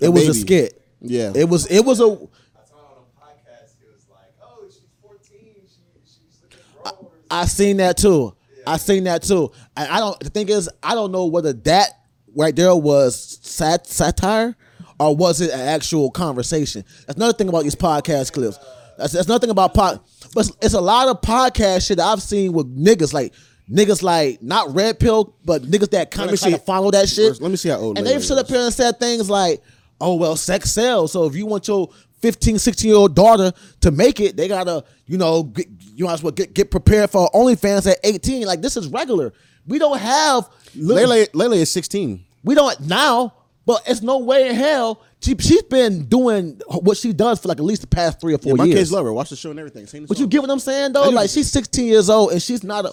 It 0.00 0.08
was 0.08 0.28
a 0.28 0.34
skit. 0.34 0.80
Yeah. 1.00 1.32
It 1.34 1.48
was. 1.48 1.66
It 1.66 1.80
was 1.84 2.00
a. 2.00 2.04
I 2.04 2.06
saw 2.06 2.14
on 2.14 3.02
a 3.02 3.20
podcast, 3.20 3.74
he 3.78 3.86
was 3.92 4.06
like, 4.10 4.32
"Oh, 4.42 4.64
she's 4.68 4.80
14. 5.00 5.18
She, 5.66 5.80
she's 6.04 6.40
looking 6.42 6.58
grown." 6.82 7.10
I 7.30 7.44
seen 7.46 7.76
that 7.78 7.96
too. 7.96 8.34
I 8.66 8.76
seen 8.76 9.04
that 9.04 9.22
too. 9.22 9.50
And 9.76 9.88
I 9.90 9.98
don't. 9.98 10.18
The 10.20 10.30
thing 10.30 10.48
is, 10.48 10.70
I 10.82 10.94
don't 10.94 11.10
know 11.12 11.26
whether 11.26 11.52
that 11.52 11.90
right 12.36 12.54
there 12.54 12.74
was 12.76 13.38
sat, 13.42 13.86
satire 13.86 14.56
or 15.00 15.16
was 15.16 15.40
it 15.40 15.50
an 15.50 15.60
actual 15.60 16.10
conversation. 16.10 16.84
That's 17.06 17.16
another 17.16 17.32
thing 17.32 17.48
about 17.48 17.64
these 17.64 17.74
podcast 17.74 18.32
clips. 18.32 18.58
That's, 18.98 19.12
that's 19.12 19.28
nothing 19.28 19.50
about 19.50 19.74
pod. 19.74 20.00
But 20.34 20.46
it's, 20.46 20.56
it's 20.62 20.74
a 20.74 20.80
lot 20.80 21.08
of 21.08 21.20
podcast 21.20 21.86
shit 21.86 21.98
that 21.98 22.06
I've 22.06 22.22
seen 22.22 22.52
with 22.52 22.66
niggas 22.76 23.12
like 23.12 23.32
niggas 23.70 24.02
like 24.02 24.42
not 24.42 24.74
red 24.74 24.98
pill, 24.98 25.36
but 25.44 25.62
niggas 25.62 25.90
that 25.90 26.10
kind 26.10 26.30
of 26.30 26.38
try 26.38 26.50
to 26.50 26.58
follow 26.58 26.90
that 26.90 27.08
shit. 27.08 27.40
Let 27.40 27.50
me 27.50 27.56
see 27.56 27.68
how 27.68 27.76
old 27.76 27.98
And 27.98 28.06
they've 28.06 28.22
stood 28.24 28.38
up 28.38 28.48
here 28.48 28.60
and 28.60 28.72
said 28.72 28.98
things 28.98 29.28
like, 29.30 29.62
"Oh 30.00 30.16
well, 30.16 30.36
sex 30.36 30.70
sells. 30.72 31.12
So 31.12 31.24
if 31.26 31.34
you 31.36 31.46
want 31.46 31.68
your 31.68 31.90
15, 32.20 32.58
16 32.58 32.88
year 32.88 32.96
old 32.96 33.14
daughter 33.14 33.52
to 33.80 33.90
make 33.90 34.20
it, 34.20 34.36
they 34.36 34.48
gotta, 34.48 34.84
you 35.06 35.18
know, 35.18 35.42
get, 35.42 35.66
you 35.94 36.04
might 36.04 36.14
as 36.14 36.22
well 36.22 36.32
get, 36.32 36.54
get 36.54 36.70
prepared 36.70 37.10
for 37.10 37.28
OnlyFans 37.34 37.90
at 37.90 37.98
18. 38.04 38.46
Like 38.46 38.62
this 38.62 38.76
is 38.76 38.88
regular. 38.88 39.32
We 39.66 39.78
don't 39.78 39.98
have 39.98 40.48
Lay 40.74 41.04
Lay 41.06 41.26
Lele 41.34 41.54
is 41.54 41.70
16. 41.70 42.24
we 42.44 42.54
don't 42.54 42.80
now, 42.80 43.34
but 43.66 43.82
it's 43.86 44.02
no 44.02 44.18
way 44.18 44.48
in 44.48 44.54
hell. 44.54 45.02
She, 45.22 45.36
she's 45.38 45.62
been 45.62 46.06
doing 46.06 46.60
what 46.68 46.96
she 46.96 47.12
does 47.12 47.38
for 47.38 47.48
like 47.48 47.58
at 47.58 47.64
least 47.64 47.82
the 47.82 47.86
past 47.86 48.20
three 48.20 48.34
or 48.34 48.38
four 48.38 48.50
Yeah, 48.52 48.56
my 48.56 48.64
years. 48.64 48.78
kids 48.80 48.92
love 48.92 49.04
her. 49.04 49.12
Watch 49.12 49.30
the 49.30 49.36
show 49.36 49.50
and 49.50 49.58
everything. 49.58 49.86
Sing 49.86 50.02
the 50.02 50.08
But 50.08 50.18
you 50.18 50.24
song. 50.24 50.30
get 50.30 50.40
what 50.42 50.50
I'm 50.50 50.58
saying 50.58 50.92
though? 50.92 51.08
Like 51.10 51.30
she's 51.30 51.50
16 51.50 51.86
years 51.86 52.10
old 52.10 52.32
and 52.32 52.42
she's 52.42 52.64
not 52.64 52.84
a. 52.86 52.92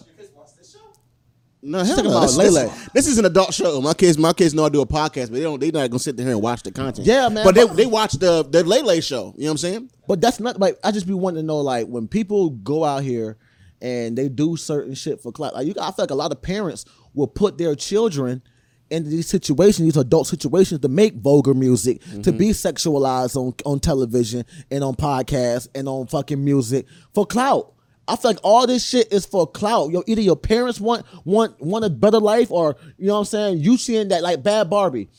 No, 1.61 1.79
hell 1.83 1.97
talking 1.97 2.11
no. 2.11 2.17
about 2.17 2.27
This, 2.27 2.53
this, 2.55 2.87
this 2.93 3.07
is 3.07 3.17
an 3.17 3.25
adult 3.25 3.53
show. 3.53 3.81
My 3.81 3.93
kids, 3.93 4.17
my 4.17 4.31
kids 4.31 4.53
know 4.53 4.63
I 4.63 4.69
do 4.69 4.79
a 4.79 4.85
podcast, 4.87 5.25
but 5.25 5.33
they 5.33 5.41
don't. 5.41 5.59
They 5.59 5.71
not 5.71 5.89
gonna 5.89 5.99
sit 5.99 6.15
there 6.15 6.29
and 6.29 6.41
watch 6.41 6.63
the 6.63 6.71
content. 6.71 7.05
Yeah, 7.05 7.27
man, 7.27 7.43
But 7.43 7.53
they, 7.53 7.65
but- 7.67 7.75
they 7.75 7.85
watch 7.85 8.13
the 8.13 8.45
the 8.49 8.63
Lay 8.63 8.81
Lay 8.81 9.01
show. 9.01 9.33
You 9.35 9.43
know 9.43 9.49
what 9.49 9.51
I'm 9.51 9.57
saying? 9.57 9.89
But 10.07 10.21
that's 10.21 10.39
not 10.39 10.57
like 10.57 10.77
I 10.85 10.91
just 10.91 11.05
be 11.05 11.13
wanting 11.13 11.41
to 11.41 11.45
know 11.45 11.57
like 11.59 11.87
when 11.87 12.07
people 12.07 12.51
go 12.51 12.85
out 12.85 13.03
here 13.03 13.37
and 13.81 14.17
they 14.17 14.29
do 14.29 14.55
certain 14.55 14.93
shit 14.93 15.19
for 15.21 15.33
clout. 15.33 15.53
Like 15.53 15.67
you, 15.67 15.73
I 15.81 15.87
feel 15.91 16.03
like 16.03 16.11
a 16.11 16.15
lot 16.15 16.31
of 16.31 16.41
parents 16.41 16.85
will 17.13 17.27
put 17.27 17.57
their 17.57 17.75
children 17.75 18.41
into 18.89 19.09
these 19.09 19.27
situations, 19.27 19.85
these 19.85 19.97
adult 19.97 20.27
situations, 20.27 20.81
to 20.81 20.87
make 20.87 21.15
vulgar 21.15 21.53
music, 21.53 22.01
to 22.23 22.31
be 22.31 22.49
mm-hmm. 22.49 22.67
sexualized 22.67 23.35
on 23.35 23.53
on 23.65 23.79
television 23.79 24.45
and 24.71 24.83
on 24.83 24.95
podcasts 24.95 25.67
and 25.75 25.87
on 25.87 26.07
fucking 26.07 26.43
music 26.43 26.85
for 27.13 27.25
clout. 27.25 27.73
I 28.07 28.15
feel 28.15 28.31
like 28.31 28.39
all 28.43 28.65
this 28.65 28.83
shit 28.87 29.13
is 29.13 29.25
for 29.25 29.45
clout. 29.45 29.91
Yo, 29.91 30.03
either 30.07 30.21
your 30.21 30.35
parents 30.35 30.79
want 30.81 31.05
want 31.25 31.59
want 31.61 31.85
a 31.85 31.89
better 31.89 32.19
life, 32.19 32.49
or 32.51 32.75
you 32.97 33.07
know 33.07 33.13
what 33.13 33.19
I'm 33.19 33.25
saying. 33.25 33.57
You 33.59 33.77
seeing 33.77 34.07
that 34.07 34.23
like 34.23 34.41
Bhad 34.41 34.69
Bhabie, 34.69 35.09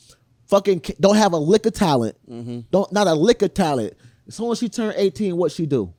fucking 0.47 0.81
don't 0.99 1.15
have 1.15 1.31
a 1.31 1.37
lick 1.37 1.65
of 1.65 1.73
talent. 1.73 2.17
Mm-hmm. 2.29 2.59
Don't 2.69 2.91
not 2.91 3.07
a 3.07 3.13
lick 3.13 3.41
of 3.41 3.53
talent. 3.53 3.93
As 4.27 4.35
soon 4.35 4.51
as 4.51 4.59
she 4.59 4.69
turned 4.69 4.95
18, 4.97 5.35
what 5.35 5.51
she 5.51 5.65
do? 5.65 5.93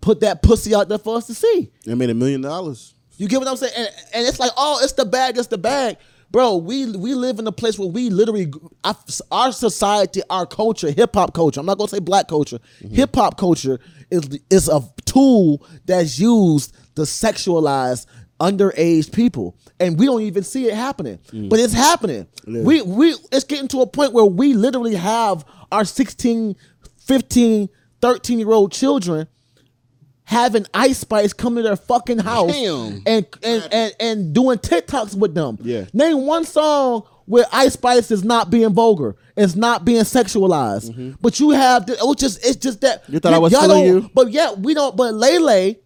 Put 0.00 0.20
that 0.20 0.42
pussy 0.42 0.74
out 0.74 0.88
there 0.88 0.98
for 0.98 1.16
us 1.16 1.26
to 1.26 1.34
see. 1.34 1.72
They 1.84 1.94
made 1.94 2.10
a 2.10 2.14
million 2.14 2.42
dollars. 2.42 2.94
You 3.16 3.28
get 3.28 3.38
what 3.38 3.48
I'm 3.48 3.56
saying? 3.56 3.72
And, 3.76 3.88
and 4.14 4.26
it's 4.26 4.38
like, 4.38 4.52
oh, 4.56 4.78
it's 4.82 4.92
the 4.92 5.06
bag, 5.06 5.38
it's 5.38 5.48
the 5.48 5.58
bag. 5.58 5.96
Bro, 6.30 6.56
we 6.56 6.86
we 6.86 7.14
live 7.14 7.38
in 7.38 7.46
a 7.46 7.52
place 7.52 7.78
where 7.78 7.88
we 7.88 8.10
literally, 8.10 8.52
our, 8.84 8.96
our 9.30 9.52
society, 9.52 10.22
our 10.28 10.46
culture, 10.46 10.90
hip 10.90 11.14
hop 11.14 11.34
culture. 11.34 11.60
I'm 11.60 11.66
not 11.66 11.78
gonna 11.78 11.88
say 11.88 11.98
black 12.00 12.28
culture. 12.28 12.58
Mm-hmm. 12.82 12.94
Hip 12.94 13.14
hop 13.14 13.38
culture 13.38 13.78
is 14.10 14.38
is 14.50 14.68
a 14.68 14.82
tool 15.04 15.64
that's 15.86 16.18
used 16.18 16.74
to 16.96 17.02
sexualize 17.02 18.06
underage 18.40 19.12
people, 19.12 19.56
and 19.80 19.98
we 19.98 20.06
don't 20.06 20.22
even 20.22 20.42
see 20.42 20.66
it 20.66 20.74
happening. 20.74 21.18
Mm. 21.32 21.48
But 21.48 21.60
it's 21.60 21.72
happening. 21.74 22.26
We 22.46 22.82
we 22.82 23.14
it's 23.32 23.44
getting 23.44 23.68
to 23.68 23.80
a 23.82 23.86
point 23.86 24.12
where 24.12 24.24
we 24.24 24.54
literally 24.54 24.94
have 24.96 25.44
our 25.72 25.84
16, 25.84 26.56
15, 26.98 27.68
13 28.00 28.38
year 28.38 28.50
old 28.52 28.72
children 28.72 29.28
having 30.26 30.66
Ice 30.74 30.98
Spice 30.98 31.32
come 31.32 31.56
to 31.56 31.62
their 31.62 31.76
fucking 31.76 32.18
house 32.18 32.52
Damn. 32.52 33.02
and 33.06 33.26
and, 33.42 33.68
and 33.72 33.94
and 33.98 34.34
doing 34.34 34.58
TikToks 34.58 35.16
with 35.16 35.34
them. 35.34 35.56
Yeah. 35.62 35.86
Name 35.94 36.26
one 36.26 36.44
song 36.44 37.04
where 37.26 37.44
Ice 37.52 37.72
Spice 37.72 38.10
is 38.10 38.22
not 38.24 38.50
being 38.50 38.72
vulgar, 38.72 39.16
it's 39.36 39.56
not 39.56 39.84
being 39.84 40.02
sexualized. 40.02 41.16
But 41.20 41.40
you 41.40 41.50
have 41.50 41.86
the, 41.86 41.94
it 41.94 42.02
was 42.02 42.16
just 42.16 42.44
it's 42.44 42.56
just 42.56 42.80
that 42.82 43.02
Mm-hmm. 43.04 43.12
You 43.14 43.20
thought 43.20 43.34
I 43.34 43.38
was 43.38 43.52
y'all 43.52 43.68
don't- 43.68 43.86
you? 43.86 44.10
But 44.14 44.30
yeah, 44.30 44.52
we 44.52 44.74
don't. 44.74 44.96
But 44.96 45.14
Lay 45.14 45.38
Lay, 45.38 45.78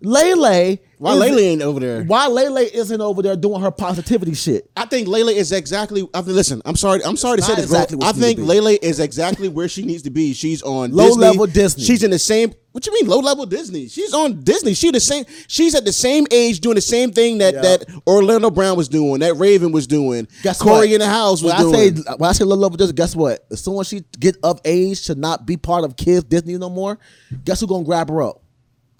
Lay 0.00 0.34
Lay, 0.34 0.82
Why 0.98 1.14
Lay 1.14 1.30
Lay 1.30 1.46
ain't 1.48 1.62
over 1.62 1.80
there? 1.80 2.04
Why 2.04 2.26
Lay 2.26 2.48
Lay 2.48 2.64
isn't 2.64 3.00
over 3.00 3.22
there 3.22 3.36
doing 3.36 3.60
her 3.62 3.70
positivity 3.70 4.34
shit? 4.34 4.70
I 4.76 4.84
think 4.86 5.08
Lay 5.08 5.22
Lay 5.22 5.36
is 5.36 5.50
exactly. 5.52 6.06
I 6.12 6.20
mean, 6.22 6.34
listen, 6.34 6.60
I'm 6.66 6.76
sorry. 6.76 7.02
I'm 7.04 7.16
sorry 7.16 7.38
to 7.38 7.42
say 7.42 7.54
this, 7.54 7.64
exactly 7.64 7.96
what 7.96 8.08
I 8.14 8.18
think. 8.18 8.38
Lay 8.40 8.60
Lay 8.60 8.74
is 8.74 9.00
exactly 9.00 9.48
where 9.48 9.68
she 9.68 9.82
needs 9.84 10.02
to 10.02 10.10
be. 10.10 10.34
She's 10.34 10.62
on 10.62 10.92
Low 10.92 11.06
Disney. 11.08 11.20
level 11.22 11.46
Disney. 11.46 11.84
She's 11.84 12.02
in 12.02 12.10
the 12.10 12.18
same. 12.18 12.52
What 12.72 12.84
you 12.88 12.92
mean 12.92 13.06
low 13.06 13.20
level 13.20 13.46
Disney? 13.46 13.86
She's 13.86 14.12
on 14.12 14.40
Disney. 14.42 14.74
She 14.74 14.90
the 14.90 14.98
same. 14.98 15.24
She's 15.46 15.76
at 15.76 15.84
the 15.84 15.92
same 15.92 16.26
age 16.32 16.58
doing 16.58 16.74
the 16.74 16.80
same 16.80 17.12
thing 17.12 17.38
that 17.38 17.54
Yeah. 17.54 17.60
that 17.62 17.84
Orlando 18.04 18.50
Brown 18.50 18.76
was 18.76 18.88
doing. 18.88 19.20
That 19.20 19.36
Raven 19.36 19.70
was 19.70 19.86
doing. 19.86 20.26
Guess 20.42 20.60
Corey 20.60 20.88
what? 20.88 20.90
in 20.90 20.98
the 20.98 21.06
house 21.06 21.40
was 21.40 21.52
when 21.52 21.62
doing. 21.62 21.74
I 21.76 21.78
say 22.10 22.14
when 22.16 22.30
I 22.30 22.32
say 22.32 22.44
little 22.44 22.64
over 22.64 22.76
this, 22.76 22.90
guess 22.90 23.14
what? 23.14 23.46
As 23.52 23.62
soon 23.62 23.78
as 23.78 23.86
she 23.86 24.02
get 24.18 24.36
of 24.42 24.60
age 24.64 25.06
to 25.06 25.14
not 25.14 25.46
be 25.46 25.56
part 25.56 25.84
of 25.84 25.96
kids 25.96 26.24
Disney 26.24 26.58
no 26.58 26.68
more, 26.68 26.98
guess 27.44 27.60
who 27.60 27.68
gonna 27.68 27.84
grab 27.84 28.08
her 28.08 28.22
up? 28.22 28.42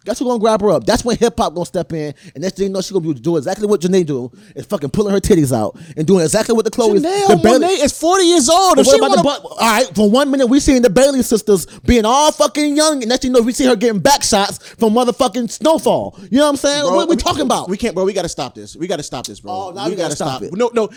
Guess 0.04 0.18
who 0.18 0.26
gonna 0.26 0.38
grab 0.38 0.60
her 0.60 0.70
up? 0.70 0.84
That's 0.84 1.04
when 1.04 1.16
hip 1.16 1.34
hop 1.38 1.54
gonna 1.54 1.64
step 1.64 1.92
in, 1.92 2.14
and 2.34 2.42
next 2.42 2.56
thing 2.56 2.66
you 2.66 2.72
know, 2.72 2.82
she 2.82 2.92
gonna 2.92 3.06
be 3.06 3.14
doing 3.14 3.38
exactly 3.38 3.66
what 3.66 3.80
Janae 3.80 4.04
do, 4.04 4.30
is 4.54 4.66
fucking 4.66 4.90
pulling 4.90 5.14
her 5.14 5.20
titties 5.20 5.56
out 5.56 5.78
and 5.96 6.06
doing 6.06 6.22
exactly 6.22 6.54
what 6.54 6.64
the 6.64 6.70
Chloe. 6.70 6.98
Janelle 6.98 7.28
the 7.28 7.34
oh, 7.34 7.42
Bailey- 7.42 7.66
is 7.66 7.98
40 7.98 8.24
years 8.24 8.48
old. 8.50 8.78
If 8.78 8.86
she 8.86 8.96
about 8.96 9.10
wanna, 9.10 9.16
the 9.16 9.22
butt? 9.22 9.44
All 9.44 9.56
right, 9.58 9.86
for 9.94 10.10
one 10.10 10.30
minute 10.30 10.46
we 10.46 10.60
seen 10.60 10.82
the 10.82 10.90
Bailey 10.90 11.22
sisters 11.22 11.66
being 11.86 12.04
all 12.04 12.32
fucking 12.32 12.76
young, 12.76 13.02
and 13.02 13.08
next 13.08 13.22
thing 13.22 13.30
you 13.30 13.38
know 13.38 13.42
we 13.42 13.52
see 13.52 13.64
her 13.64 13.76
getting 13.76 14.00
back 14.00 14.22
shots 14.22 14.58
from 14.74 14.92
motherfucking 14.92 15.50
Snowfall. 15.50 16.18
You 16.30 16.38
know 16.38 16.44
what 16.44 16.50
I'm 16.50 16.56
saying? 16.56 16.82
Bro, 16.82 16.96
what 16.96 17.08
we, 17.08 17.16
talking 17.16 17.42
about? 17.42 17.68
We 17.68 17.76
can't, 17.76 17.94
bro. 17.94 18.04
We 18.04 18.12
got 18.12 18.22
to 18.22 18.28
stop 18.28 18.54
this. 18.54 18.76
We 18.76 18.86
got 18.86 18.96
to 18.96 19.02
stop 19.02 19.26
this, 19.26 19.40
bro. 19.40 19.52
Oh, 19.52 19.70
now 19.70 19.86
we 19.86 19.92
you 19.92 19.96
gotta 19.96 20.16
stop 20.16 20.42
it. 20.42 20.52
No, 20.52 20.70
no. 20.74 20.90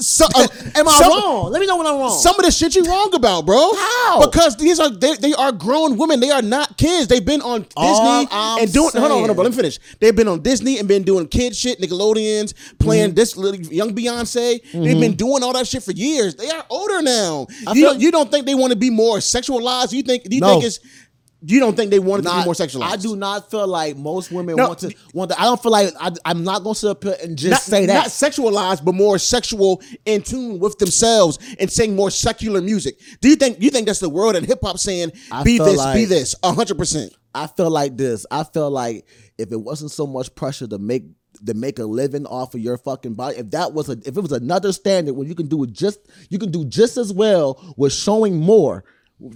So, 0.00 0.26
uh, 0.34 0.46
Am 0.74 0.88
I 0.88 0.98
some- 0.98 1.08
wrong? 1.10 1.52
Let 1.52 1.60
me 1.60 1.66
know 1.68 1.76
when 1.76 1.86
I'm 1.86 1.98
wrong. 1.98 2.10
Some 2.18 2.34
of 2.38 2.44
the 2.44 2.50
shit 2.50 2.74
you 2.74 2.84
wrong 2.84 3.10
about, 3.14 3.46
bro. 3.46 3.70
How? 3.74 4.26
Because 4.26 4.56
these 4.56 4.80
are 4.80 4.90
they, 4.90 5.14
they 5.16 5.32
are 5.34 5.52
grown 5.52 5.96
women. 5.96 6.18
They 6.18 6.30
are 6.30 6.42
not 6.42 6.76
kids. 6.76 7.06
They've 7.06 7.24
been 7.24 7.40
on 7.42 7.62
Disney 7.62 8.26
and 8.30 8.72
doing. 8.72 8.90
Hold 8.92 8.96
on, 8.96 9.00
hold 9.00 9.12
on, 9.12 9.24
saying- 9.26 9.34
bro. 9.34 9.42
Let 9.44 9.50
me 9.52 9.56
finish. 9.56 9.78
They've 10.00 10.14
been 10.16 10.26
on 10.28 10.42
Disney 10.42 10.78
and 10.80 10.88
been 10.88 11.04
doing 11.04 11.28
kid 11.28 11.54
shit, 11.54 11.80
Nickelodeons, 11.80 12.54
playing 12.78 13.14
this 13.14 13.36
little 13.36 13.60
young 13.72 13.94
Beyonce. 13.94 14.60
They've 14.72 15.00
been 15.00 15.14
doing 15.14 15.44
all 15.44 15.52
that 15.52 15.66
shit 15.68 15.82
for 15.84 15.92
years. 15.92 16.34
They 16.34 16.50
are 16.50 16.64
older 16.70 17.00
now. 17.00 17.46
I 17.66 17.72
You, 17.74 17.90
feel- 17.90 18.00
you 18.00 18.10
don't 18.10 18.30
think 18.32 18.46
they 18.46 18.56
want 18.56 18.72
to 18.72 18.78
be 18.78 18.90
more 18.90 19.18
sexualized? 19.18 19.92
You 19.92 20.02
think? 20.02 20.24
Do 20.24 20.34
you 20.34 20.40
No. 20.40 20.48
think 20.54 20.64
it's? 20.64 20.80
You 21.46 21.60
don't 21.60 21.76
think 21.76 21.90
they 21.90 21.98
want 21.98 22.24
it 22.24 22.28
to 22.30 22.34
be 22.38 22.44
more 22.44 22.54
sexualized? 22.54 22.82
I 22.92 22.96
do 22.96 23.16
not 23.16 23.50
feel 23.50 23.66
like 23.66 23.96
most 23.96 24.32
women 24.32 24.56
No. 24.56 24.68
want 24.68 24.78
to 24.80 24.94
want 25.12 25.30
to. 25.30 25.40
I 25.40 25.44
don't 25.44 25.62
feel 25.62 25.72
like 25.72 25.92
I, 26.00 26.10
I'm 26.24 26.42
not 26.42 26.62
gonna 26.62 26.74
sit 26.74 26.88
up 26.90 27.04
here 27.04 27.16
and 27.22 27.36
just 27.36 27.50
not, 27.50 27.60
say 27.60 27.86
that. 27.86 27.94
Not 27.94 28.06
sexualized, 28.06 28.84
but 28.84 28.94
more 28.94 29.18
sexual 29.18 29.82
in 30.06 30.22
tune 30.22 30.58
with 30.58 30.78
themselves 30.78 31.38
and 31.58 31.70
sing 31.70 31.94
more 31.94 32.10
secular 32.10 32.62
music. 32.62 32.98
Do 33.20 33.28
you 33.28 33.36
think 33.36 33.60
you 33.60 33.70
think 33.70 33.86
that's 33.86 34.00
the 34.00 34.08
world 34.08 34.36
and 34.36 34.46
hip 34.46 34.60
hop 34.62 34.78
saying 34.78 35.12
I 35.30 35.42
be 35.42 35.58
this, 35.58 35.72
be 35.72 35.76
like- 35.76 36.08
this, 36.08 36.34
hundred 36.42 36.78
percent? 36.78 37.12
I 37.34 37.46
feel 37.48 37.68
like 37.70 37.96
this. 37.96 38.24
I 38.30 38.44
feel 38.44 38.70
like 38.70 39.06
if 39.36 39.50
it 39.52 39.60
wasn't 39.60 39.90
so 39.90 40.06
much 40.06 40.34
pressure 40.34 40.66
to 40.68 40.78
make 40.78 41.04
to 41.46 41.52
make 41.52 41.78
a 41.80 41.84
living 41.84 42.26
off 42.26 42.54
of 42.54 42.60
your 42.60 42.78
fucking 42.78 43.14
body, 43.14 43.36
if 43.38 43.50
that 43.50 43.72
was 43.74 43.88
a 43.88 43.98
if 44.06 44.16
it 44.16 44.20
was 44.20 44.32
another 44.32 44.72
standard 44.72 45.14
where 45.14 45.26
you 45.26 45.34
can 45.34 45.48
do 45.48 45.62
it 45.64 45.72
just 45.72 45.98
you 46.30 46.38
can 46.38 46.50
do 46.50 46.64
just 46.64 46.96
as 46.96 47.12
well 47.12 47.74
with 47.76 47.92
showing 47.92 48.36
more. 48.38 48.84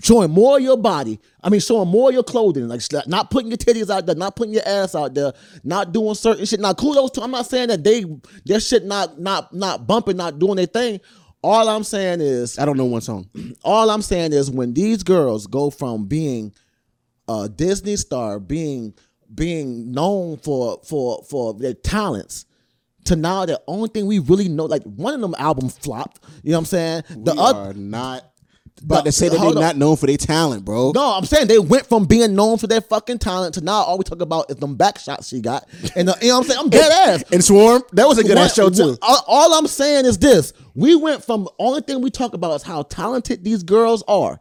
Showing 0.02 0.30
more 0.32 0.56
of 0.58 0.62
your 0.62 0.76
body, 0.76 1.20
I 1.42 1.50
mean, 1.50 1.60
showing 1.60 1.88
more 1.88 2.08
of 2.08 2.14
your 2.14 2.24
clothing, 2.24 2.66
like 2.66 2.82
not 3.06 3.30
putting 3.30 3.50
your 3.50 3.56
titties 3.56 3.88
out 3.94 4.06
there, 4.06 4.16
not 4.16 4.34
putting 4.34 4.52
your 4.52 4.66
ass 4.66 4.94
out 4.94 5.14
there, 5.14 5.32
not 5.62 5.92
doing 5.92 6.14
certain 6.16 6.44
shit. 6.46 6.58
Now, 6.58 6.74
kudos 6.74 7.12
to. 7.12 7.22
I'm 7.22 7.30
not 7.30 7.46
saying 7.46 7.68
that 7.68 7.84
they 7.84 8.04
their 8.44 8.58
shit 8.58 8.84
not 8.84 9.20
not 9.20 9.54
not 9.54 9.86
bumping, 9.86 10.16
not 10.16 10.38
doing 10.38 10.56
their 10.56 10.66
thing. 10.66 11.00
All 11.44 11.68
I'm 11.68 11.84
saying 11.84 12.20
is, 12.20 12.58
I 12.58 12.64
don't 12.64 12.76
know 12.76 12.86
one 12.86 13.00
song. 13.00 13.28
all 13.64 13.88
I'm 13.90 14.02
saying 14.02 14.32
is 14.32 14.50
when 14.50 14.74
these 14.74 15.04
girls 15.04 15.46
go 15.46 15.70
from 15.70 16.06
being 16.06 16.52
a 17.28 17.48
Disney 17.48 17.96
star, 17.96 18.40
being 18.40 18.94
being 19.32 19.92
known 19.92 20.38
for 20.38 20.80
for 20.84 21.22
for 21.30 21.54
their 21.54 21.74
talents, 21.74 22.46
to 23.04 23.16
now 23.16 23.46
the 23.46 23.60
only 23.68 23.88
thing 23.88 24.06
we 24.06 24.18
really 24.18 24.48
know, 24.48 24.64
like 24.64 24.82
one 24.82 25.14
of 25.14 25.20
them 25.20 25.34
albums 25.38 25.78
flopped. 25.78 26.24
You 26.42 26.50
know 26.52 26.58
what 26.58 26.62
I'm 26.62 26.66
saying? 26.66 27.02
The 27.10 27.32
we 27.32 27.38
other 27.40 27.70
are 27.70 27.74
not 27.74 28.32
about 28.82 29.04
to 29.04 29.12
say 29.12 29.28
that 29.28 29.38
they're 29.38 29.54
not 29.54 29.76
known 29.76 29.96
for 29.96 30.06
their 30.06 30.16
talent, 30.16 30.64
bro. 30.64 30.92
no, 30.94 31.14
I'm 31.16 31.24
saying 31.24 31.46
they 31.48 31.58
went 31.58 31.86
from 31.86 32.04
being 32.04 32.34
known 32.34 32.58
for 32.58 32.66
their 32.66 32.80
fucking 32.80 33.18
talent 33.18 33.54
to 33.54 33.60
now 33.60 33.74
all 33.82 33.98
we 33.98 34.04
talk 34.04 34.20
about 34.20 34.50
is 34.50 34.56
them 34.56 34.76
back 34.76 34.98
shots 34.98 35.28
she 35.28 35.40
got. 35.40 35.68
And 35.96 36.08
the, 36.08 36.16
you 36.20 36.28
know 36.28 36.38
what 36.38 36.44
I'm 36.44 36.48
saying? 36.50 36.60
I'm 36.60 36.70
dead 36.70 36.92
ass. 36.92 37.24
And 37.32 37.44
Swarm, 37.44 37.82
that 37.92 38.06
was 38.06 38.18
a 38.18 38.24
good 38.24 38.38
ass 38.38 38.54
show 38.54 38.70
too. 38.70 38.96
all, 39.02 39.24
all 39.26 39.54
I'm 39.54 39.66
saying 39.66 40.06
is 40.06 40.18
this: 40.18 40.52
we 40.74 40.94
went 40.94 41.24
from 41.24 41.44
the 41.44 41.52
only 41.58 41.80
thing 41.80 42.00
we 42.00 42.10
talk 42.10 42.34
about 42.34 42.54
is 42.54 42.62
how 42.62 42.82
talented 42.82 43.44
these 43.44 43.62
girls 43.62 44.02
are, 44.08 44.38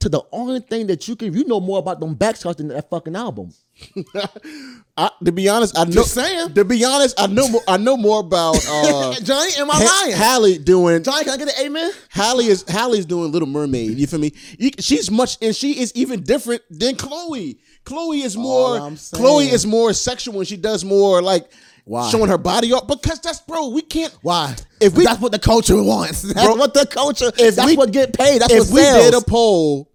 to 0.00 0.08
the 0.08 0.22
only 0.32 0.60
thing 0.60 0.86
that 0.88 1.08
you 1.08 1.16
can 1.16 1.32
you 1.32 1.44
know 1.44 1.60
more 1.60 1.78
about 1.78 2.00
them 2.00 2.16
backshots 2.16 2.56
than 2.56 2.68
that 2.68 2.90
fucking 2.90 3.16
album. 3.16 3.52
I, 4.96 5.10
to 5.24 5.32
be 5.32 5.48
honest, 5.48 5.78
I 5.78 5.84
know. 5.84 5.90
Just 5.92 6.14
saying. 6.14 6.54
To 6.54 6.64
be 6.64 6.84
honest, 6.84 7.20
I 7.20 7.26
know. 7.28 7.48
More, 7.48 7.60
I 7.68 7.76
know 7.76 7.96
more 7.96 8.20
about 8.20 8.56
uh, 8.68 9.14
Johnny, 9.20 9.52
am 9.58 9.70
I 9.70 9.74
Ha- 9.74 10.02
lying? 10.04 10.16
Halle 10.16 10.58
doing 10.58 11.02
Johnny, 11.02 11.24
can 11.24 11.34
I 11.34 11.36
get 11.44 11.48
an 11.58 11.66
amen? 11.66 11.92
Halle 12.08 12.44
is 12.44 12.64
Halle's 12.68 13.06
doing 13.06 13.30
Little 13.30 13.48
Mermaid. 13.48 13.98
You 13.98 14.06
feel 14.06 14.20
me? 14.20 14.32
You- 14.58 14.70
she's 14.80 15.10
much, 15.10 15.38
and 15.40 15.54
she 15.54 15.80
is 15.80 15.92
even 15.94 16.22
different 16.22 16.62
than 16.70 16.96
Chloe. 16.96 17.58
Chloe 17.84 18.22
is 18.22 18.36
more. 18.36 18.90
Chloe 19.14 19.44
is 19.48 19.64
more 19.66 19.92
sexual, 19.92 20.38
and 20.38 20.46
she 20.48 20.56
does 20.56 20.84
more 20.84 21.22
like 21.22 21.50
Why? 21.84 22.10
showing 22.10 22.28
her 22.28 22.38
body 22.38 22.72
off. 22.72 22.86
Because 22.88 23.20
that's 23.20 23.40
bro, 23.40 23.68
we 23.68 23.82
can't. 23.82 24.16
Why? 24.22 24.54
If 24.80 24.94
we- 24.94 25.04
that's 25.04 25.20
what 25.20 25.32
the 25.32 25.38
culture 25.38 25.80
wants. 25.82 26.22
That's 26.22 26.44
Bro, 26.46 26.56
what 26.56 26.74
the 26.74 26.86
culture. 26.86 27.30
if 27.38 27.56
that's 27.56 27.66
we- 27.66 27.76
what 27.76 27.92
get 27.92 28.12
paid. 28.16 28.42
That's 28.42 28.52
if 28.52 28.70
what 28.70 28.74
we 28.74 28.80
did 28.82 29.14
a 29.14 29.20
poll 29.20 29.90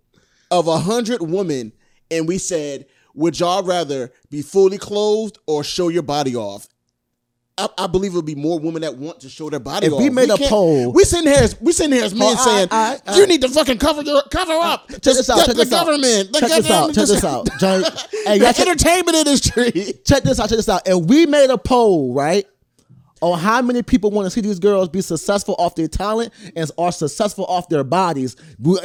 of 0.49 0.67
a 0.67 0.77
hundred 0.79 1.21
women, 1.21 1.73
and 2.11 2.27
we 2.27 2.37
said, 2.37 2.85
would 3.13 3.39
y'all 3.39 3.63
rather 3.63 4.11
be 4.29 4.41
fully 4.41 4.77
clothed 4.77 5.37
or 5.47 5.63
show 5.63 5.89
your 5.89 6.03
body 6.03 6.35
off? 6.35 6.67
I, 7.55 7.67
I 7.77 7.85
believe 7.85 8.13
it'll 8.13 8.23
be 8.23 8.33
more 8.33 8.57
women 8.59 8.81
that 8.81 8.97
want 8.97 9.19
to 9.19 9.29
show 9.29 9.47
their 9.47 9.59
body 9.59 9.85
If 9.85 9.93
off. 9.93 9.99
we 10.01 10.09
made 10.09 10.31
a 10.31 10.37
poll- 10.37 10.91
we 10.91 11.03
sitting 11.03 11.31
here, 11.31 11.43
as, 11.43 11.61
we 11.61 11.71
sitting 11.71 11.91
here 11.93 12.03
as 12.03 12.15
men 12.15 12.35
Oh, 12.35 12.43
saying, 12.43 12.67
all 12.71 12.91
right, 12.93 13.01
"You 13.15 13.27
need 13.27 13.41
to 13.41 13.49
fucking 13.49 13.77
cover 13.77 14.01
your 14.01 14.23
cover 14.31 14.53
uh, 14.53 14.73
up." 14.73 14.89
Check 14.89 15.01
this 15.03 15.29
out. 15.29 15.37
Check 15.45 15.47
the 15.49 15.53
this 15.65 15.71
out. 15.71 15.85
government. 15.85 16.33
The 16.33 16.39
Check 16.39 16.49
this 16.49 16.71
out. 16.71 16.87
Check 16.95 17.05
this 17.07 17.23
out. 17.23 17.47
Johnny, 17.59 17.83
hey, 18.25 18.39
the 18.39 18.47
entertainment 18.47 19.15
industry. 19.15 19.71
check 20.03 20.23
this 20.23 20.39
out, 20.39 20.49
check 20.49 20.57
this 20.57 20.67
out. 20.69 20.87
And 20.87 21.07
we 21.07 21.27
made 21.27 21.51
a 21.51 21.57
poll, 21.59 22.15
right? 22.15 22.47
On 23.23 23.39
how 23.39 23.61
many 23.61 23.81
people 23.81 24.11
want 24.11 24.25
to 24.25 24.29
see 24.29 24.41
these 24.41 24.59
girls 24.59 24.89
be 24.89 24.99
successful 24.99 25.55
off 25.57 25.75
their 25.75 25.87
talent 25.87 26.33
and 26.57 26.69
are 26.77 26.91
successful 26.91 27.45
off 27.45 27.69
their 27.69 27.85
bodies. 27.85 28.35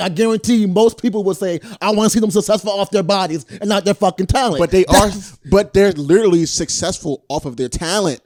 I 0.01 0.09
guarantee 0.09 0.57
you, 0.59 0.69
most 0.69 1.03
people 1.03 1.25
would 1.25 1.37
say, 1.37 1.59
I 1.81 1.91
want 1.91 2.05
to 2.09 2.11
see 2.11 2.21
them 2.21 2.31
successful 2.31 2.71
off 2.71 2.93
their 2.93 3.03
bodies 3.03 3.45
and 3.61 3.69
not 3.69 3.85
their 3.85 3.95
fucking 3.95 4.27
talent. 4.27 4.61
But 4.61 4.71
they 4.71 4.85
are, 4.87 5.11
but 5.51 5.75
they're 5.75 5.91
literally 5.91 6.47
successful 6.47 7.25
off 7.29 7.47
of 7.47 7.57
their 7.57 7.69
talent. 7.69 8.21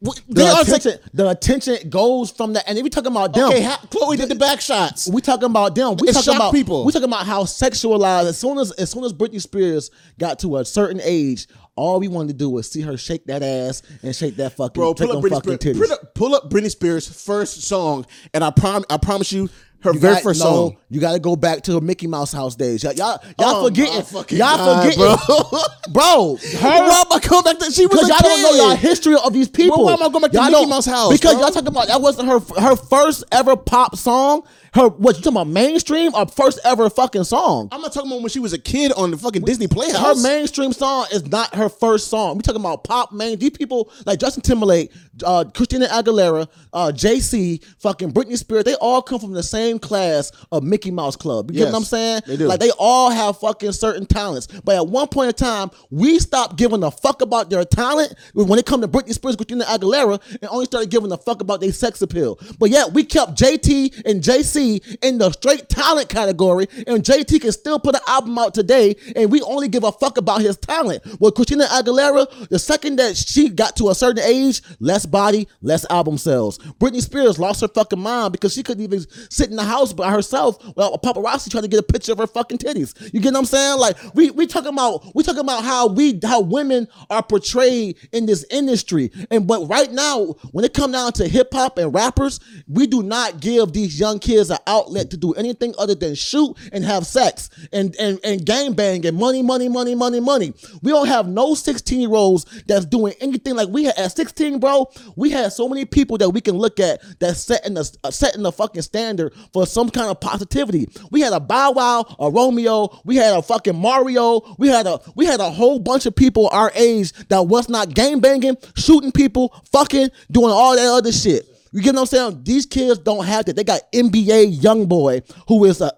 the 0.00 0.22
They 0.28 0.48
are 0.48 0.62
attention, 0.62 0.92
the 1.12 1.28
attention 1.28 1.90
goes 1.90 2.30
from 2.30 2.54
that. 2.54 2.64
And 2.66 2.78
if 2.78 2.84
we 2.84 2.88
talking 2.88 3.12
about 3.12 3.34
them, 3.34 3.48
Okay, 3.50 3.62
ha- 3.62 3.84
Chloe 3.90 4.16
did 4.16 4.30
the 4.30 4.36
back 4.36 4.62
shots. 4.62 5.06
we 5.10 5.20
talking 5.20 5.50
about 5.50 5.74
them. 5.74 5.96
We 6.00 6.08
It 6.08 6.14
talking 6.14 6.34
about 6.34 6.54
people. 6.54 6.86
We 6.86 6.92
talking 6.92 7.08
about 7.08 7.26
how 7.26 7.42
sexualized. 7.44 8.26
As 8.28 8.38
soon 8.38 8.56
as 8.58 8.70
as 8.72 8.90
soon 8.90 9.04
as 9.04 9.12
Britney 9.12 9.40
Spears 9.40 9.90
got 10.18 10.38
to 10.38 10.56
a 10.56 10.64
certain 10.64 11.00
age, 11.04 11.46
all 11.78 12.00
we 12.00 12.08
wanted 12.08 12.28
to 12.28 12.34
do 12.34 12.50
was 12.50 12.70
see 12.70 12.82
her 12.82 12.96
shake 12.96 13.24
that 13.26 13.42
ass 13.42 13.82
and 14.02 14.14
shake 14.14 14.36
that 14.36 14.52
fucking, 14.56 14.74
Bro, 14.80 14.94
take 14.94 15.08
pull 15.08 15.16
up, 15.18 15.24
Britney 15.24 15.30
fucking 15.30 15.60
Spears, 15.60 15.76
titties. 15.76 15.80
pull, 15.80 15.92
up, 15.92 16.14
pull 16.14 16.34
up 16.34 16.50
Britney 16.50 16.70
Spears' 16.70 17.08
first 17.24 17.62
song, 17.62 18.04
and 18.34 18.42
I 18.44 18.50
prom- 18.50 18.84
I 18.90 18.96
promise 18.98 19.32
you, 19.32 19.48
her 19.80 19.92
You 19.92 20.00
very 20.00 20.14
got- 20.14 20.22
first 20.24 20.40
no, 20.40 20.46
song. 20.46 20.76
You 20.90 21.00
got 21.00 21.12
to 21.12 21.20
go 21.20 21.36
back 21.36 21.62
to 21.62 21.74
her 21.74 21.80
Mickey 21.80 22.08
Mouse 22.08 22.32
house 22.32 22.56
days. 22.56 22.82
Y'all, 22.82 22.92
y'all, 22.94 23.20
y'all 23.38 23.54
Oh, 23.56 23.64
forgetting, 23.66 23.94
y'all 23.94 24.56
God, 24.56 24.92
forgetting, 24.92 25.92
bro. 25.92 26.36
Her, 26.58 26.68
Why 26.68 27.00
am 27.00 27.12
I 27.12 27.20
going 27.20 27.42
back 27.44 27.58
to? 27.58 27.70
She 27.70 27.86
was 27.86 28.02
a 28.02 28.08
y'all 28.08 28.18
don't 28.20 28.42
know 28.42 28.50
kid. 28.50 28.56
y'all 28.58 28.74
history 28.76 29.14
of 29.24 29.32
these 29.32 29.48
people. 29.48 29.84
why 29.84 29.92
am 29.92 30.02
I 30.02 30.08
going 30.08 30.22
back 30.22 30.32
to 30.32 30.36
Y'all 30.38 30.50
Mickey 30.50 30.66
Mouse 30.66 30.86
house, 30.86 31.12
Because 31.12 31.34
bro? 31.34 31.42
y'all 31.42 31.50
talking 31.52 31.68
about 31.68 31.86
that 31.88 32.00
wasn't 32.02 32.28
her 32.28 32.40
her 32.60 32.74
first 32.74 33.22
ever 33.30 33.56
pop 33.56 33.96
song. 33.96 34.42
Her 34.74 34.88
what 34.88 35.16
you 35.16 35.22
talking 35.22 35.36
about 35.36 35.46
mainstream 35.48 36.14
or 36.14 36.26
first 36.26 36.60
ever 36.64 36.90
fucking 36.90 37.24
song? 37.24 37.68
I'm 37.72 37.80
not 37.80 37.92
talking 37.92 38.10
about 38.10 38.20
when 38.20 38.28
she 38.28 38.38
was 38.40 38.52
a 38.52 38.58
kid 38.58 38.92
on 38.92 39.10
the 39.10 39.16
fucking 39.16 39.42
Disney 39.42 39.66
Playhouse. 39.66 40.22
Her 40.22 40.22
mainstream 40.28 40.72
song 40.72 41.06
is 41.12 41.26
not 41.26 41.54
her 41.54 41.68
first 41.68 42.08
song. 42.08 42.36
We 42.36 42.42
talking 42.42 42.60
about 42.60 42.84
pop 42.84 43.12
main. 43.12 43.38
These 43.38 43.50
people 43.50 43.90
like 44.04 44.20
Justin 44.20 44.42
Timberlake, 44.42 44.92
uh, 45.24 45.44
Christina 45.54 45.86
Aguilera, 45.86 46.48
uh, 46.72 46.92
JC, 46.94 47.64
fucking 47.78 48.12
Britney 48.12 48.36
Spears. 48.36 48.64
They 48.64 48.74
all 48.74 49.00
come 49.00 49.18
from 49.20 49.32
the 49.32 49.42
same 49.42 49.78
class 49.78 50.32
of 50.52 50.62
Mickey 50.62 50.90
Mouse 50.90 51.16
Club. 51.16 51.50
You 51.50 51.58
get 51.58 51.66
what 51.72 51.76
I'm 51.76 51.84
saying? 51.84 52.22
they 52.26 52.36
do. 52.36 52.46
Like 52.46 52.60
they 52.60 52.70
all 52.78 53.10
have 53.10 53.38
fucking 53.38 53.72
certain 53.72 54.04
talents. 54.06 54.48
But 54.64 54.76
at 54.76 54.86
one 54.86 55.08
point 55.08 55.28
in 55.28 55.34
time, 55.34 55.70
we 55.90 56.18
stopped 56.18 56.56
giving 56.56 56.82
a 56.82 56.90
fuck 56.90 57.22
about 57.22 57.48
their 57.48 57.64
talent 57.64 58.14
when 58.34 58.58
it 58.58 58.66
come 58.66 58.80
to 58.82 58.88
Britney 58.88 59.12
Spears, 59.14 59.36
Christina 59.36 59.64
Aguilera, 59.64 60.20
and 60.42 60.50
only 60.50 60.66
started 60.66 60.90
giving 60.90 61.10
a 61.12 61.16
fuck 61.16 61.40
about 61.40 61.60
their 61.60 61.72
sex 61.72 62.02
appeal. 62.02 62.38
But 62.58 62.68
yet 62.70 62.92
we 62.92 63.04
kept 63.04 63.32
JT 63.38 64.02
and 64.04 64.22
JC 64.22 64.57
in 64.58 65.18
the 65.18 65.30
straight 65.30 65.68
talent 65.68 66.08
category, 66.08 66.66
and 66.86 67.02
JT 67.02 67.40
can 67.40 67.52
still 67.52 67.78
put 67.78 67.94
an 67.94 68.00
album 68.06 68.38
out 68.38 68.54
today, 68.54 68.96
and 69.16 69.30
we 69.30 69.40
only 69.42 69.68
give 69.68 69.84
a 69.84 69.92
fuck 69.92 70.18
about 70.18 70.40
his 70.40 70.56
talent. 70.56 71.02
Well, 71.20 71.30
Christina 71.30 71.66
Aguilera, 71.66 72.48
the 72.48 72.58
second 72.58 72.96
that 72.96 73.16
she 73.16 73.48
got 73.48 73.76
to 73.76 73.90
a 73.90 73.94
certain 73.94 74.22
age, 74.22 74.62
less 74.80 75.06
body, 75.06 75.48
less 75.62 75.86
album 75.90 76.18
sales. 76.18 76.58
Britney 76.80 77.00
Spears 77.00 77.38
lost 77.38 77.60
her 77.60 77.68
fucking 77.68 78.00
mind 78.00 78.32
because 78.32 78.52
she 78.52 78.62
couldn't 78.62 78.82
even 78.82 79.04
sit 79.30 79.50
in 79.50 79.56
the 79.56 79.64
house 79.64 79.92
by 79.92 80.10
herself 80.10 80.64
without 80.64 80.94
a 80.94 80.98
paparazzi 80.98 81.50
trying 81.50 81.62
to 81.62 81.68
get 81.68 81.80
a 81.80 81.82
picture 81.82 82.12
of 82.12 82.18
her 82.18 82.26
fucking 82.26 82.58
titties. 82.58 82.94
You 83.12 83.20
get 83.20 83.32
what 83.32 83.40
I'm 83.40 83.44
saying? 83.44 83.78
Like 83.78 83.96
we 84.14 84.30
we 84.30 84.46
talking 84.46 84.72
about 84.72 85.14
we 85.14 85.22
talking 85.22 85.40
about 85.40 85.64
how 85.64 85.88
we 85.88 86.18
how 86.24 86.40
women 86.40 86.88
are 87.10 87.22
portrayed 87.22 87.96
in 88.12 88.26
this 88.26 88.44
industry. 88.50 89.10
And 89.30 89.46
but 89.46 89.68
right 89.68 89.90
now, 89.92 90.34
when 90.52 90.64
it 90.64 90.74
come 90.74 90.92
down 90.92 91.12
to 91.14 91.28
hip 91.28 91.48
hop 91.52 91.78
and 91.78 91.94
rappers, 91.94 92.40
we 92.66 92.86
do 92.86 93.02
not 93.02 93.40
give 93.40 93.72
these 93.72 93.98
young 93.98 94.18
kids 94.18 94.47
an 94.50 94.58
outlet 94.66 95.10
to 95.10 95.16
do 95.16 95.32
anything 95.34 95.74
other 95.78 95.94
than 95.94 96.14
shoot 96.14 96.56
and 96.72 96.84
have 96.84 97.06
sex 97.06 97.50
and 97.72 97.94
and 97.96 98.18
and 98.24 98.44
gang 98.44 98.72
bang 98.72 99.04
and 99.06 99.16
money, 99.16 99.42
money, 99.42 99.68
money, 99.68 99.94
money, 99.94 100.20
money. 100.20 100.52
We 100.82 100.90
don't 100.90 101.08
have 101.08 101.28
no 101.28 101.54
16 101.54 102.00
year 102.00 102.14
olds 102.14 102.44
that's 102.66 102.84
doing 102.86 103.14
anything 103.20 103.56
like 103.56 103.68
we 103.68 103.84
had 103.84 103.98
at 103.98 104.16
16, 104.16 104.58
bro. 104.58 104.90
We 105.16 105.30
had 105.30 105.52
so 105.52 105.68
many 105.68 105.84
people 105.84 106.18
that 106.18 106.30
we 106.30 106.40
can 106.40 106.56
look 106.56 106.80
at 106.80 107.00
that 107.20 107.36
setting 107.36 107.74
the 107.74 107.98
uh, 108.04 108.10
setting 108.10 108.42
the 108.42 108.52
fucking 108.52 108.82
standard 108.82 109.32
for 109.52 109.66
some 109.66 109.90
kind 109.90 110.10
of 110.10 110.20
positivity. 110.20 110.88
We 111.10 111.20
had 111.20 111.32
a 111.32 111.40
Bow 111.40 111.72
Wow, 111.72 112.16
a 112.18 112.30
Romeo, 112.30 113.00
we 113.04 113.16
had 113.16 113.36
a 113.36 113.42
fucking 113.42 113.76
Mario, 113.76 114.56
we 114.58 114.68
had 114.68 114.86
a 114.86 115.00
we 115.14 115.26
had 115.26 115.40
a 115.40 115.50
whole 115.50 115.78
bunch 115.78 116.06
of 116.06 116.14
people 116.14 116.48
our 116.48 116.72
age 116.74 117.12
that 117.28 117.42
was 117.46 117.68
not 117.68 117.94
gang 117.94 118.20
banging, 118.20 118.56
shooting 118.76 119.12
people, 119.12 119.54
fucking, 119.72 120.10
doing 120.30 120.50
all 120.50 120.76
that 120.76 120.86
other 120.86 121.12
shit. 121.12 121.46
You 121.72 121.82
get 121.82 121.94
what 121.94 122.00
I'm 122.00 122.06
saying? 122.06 122.44
These 122.44 122.66
kids 122.66 122.98
don't 122.98 123.24
have 123.24 123.44
that. 123.46 123.56
They 123.56 123.64
got 123.64 123.80
NBA 123.92 124.60
YoungBoy 124.60 125.30
who 125.48 125.64
is 125.64 125.80
a 125.80 125.92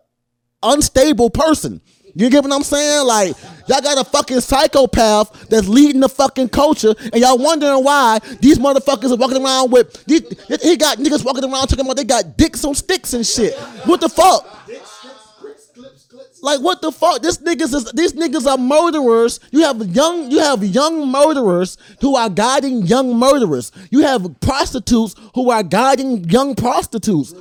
unstable 0.62 1.30
person. 1.30 1.80
You 2.14 2.28
get 2.28 2.42
what 2.42 2.52
I'm 2.52 2.62
saying? 2.62 3.06
Like, 3.06 3.36
y'all 3.68 3.80
got 3.80 4.04
a 4.04 4.04
fucking 4.04 4.40
psychopath 4.40 5.48
that's 5.48 5.68
leading 5.68 6.00
the 6.00 6.08
fucking 6.08 6.48
culture, 6.48 6.94
and 6.98 7.16
y'all 7.16 7.38
wondering 7.38 7.84
why 7.84 8.18
these 8.40 8.58
motherfuckers 8.58 9.12
are 9.12 9.16
walking 9.16 9.42
around 9.42 9.70
with. 9.70 10.04
These, 10.06 10.22
he 10.60 10.76
got 10.76 10.98
niggas 10.98 11.24
walking 11.24 11.44
around 11.44 11.68
talking 11.68 11.84
about 11.84 11.96
they 11.96 12.04
got 12.04 12.36
dicks 12.36 12.64
on 12.64 12.74
sticks 12.74 13.12
and 13.14 13.24
shit. 13.24 13.54
What 13.84 14.00
the 14.00 14.08
fuck? 14.08 14.44
Like 16.42 16.60
what 16.60 16.80
the 16.82 16.90
fuck? 16.92 17.22
This 17.22 17.38
niggas 17.38 17.74
is 17.74 17.92
these 17.92 18.12
niggas 18.14 18.46
are 18.46 18.58
murderers. 18.58 19.40
You 19.50 19.62
have 19.62 19.84
young 19.94 20.30
you 20.30 20.38
have 20.38 20.64
young 20.64 21.10
murderers 21.10 21.76
who 22.00 22.16
are 22.16 22.30
guiding 22.30 22.82
young 22.86 23.16
murderers. 23.18 23.72
You 23.90 24.00
have 24.00 24.40
prostitutes 24.40 25.14
who 25.34 25.50
are 25.50 25.62
guiding 25.62 26.24
young 26.30 26.54
prostitutes. 26.54 27.34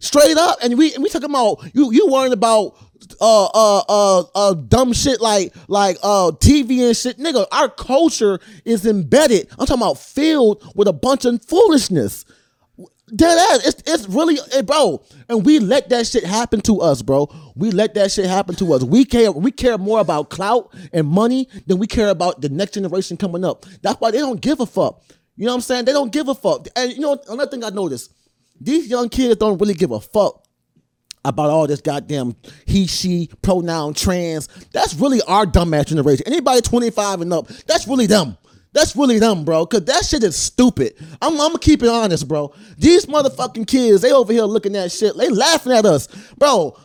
Straight 0.00 0.36
up. 0.36 0.58
And 0.62 0.78
we 0.78 0.94
and 0.94 1.02
we 1.02 1.08
talking 1.10 1.30
about 1.30 1.58
you 1.74 1.92
you 1.92 2.06
worrying 2.10 2.32
about 2.32 2.76
uh 3.20 3.44
uh 3.46 3.82
uh 3.88 4.24
uh 4.34 4.54
dumb 4.54 4.92
shit 4.92 5.20
like 5.20 5.54
like 5.68 5.96
uh 6.02 6.30
TV 6.32 6.86
and 6.86 6.96
shit. 6.96 7.18
Nigga, 7.18 7.46
our 7.52 7.68
culture 7.68 8.38
is 8.64 8.86
embedded. 8.86 9.48
I'm 9.58 9.66
talking 9.66 9.82
about 9.82 9.98
filled 9.98 10.72
with 10.74 10.88
a 10.88 10.92
bunch 10.92 11.24
of 11.24 11.42
foolishness. 11.44 12.24
Dead 13.14 13.38
ass. 13.52 13.66
It's 13.66 13.82
it's 13.86 14.08
really, 14.08 14.38
eh, 14.52 14.62
bro. 14.62 15.02
And 15.28 15.44
we 15.44 15.58
let 15.58 15.88
that 15.90 16.06
shit 16.06 16.24
happen 16.24 16.60
to 16.62 16.80
us, 16.80 17.02
bro. 17.02 17.28
We 17.54 17.70
let 17.70 17.94
that 17.94 18.12
shit 18.12 18.26
happen 18.26 18.54
to 18.56 18.72
us. 18.74 18.82
We 18.82 19.04
care. 19.04 19.32
We 19.32 19.50
care 19.50 19.78
more 19.78 20.00
about 20.00 20.30
clout 20.30 20.74
and 20.92 21.06
money 21.06 21.48
than 21.66 21.78
we 21.78 21.86
care 21.86 22.08
about 22.08 22.40
the 22.40 22.48
next 22.48 22.74
generation 22.74 23.16
coming 23.16 23.44
up. 23.44 23.64
That's 23.82 24.00
why 24.00 24.10
they 24.10 24.18
don't 24.18 24.40
give 24.40 24.60
a 24.60 24.66
fuck. 24.66 25.02
You 25.36 25.46
know 25.46 25.52
what 25.52 25.56
I'm 25.56 25.60
saying? 25.62 25.84
They 25.84 25.92
don't 25.92 26.12
give 26.12 26.28
a 26.28 26.34
fuck. 26.34 26.66
And 26.76 26.92
you 26.92 27.00
know 27.00 27.18
another 27.28 27.50
thing 27.50 27.64
I 27.64 27.70
noticed: 27.70 28.12
these 28.60 28.88
young 28.88 29.08
kids 29.08 29.36
don't 29.36 29.58
really 29.58 29.74
give 29.74 29.92
a 29.92 30.00
fuck 30.00 30.44
about 31.24 31.50
all 31.50 31.66
this 31.66 31.80
goddamn 31.80 32.36
he, 32.66 32.86
she, 32.86 33.30
pronoun, 33.42 33.94
trans. 33.94 34.48
That's 34.72 34.94
really 34.94 35.20
our 35.22 35.46
dumbass 35.46 35.86
generation. 35.86 36.26
Anybody 36.26 36.60
25 36.60 37.20
and 37.20 37.32
up, 37.32 37.48
that's 37.66 37.86
really 37.86 38.06
them. 38.06 38.36
That's 38.78 38.94
really 38.94 39.18
them, 39.18 39.44
bro. 39.44 39.66
Cause 39.66 39.84
that 39.86 40.04
shit 40.04 40.22
is 40.22 40.36
stupid. 40.36 40.94
I'm, 41.20 41.32
I'm 41.32 41.48
gonna 41.48 41.58
keep 41.58 41.82
it 41.82 41.88
honest, 41.88 42.28
bro. 42.28 42.54
These 42.76 43.06
motherfucking 43.06 43.66
kids, 43.66 44.02
they 44.02 44.12
over 44.12 44.32
here 44.32 44.44
looking 44.44 44.76
at 44.76 44.92
shit. 44.92 45.16
They 45.16 45.28
laughing 45.28 45.72
at 45.72 45.84
us, 45.84 46.06
bro. 46.36 46.78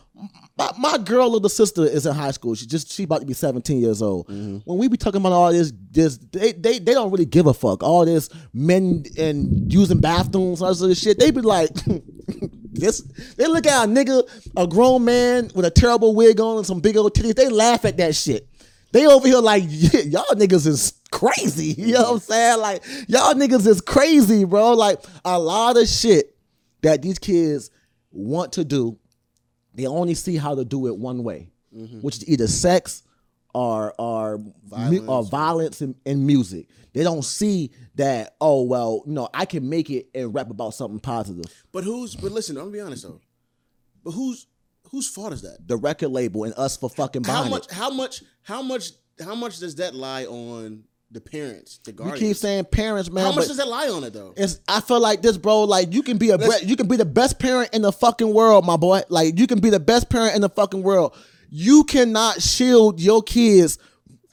My, 0.58 0.72
my 0.80 0.98
girl 0.98 1.30
little 1.30 1.50
sister 1.50 1.84
is 1.84 2.08
in 2.08 2.16
high 2.16 2.32
school. 2.32 2.56
She 2.56 2.66
just 2.66 2.92
she 2.92 3.04
about 3.04 3.22
to 3.22 3.28
be 3.28 3.34
17 3.34 3.80
years 3.80 4.02
old. 4.02 4.28
Mm-hmm. 4.28 4.58
When 4.66 4.80
we 4.80 4.88
be 4.88 4.98
talking 4.98 5.22
about 5.22 5.34
all 5.34 5.52
this, 5.52 5.72
this 5.92 6.18
they, 6.32 6.54
they 6.54 6.80
they 6.80 6.94
don't 6.94 7.12
really 7.12 7.26
give 7.26 7.46
a 7.46 7.54
fuck. 7.54 7.84
All 7.84 8.06
this 8.06 8.28
men 8.54 9.04
and 9.18 9.72
using 9.72 10.00
bathrooms, 10.00 10.64
all 10.64 10.70
this 10.70 10.82
other 10.82 10.96
shit. 10.96 11.20
They 11.20 11.30
be 11.30 11.42
like, 11.42 11.70
this. 12.74 13.02
They 13.38 13.46
look 13.46 13.68
at 13.68 13.86
a 13.86 13.88
nigga, 13.88 14.24
a 14.58 14.66
grown 14.66 15.06
man 15.06 15.52
with 15.54 15.66
a 15.66 15.72
terrible 15.72 16.16
wig 16.16 16.40
on 16.40 16.58
and 16.58 16.66
some 16.66 16.80
big 16.80 16.98
old 16.98 17.14
titties. 17.14 17.36
They 17.36 17.50
laugh 17.50 17.86
at 17.86 17.98
that 17.98 18.16
shit. 18.16 18.48
They 18.94 19.08
over 19.08 19.28
here 19.28 19.40
like 19.40 19.64
y'all 19.68 20.24
niggas 20.36 20.68
is 20.68 20.94
crazy. 21.12 21.74
You 21.84 21.94
know 21.94 22.04
what 22.04 22.12
I'm 22.12 22.20
saying? 22.20 22.60
Like 22.60 22.84
y'all 23.08 23.34
niggas 23.34 23.68
is 23.68 23.82
crazy, 23.82 24.46
bro. 24.46 24.74
Like 24.74 25.00
a 25.26 25.38
lot 25.38 25.78
of 25.78 25.88
shit 25.88 26.38
that 26.82 27.02
these 27.02 27.20
kids 27.20 27.72
want 28.12 28.54
to 28.54 28.64
do, 28.64 28.98
they 29.74 29.88
only 29.88 30.14
see 30.14 30.38
how 30.38 30.56
to 30.56 30.64
do 30.64 30.88
it 30.88 30.96
one 30.96 31.24
way, 31.24 31.50
mm-hmm. 31.76 32.00
which 32.02 32.18
is 32.18 32.30
either 32.30 32.48
sex 32.48 33.02
or 33.54 33.94
or 34.00 34.40
violence, 34.64 35.08
or 35.08 35.24
violence 35.24 35.82
in, 35.82 35.96
in 36.06 36.26
music. 36.26 36.68
They 36.94 37.04
don't 37.04 37.24
see 37.24 37.72
that. 37.96 38.36
Oh 38.40 38.62
well, 38.62 39.02
no, 39.08 39.28
I 39.34 39.46
can 39.46 39.68
make 39.68 39.90
it 39.90 40.10
and 40.14 40.34
rap 40.34 40.52
about 40.52 40.76
something 40.76 41.00
positive. 41.00 41.46
But 41.72 41.84
who's? 41.84 42.16
But 42.16 42.32
listen, 42.32 42.58
I'm 42.58 42.66
gonna 42.66 42.74
be 42.74 42.82
honest 42.82 43.04
though. 43.04 43.20
But 44.04 44.12
whose 44.12 44.46
whose 44.94 45.08
fault 45.10 45.34
is 45.34 45.42
that? 45.42 45.58
The 45.68 45.76
record 45.76 46.10
label 46.10 46.44
and 46.46 46.54
us 46.56 46.78
for 46.78 46.90
fucking 46.90 47.24
buying 47.24 47.44
How 47.46 47.50
much? 47.50 47.66
it. 47.66 47.72
How 47.74 47.90
much? 47.90 48.24
How 48.44 48.62
much? 48.62 48.92
How 49.22 49.36
much 49.36 49.60
does 49.60 49.76
that 49.76 49.96
lie 49.96 50.26
on 50.26 50.84
the 51.10 51.20
parents, 51.20 51.80
the 51.84 51.94
We 51.94 52.12
You 52.12 52.16
keep 52.16 52.38
saying 52.38 52.66
parents, 52.66 53.10
man. 53.10 53.26
how 53.26 53.34
much 53.34 53.48
does 53.48 53.58
that 53.58 53.68
lie 53.68 53.90
on 53.90 54.04
it 54.04 54.14
though? 54.14 54.34
It's 54.38 54.60
I 54.68 54.82
feel 54.82 55.00
like 55.00 55.22
this, 55.22 55.38
bro. 55.38 55.64
Like 55.64 55.92
you 55.94 56.04
can 56.04 56.18
be 56.18 56.30
a 56.30 56.38
bre- 56.38 56.64
you 56.64 56.76
can 56.76 56.88
be 56.88 56.96
the 56.96 57.06
best 57.06 57.40
parent 57.40 57.72
in 57.74 57.82
the 57.82 57.92
fucking 57.92 58.32
world, 58.34 58.66
my 58.66 58.78
boy. 58.78 59.02
Like 59.10 59.38
you 59.38 59.48
can 59.48 59.60
be 59.60 59.70
the 59.72 59.80
best 59.80 60.10
parent 60.10 60.36
in 60.36 60.42
the 60.42 60.50
fucking 60.50 60.84
world. 60.84 61.16
You 61.50 61.84
cannot 61.86 62.42
shield 62.42 63.00
your 63.00 63.22
kids 63.24 63.78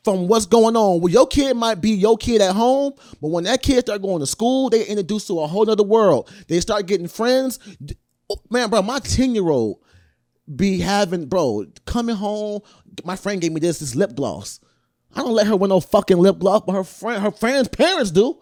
from 0.05 0.29
what's 0.29 0.47
going 0.47 0.77
on. 0.77 1.01
Well, 1.01 1.13
your 1.13 1.27
kid 1.27 1.55
might 1.55 1.81
be 1.83 1.91
your 1.91 2.17
kid 2.17 2.41
at 2.41 2.55
home, 2.55 2.95
but 3.21 3.29
when 3.29 3.45
that 3.45 3.63
kid 3.63 3.81
start 3.81 4.01
going 4.01 4.21
to 4.21 4.27
school, 4.27 4.71
they 4.71 4.87
introduced 4.87 5.27
to 5.27 5.41
a 5.41 5.47
whole 5.47 5.69
other 5.71 5.83
world. 5.83 6.31
They 6.49 6.61
start 6.61 6.87
getting 6.87 7.09
friends. 7.09 7.59
Oh, 8.31 8.37
Man, 8.49 8.71
bro, 8.71 8.81
my 8.83 8.99
ten 9.01 9.35
year 9.35 9.49
old 9.51 9.81
be 10.57 10.80
having, 10.80 11.26
bro, 11.26 11.66
coming 11.86 12.16
home. 12.16 12.61
My 13.05 13.16
friend 13.16 13.40
gave 13.40 13.53
me 13.53 13.61
this 13.61 13.78
this 13.78 13.94
lip 13.94 14.14
gloss. 14.14 14.61
I 15.14 15.22
don't 15.22 15.32
let 15.32 15.46
her 15.46 15.57
wear 15.57 15.68
no 15.68 15.80
fucking 15.80 16.18
lip 16.18 16.38
gloss, 16.38 16.62
but 16.66 16.72
her 16.72 16.84
friend, 16.84 17.22
her 17.22 17.30
friend's 17.30 17.68
parents 17.68 18.11
do. 18.11 18.38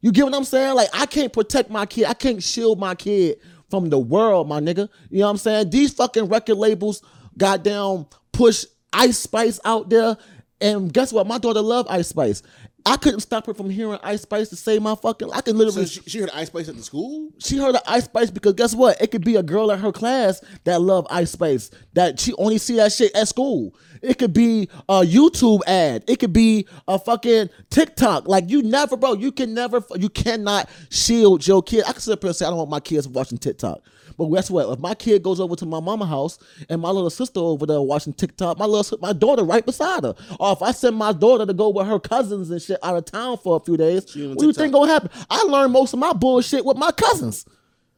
You 0.00 0.12
get 0.12 0.24
what 0.24 0.34
I'm 0.34 0.44
saying? 0.44 0.74
Like 0.74 0.88
I 0.92 1.06
can't 1.06 1.32
protect 1.32 1.70
my 1.70 1.86
kid. 1.86 2.06
I 2.06 2.14
can't 2.14 2.42
shield 2.42 2.78
my 2.78 2.94
kid 2.94 3.38
from 3.70 3.90
the 3.90 3.98
world, 3.98 4.48
my 4.48 4.60
nigga. 4.60 4.88
You 5.10 5.20
know 5.20 5.26
what 5.26 5.30
I'm 5.32 5.36
saying? 5.38 5.70
These 5.70 5.94
fucking 5.94 6.28
record 6.28 6.56
labels, 6.56 7.02
goddamn, 7.36 8.06
push 8.32 8.64
Ice 8.92 9.18
Spice 9.18 9.60
out 9.64 9.90
there, 9.90 10.16
and 10.60 10.92
guess 10.92 11.12
what? 11.12 11.26
My 11.26 11.38
daughter 11.38 11.60
love 11.60 11.86
Ice 11.90 12.08
Spice. 12.08 12.42
I 12.88 12.96
couldn't 12.96 13.20
stop 13.20 13.44
her 13.46 13.52
from 13.52 13.68
hearing 13.68 13.98
Ice 14.02 14.22
Spice 14.22 14.48
to 14.48 14.56
say 14.56 14.78
my 14.78 14.94
fucking. 14.94 15.30
I 15.30 15.42
can 15.42 15.54
So 15.56 15.58
literally 15.64 15.86
she, 15.86 16.00
she 16.06 16.18
heard 16.20 16.30
Ice 16.32 16.46
Spice 16.46 16.68
at 16.70 16.76
the 16.76 16.82
school. 16.82 17.30
she 17.38 17.58
heard 17.58 17.76
Ice 17.86 18.04
Spice 18.04 18.30
because 18.30 18.54
guess 18.54 18.74
what? 18.74 19.00
It 19.02 19.10
could 19.10 19.24
be 19.24 19.36
a 19.36 19.42
girl 19.42 19.70
in 19.70 19.78
her 19.78 19.92
class 19.92 20.40
that 20.64 20.80
love 20.80 21.06
Ice 21.10 21.30
Spice 21.32 21.70
that 21.92 22.18
she 22.18 22.32
only 22.38 22.56
see 22.56 22.76
that 22.76 22.92
shit 22.92 23.14
at 23.14 23.28
school. 23.28 23.74
It 24.00 24.18
could 24.18 24.32
be 24.32 24.70
a 24.88 25.02
YouTube 25.02 25.60
ad. 25.66 26.04
It 26.08 26.18
could 26.18 26.32
be 26.32 26.66
a 26.86 26.98
fucking 26.98 27.50
TikTok. 27.68 28.26
Like 28.26 28.48
you 28.48 28.62
never, 28.62 28.96
bro. 28.96 29.12
You 29.12 29.32
can 29.32 29.52
never. 29.52 29.84
You 29.96 30.08
cannot 30.08 30.70
shield 30.88 31.46
your 31.46 31.62
kid. 31.62 31.84
I 31.86 31.92
can 31.92 32.00
sit 32.00 32.12
up 32.12 32.22
here 32.22 32.28
and 32.28 32.36
say 32.36 32.46
I 32.46 32.48
don't 32.48 32.58
want 32.58 32.70
my 32.70 32.80
kids 32.80 33.06
watching 33.06 33.36
TikTok. 33.38 33.80
But 34.18 34.26
guess 34.26 34.50
what? 34.50 34.68
If 34.68 34.80
my 34.80 34.94
kid 34.94 35.22
goes 35.22 35.38
over 35.38 35.54
to 35.56 35.64
my 35.64 35.78
mama 35.80 36.04
house 36.04 36.38
and 36.68 36.82
my 36.82 36.90
little 36.90 37.08
sister 37.08 37.38
over 37.38 37.64
there 37.64 37.80
watching 37.80 38.12
TikTok, 38.12 38.58
my 38.58 38.66
little 38.66 38.98
my 38.98 39.12
daughter 39.12 39.44
right 39.44 39.64
beside 39.64 40.02
her, 40.02 40.14
or 40.40 40.52
if 40.52 40.60
I 40.60 40.72
send 40.72 40.96
my 40.96 41.12
daughter 41.12 41.46
to 41.46 41.54
go 41.54 41.68
with 41.68 41.86
her 41.86 42.00
cousins 42.00 42.50
and 42.50 42.60
shit 42.60 42.78
out 42.82 42.96
of 42.96 43.04
town 43.04 43.38
for 43.38 43.56
a 43.56 43.60
few 43.60 43.76
days, 43.76 44.04
what 44.16 44.38
do 44.38 44.46
you 44.46 44.52
think 44.52 44.72
gonna 44.72 44.90
happen? 44.90 45.10
I 45.30 45.42
learned 45.44 45.72
most 45.72 45.92
of 45.92 46.00
my 46.00 46.12
bullshit 46.12 46.64
with 46.64 46.76
my 46.76 46.90
cousins. 46.90 47.46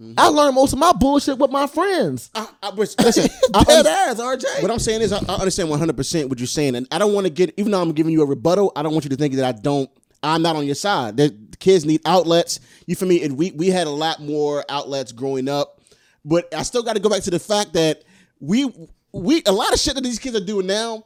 Mm-hmm. 0.01 0.15
I 0.17 0.29
learned 0.29 0.55
most 0.55 0.73
of 0.73 0.79
my 0.79 0.93
bullshit 0.93 1.39
with 1.39 1.51
my 1.51 1.67
friends. 1.67 2.31
I, 2.35 2.49
I, 2.63 2.71
listen, 2.71 3.29
I 3.55 3.65
Dead 3.65 3.87
ass, 3.87 4.17
RJ. 4.17 4.63
What 4.63 4.71
I'm 4.71 4.79
saying 4.79 5.03
is, 5.03 5.13
I, 5.13 5.19
I 5.29 5.35
understand 5.35 5.69
100 5.69 5.97
percent 5.97 6.29
what 6.29 6.39
you're 6.39 6.47
saying, 6.47 6.75
and 6.75 6.87
I 6.91 6.99
don't 6.99 7.13
want 7.13 7.27
to 7.27 7.31
get. 7.31 7.53
Even 7.57 7.73
though 7.73 7.83
I'm 7.83 7.93
giving 7.93 8.13
you 8.13 8.23
a 8.23 8.27
rebuttal, 8.27 8.73
I 8.77 8.83
don't 8.83 8.93
want 8.93 9.05
you 9.05 9.11
to 9.11 9.17
think 9.17 9.35
that 9.35 9.45
I 9.45 9.53
don't. 9.53 9.91
I'm 10.23 10.43
not 10.43 10.57
on 10.57 10.67
your 10.67 10.75
side. 10.75 11.17
The 11.17 11.35
kids 11.59 11.85
need 11.85 12.01
outlets. 12.07 12.61
You 12.87 12.97
for 12.97 13.07
me? 13.07 13.23
And 13.23 13.37
we 13.37 13.53
we 13.53 13.69
had 13.69 13.87
a 13.87 13.91
lot 13.91 14.21
more 14.21 14.65
outlets 14.71 15.13
growing 15.13 15.49
up, 15.49 15.80
but 16.25 16.53
I 16.55 16.63
still 16.63 16.83
got 16.83 16.95
to 16.95 17.01
go 17.01 17.09
back 17.09 17.23
to 17.23 17.31
the 17.31 17.39
fact 17.39 17.73
that 17.75 18.03
we 18.41 18.71
we 19.13 19.43
a 19.47 19.53
lot 19.53 19.73
of 19.73 19.79
shit 19.79 19.95
that 19.95 20.03
these 20.05 20.19
kids 20.19 20.37
are 20.37 20.45
doing 20.45 20.67
now. 20.67 21.05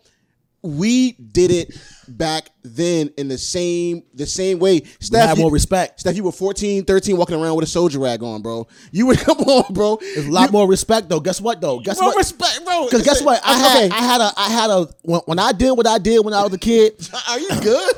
We 0.63 1.13
did 1.13 1.51
it 1.51 1.77
back 2.09 2.49
then 2.63 3.11
in 3.19 3.29
the 3.29 3.37
same 3.37 4.03
the 4.15 4.25
same 4.25 4.59
way. 4.59 4.83
Steph, 4.99 5.29
have 5.29 5.37
you- 5.37 5.43
more 5.45 5.53
respect. 5.53 6.01
Steph, 6.01 6.17
you 6.17 6.25
were 6.25 6.33
14, 6.33 6.87
13, 6.87 7.19
walking 7.19 7.37
around 7.37 7.57
with 7.57 7.65
a 7.65 7.71
soldier 7.71 7.99
rag 7.99 8.23
on, 8.23 8.41
bro. 8.41 8.67
You 8.91 9.05
would 9.07 9.19
come 9.27 9.37
on, 9.41 9.75
bro. 9.75 9.99
There's 10.01 10.27
a 10.27 10.31
lot 10.31 10.53
more 10.53 10.67
respect 10.67 11.11
though. 11.11 11.21
Guess 11.21 11.43
what 11.43 11.61
though? 11.61 11.81
Guess 11.81 12.01
More 12.01 12.09
what? 12.11 12.17
respect, 12.17 12.65
bro. 12.65 12.87
Because 12.87 13.03
guess 13.03 13.21
what? 13.21 13.43
I 13.45 13.59
had, 13.59 13.77
Okay. 13.85 13.95
I 13.95 14.01
had 14.03 14.21
a, 14.23 14.31
I 14.39 14.51
had 14.51 14.71
a. 14.71 14.89
When, 15.03 15.21
when 15.27 15.39
I 15.39 15.53
did 15.53 15.73
what 15.73 15.87
I 15.87 15.99
did 15.99 16.25
when 16.25 16.33
I 16.33 16.43
was 16.43 16.55
a 16.55 16.59
kid, 16.59 16.95
Are 17.29 17.39
you 17.39 17.49
good? 17.61 17.95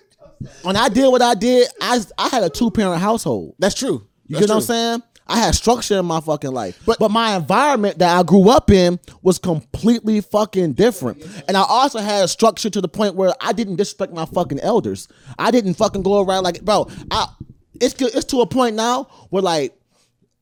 when 0.62 0.76
I 0.76 0.90
did 0.90 1.08
what 1.10 1.22
I 1.22 1.32
did, 1.34 1.66
I, 1.80 1.98
I 2.18 2.28
had 2.28 2.42
a 2.42 2.50
two 2.50 2.70
parent 2.70 3.00
household. 3.00 3.54
That's 3.58 3.74
true. 3.74 4.06
You 4.26 4.36
That's 4.36 4.46
get 4.46 4.48
what 4.50 4.56
I'm 4.56 4.62
saying? 4.62 5.02
I 5.26 5.38
had 5.38 5.54
structure 5.54 5.98
in 5.98 6.06
my 6.06 6.20
fucking 6.20 6.50
life. 6.52 6.80
But- 6.84 6.98
But, 6.98 7.10
my 7.10 7.36
environment 7.36 7.98
that 7.98 8.16
I 8.18 8.22
grew 8.22 8.48
up 8.50 8.70
in 8.70 8.98
was 9.22 9.38
completely 9.38 10.20
fucking 10.20 10.72
different. 10.74 11.22
And 11.48 11.56
I 11.56 11.62
also 11.62 11.98
had 12.00 12.28
structure 12.30 12.70
to 12.70 12.80
the 12.80 12.88
point 12.88 13.14
where 13.14 13.32
I 13.40 13.52
didn't 13.52 13.76
disrespect 13.76 14.12
my 14.12 14.24
fucking 14.26 14.60
elders. 14.60 15.08
I 15.38 15.50
didn't 15.50 15.74
fucking 15.74 16.02
go 16.02 16.20
around 16.20 16.44
like, 16.44 16.62
bro, 16.64 16.88
I 17.10 17.28
it's 17.80 17.94
it's 18.00 18.24
to 18.26 18.40
a 18.42 18.46
point 18.46 18.76
now 18.76 19.08
where 19.30 19.42
like 19.42 19.74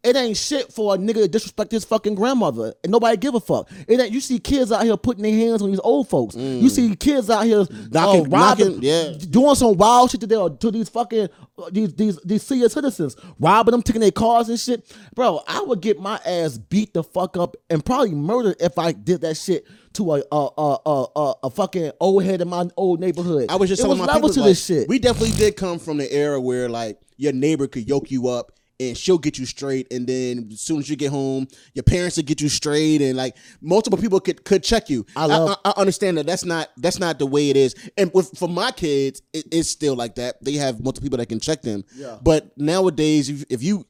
it 0.02 0.16
ain't 0.16 0.36
shit 0.36 0.72
for 0.72 0.94
a 0.94 0.98
nigga 0.98 1.14
to 1.16 1.28
disrespect 1.28 1.70
his 1.72 1.84
fucking 1.84 2.14
grandmother 2.14 2.72
and 2.82 2.90
nobody 2.90 3.16
give 3.18 3.34
a 3.34 3.40
fuck. 3.40 3.70
It 3.86 4.00
ain't 4.00 4.12
you 4.12 4.20
see 4.20 4.38
kids 4.38 4.72
out 4.72 4.82
here 4.84 4.96
putting 4.96 5.22
their 5.22 5.32
hands 5.34 5.60
on 5.60 5.70
these 5.70 5.80
old 5.80 6.08
folks. 6.08 6.34
You 6.36 6.68
see 6.70 6.96
kids 6.96 7.28
out 7.28 7.44
here 7.44 7.60
Mm. 7.60 7.92
Knocking- 7.92 8.26
uh, 8.26 8.36
robbing, 8.36 8.66
knocking- 8.66 8.82
yeah. 8.82 9.12
doing 9.28 9.54
some 9.54 9.76
wild 9.76 10.10
shit 10.10 10.20
to 10.22 10.26
their 10.26 10.48
to 10.48 10.70
these 10.70 10.88
fucking 10.88 11.28
uh, 11.58 11.68
these 11.70 11.92
these 11.94 12.18
these 12.24 12.42
senior 12.42 12.68
citizens, 12.70 13.14
robbing 13.38 13.72
them, 13.72 13.82
taking 13.82 14.00
their 14.00 14.10
cars 14.10 14.48
and 14.48 14.58
shit. 14.58 14.90
Bro, 15.14 15.40
I 15.46 15.60
would 15.60 15.80
get 15.82 16.00
my 16.00 16.18
ass 16.24 16.56
beat 16.56 16.94
the 16.94 17.02
fuck 17.04 17.36
up 17.36 17.56
and 17.68 17.84
probably 17.84 18.14
murdered 18.14 18.56
if 18.60 18.78
I 18.78 18.92
did 18.92 19.20
that 19.20 19.36
shit 19.36 19.66
to 19.94 20.14
a 20.14 20.22
a 20.32 20.48
a 20.56 20.78
a, 20.86 21.06
a, 21.16 21.34
a 21.44 21.50
fucking 21.50 21.90
old 22.00 22.24
head 22.24 22.40
in 22.40 22.48
my 22.48 22.66
old 22.78 23.00
neighborhood. 23.00 23.46
I 23.50 23.56
was 23.56 23.68
just 23.68 23.80
it 23.80 23.82
telling 23.84 23.98
was 23.98 24.06
my 24.06 24.14
people 24.14 24.30
to 24.30 24.40
like, 24.40 24.48
this 24.48 24.64
shit. 24.64 24.88
We 24.88 24.98
definitely 24.98 25.36
did 25.36 25.56
come 25.56 25.78
from 25.78 25.98
the 25.98 26.10
era 26.10 26.40
where 26.40 26.68
like 26.70 26.98
your 27.18 27.32
neighbor 27.34 27.66
could 27.66 27.86
yoke 27.86 28.10
you 28.10 28.28
up 28.28 28.52
and 28.80 28.96
she'll 28.96 29.18
get 29.18 29.38
you 29.38 29.44
straight, 29.46 29.92
and 29.92 30.06
then 30.06 30.48
as 30.50 30.60
soon 30.62 30.78
as 30.78 30.88
you 30.88 30.96
get 30.96 31.10
home, 31.10 31.46
your 31.74 31.82
parents 31.84 32.16
will 32.16 32.24
get 32.24 32.40
you 32.40 32.48
straight, 32.48 33.02
and 33.02 33.16
like 33.16 33.36
multiple 33.60 33.98
people 33.98 34.18
could 34.18 34.42
could 34.44 34.64
check 34.64 34.88
you. 34.90 35.06
I 35.14 35.26
love- 35.26 35.58
I, 35.64 35.70
I 35.70 35.80
understand 35.80 36.16
that 36.18 36.26
that's 36.26 36.44
not 36.44 36.70
that's 36.78 36.98
not 36.98 37.18
the 37.18 37.26
way 37.26 37.50
it 37.50 37.56
is, 37.56 37.74
and 37.96 38.10
with, 38.14 38.36
for 38.36 38.48
my 38.48 38.70
kids, 38.72 39.22
it, 39.32 39.44
it's 39.52 39.68
still 39.68 39.94
like 39.94 40.14
that. 40.16 40.42
They 40.42 40.54
have 40.54 40.82
multiple 40.82 41.04
people 41.06 41.18
that 41.18 41.28
can 41.28 41.38
check 41.40 41.62
them. 41.62 41.84
Yeah. 41.94 42.18
But 42.22 42.56
nowadays, 42.58 43.28
if, 43.28 43.44
if 43.50 43.62
you 43.62 43.86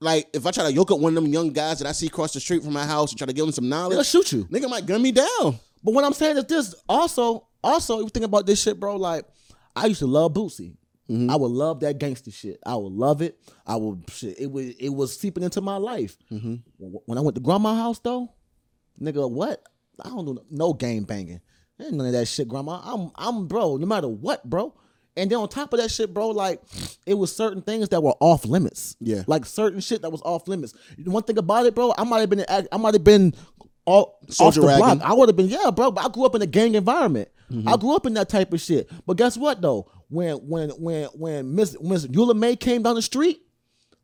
like, 0.00 0.28
if 0.34 0.44
I 0.46 0.50
try 0.50 0.64
to 0.64 0.72
yoke 0.72 0.90
up 0.90 0.98
one 1.00 1.16
of 1.16 1.22
them 1.22 1.32
young 1.32 1.50
guys 1.50 1.78
that 1.78 1.88
I 1.88 1.92
see 1.92 2.06
across 2.06 2.32
the 2.34 2.40
street 2.40 2.62
from 2.62 2.72
my 2.74 2.84
house 2.84 3.10
and 3.10 3.18
try 3.18 3.26
to 3.26 3.32
give 3.32 3.46
them 3.46 3.52
some 3.52 3.68
knowledge, 3.68 3.94
They'll 3.94 4.02
shoot 4.02 4.32
you. 4.32 4.44
nigga 4.46 4.68
might 4.68 4.84
gun 4.84 5.00
me 5.00 5.12
down. 5.12 5.58
But 5.82 5.92
what 5.94 6.04
I'm 6.04 6.12
saying 6.12 6.36
is 6.38 6.44
this 6.44 6.74
also, 6.88 7.46
also, 7.62 8.00
you 8.00 8.08
think 8.08 8.24
about 8.26 8.44
this 8.46 8.60
shit, 8.62 8.78
bro. 8.80 8.96
Like, 8.96 9.24
I 9.76 9.86
used 9.86 10.00
to 10.00 10.06
love 10.06 10.32
Boosie. 10.34 10.76
Mm-hmm. 11.10 11.28
I 11.30 11.36
would 11.36 11.50
love 11.50 11.80
that 11.80 11.98
gangster 11.98 12.30
shit. 12.30 12.58
I 12.64 12.76
would 12.76 12.92
love 12.92 13.20
it. 13.20 13.38
I 13.66 13.76
would 13.76 14.04
shit. 14.10 14.38
It 14.40 14.50
was 14.50 14.70
it 14.78 14.88
was 14.88 15.18
seeping 15.18 15.42
into 15.42 15.60
my 15.60 15.76
life. 15.76 16.16
Mm-hmm. 16.32 16.54
When 16.78 17.18
I 17.18 17.20
went 17.20 17.34
to 17.34 17.42
grandma's 17.42 17.76
house 17.78 17.98
though, 17.98 18.32
nigga, 19.00 19.30
what? 19.30 19.62
I 20.02 20.08
don't 20.08 20.24
do 20.24 20.38
no 20.50 20.72
game 20.72 21.04
banging. 21.04 21.40
Ain't 21.80 21.92
none 21.92 22.06
of 22.06 22.12
that 22.12 22.26
shit, 22.26 22.48
grandma. 22.48 22.80
I'm 22.84 23.10
I'm 23.16 23.46
bro. 23.46 23.76
No 23.76 23.86
matter 23.86 24.08
what, 24.08 24.48
bro. 24.48 24.74
And 25.16 25.30
then 25.30 25.38
on 25.38 25.48
top 25.48 25.72
of 25.72 25.78
that 25.80 25.90
shit, 25.90 26.12
bro, 26.12 26.28
like 26.28 26.60
it 27.06 27.14
was 27.14 27.34
certain 27.34 27.62
things 27.62 27.90
that 27.90 28.02
were 28.02 28.14
off 28.20 28.44
limits. 28.44 28.96
Yeah. 28.98 29.22
like 29.26 29.44
certain 29.46 29.80
shit 29.80 30.02
that 30.02 30.10
was 30.10 30.22
off 30.22 30.48
limits. 30.48 30.74
One 31.04 31.22
thing 31.22 31.38
about 31.38 31.66
it, 31.66 31.74
bro, 31.74 31.92
I 31.96 32.04
might 32.04 32.20
have 32.20 32.30
been 32.30 32.44
I 32.48 32.76
might 32.78 32.94
have 32.94 33.04
been 33.04 33.34
all 33.84 34.18
off 34.28 34.32
Soldier 34.34 34.60
the 34.62 34.66
ragging. 34.68 34.98
block. 34.98 35.00
I 35.02 35.12
would 35.12 35.28
have 35.28 35.36
been, 35.36 35.48
yeah, 35.48 35.70
bro. 35.70 35.90
But 35.90 36.06
I 36.06 36.08
grew 36.08 36.24
up 36.24 36.34
in 36.34 36.42
a 36.42 36.46
gang 36.46 36.74
environment. 36.74 37.28
Mm-hmm. 37.50 37.68
I 37.68 37.76
grew 37.76 37.94
up 37.94 38.06
in 38.06 38.14
that 38.14 38.28
type 38.28 38.52
of 38.52 38.60
shit. 38.60 38.90
But 39.06 39.16
guess 39.16 39.36
what 39.36 39.60
though? 39.60 39.90
When 40.14 40.36
when 40.36 40.70
when 40.70 41.04
when 41.06 41.54
Miss 41.56 41.76
Miss 41.80 42.06
Eula 42.06 42.36
May 42.36 42.54
came 42.54 42.84
down 42.84 42.94
the 42.94 43.02
street, 43.02 43.42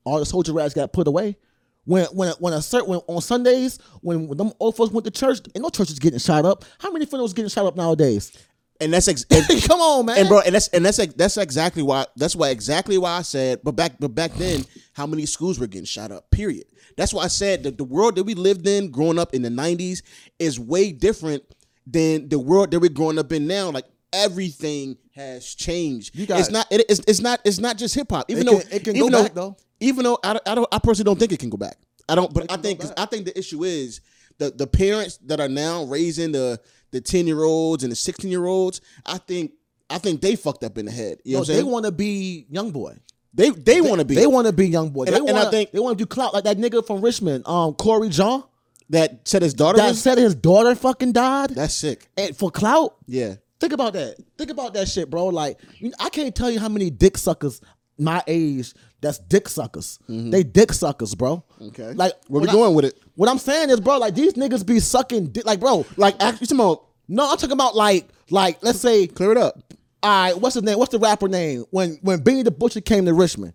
all 0.03 0.19
the 0.19 0.27
soldier 0.27 0.53
rats 0.53 0.75
got 0.75 0.93
put 0.93 1.07
away. 1.07 1.37
When 1.85 2.05
when 2.07 2.33
when 2.41 2.53
a 2.53 2.61
certain 2.61 2.91
when, 2.91 2.99
on 3.07 3.23
Sundays 3.23 3.79
when, 4.01 4.27
when 4.27 4.37
them 4.37 4.53
old 4.59 4.77
folks 4.77 4.93
went 4.93 5.05
to 5.05 5.13
church, 5.13 5.39
and 5.55 5.63
no 5.63 5.71
churches 5.71 6.01
getting 6.01 6.19
shot 6.19 6.45
up. 6.45 6.65
How 6.81 6.91
many 6.91 7.07
funerals 7.07 7.33
getting 7.33 7.49
shot 7.49 7.65
up 7.65 7.77
nowadays? 7.77 8.33
And 8.81 8.93
that's 8.93 9.07
ex- 9.07 9.25
and, 9.31 9.63
Come 9.69 9.81
on, 9.81 10.07
man. 10.07 10.19
and 10.19 10.29
bro, 10.29 10.41
and 10.41 10.53
that's 10.53 10.67
and 10.69 10.85
that's 10.85 10.97
that's 11.15 11.37
exactly 11.37 11.83
why 11.85 12.07
that's 12.17 12.35
why 12.35 12.49
exactly 12.49 12.99
why 12.99 13.19
I 13.19 13.23
said. 13.23 13.61
But 13.63 13.77
back 13.77 13.93
but 14.01 14.09
back 14.09 14.33
then, 14.35 14.65
how 14.95 15.07
many 15.07 15.27
schools 15.27 15.61
were 15.61 15.69
getting 15.69 15.85
shot 15.85 16.11
up? 16.11 16.29
Period. 16.33 16.65
That's 16.97 17.15
why 17.15 17.23
I 17.23 17.29
said 17.29 17.63
that 17.63 17.79
the 17.79 17.85
world 17.85 18.17
that 18.17 18.25
we 18.25 18.35
lived 18.35 18.67
in, 18.67 18.91
growing 18.91 19.19
up 19.19 19.33
in 19.33 19.43
the 19.43 19.49
'90s, 19.49 20.03
is 20.41 20.59
way 20.59 20.91
different 20.91 21.45
than 21.87 22.29
the 22.29 22.39
world 22.41 22.73
that 22.73 22.81
we're 22.81 22.91
growing 22.91 23.19
up 23.19 23.31
in 23.31 23.47
now. 23.47 23.71
Like 23.71 23.85
everything 24.13 24.97
has 25.15 25.55
changed. 25.55 26.15
You 26.17 26.27
got- 26.27 26.41
it's 26.41 26.51
not. 26.51 26.67
It, 26.71 26.85
it's, 26.89 27.01
it's 27.07 27.21
not. 27.21 27.41
It's 27.45 27.59
not 27.59 27.77
just 27.79 27.95
hip 27.95 28.11
hop. 28.11 28.31
Even 28.31 28.47
It 28.47 28.51
though 28.51 28.61
can- 28.61 28.73
it 28.73 28.85
can 28.85 28.97
even 28.97 29.11
go 29.11 29.17
though, 29.19 29.23
back, 29.25 29.35
though. 29.35 29.57
Even 29.81 30.05
though 30.05 30.19
I, 30.23 30.39
I 30.47 30.55
don't. 30.55 30.69
I 30.73 30.79
personally 30.79 31.05
don't 31.09 31.19
think 31.19 31.33
it 31.33 31.39
can 31.39 31.51
go 31.51 31.57
back. 31.57 31.77
I 32.09 32.15
don't. 32.15 32.33
But 32.33 32.51
I 32.51 32.57
think. 32.57 32.83
I 32.99 33.07
think 33.07 33.25
the 33.27 33.39
issue 33.39 33.65
is 33.65 34.01
the 34.39 34.51
the 34.51 34.67
parents 34.67 35.19
that 35.27 35.41
are 35.41 35.49
now 35.49 35.85
raising 35.85 36.33
the 36.33 36.61
the 36.91 37.01
ten 37.01 37.27
year 37.27 37.43
olds 37.43 37.83
and 37.83 37.91
the 37.93 37.97
sixteen 37.97 38.31
year 38.31 38.47
olds. 38.47 38.81
I 39.07 39.19
think 39.19 39.53
I 39.89 39.99
think 39.99 40.21
they 40.21 40.37
fucked 40.37 40.65
up 40.65 40.77
in 40.79 40.87
the 40.87 40.93
head. 40.93 41.19
You 41.25 41.35
know 41.35 41.39
No, 41.39 41.41
what 41.43 41.51
I'm 41.51 41.57
they 41.57 41.63
want 41.63 41.85
to 41.87 41.93
be 41.93 42.47
young 42.51 42.71
boy. 42.71 42.97
They 43.33 43.51
they, 43.51 43.81
want 43.81 44.01
to 44.01 44.05
be 44.05 44.17
They 44.17 44.27
want 44.27 44.49
to 44.49 44.53
be 44.53 44.67
young 44.69 44.91
boy. 44.91 45.05
And 45.05 45.15
they 45.15 45.21
I- 45.21 45.25
and 45.25 45.39
I 45.39 45.51
think- 45.51 45.71
they 45.71 45.79
want 45.79 45.97
to 45.97 46.05
do 46.05 46.07
clout 46.07 46.35
like 46.35 46.45
that 46.45 46.57
nigga 46.59 46.85
from 46.85 47.01
Richmond, 47.01 47.47
um, 47.47 47.75
Corey 47.75 48.09
John. 48.09 48.43
that 48.89 49.21
said 49.29 49.43
his 49.43 49.55
daughter. 49.55 49.77
That 49.79 49.91
was- 49.91 50.03
said 50.03 50.19
his 50.19 50.35
daughter 50.35 50.75
fucking 50.75 51.13
died. 51.13 51.51
that's 51.51 51.75
sick. 51.75 52.09
and 52.17 52.37
for 52.37 52.51
clout. 52.51 52.97
Yeah. 53.07 53.37
Think 53.61 53.73
about 53.75 53.93
that. 53.93 54.17
Think 54.39 54.51
about 54.51 54.75
that 54.75 54.89
shit, 54.89 55.11
bro. 55.11 55.27
Like, 55.27 55.59
I 56.01 56.09
can't 56.09 56.35
tell 56.35 56.51
you 56.51 56.59
how 56.59 56.69
many 56.69 56.91
dick 56.91 57.19
suckers 57.19 57.61
my 57.99 58.23
age 58.27 58.73
that's 59.03 59.19
dick 59.19 59.47
suckers. 59.49 59.99
They 60.09 60.43
dick 60.43 60.73
suckers, 60.73 61.15
bro. 61.15 61.45
Mm-hmm. 61.61 61.65
Okay. 61.69 61.93
Like, 61.93 62.15
Where 62.29 62.41
we 62.43 62.49
I- 62.49 62.53
going 62.53 62.75
with 62.75 62.87
it? 62.87 62.99
What 63.15 63.29
I'm 63.29 63.37
saying 63.39 63.69
is, 63.71 63.79
bro, 63.81 63.99
like 63.99 64.15
these 64.15 64.33
niggas 64.35 64.65
be 64.67 64.81
sucking 64.81 65.27
dick. 65.33 65.45
Like, 65.45 65.61
bro, 65.61 65.85
Like 65.99 66.15
actually, 66.23 66.47
talking 66.47 66.61
about 66.61 66.87
no, 67.09 67.31
I'm 67.31 67.37
talking 67.37 67.53
about 67.53 67.77
like, 67.77 68.09
like, 68.31 68.63
let's 68.63 68.81
say, 68.81 69.07
clear 69.07 69.33
it 69.33 69.37
up. 69.37 69.61
all 70.03 70.11
right, 70.11 70.41
what's 70.41 70.55
his 70.55 70.63
name? 70.63 70.79
What's 70.79 70.93
the 70.93 70.99
rapper 70.99 71.29
name? 71.29 71.65
When 71.71 71.99
when 72.03 72.23
Benny 72.23 72.43
the 72.43 72.51
Butcher 72.51 72.81
came 72.81 73.05
to 73.05 73.13
Richmond. 73.13 73.53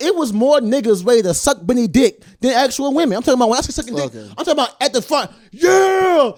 It 0.00 0.14
was 0.14 0.32
more 0.32 0.60
niggas 0.60 1.04
ready 1.04 1.22
to 1.22 1.34
suck 1.34 1.58
Benny 1.66 1.88
dick 1.88 2.22
than 2.40 2.52
actual 2.52 2.94
women. 2.94 3.16
I'm 3.16 3.22
talking 3.24 3.40
about 3.40 3.48
when 3.48 3.58
I 3.58 3.62
say 3.62 3.72
sucking 3.72 3.96
dick, 3.96 4.04
Okay. 4.14 4.20
I'm 4.30 4.36
talking 4.44 4.52
about 4.52 4.76
at 4.80 4.92
the 4.92 5.02
front. 5.02 5.32
Yeah, 5.50 6.30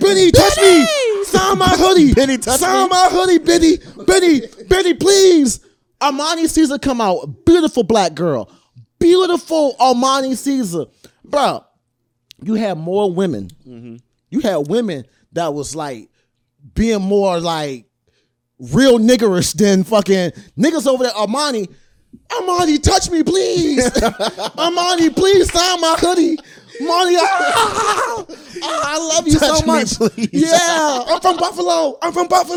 Benny, 0.00 0.30
touch 0.30 0.56
me. 0.58 0.86
Sign 1.24 1.58
my 1.58 1.68
hoodie. 1.68 2.14
Benny, 2.14 2.38
touch 2.38 2.60
Sign 2.60 2.84
me. 2.84 2.88
my 2.88 3.08
hoodie, 3.10 3.38
Benny. 3.38 3.78
Benny, 4.06 4.40
Benny, 4.68 4.94
please. 4.94 5.60
Armani 6.00 6.48
Caesar 6.48 6.78
come 6.78 7.00
out. 7.00 7.44
Beautiful 7.44 7.82
black 7.82 8.14
girl. 8.14 8.50
Beautiful 8.98 9.74
Armani 9.80 10.36
Caesar, 10.36 10.86
bro. 11.24 11.64
You 12.42 12.54
had 12.54 12.78
more 12.78 13.12
women. 13.12 13.50
Mm-hmm. 13.66 13.96
You 14.30 14.40
had 14.40 14.68
women 14.68 15.04
that 15.32 15.52
was 15.54 15.74
like 15.74 16.08
being 16.74 17.02
more 17.02 17.40
like 17.40 17.86
real 18.58 18.98
niggerish 18.98 19.54
than 19.54 19.84
fucking 19.84 20.30
niggas 20.56 20.86
over 20.86 21.04
there. 21.04 21.12
Armani, 21.12 21.68
Armani, 22.28 22.82
touch 22.82 23.10
me, 23.10 23.22
please. 23.22 23.84
Armani, 23.90 25.14
please 25.14 25.52
sign 25.52 25.80
my 25.80 25.96
hoodie. 25.98 26.38
Armani, 26.80 27.16
ah, 27.20 28.26
I 28.62 28.98
love 29.14 29.26
you 29.26 29.32
so 29.38 29.48
Touch 29.48 29.60
me, 29.62 29.66
much. 29.66 29.96
please. 29.96 30.28
Yeah, 30.32 31.04
I'm 31.08 31.20
from 31.20 31.36
Buffalo. 31.36 31.98
I'm 32.02 32.12
from 32.12 32.28
Buffalo. 32.28 32.56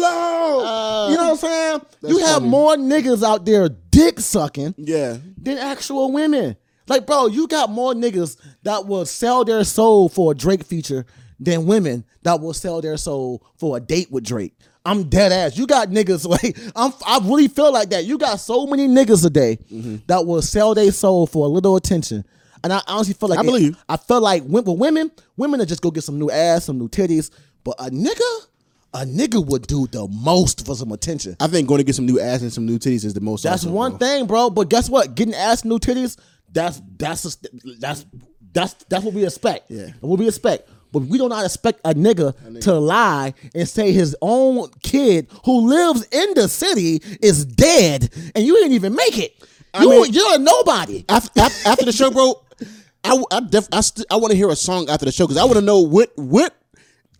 you 1.10 1.18
know 1.18 1.24
what 1.24 1.32
I'm 1.32 1.38
saying? 1.38 1.82
You 2.04 2.18
have 2.20 2.38
funny. 2.38 2.50
more 2.50 2.76
niggas 2.76 3.24
out 3.24 3.46
there 3.46 3.70
dick 3.70 4.20
sucking 4.20 4.76
Yeah. 4.78 5.18
than 5.38 5.58
actual 5.58 6.12
women. 6.12 6.56
Like, 6.88 7.06
bro, 7.06 7.28
you 7.28 7.48
got 7.48 7.70
more 7.70 7.94
niggas 7.94 8.38
that 8.64 8.86
will 8.86 9.06
sell 9.06 9.46
their 9.46 9.64
soul 9.64 10.10
for 10.10 10.32
a 10.32 10.36
Drake 10.36 10.64
feature 10.66 11.06
than 11.40 11.66
women 11.66 12.04
that 12.24 12.40
will 12.42 12.54
sell 12.54 12.82
their 12.82 12.98
soul 12.98 13.44
for 13.58 13.78
a 13.78 13.80
date 13.80 14.12
with 14.12 14.26
Drake. 14.26 14.54
I'm 14.84 15.04
dead 15.10 15.32
ass. 15.32 15.58
You 15.58 15.68
got 15.68 15.90
niggas 15.90 16.28
like 16.28 16.58
I'm. 16.76 16.92
I 17.06 17.20
really 17.24 17.48
feel 17.48 17.72
like 17.72 17.90
that. 17.92 18.06
You 18.06 18.18
got 18.18 18.40
so 18.40 18.66
many 18.66 18.88
niggas 18.88 19.24
a 19.26 19.30
day 19.30 19.58
Mm-hmm. 19.72 19.98
that 20.08 20.26
will 20.26 20.42
sell 20.42 20.74
their 20.74 20.92
soul 20.92 21.28
for 21.28 21.46
a 21.46 21.50
little 21.50 21.76
attention. 21.76 22.26
And 22.64 22.72
I 22.74 22.82
honestly 22.88 23.14
feel 23.14 23.30
like 23.30 23.40
I 23.40 23.44
believe 23.44 23.62
you. 23.72 23.76
I 23.90 23.98
feel 23.98 24.22
like 24.22 24.44
with 24.46 24.68
women, 24.68 25.12
women 25.38 25.60
will 25.60 25.66
just 25.66 25.82
go 25.82 25.92
get 25.92 26.04
some 26.04 26.20
new 26.20 26.30
ass, 26.30 26.66
some 26.66 26.78
new 26.78 26.90
titties. 26.90 27.32
But 27.64 27.76
a 27.80 27.90
nigga, 27.90 28.46
a 28.94 29.06
nigga 29.06 29.46
would 29.46 29.68
do 29.68 29.88
the 29.88 30.08
most 30.08 30.66
for 30.66 30.76
some 30.76 30.92
attention. 30.92 31.36
I 31.40 31.48
think 31.48 31.68
going 31.68 31.80
to 31.80 31.84
get 31.84 31.96
some 31.96 32.06
new 32.06 32.20
ass 32.20 32.42
and 32.42 32.52
some 32.54 32.66
new 32.66 32.78
titties 32.80 33.06
is 33.06 33.14
the 33.14 33.22
most. 33.22 33.44
That's 33.44 33.64
awesome, 33.64 33.74
one 33.74 33.92
bro. 33.92 34.00
thing, 34.00 34.26
bro. 34.28 34.50
But 34.50 34.70
guess 34.70 34.90
what? 34.90 35.16
Getting 35.16 35.34
ass 35.36 35.64
new 35.66 35.80
titties 35.80 36.18
That's 36.52 36.82
that's 36.98 37.26
a, 37.26 37.38
that's 37.80 38.06
that's 38.54 38.74
that's 38.90 39.04
what 39.04 39.14
we 39.14 39.24
expect. 39.26 39.72
Yeah. 39.72 39.88
what 40.02 40.20
we 40.20 40.28
expect. 40.28 40.70
But 40.92 41.04
we 41.04 41.18
do 41.18 41.30
not 41.30 41.46
expect 41.46 41.80
a 41.86 41.94
nigga, 41.94 42.62
to 42.64 42.74
lie 42.74 43.34
and 43.56 43.68
say 43.68 43.94
his 43.94 44.14
own 44.22 44.70
kid 44.84 45.28
who 45.46 45.70
lives 45.70 46.06
in 46.12 46.34
the 46.34 46.50
city 46.50 47.02
is 47.22 47.46
dead, 47.46 48.10
and 48.36 48.46
you 48.46 48.56
didn't 48.56 48.74
even 48.74 48.94
make 48.94 49.18
it. 49.18 49.34
You, 49.80 49.90
mean- 49.90 50.12
you're 50.12 50.36
a 50.36 50.38
nobody. 50.38 51.06
after, 51.08 51.40
after, 51.40 51.70
after 51.70 51.86
the 51.86 51.94
show, 51.94 52.12
bro, 52.12 52.44
I 53.04 53.22
I, 53.32 53.40
def, 53.42 53.68
I, 53.72 53.82
st- 53.82 54.08
I 54.12 54.16
want 54.18 54.32
to 54.32 54.38
hear 54.38 54.50
a 54.50 54.56
song 54.56 54.90
after 54.90 55.06
the 55.06 55.12
show 55.12 55.26
because 55.26 55.38
I 55.38 55.44
want 55.46 55.56
to 55.56 55.62
know 55.62 55.80
what 55.82 56.12
what 56.16 56.56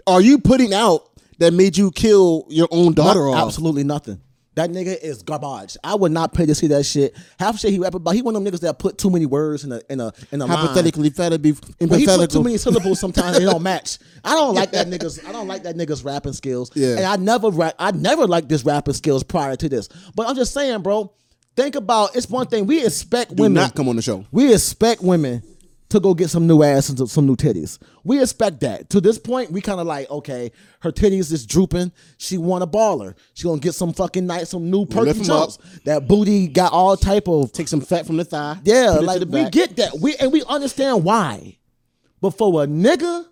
are 0.08 0.22
you 0.22 0.38
putting 0.40 0.74
out 0.74 1.10
that 1.40 1.54
made 1.54 1.78
you 1.78 1.92
kill 1.92 2.46
your 2.50 2.68
own 2.72 2.94
daughter 2.94 3.22
Not- 3.26 3.38
off? 3.38 3.48
Absolutely 3.48 3.84
nothing. 3.84 4.22
That 4.56 4.70
nigga 4.70 5.02
is 5.02 5.24
garbage. 5.24 5.78
I 5.82 5.96
would 5.96 6.12
not 6.12 6.34
pay 6.34 6.46
to 6.46 6.54
see 6.54 6.68
that 6.68 6.86
shit. 6.86 7.16
Half 7.40 7.60
shit 7.60 7.72
he 7.72 7.80
rap 7.80 7.94
about. 7.96 8.14
He 8.14 8.22
one 8.22 8.36
of 8.36 8.44
them 8.44 8.52
niggas 8.52 8.60
that 8.60 8.80
put 8.80 8.98
too 8.98 9.10
many 9.10 9.26
words 9.26 9.64
in 9.64 9.72
a 9.72 9.82
in 9.90 10.02
a 10.02 10.12
in 10.34 10.42
a 10.42 10.46
line. 10.46 10.58
Hypothetically, 10.58 11.10
better 11.10 11.38
be 11.38 11.54
But 11.80 11.98
he 11.98 12.06
put 12.06 12.30
too 12.30 12.44
many 12.44 12.58
syllables 12.58 13.00
sometimes 13.00 13.38
they 13.40 13.46
don't 13.46 13.64
match. 13.64 13.98
I 14.26 14.36
don't 14.36 14.54
like 14.54 14.72
that 14.72 14.88
niggas. 14.88 15.26
I 15.26 15.32
don't 15.32 15.48
like 15.48 15.64
that 15.64 15.78
niggas 15.78 16.04
rapping 16.04 16.34
skills. 16.34 16.70
Yeah. 16.76 16.98
And 16.98 17.06
I 17.06 17.16
never 17.16 17.50
rap. 17.50 17.76
I 17.80 17.92
never 17.92 18.28
liked 18.28 18.50
this 18.50 18.66
rapping 18.66 18.94
skills 18.94 19.24
prior 19.24 19.56
to 19.56 19.70
this. 19.70 19.88
But 20.16 20.28
I'm 20.28 20.36
just 20.36 20.54
saying, 20.54 20.82
bro. 20.82 21.14
Think 21.56 21.76
about 21.76 22.16
it's 22.16 22.30
one 22.30 22.48
thing 22.48 22.66
we 22.66 22.86
expect 22.86 23.36
Do 23.36 23.44
women 23.44 23.62
not 23.62 23.76
come 23.76 23.90
on 23.90 23.98
the 23.98 24.02
show. 24.02 24.26
We 24.32 24.54
expect 24.54 25.02
women 25.02 25.44
to 25.92 26.00
go 26.00 26.14
get 26.14 26.30
some 26.30 26.48
new 26.48 26.64
ass 26.64 26.90
and 26.90 27.10
some- 27.10 27.26
new 27.28 27.36
titties. 27.36 27.78
We 28.04 28.22
expect 28.22 28.60
that. 28.62 28.90
To 28.90 29.00
this 29.02 29.18
point, 29.20 29.52
we 29.52 29.62
kind 29.62 29.80
of 29.80 29.88
like, 29.88 30.10
okay, 30.10 30.52
her 30.82 30.92
titties 30.92 31.32
is 31.32 31.46
drooping. 31.46 31.92
She 32.18 32.38
want 32.38 32.64
a 32.64 32.68
baller. 32.68 33.14
She 33.34 33.44
gonna 33.44 33.60
get 33.60 33.76
some 33.76 33.94
fucking 33.94 34.26
night, 34.26 34.48
some 34.48 34.70
new 34.72 34.86
perky 34.86 35.06
lift 35.08 35.20
'em 35.22 35.26
jumps. 35.26 35.58
That 35.86 36.08
booty 36.08 36.48
got 36.48 36.74
all 36.74 36.98
type 36.98 37.28
of 37.28 37.52
Take 37.52 37.68
some 37.68 37.82
fat 37.82 38.06
from 38.08 38.18
the 38.18 38.26
thigh. 38.26 38.58
yeah, 38.64 38.88
put 38.94 38.96
it 38.96 39.00
to 39.00 39.06
like 39.06 39.20
the 39.20 39.26
we 39.28 39.44
back. 39.44 39.52
get 39.52 39.76
that. 39.78 40.00
We 40.00 40.16
and 40.16 40.32
we 40.32 40.44
understand 40.48 41.04
why. 41.04 41.58
But 42.20 42.32
for 42.32 42.64
a 42.64 42.68
nigga, 42.68 43.26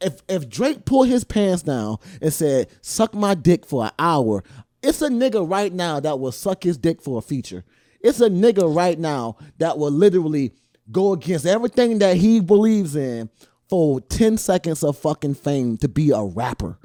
if 0.00 0.22
if 0.28 0.48
Drake 0.48 0.84
pulled 0.84 1.08
his 1.08 1.24
pants 1.24 1.62
down 1.62 1.96
and 2.22 2.32
said, 2.32 2.68
suck 2.82 3.14
my 3.14 3.34
dick 3.34 3.66
for 3.66 3.84
an 3.86 3.90
hour, 3.98 4.44
it's 4.82 5.02
a 5.02 5.08
nigga 5.08 5.48
right 5.48 5.72
now 5.72 5.98
that 6.00 6.20
will 6.20 6.32
suck 6.32 6.62
his 6.62 6.76
dick 6.78 7.02
for 7.02 7.18
a 7.18 7.22
feature. 7.22 7.64
It's 8.00 8.20
a 8.20 8.30
nigga 8.30 8.72
right 8.72 8.96
now 8.98 9.36
that 9.58 9.76
will 9.78 9.90
literally 9.90 10.52
go 10.90 11.12
against 11.12 11.46
everything 11.46 11.98
that 11.98 12.16
he 12.16 12.40
believes 12.40 12.96
in 12.96 13.30
for 13.68 14.00
10 14.00 14.38
seconds 14.38 14.82
of 14.82 14.98
fucking 14.98 15.34
fame 15.34 15.76
to 15.78 15.88
be 15.88 16.10
a 16.10 16.22
rapper. 16.22 16.78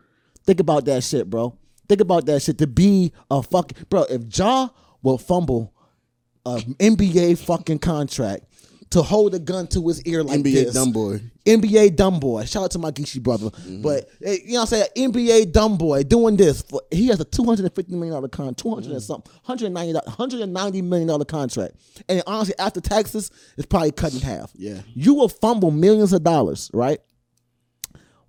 Think 0.45 0.59
about 0.59 0.85
that 0.85 1.03
shit, 1.03 1.29
bro. 1.29 1.57
Think 1.87 2.01
about 2.01 2.25
that 2.25 2.41
shit 2.41 2.57
to 2.57 2.67
be 2.67 3.13
a 3.31 3.41
fucking 3.41 3.85
bro. 3.89 4.03
If 4.09 4.37
Ja 4.37 4.69
will 5.01 5.17
fumble 5.17 5.73
a 6.45 6.57
NBA 6.57 7.37
fucking 7.37 7.79
contract 7.79 8.45
to 8.93 9.01
hold 9.01 9.33
a 9.33 9.39
gun 9.39 9.65
to 9.65 9.87
his 9.87 10.03
ear 10.03 10.21
like 10.21 10.41
NBA 10.41 10.53
this. 10.53 10.73
dumb 10.75 10.91
boy. 10.91 11.19
NBA 11.47 11.95
dumb 11.95 12.19
boy. 12.19 12.45
Shout 12.45 12.65
out 12.65 12.71
to 12.71 12.79
my 12.79 12.91
Geeky 12.91 13.21
brother. 13.23 13.49
But 13.81 14.07
eh, 14.23 14.37
you 14.45 14.53
know 14.53 14.59
what 14.59 14.73
I'm 14.73 14.85
saying? 14.95 15.11
NBA 15.11 15.51
dumb 15.51 15.77
boy 15.79 16.03
doing 16.03 16.37
this. 16.37 16.61
For, 16.61 16.79
he 16.91 17.07
has 17.07 17.19
a 17.19 17.25
$250 17.25 17.89
million 17.89 18.13
contract, 18.29 18.59
200 18.59 18.91
and 18.91 19.01
something, 19.01 19.33
190, 19.45 19.99
$190 19.99 20.83
million 20.83 21.25
contract. 21.25 21.73
And 22.07 22.21
honestly, 22.27 22.53
after 22.59 22.79
taxes, 22.81 23.31
it's 23.57 23.65
probably 23.65 23.91
cut 23.91 24.13
in 24.13 24.21
half. 24.21 24.51
Yeah. 24.53 24.81
You 24.93 25.15
will 25.15 25.29
fumble 25.29 25.71
millions 25.71 26.13
of 26.13 26.23
dollars, 26.23 26.69
right? 26.71 26.99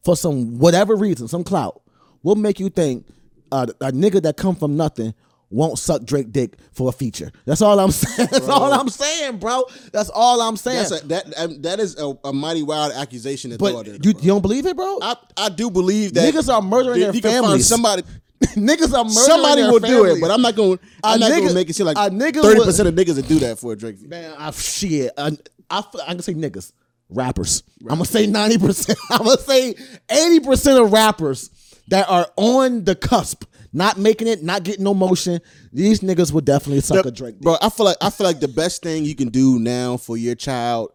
For 0.03 0.17
some 0.17 0.59
whatever 0.59 0.97
reason, 0.97 1.29
some 1.29 1.45
clout. 1.45 1.83
Will 2.23 2.37
make 2.37 2.59
you 2.59 2.71
think 2.71 3.07
uh, 3.53 3.67
a 3.83 3.93
nigga 3.93 4.23
that 4.23 4.39
come 4.39 4.57
from 4.57 4.79
nothing 4.79 5.13
won't 5.51 5.79
suck 5.79 6.05
Drake 6.05 6.33
dick 6.33 6.57
for 6.73 6.89
a 6.89 6.93
feature. 6.93 7.31
That's 7.45 7.63
all 7.63 7.79
I'm 7.79 7.91
saying. 7.93 8.29
That's 8.31 8.49
all 8.49 8.73
I'm 8.73 8.89
saying, 8.89 9.39
bro. 9.39 9.65
That's 9.93 10.11
all 10.11 10.41
I'm 10.41 10.57
saying. 10.57 10.89
That's 10.89 11.03
a, 11.03 11.07
that 11.09 11.39
um, 11.39 11.63
that 11.63 11.81
is 11.81 11.99
a, 11.99 12.15
a 12.25 12.33
mighty 12.33 12.63
wild 12.63 12.93
accusation 12.93 13.51
to 13.51 13.59
but 13.59 13.87
you, 13.87 13.99
bro. 13.99 14.21
you 14.21 14.29
don't 14.29 14.43
believe 14.43 14.67
it, 14.67 14.77
bro? 14.77 14.99
I, 15.01 15.17
I 15.37 15.49
do 15.49 15.71
believe 15.71 16.15
that 16.15 16.33
Niggas 16.33 16.53
are 16.53 16.63
murdering 16.63 17.01
their 17.01 17.13
can 17.13 17.23
families. 17.23 17.67
Somebody, 17.67 18.03
niggas 18.57 18.93
are 18.93 19.05
murdering 19.05 19.11
somebody 19.11 19.63
will 19.63 19.79
do 19.79 20.05
it, 20.07 20.21
but 20.21 20.31
I'm 20.31 20.43
not 20.43 20.57
going. 20.57 20.79
I'm 21.03 21.21
not 21.21 21.31
going 21.31 21.49
to 21.49 21.55
make 21.55 21.71
it 21.71 21.75
seem 21.75 21.87
like 21.87 21.97
thirty 21.97 22.65
percent 22.65 22.89
of 22.89 22.95
niggas 22.95 23.17
that 23.17 23.29
do 23.29 23.39
that 23.41 23.59
for 23.59 23.73
a 23.73 23.77
Drake. 23.77 24.01
Man, 24.03 24.35
I 24.39 24.51
shit. 24.51 25.13
I, 25.17 25.37
I, 25.71 25.79
I'm 25.79 25.85
gonna 26.07 26.23
say 26.23 26.35
niggas, 26.35 26.73
rappers. 27.09 27.63
I'm 27.83 27.97
gonna 27.97 28.05
say 28.05 28.27
ninety 28.27 28.59
percent. 28.59 28.99
I'm 29.11 29.25
gonna 29.25 29.39
say 29.39 29.75
eighty 30.11 30.41
percent 30.41 30.81
of 30.81 30.93
rappers 30.93 31.51
that 31.89 32.09
are 32.09 32.27
on 32.37 32.85
the 32.85 32.95
cusp, 32.95 33.45
not 33.75 33.99
making 33.99 34.29
it, 34.29 34.43
not 34.43 34.63
getting 34.63 34.85
no 34.85 34.95
motion. 34.95 35.41
These 35.73 36.01
niggas 36.01 36.33
would 36.33 36.45
definitely 36.47 36.81
suck 36.81 37.03
The- 37.03 37.09
a 37.09 37.13
Drake. 37.13 37.35
dick. 37.35 37.43
bro. 37.43 37.57
I 37.61 37.69
feel 37.69 37.85
like 37.87 37.97
I 38.01 38.09
feel 38.11 38.27
like 38.27 38.41
the 38.41 38.49
best 38.49 38.83
thing 38.83 39.05
you 39.05 39.15
can 39.15 39.29
do 39.29 39.59
now 39.59 39.97
for 39.99 40.17
your 40.17 40.35
child, 40.37 40.93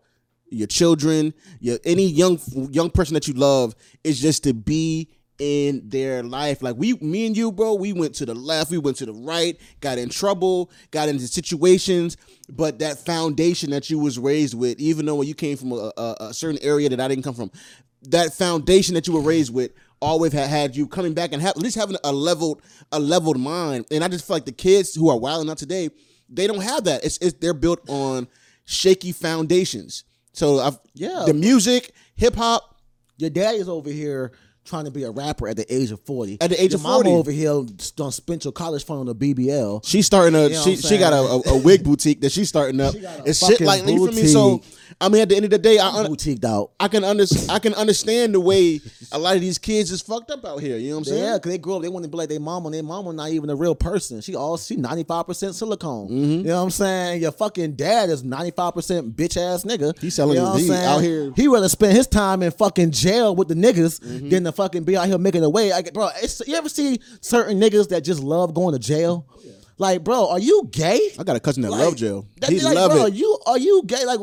your 0.49 0.67
children, 0.67 1.33
your 1.59 1.77
any 1.83 2.07
young 2.07 2.39
young 2.71 2.89
person 2.89 3.13
that 3.13 3.27
you 3.27 3.35
love 3.35 3.75
is 4.03 4.19
just 4.19 4.43
to 4.45 4.53
be 4.53 5.09
in 5.37 5.81
their 5.87 6.21
life. 6.23 6.61
Like 6.61 6.75
we, 6.77 6.93
me 6.95 7.25
and 7.27 7.35
you, 7.37 7.51
bro. 7.51 7.73
We 7.75 7.93
went 7.93 8.15
to 8.15 8.25
the 8.25 8.33
left, 8.35 8.71
we 8.71 8.77
went 8.77 8.97
to 8.97 9.05
the 9.05 9.13
right, 9.13 9.57
got 9.79 9.97
in 9.97 10.09
trouble, 10.09 10.69
got 10.91 11.07
into 11.09 11.27
situations. 11.27 12.17
But 12.49 12.79
that 12.79 12.97
foundation 13.05 13.69
that 13.71 13.89
you 13.89 13.99
was 13.99 14.17
raised 14.19 14.53
with, 14.53 14.79
even 14.79 15.05
though 15.05 15.21
you 15.21 15.35
came 15.35 15.55
from 15.55 15.71
a, 15.71 15.91
a, 15.97 16.15
a 16.21 16.33
certain 16.33 16.59
area 16.61 16.89
that 16.89 16.99
I 16.99 17.07
didn't 17.07 17.23
come 17.23 17.35
from, 17.35 17.51
that 18.09 18.33
foundation 18.33 18.95
that 18.95 19.07
you 19.07 19.13
were 19.13 19.21
raised 19.21 19.53
with 19.53 19.71
always 20.01 20.33
had, 20.33 20.49
had 20.49 20.75
you 20.75 20.87
coming 20.87 21.13
back 21.13 21.33
and 21.33 21.41
have, 21.41 21.51
at 21.51 21.57
least 21.57 21.75
having 21.75 21.97
a 22.03 22.11
leveled 22.11 22.61
a 22.91 22.99
leveled 22.99 23.39
mind. 23.39 23.85
And 23.91 24.03
I 24.03 24.07
just 24.07 24.25
feel 24.25 24.35
like 24.35 24.45
the 24.45 24.51
kids 24.51 24.95
who 24.95 25.09
are 25.09 25.17
wilding 25.17 25.49
out 25.49 25.57
today, 25.57 25.89
they 26.29 26.47
don't 26.47 26.61
have 26.61 26.85
that. 26.85 27.03
It's, 27.03 27.17
it's 27.17 27.33
they're 27.39 27.53
built 27.53 27.79
on 27.89 28.27
shaky 28.65 29.11
foundations. 29.11 30.03
So 30.33 30.59
I've, 30.59 30.79
Yeah. 30.93 31.23
the 31.25 31.33
music, 31.33 31.91
hip 32.15 32.35
hop. 32.35 32.77
Your 33.17 33.29
daddy's 33.29 33.67
over 33.67 33.89
here 33.89 34.31
trying 34.63 34.85
to 34.85 34.91
be 34.91 35.03
a 35.03 35.11
rapper 35.11 35.47
at 35.47 35.57
the 35.57 35.73
age 35.73 35.91
of 35.91 35.99
40. 36.01 36.37
At 36.39 36.51
the 36.51 36.61
age 36.63 36.71
Your 36.71 36.77
of 36.77 36.83
mama 36.83 37.03
40. 37.05 37.09
over 37.11 37.31
here 37.31 37.63
done 37.95 38.11
spent 38.11 38.45
your 38.45 38.53
college 38.53 38.85
fund 38.85 38.99
on 39.01 39.05
the 39.07 39.15
BBL. 39.15 39.85
She's 39.85 40.05
starting 40.05 40.35
a 40.35 40.47
know 40.49 40.63
she 40.63 40.75
she 40.77 40.97
got 40.97 41.11
a, 41.11 41.49
a, 41.49 41.55
a 41.55 41.57
wig 41.57 41.83
boutique 41.83 42.21
that 42.21 42.31
she's 42.31 42.47
starting 42.49 42.79
up. 42.79 42.93
She 42.99 43.03
a 43.05 43.33
shit 43.33 43.61
like 43.61 43.83
me 43.83 43.97
for 43.97 44.11
me. 44.13 44.27
So. 44.27 44.61
I 45.01 45.09
mean, 45.09 45.21
at 45.21 45.29
the 45.29 45.35
end 45.35 45.45
of 45.45 45.51
the 45.51 45.57
day, 45.57 45.77
I 45.79 45.87
un- 45.89 46.05
Boutiqued 46.07 46.43
out. 46.45 46.71
I 46.79 46.87
can 46.87 47.03
under, 47.03 47.25
I 47.49 47.59
can 47.59 47.73
understand 47.73 48.33
the 48.33 48.39
way 48.39 48.79
a 49.11 49.19
lot 49.19 49.35
of 49.35 49.41
these 49.41 49.57
kids 49.57 49.91
is 49.91 50.01
fucked 50.01 50.31
up 50.31 50.43
out 50.45 50.59
here. 50.61 50.77
You 50.77 50.89
know 50.89 50.95
what 50.95 50.99
I'm 50.99 51.03
saying? 51.05 51.23
Yeah, 51.23 51.33
because 51.35 51.51
they 51.51 51.57
grew 51.57 51.75
up, 51.75 51.81
they 51.81 51.89
want 51.89 52.03
to 52.05 52.09
be 52.09 52.17
like 52.17 52.29
their 52.29 52.39
mama, 52.39 52.67
and 52.67 52.75
their 52.75 52.83
mama 52.83 53.13
not 53.13 53.29
even 53.29 53.49
a 53.49 53.55
real 53.55 53.75
person. 53.75 54.21
She 54.21 54.35
all 54.35 54.57
she 54.57 54.75
95% 54.77 55.53
silicone. 55.53 56.07
Mm-hmm. 56.09 56.21
You 56.31 56.43
know 56.43 56.57
what 56.57 56.63
I'm 56.63 56.69
saying? 56.71 57.21
Your 57.21 57.31
fucking 57.31 57.73
dad 57.73 58.09
is 58.09 58.23
95% 58.23 59.13
bitch 59.13 59.37
ass 59.37 59.63
nigga. 59.63 59.97
He 59.99 60.09
selling 60.09 60.35
you 60.37 60.41
know 60.43 60.49
what 60.51 60.61
I'm 60.61 60.67
saying? 60.67 60.85
out 60.85 60.99
here- 61.01 61.31
He 61.35 61.47
rather 61.47 61.69
spend 61.69 61.95
his 61.95 62.07
time 62.07 62.43
in 62.43 62.51
fucking 62.51 62.91
jail 62.91 63.35
with 63.35 63.47
the 63.47 63.55
niggas 63.55 63.99
Mm-hmm. 63.99 64.29
than 64.29 64.43
to 64.45 64.51
fucking 64.51 64.83
be 64.83 64.95
out 64.97 65.07
here 65.07 65.17
making 65.17 65.43
a 65.43 65.49
way. 65.49 65.71
I, 65.71 65.81
bro, 65.81 66.09
it's, 66.21 66.41
you 66.47 66.55
ever 66.55 66.69
see 66.69 66.99
certain 67.21 67.59
niggas 67.59 67.89
that 67.89 68.01
just 68.03 68.21
love 68.23 68.53
going 68.53 68.73
to 68.73 68.79
jail? 68.79 69.25
Like, 69.79 70.03
bro, 70.03 70.29
are 70.29 70.39
you 70.39 70.67
gay? 70.71 70.99
I 71.17 71.23
got 71.23 71.37
a 71.37 71.39
cousin 71.39 71.63
that 71.63 71.71
Like, 71.71 71.79
love 71.79 71.95
jail. 71.95 72.25
that- 72.41 72.49
He 72.51 72.59
like, 72.59 72.75
love 72.75 72.91
bro, 72.91 73.05
it. 73.05 73.13
You 73.13 73.39
are 73.45 73.57
you 73.57 73.81
gay? 73.85 74.03
Like, 74.05 74.19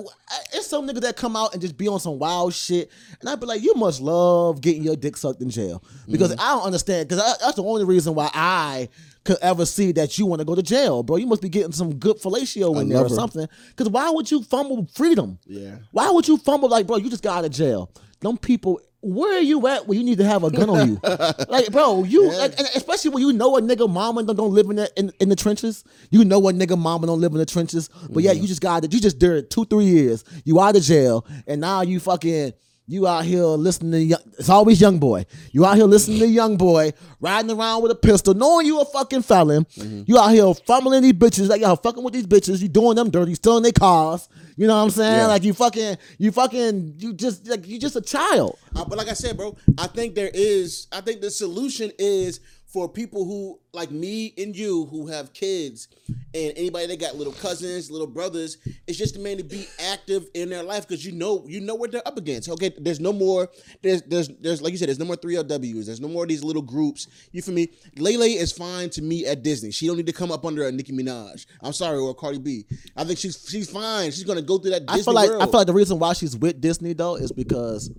it's 0.53 0.67
some 0.67 0.87
niggas 0.87 1.01
that 1.01 1.17
come 1.17 1.35
out 1.35 1.55
and 1.55 1.63
just 1.63 1.77
be 1.79 1.89
on 1.89 1.99
some 1.99 2.19
wild 2.19 2.53
shit, 2.53 2.91
and 3.21 3.29
I'd 3.29 3.41
be 3.41 3.47
like, 3.47 3.63
you 3.63 3.75
must 3.75 4.03
love 4.03 4.61
getting 4.61 4.83
your 4.83 4.97
dick 4.97 5.17
sucked 5.17 5.41
in 5.41 5.49
jail 5.51 5.83
because 6.11 6.31
Mm-hmm. 6.33 6.41
I 6.41 6.49
don't 6.51 6.63
understand. 6.65 7.09
Because 7.09 7.39
that's 7.41 7.57
the 7.57 7.65
only 7.65 7.85
reason 7.85 8.15
why 8.15 8.31
I 8.35 8.89
could 9.25 9.39
ever 9.41 9.65
see 9.67 9.93
that 9.93 10.19
you 10.19 10.27
want 10.27 10.41
to 10.41 10.45
go 10.45 10.55
to 10.55 10.63
jail, 10.63 11.03
bro. 11.03 11.17
You 11.17 11.27
must 11.27 11.41
be 11.43 11.49
getting 11.49 11.73
some 11.73 11.95
good 11.95 12.19
fellatio 12.19 12.79
in 12.81 12.89
there 12.91 13.01
or 13.03 13.09
something. 13.09 13.49
Because 13.71 13.89
why 13.89 14.11
would 14.11 14.31
you 14.31 14.43
fumble 14.43 14.87
freedom? 14.95 15.39
Yeah. 15.47 15.77
Why 15.91 16.11
would 16.11 16.29
you 16.29 16.37
fumble 16.37 16.69
like, 16.69 16.87
bro? 16.87 16.99
You 16.99 17.09
just 17.11 17.23
got 17.25 17.39
out 17.39 17.45
of 17.47 17.51
jail. 17.51 17.91
Them 18.21 18.37
people. 18.37 18.81
Where 19.07 19.39
are 19.39 19.41
you 19.41 19.67
at 19.69 19.87
when 19.87 19.99
you 19.99 20.05
need 20.05 20.19
to 20.19 20.25
have 20.25 20.43
a 20.43 20.51
gun 20.51 20.69
on 20.69 20.89
you? 20.89 21.01
like, 21.49 21.71
bro, 21.71 22.03
you 22.03 22.29
like, 22.33 22.59
and 22.59 22.69
especially 22.75 23.11
when 23.11 23.23
you 23.23 23.33
know 23.33 23.57
a 23.57 23.63
nigga 23.63 23.89
mama 23.89 24.25
don't, 24.25 24.35
don't 24.35 24.53
live 24.53 24.69
in 24.69 24.77
the 24.77 24.91
in, 24.97 25.13
in 25.21 25.29
the 25.29 25.37
trenches. 25.37 25.85
You 26.11 26.25
know 26.25 26.49
a 26.49 26.53
nigga 26.53 26.77
mama 26.77 27.07
don't 27.07 27.21
live 27.21 27.33
in 27.33 27.39
the 27.39 27.47
trenches. 27.47 27.89
But 28.11 28.25
yeah, 28.25 28.33
mm-hmm. 28.33 28.43
you 28.43 28.49
just 28.49 28.61
got 28.61 28.85
it. 28.85 28.93
You 28.93 29.01
just 29.01 29.21
did 29.21 29.31
it 29.31 29.51
two, 29.51 29.65
three 29.65 29.85
years. 29.85 30.25
You 30.45 30.61
out 30.61 30.75
of 30.75 30.83
jail, 30.83 31.25
and 31.47 31.61
now 31.61 31.83
you 31.83 32.01
fucking 32.01 32.53
you 32.89 33.07
out 33.07 33.25
here 33.25 33.43
listening 33.43 33.93
to 33.93 34.01
young, 34.01 34.21
it's 34.39 34.49
always 34.49 34.81
young 34.81 34.99
boy. 34.99 35.27
You 35.51 35.67
out 35.67 35.77
here 35.77 35.87
listening 35.87 36.21
to 36.21 36.29
young 36.29 36.57
boy 36.57 36.93
riding 37.21 37.51
around 37.51 37.83
with 37.83 37.91
a 37.91 37.97
pistol, 37.97 38.35
knowing 38.35 38.67
you 38.67 38.81
a 38.81 38.85
fucking 38.85 39.23
felon. 39.23 39.67
You 39.75 40.19
out 40.19 40.31
here 40.31 40.55
fumbling 40.55 41.03
these 41.03 41.13
bitches, 41.13 41.49
like 41.49 41.61
y'all 41.61 41.77
fucking 41.77 42.03
with 42.03 42.15
these 42.15 42.27
bitches. 42.27 42.63
You 42.63 42.69
doing 42.69 42.95
them 42.95 43.11
dirty, 43.11 43.35
stealing 43.35 43.65
their 43.65 43.73
cars. 43.73 44.29
You 44.57 44.67
know 44.67 44.77
what 44.77 44.85
I'm 44.85 44.91
saying? 44.91 45.19
Yeah. 45.19 45.27
Like 45.27 45.43
you 45.43 45.53
fucking, 45.53 45.99
you 46.19 46.33
fucking, 46.33 46.95
you 46.99 47.13
just 47.13 47.47
like 47.49 47.67
you 47.67 47.79
just 47.79 47.97
a 47.97 48.01
child. 48.01 48.59
Uh, 48.75 48.85
but 48.85 48.97
like 48.97 49.09
I 49.09 49.15
said, 49.15 49.37
bro, 49.37 49.57
I 49.77 49.89
think 49.89 50.15
there 50.15 50.31
is. 50.33 50.87
I 50.93 51.01
think 51.01 51.21
the 51.21 51.31
solution 51.31 51.91
is 51.99 52.41
for 52.67 52.89
people 52.89 53.25
who 53.25 53.59
like 53.73 53.91
me 53.91 54.33
and 54.39 54.55
you 54.55 54.87
who 54.87 55.09
have 55.09 55.33
kids 55.33 55.89
and 56.37 56.53
anybody 56.57 56.87
that 56.87 57.01
got 57.01 57.17
little 57.17 57.33
cousins, 57.33 57.91
little 57.91 58.07
brothers, 58.07 58.59
it's 58.87 58.99
just 58.99 59.17
a 59.17 59.19
man 59.19 59.39
to 59.39 59.45
be 59.45 59.67
active 59.91 60.29
in 60.35 60.51
their 60.51 60.63
life 60.63 60.87
because 60.87 61.05
you 61.05 61.13
know 61.13 61.45
you 61.49 61.61
know 61.61 61.75
what 61.75 61.91
they're 61.91 62.07
up 62.07 62.19
against. 62.19 62.49
Okay, 62.51 62.73
there's 62.79 63.01
no 63.01 63.13
more 63.13 63.49
there's 63.83 64.03
there's 64.03 64.29
there's 64.41 64.61
like 64.61 64.73
you 64.73 64.79
said, 64.79 64.89
there's 64.89 64.99
no 64.99 65.07
more 65.07 65.17
3LWs, 65.17 65.87
there's 65.87 66.01
no 66.01 66.09
more 66.09 66.25
of 66.25 66.29
these 66.29 66.45
little 66.45 66.63
groups. 66.63 67.09
You 67.33 67.41
for 67.41 67.53
me? 67.53 67.69
Lay 67.97 68.17
Lay 68.17 68.33
is 68.33 68.53
fine 68.53 68.91
to 68.91 69.03
me 69.03 69.25
at 69.25 69.43
Disney. 69.43 69.71
She 69.71 69.87
don't 69.87 69.97
need 69.97 70.07
to 70.07 70.13
come 70.13 70.31
up 70.31 70.45
under 70.45 70.67
a 70.67 70.73
Nicki 70.73 70.93
Minaj. 70.93 71.47
I'm 71.63 71.73
sorry, 71.73 71.99
or 71.99 72.15
Cardi 72.15 72.39
B. 72.39 72.67
I 72.97 73.05
think 73.05 73.19
she's 73.19 73.47
she's 73.49 73.71
fine. 73.71 74.11
She's 74.11 74.25
gonna 74.25 74.43
go 74.43 74.59
through 74.59 74.73
that 74.73 74.87
Disney 74.87 75.01
I 75.01 75.05
feel 75.05 75.15
like 75.15 75.31
world. 75.31 75.43
I 75.43 75.47
feel 75.47 75.61
like 75.61 75.67
the 75.67 75.75
reason 75.75 75.99
why 75.99 76.13
she's 76.13 76.37
with 76.37 76.61
Disney 76.61 76.93
though 76.93 77.17
is 77.17 77.33
because 77.33 77.91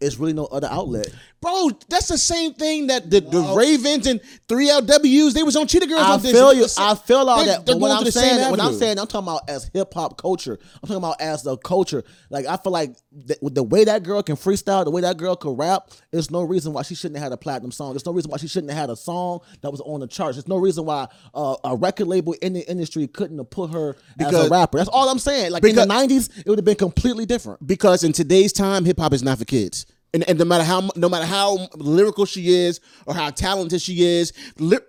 it's 0.00 0.16
really 0.18 0.32
no 0.32 0.46
other 0.46 0.68
outlet. 0.70 1.08
Bro, 1.40 1.70
that's 1.88 2.08
the 2.08 2.18
same 2.18 2.54
thing 2.54 2.88
that 2.88 3.10
the, 3.10 3.20
the 3.20 3.54
Ravens 3.56 4.06
and 4.06 4.20
3LWs, 4.48 5.32
they 5.32 5.42
was 5.42 5.54
on 5.56 5.66
Cheetah 5.66 5.86
Girls. 5.86 6.00
I 6.00 6.18
feel 6.18 6.54
you. 6.54 6.66
I 6.78 6.94
feel 6.94 7.28
all 7.28 7.38
they, 7.38 7.46
that. 7.46 7.66
But 7.66 7.78
when 7.78 7.90
I'm 7.90 7.98
to 7.98 8.04
the 8.04 8.12
same 8.12 8.36
saying, 8.36 8.50
when 8.50 8.60
I'm 8.60 8.74
saying, 8.74 8.98
I'm 8.98 9.06
talking 9.06 9.28
about 9.28 9.48
as 9.48 9.70
hip 9.72 9.92
hop 9.94 10.16
culture. 10.18 10.58
I'm 10.82 10.88
talking 10.88 10.96
about 10.96 11.20
as 11.20 11.42
the 11.42 11.56
culture. 11.58 12.04
Like 12.30 12.46
I 12.46 12.56
feel 12.56 12.72
like 12.72 12.96
the, 13.24 13.38
the 13.42 13.62
way 13.62 13.84
that 13.84 14.02
girl 14.02 14.22
can 14.22 14.36
freestyle, 14.36 14.84
the 14.84 14.90
way 14.90 15.00
that 15.00 15.16
girl 15.16 15.36
can 15.36 15.52
rap, 15.52 15.90
there's 16.10 16.30
no 16.30 16.42
reason 16.42 16.72
why 16.72 16.82
she 16.82 16.94
shouldn't 16.94 17.16
have 17.16 17.24
had 17.24 17.32
a 17.32 17.36
platinum 17.36 17.72
song. 17.72 17.92
There's 17.92 18.04
no 18.04 18.12
reason 18.12 18.30
why 18.30 18.36
she 18.36 18.46
shouldn't 18.48 18.70
have 18.72 18.78
had 18.80 18.90
a 18.90 18.96
song 18.96 19.40
that 19.62 19.70
was 19.70 19.80
on 19.80 20.00
the 20.00 20.06
charts. 20.06 20.36
There's 20.36 20.48
no 20.48 20.56
reason 20.58 20.84
why 20.84 21.08
uh, 21.34 21.56
a 21.64 21.74
record 21.74 22.06
label 22.08 22.34
in 22.42 22.52
the 22.52 22.68
industry 22.70 23.06
couldn't 23.06 23.38
have 23.38 23.48
put 23.50 23.70
her 23.72 23.90
as 23.90 24.26
Because- 24.26 24.46
a 24.48 24.50
rapper. 24.50 24.78
That's 24.78 24.90
all 24.90 25.08
I'm 25.08 25.18
saying. 25.18 25.52
Like 25.52 25.64
in 25.64 25.74
the 25.74 25.86
'90s, 25.86 26.30
it 26.38 26.46
would 26.48 26.58
have 26.58 26.64
been 26.64 26.76
completely 26.76 27.24
different. 27.26 27.66
because 27.66 28.04
in 28.04 28.12
today's 28.12 28.52
time, 28.52 28.84
hip 28.84 28.98
hop 29.00 29.12
is 29.14 29.22
not 29.22 29.38
for 29.38 29.44
kids. 29.46 29.86
And, 30.14 30.26
and 30.28 30.38
no 30.38 30.44
matter 30.46 30.64
how 30.64 30.88
no 30.96 31.08
matter 31.08 31.26
how 31.26 31.68
lyrical 31.74 32.24
she 32.24 32.48
is 32.48 32.80
or 33.06 33.14
how 33.14 33.30
talented 33.30 33.82
she 33.82 34.02
is, 34.04 34.32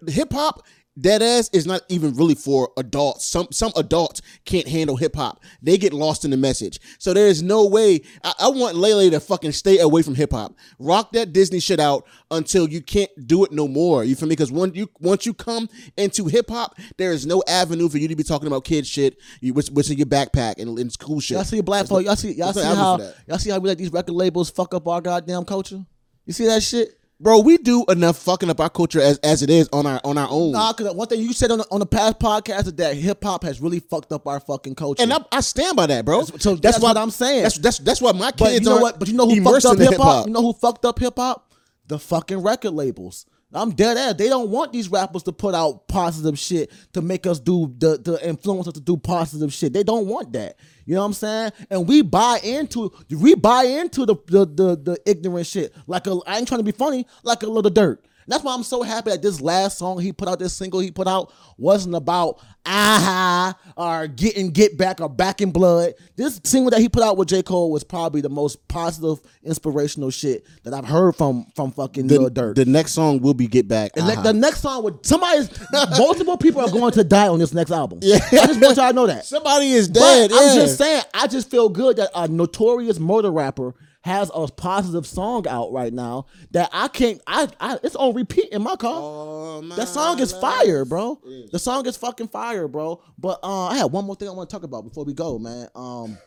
hip 0.07 0.31
hop 0.31 0.63
dead 0.99 1.21
ass 1.21 1.49
is 1.53 1.65
not 1.65 1.81
even 1.89 2.15
really 2.15 2.35
for 2.35 2.71
adults. 2.77 3.25
Some 3.25 3.47
some 3.51 3.71
adults 3.75 4.21
can't 4.45 4.67
handle 4.67 4.95
hip 4.95 5.15
hop. 5.15 5.43
They 5.61 5.77
get 5.77 5.93
lost 5.93 6.25
in 6.25 6.31
the 6.31 6.37
message. 6.37 6.79
So 6.99 7.13
there 7.13 7.27
is 7.27 7.43
no 7.43 7.65
way. 7.65 8.01
I, 8.23 8.33
I 8.39 8.49
want 8.49 8.75
Lay 8.75 8.93
Lay 8.93 9.09
to 9.09 9.19
fucking 9.19 9.51
stay 9.51 9.79
away 9.79 10.01
from 10.01 10.15
hip 10.15 10.31
hop. 10.31 10.55
Rock 10.79 11.11
that 11.13 11.33
Disney 11.33 11.59
shit 11.59 11.79
out 11.79 12.05
until 12.31 12.69
you 12.69 12.81
can't 12.81 13.11
do 13.25 13.43
it 13.45 13.51
no 13.51 13.67
more. 13.67 14.03
You 14.03 14.15
feel 14.15 14.27
me? 14.27 14.33
Because 14.33 14.51
when 14.51 14.73
you 14.73 14.89
once 14.99 15.25
you 15.25 15.33
come 15.33 15.69
into 15.97 16.25
hip 16.25 16.49
hop, 16.49 16.77
there 16.97 17.11
is 17.11 17.25
no 17.25 17.43
avenue 17.47 17.89
for 17.89 17.97
you 17.97 18.07
to 18.07 18.15
be 18.15 18.23
talking 18.23 18.47
about 18.47 18.63
kid 18.63 18.85
shit. 18.85 19.17
You 19.41 19.53
what's, 19.53 19.69
what's 19.69 19.89
in 19.89 19.97
your 19.97 20.07
backpack 20.07 20.59
and, 20.59 20.77
and 20.79 20.91
school 20.91 21.19
shit. 21.19 21.35
Y'all 21.35 21.43
see 21.43 21.61
black 21.61 21.87
folks. 21.87 22.05
Y'all 22.05 22.15
see. 22.15 22.33
Y'all 22.33 22.53
see 22.53 22.63
how. 22.63 22.93
avenue 22.93 23.05
for 23.05 23.11
that. 23.11 23.27
Y'all 23.27 23.37
see 23.37 23.49
how 23.49 23.59
we 23.59 23.69
let 23.69 23.77
these 23.77 23.91
record 23.91 24.13
labels 24.13 24.49
fuck 24.49 24.73
up 24.73 24.87
our 24.87 25.01
goddamn 25.01 25.45
culture. 25.45 25.85
You 26.25 26.33
see 26.33 26.45
that 26.45 26.61
shit? 26.61 26.96
Bro, 27.19 27.39
we 27.39 27.57
do 27.57 27.83
enough 27.89 28.17
fucking 28.19 28.47
up 28.49 28.59
our 28.59 28.69
culture 28.69 29.01
as, 29.01 29.17
as 29.19 29.41
it 29.41 29.49
is 29.49 29.67
on 29.73 29.87
our 29.87 29.99
on 30.03 30.19
our 30.19 30.27
own. 30.29 30.51
Nah, 30.51 30.71
cause 30.73 30.93
one 30.93 31.07
thing 31.07 31.19
you 31.19 31.33
said 31.33 31.49
on 31.49 31.57
the, 31.57 31.65
on 31.71 31.79
the 31.79 31.85
past 31.87 32.19
podcast 32.19 32.67
is 32.67 32.73
that 32.73 32.95
hip 32.95 33.23
hop 33.23 33.43
has 33.43 33.59
really 33.59 33.79
fucked 33.79 34.11
up 34.11 34.27
our 34.27 34.39
fucking 34.39 34.75
culture. 34.75 35.01
and 35.01 35.11
I, 35.11 35.17
I 35.31 35.41
stand 35.41 35.75
by 35.75 35.87
that, 35.87 36.05
bro. 36.05 36.23
so 36.23 36.55
that's 36.55 36.79
what 36.79 36.95
I'm 36.95 37.09
saying. 37.09 37.41
That's 37.43 37.57
that's 37.57 37.79
that's 37.79 38.01
why 38.01 38.11
my 38.11 38.31
kids 38.31 38.39
but 38.39 38.53
you 38.53 38.59
know 38.61 38.77
what? 38.77 38.99
But 38.99 39.07
you 39.07 39.15
know 39.15 39.27
who 39.27 39.43
fucked 39.43 39.65
up 39.65 39.79
hip 39.79 39.95
hop? 39.97 40.27
You 40.27 40.33
know 40.33 40.41
who 40.43 40.53
fucked 40.53 40.85
up 40.85 40.99
hip 40.99 41.13
hop? 41.17 41.51
The 41.87 41.97
fucking 41.97 42.37
record 42.37 42.71
labels. 42.71 43.25
I'm 43.53 43.71
dead 43.71 43.95
ass. 43.97 44.15
They 44.15 44.27
don't 44.27 44.49
want 44.49 44.73
these 44.73 44.89
rappers 44.89 45.23
to 45.23 45.31
put 45.31 45.55
out 45.55 45.87
positive 45.87 46.37
shit 46.37 46.71
to 46.93 47.01
make 47.01 47.25
us 47.25 47.39
do 47.39 47.73
the 47.77 47.97
the 47.97 48.27
influence 48.27 48.67
us 48.67 48.73
to 48.73 48.81
do 48.81 48.97
positive 48.97 49.53
shit. 49.53 49.71
They 49.71 49.83
don't 49.83 50.07
want 50.07 50.33
that. 50.33 50.57
You 50.85 50.95
know 50.95 51.01
what 51.01 51.07
I'm 51.07 51.13
saying? 51.13 51.51
And 51.69 51.87
we 51.87 52.01
buy 52.01 52.39
into 52.43 52.91
we 53.09 53.35
buy 53.35 53.63
into 53.63 54.05
the 54.05 54.15
the 54.27 54.45
the, 54.45 54.75
the 54.75 55.01
ignorant 55.05 55.47
shit. 55.47 55.73
Like 55.87 56.07
a 56.07 56.19
I 56.27 56.39
ain't 56.39 56.47
trying 56.47 56.59
to 56.59 56.65
be 56.65 56.71
funny, 56.71 57.07
like 57.23 57.43
a 57.43 57.47
little 57.47 57.71
dirt. 57.71 58.03
That's 58.27 58.43
why 58.43 58.53
I'm 58.53 58.63
so 58.63 58.83
happy 58.83 59.11
that 59.11 59.21
this 59.21 59.39
last 59.41 59.77
song 59.77 59.99
he 59.99 60.11
put 60.11 60.27
out, 60.27 60.39
this 60.39 60.53
single 60.53 60.79
he 60.81 60.91
put 60.91 61.07
out, 61.07 61.31
wasn't 61.57 61.95
about 61.95 62.39
aha 62.65 63.57
or 63.77 64.07
getting 64.07 64.51
get 64.51 64.77
back 64.77 64.99
or 64.99 65.07
back 65.09 65.41
in 65.41 65.51
blood. 65.51 65.93
This 66.17 66.39
single 66.43 66.69
that 66.71 66.81
he 66.81 66.89
put 66.89 67.03
out 67.03 67.15
with 67.17 67.29
J. 67.29 67.41
Cole 67.41 67.71
was 67.71 67.83
probably 67.83 68.19
the 68.21 68.29
most 68.29 68.67
positive, 68.67 69.19
inspirational 69.43 70.09
shit 70.09 70.45
that 70.63 70.73
I've 70.73 70.85
heard 70.85 71.15
from 71.15 71.45
from 71.55 71.71
fucking 71.71 72.07
Lil 72.07 72.29
the, 72.29 72.31
Durk. 72.41 72.55
the 72.55 72.65
next 72.65 72.91
song 72.93 73.19
will 73.21 73.33
be 73.33 73.47
Get 73.47 73.67
Back. 73.67 73.91
and 73.95 74.05
Uh-huh. 74.05 74.21
the 74.21 74.33
next 74.33 74.59
song 74.61 74.83
would 74.83 75.05
somebody's 75.05 75.49
multiple 75.97 76.37
people 76.37 76.61
are 76.61 76.69
going 76.69 76.91
to 76.93 77.03
die 77.03 77.27
on 77.29 77.39
this 77.39 77.53
next 77.53 77.71
album. 77.71 77.99
Yeah. 78.01 78.17
I 78.33 78.47
just 78.47 78.61
want 78.61 78.77
y'all 78.77 78.89
to 78.89 78.93
know 78.93 79.07
that. 79.07 79.25
Somebody 79.37 79.71
is 79.71 79.87
dead. 79.87 80.31
I'm 80.33 80.55
just 80.57 80.77
saying, 80.77 81.03
I 81.13 81.27
just 81.27 81.49
feel 81.49 81.69
good 81.69 81.97
that 81.97 82.09
a 82.13 82.27
notorious 82.27 82.99
murder 82.99 83.31
rapper 83.31 83.73
has 84.07 84.31
a 84.33 84.47
positive 84.47 85.05
song 85.05 85.45
out 85.47 85.73
right 85.73 85.91
now 85.91 86.25
that 86.51 86.69
I 86.71 86.87
can't. 86.87 87.21
I, 87.27 87.49
I 87.59 87.77
it's 87.83 87.95
on 87.95 88.15
repeat 88.15 88.49
in 88.51 88.63
my 88.63 88.77
car. 88.77 89.61
My 89.61 89.75
that 89.75 89.89
song 89.89 90.19
is 90.19 90.31
fire, 90.31 90.85
bro. 90.85 91.19
The 91.51 91.59
song 91.59 91.85
is 91.85 91.97
fucking 91.97 92.29
fire, 92.29 92.67
bro. 92.67 93.03
But 93.17 93.39
uh, 93.43 93.65
I 93.67 93.77
have 93.77 93.91
one 93.91 94.05
more 94.05 94.15
thing 94.15 94.29
I 94.29 94.31
want 94.31 94.49
to 94.49 94.55
talk 94.55 94.63
about 94.63 94.85
before 94.85 95.03
we 95.03 95.13
go, 95.13 95.37
man. 95.37 95.67
Um, 95.75 96.17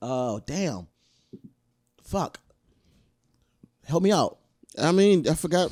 oh 0.00 0.40
damn, 0.46 0.86
fuck, 2.02 2.40
help 3.84 4.02
me 4.02 4.10
out. 4.10 4.38
I 4.78 4.92
mean, 4.92 5.28
I 5.28 5.34
forgot. 5.34 5.70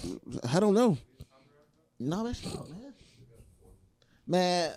I 0.53 0.61
don't 0.61 0.75
know. 0.75 0.99
No, 1.99 2.25
that's 2.25 2.45
not, 2.45 2.69
man. 2.69 2.95
Man, 4.27 4.73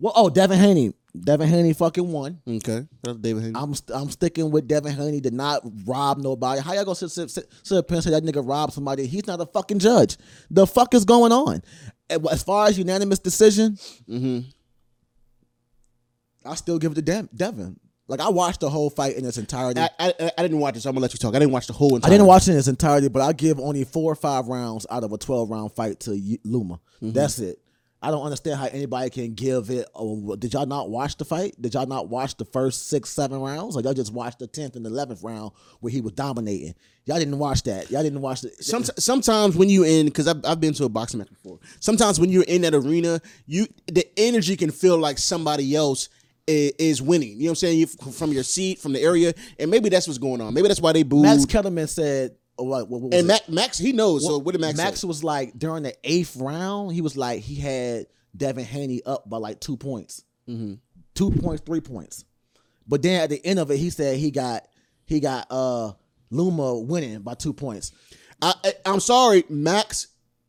well, 0.00 0.12
oh, 0.16 0.30
Devin 0.30 0.58
Haney. 0.58 0.94
Devin 1.18 1.48
Haney 1.48 1.72
fucking 1.72 2.10
won. 2.10 2.40
Okay, 2.46 2.86
that's 3.02 3.18
David 3.18 3.42
Henry. 3.42 3.60
I'm 3.60 3.74
st- 3.74 3.98
I'm 3.98 4.10
sticking 4.10 4.50
with 4.50 4.68
Devin 4.68 4.94
Haney 4.94 5.20
to 5.22 5.30
not 5.30 5.62
rob 5.84 6.18
nobody. 6.18 6.60
How 6.60 6.72
y'all 6.74 6.84
gonna 6.84 6.94
sit, 6.94 7.10
sit, 7.10 7.30
sit, 7.30 7.52
sit 7.62 7.78
up 7.78 7.90
and 7.90 8.02
say 8.02 8.10
that 8.10 8.22
nigga 8.22 8.46
robbed 8.46 8.72
somebody? 8.72 9.06
He's 9.06 9.26
not 9.26 9.40
a 9.40 9.46
fucking 9.46 9.78
judge. 9.78 10.16
The 10.50 10.66
fuck 10.66 10.94
is 10.94 11.04
going 11.04 11.32
on? 11.32 11.62
As 12.08 12.42
far 12.42 12.66
as 12.66 12.78
unanimous 12.78 13.18
decision, 13.18 13.78
mm-hmm. 14.08 14.40
I 16.44 16.54
still 16.54 16.78
give 16.78 16.92
it 16.92 16.96
to 16.96 17.02
Dev- 17.02 17.28
Devin. 17.34 17.78
Like 18.10 18.20
I 18.20 18.28
watched 18.28 18.60
the 18.60 18.68
whole 18.68 18.90
fight 18.90 19.16
in 19.16 19.24
its 19.24 19.38
entirety. 19.38 19.80
I, 19.80 19.88
I, 19.98 20.32
I, 20.36 20.42
didn't 20.42 20.58
watch 20.58 20.76
it, 20.76 20.80
so 20.80 20.88
I'm 20.88 20.94
gonna 20.94 21.02
let 21.02 21.12
you 21.12 21.18
talk. 21.18 21.36
I 21.36 21.38
didn't 21.38 21.52
watch 21.52 21.68
the 21.68 21.72
whole 21.72 21.94
I 22.02 22.08
didn't 22.08 22.26
watch 22.26 22.48
it 22.48 22.52
in 22.52 22.58
its 22.58 22.66
entirety, 22.66 23.08
but 23.08 23.22
I 23.22 23.32
give 23.32 23.60
only 23.60 23.84
four 23.84 24.10
or 24.10 24.16
five 24.16 24.48
rounds 24.48 24.84
out 24.90 25.04
of 25.04 25.12
a 25.12 25.18
twelve 25.18 25.48
round 25.48 25.72
fight 25.72 26.00
to 26.00 26.38
Loma. 26.44 26.80
Mm-hmm. 26.96 27.12
That's 27.12 27.38
it. 27.38 27.60
I 28.02 28.10
don't 28.10 28.22
understand 28.22 28.58
how 28.58 28.66
anybody 28.66 29.10
can 29.10 29.34
give 29.34 29.68
it. 29.68 29.86
Oh, 29.94 30.34
did 30.34 30.54
y'all 30.54 30.64
not 30.64 30.88
watch 30.88 31.18
the 31.18 31.24
fight? 31.26 31.54
Did 31.60 31.74
y'all 31.74 31.86
not 31.86 32.08
watch 32.08 32.34
the 32.36 32.46
first 32.46 32.88
six, 32.88 33.10
seven 33.10 33.40
rounds, 33.40 33.76
or 33.76 33.82
y'all 33.82 33.92
just 33.92 34.12
watched 34.12 34.38
the 34.38 34.46
tenth 34.46 34.74
and 34.76 34.86
eleventh 34.86 35.22
round 35.22 35.52
where 35.80 35.92
he 35.92 36.00
was 36.00 36.12
dominating? 36.12 36.74
Y'all 37.04 37.18
didn't 37.18 37.38
watch 37.38 37.62
that. 37.64 37.90
Y'all 37.90 38.02
didn't 38.02 38.22
watch 38.22 38.42
it. 38.44 38.62
Some, 38.64 38.84
sometimes 38.84 39.54
when 39.54 39.68
you 39.68 39.84
in, 39.84 40.06
because 40.06 40.28
I've, 40.28 40.44
I've 40.44 40.60
been 40.60 40.72
to 40.74 40.84
a 40.84 40.88
boxing 40.88 41.18
match 41.18 41.28
before. 41.28 41.58
Sometimes 41.80 42.18
when 42.18 42.30
you're 42.30 42.44
in 42.44 42.62
that 42.62 42.74
arena, 42.74 43.20
you 43.46 43.66
the 43.86 44.06
energy 44.16 44.56
can 44.56 44.70
feel 44.70 44.96
like 44.96 45.18
somebody 45.18 45.76
else 45.76 46.08
is, 46.46 46.72
is 46.78 47.02
winning. 47.02 47.32
You 47.32 47.44
know 47.44 47.44
what 47.44 47.50
I'm 47.50 47.56
saying? 47.56 47.78
You, 47.80 47.86
from 47.86 48.32
your 48.32 48.44
seat, 48.44 48.78
from 48.78 48.94
the 48.94 49.00
area, 49.00 49.34
and 49.58 49.70
maybe 49.70 49.90
that's 49.90 50.06
what's 50.06 50.18
going 50.18 50.40
on. 50.40 50.54
Maybe 50.54 50.68
that's 50.68 50.80
why 50.80 50.92
they 50.92 51.02
booed. 51.02 51.22
Max 51.22 51.44
Kellerman 51.44 51.86
said, 51.86 52.36
"What? 52.62 52.88
what, 52.88 53.00
what 53.00 53.14
and? 53.14 53.26
Max, 53.26 53.48
Max, 53.48 53.78
he 53.78 53.92
knows. 53.92 54.24
so 54.24 54.38
what 54.38 54.52
did 54.52 54.60
Max? 54.60 54.76
Max 54.76 55.00
say? 55.00 55.06
was 55.08 55.22
like 55.24 55.58
during 55.58 55.82
the 55.82 55.94
eighth 56.04 56.36
round, 56.36 56.92
he 56.92 57.00
was 57.00 57.16
like 57.16 57.40
he 57.40 57.56
had 57.56 58.06
Devin 58.36 58.64
Haney 58.64 59.02
up 59.04 59.28
by 59.28 59.38
like 59.38 59.60
two 59.60 59.76
points, 59.76 60.24
Mm-hmm. 60.48 60.74
two 61.14 61.30
points, 61.30 61.62
three 61.64 61.80
points. 61.80 62.24
But 62.86 63.02
then 63.02 63.20
at 63.22 63.30
the 63.30 63.44
end 63.44 63.58
of 63.58 63.70
it, 63.70 63.76
he 63.78 63.90
said 63.90 64.16
he 64.18 64.30
got 64.30 64.66
he 65.06 65.20
got 65.20 65.46
uh 65.50 65.92
Loma 66.30 66.78
winning 66.78 67.20
by 67.20 67.34
two 67.34 67.52
points. 67.52 67.92
I, 68.42 68.54
I, 68.64 68.72
I'm 68.86 69.00
sorry, 69.00 69.44
Max. 69.48 70.06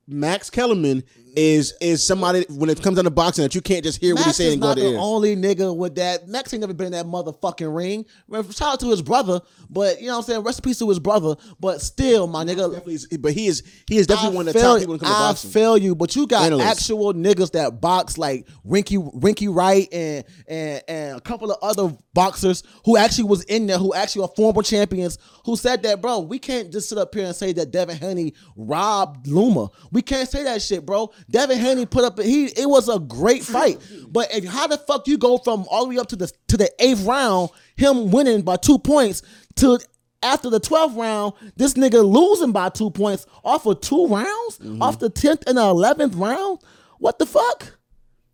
Max 0.08 0.50
Kellerman 0.50 1.04
is 1.36 1.74
is 1.82 2.06
somebody 2.06 2.46
when 2.50 2.70
it 2.70 2.82
comes 2.82 2.96
down 2.98 3.06
to 3.06 3.12
boxing 3.12 3.44
that 3.44 3.56
you 3.56 3.62
can't 3.62 3.84
just 3.84 4.00
hear 4.00 4.16
what 4.16 4.26
he's 4.26 4.36
saying 4.36 4.48
is 4.48 4.54
and 4.54 4.62
go 4.62 4.68
not 4.70 4.78
to 4.78 4.84
the 4.84 4.98
only 4.98 5.36
nigga 5.36 5.76
with 5.76 5.96
that. 5.96 6.28
Max 6.28 6.54
ain't 6.54 6.62
never 6.62 6.74
been 6.74 6.88
in 6.88 6.92
that 6.94 7.06
motherfucking 7.06 7.76
ring. 7.76 8.06
Shout 8.52 8.74
out 8.74 8.80
to 8.82 8.90
his 8.90 9.02
brother, 9.02 9.42
but 9.70 10.00
you 10.02 10.08
know 10.08 10.14
what 10.14 10.18
I'm 10.20 10.24
saying. 10.24 10.44
Rest 10.44 10.60
in 10.60 10.64
peace 10.64 10.80
to 10.80 10.90
his 10.90 11.00
brother, 11.00 11.36
but 11.60 11.82
still, 11.82 12.28
my 12.28 12.44
nigga. 12.44 13.22
But 13.22 13.34
he 13.34 13.48
is 13.48 13.64
he 13.88 13.98
is 13.98 14.08
definitely 14.08 14.36
I 14.36 14.38
one 14.38 14.48
of 14.48 14.54
the 14.54 14.60
top 14.60 14.80
people 14.80 14.94
when 14.94 14.98
it 14.98 15.04
comes 15.04 15.14
to 15.14 15.20
boxing. 15.20 15.50
I 15.50 15.54
feel 15.54 15.78
you, 15.78 15.96
but 15.96 16.16
you 16.16 16.28
got 16.28 16.46
Analysts. 16.46 16.72
actual 16.72 17.14
niggas 17.14 17.52
that 17.52 17.82
box 17.82 18.18
like 18.18 18.48
Winky 18.64 18.98
Winky 18.98 19.48
Wright 19.48 19.88
and 19.92 20.26
and 20.48 20.84
and 20.88 21.18
a 21.18 21.22
couple 21.22 21.52
of 21.52 21.58
other 21.62 21.96
boxers 22.14 22.64
who 22.86 22.98
actually 22.98 23.26
was 23.26 23.44
in 23.44 23.68
there, 23.68 23.78
who 23.78 23.94
actually 23.94 24.24
are 24.24 24.32
former 24.36 24.62
champions, 24.62 25.18
who 25.46 25.56
said 25.56 25.84
that, 25.84 26.02
bro, 26.02 26.20
we 26.20 26.40
can't 26.40 26.72
just 26.72 26.90
sit 26.90 26.98
up 26.98 27.14
here 27.14 27.26
and 27.26 27.36
say 27.36 27.54
that 27.54 27.72
Devin 27.72 27.98
Haney 27.98 28.34
robbed 28.56 29.28
Loma. 29.28 29.70
We 29.92 30.02
can't 30.02 30.30
say 30.30 30.44
that 30.44 30.62
shit, 30.62 30.86
bro. 30.86 31.12
Devin 31.30 31.58
Haney 31.58 31.86
put 31.86 32.04
up 32.04 32.20
he 32.20 32.46
it 32.46 32.70
was 32.70 32.90
a 32.90 33.00
great 33.00 33.44
fight, 33.44 33.80
but 34.10 34.34
if 34.34 34.46
how 34.46 34.68
the 34.68 34.78
fuck 34.78 35.08
you 35.08 35.18
go 35.18 35.38
from 35.38 35.66
all 35.70 35.86
the 35.86 35.90
way 35.90 35.98
up 35.98 36.08
to 36.08 36.16
the 36.16 36.32
to 36.48 36.58
the 36.58 36.70
eighth 36.80 37.04
round, 37.06 37.50
him 37.76 38.12
winning 38.12 38.42
by 38.42 38.58
two 38.58 38.80
points 38.80 39.22
to 39.56 39.80
after 40.24 40.52
the 40.52 40.60
12th 40.60 40.96
round, 40.98 41.34
this 41.56 41.74
nigga 41.74 42.04
losing 42.08 42.52
by 42.52 42.70
two 42.70 42.92
points 42.92 43.26
off 43.44 43.66
of 43.66 43.82
two 43.82 44.06
rounds, 44.06 44.60
off 44.80 45.00
the 45.00 45.10
10th 45.10 45.48
and 45.48 45.58
the 45.58 45.62
11th 45.62 46.20
round. 46.20 46.60
What 47.00 47.18
the 47.18 47.26
fuck? 47.26 47.80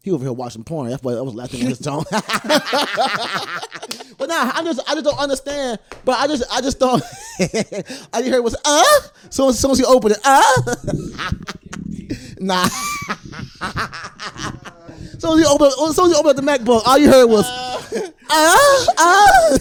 he 0.07 0.13
over 0.13 0.23
here 0.23 0.33
watching 0.33 0.63
porn. 0.63 0.89
That's 0.89 1.03
why 1.03 1.13
I 1.13 1.21
was 1.21 1.35
laughing 1.35 1.61
at 1.61 1.67
his 1.67 1.79
tone. 1.79 2.05
but 2.11 2.21
nah, 4.29 4.51
I 4.53 4.61
just 4.63 4.79
I 4.89 4.93
just 4.93 5.03
don't 5.03 5.19
understand. 5.19 5.79
But 6.05 6.17
I 6.19 6.27
just 6.27 6.43
I 6.51 6.61
just 6.61 6.79
don't. 6.79 7.03
I 7.39 8.23
heard 8.23 8.35
it 8.35 8.43
was 8.43 8.55
uh. 8.63 8.83
So 9.29 9.49
as 9.49 9.59
soon 9.59 9.71
as 9.71 9.79
he 9.79 9.85
opened 9.85 10.13
it, 10.13 10.19
uh. 10.23 10.75
nah. 12.39 12.67
So 15.19 15.33
you 15.35 15.39
he 15.39 15.45
opened, 15.45 15.73
as 15.89 15.95
soon 15.95 16.05
as 16.05 16.11
he 16.11 16.17
opened 16.17 16.27
up 16.27 16.35
the 16.35 16.41
MacBook, 16.41 16.83
all 16.85 16.97
you 16.97 17.09
heard 17.09 17.25
was 17.25 17.45
uh 18.29 18.85
uh. 18.97 19.57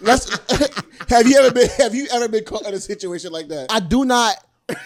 Let's, 0.00 0.30
have 1.08 1.26
you 1.26 1.36
ever 1.38 1.52
been 1.52 1.68
have 1.78 1.94
you 1.94 2.06
ever 2.12 2.28
been 2.28 2.44
caught 2.44 2.66
in 2.66 2.74
a 2.74 2.80
situation 2.80 3.32
like 3.32 3.48
that? 3.48 3.66
I 3.70 3.80
do 3.80 4.04
not 4.04 4.36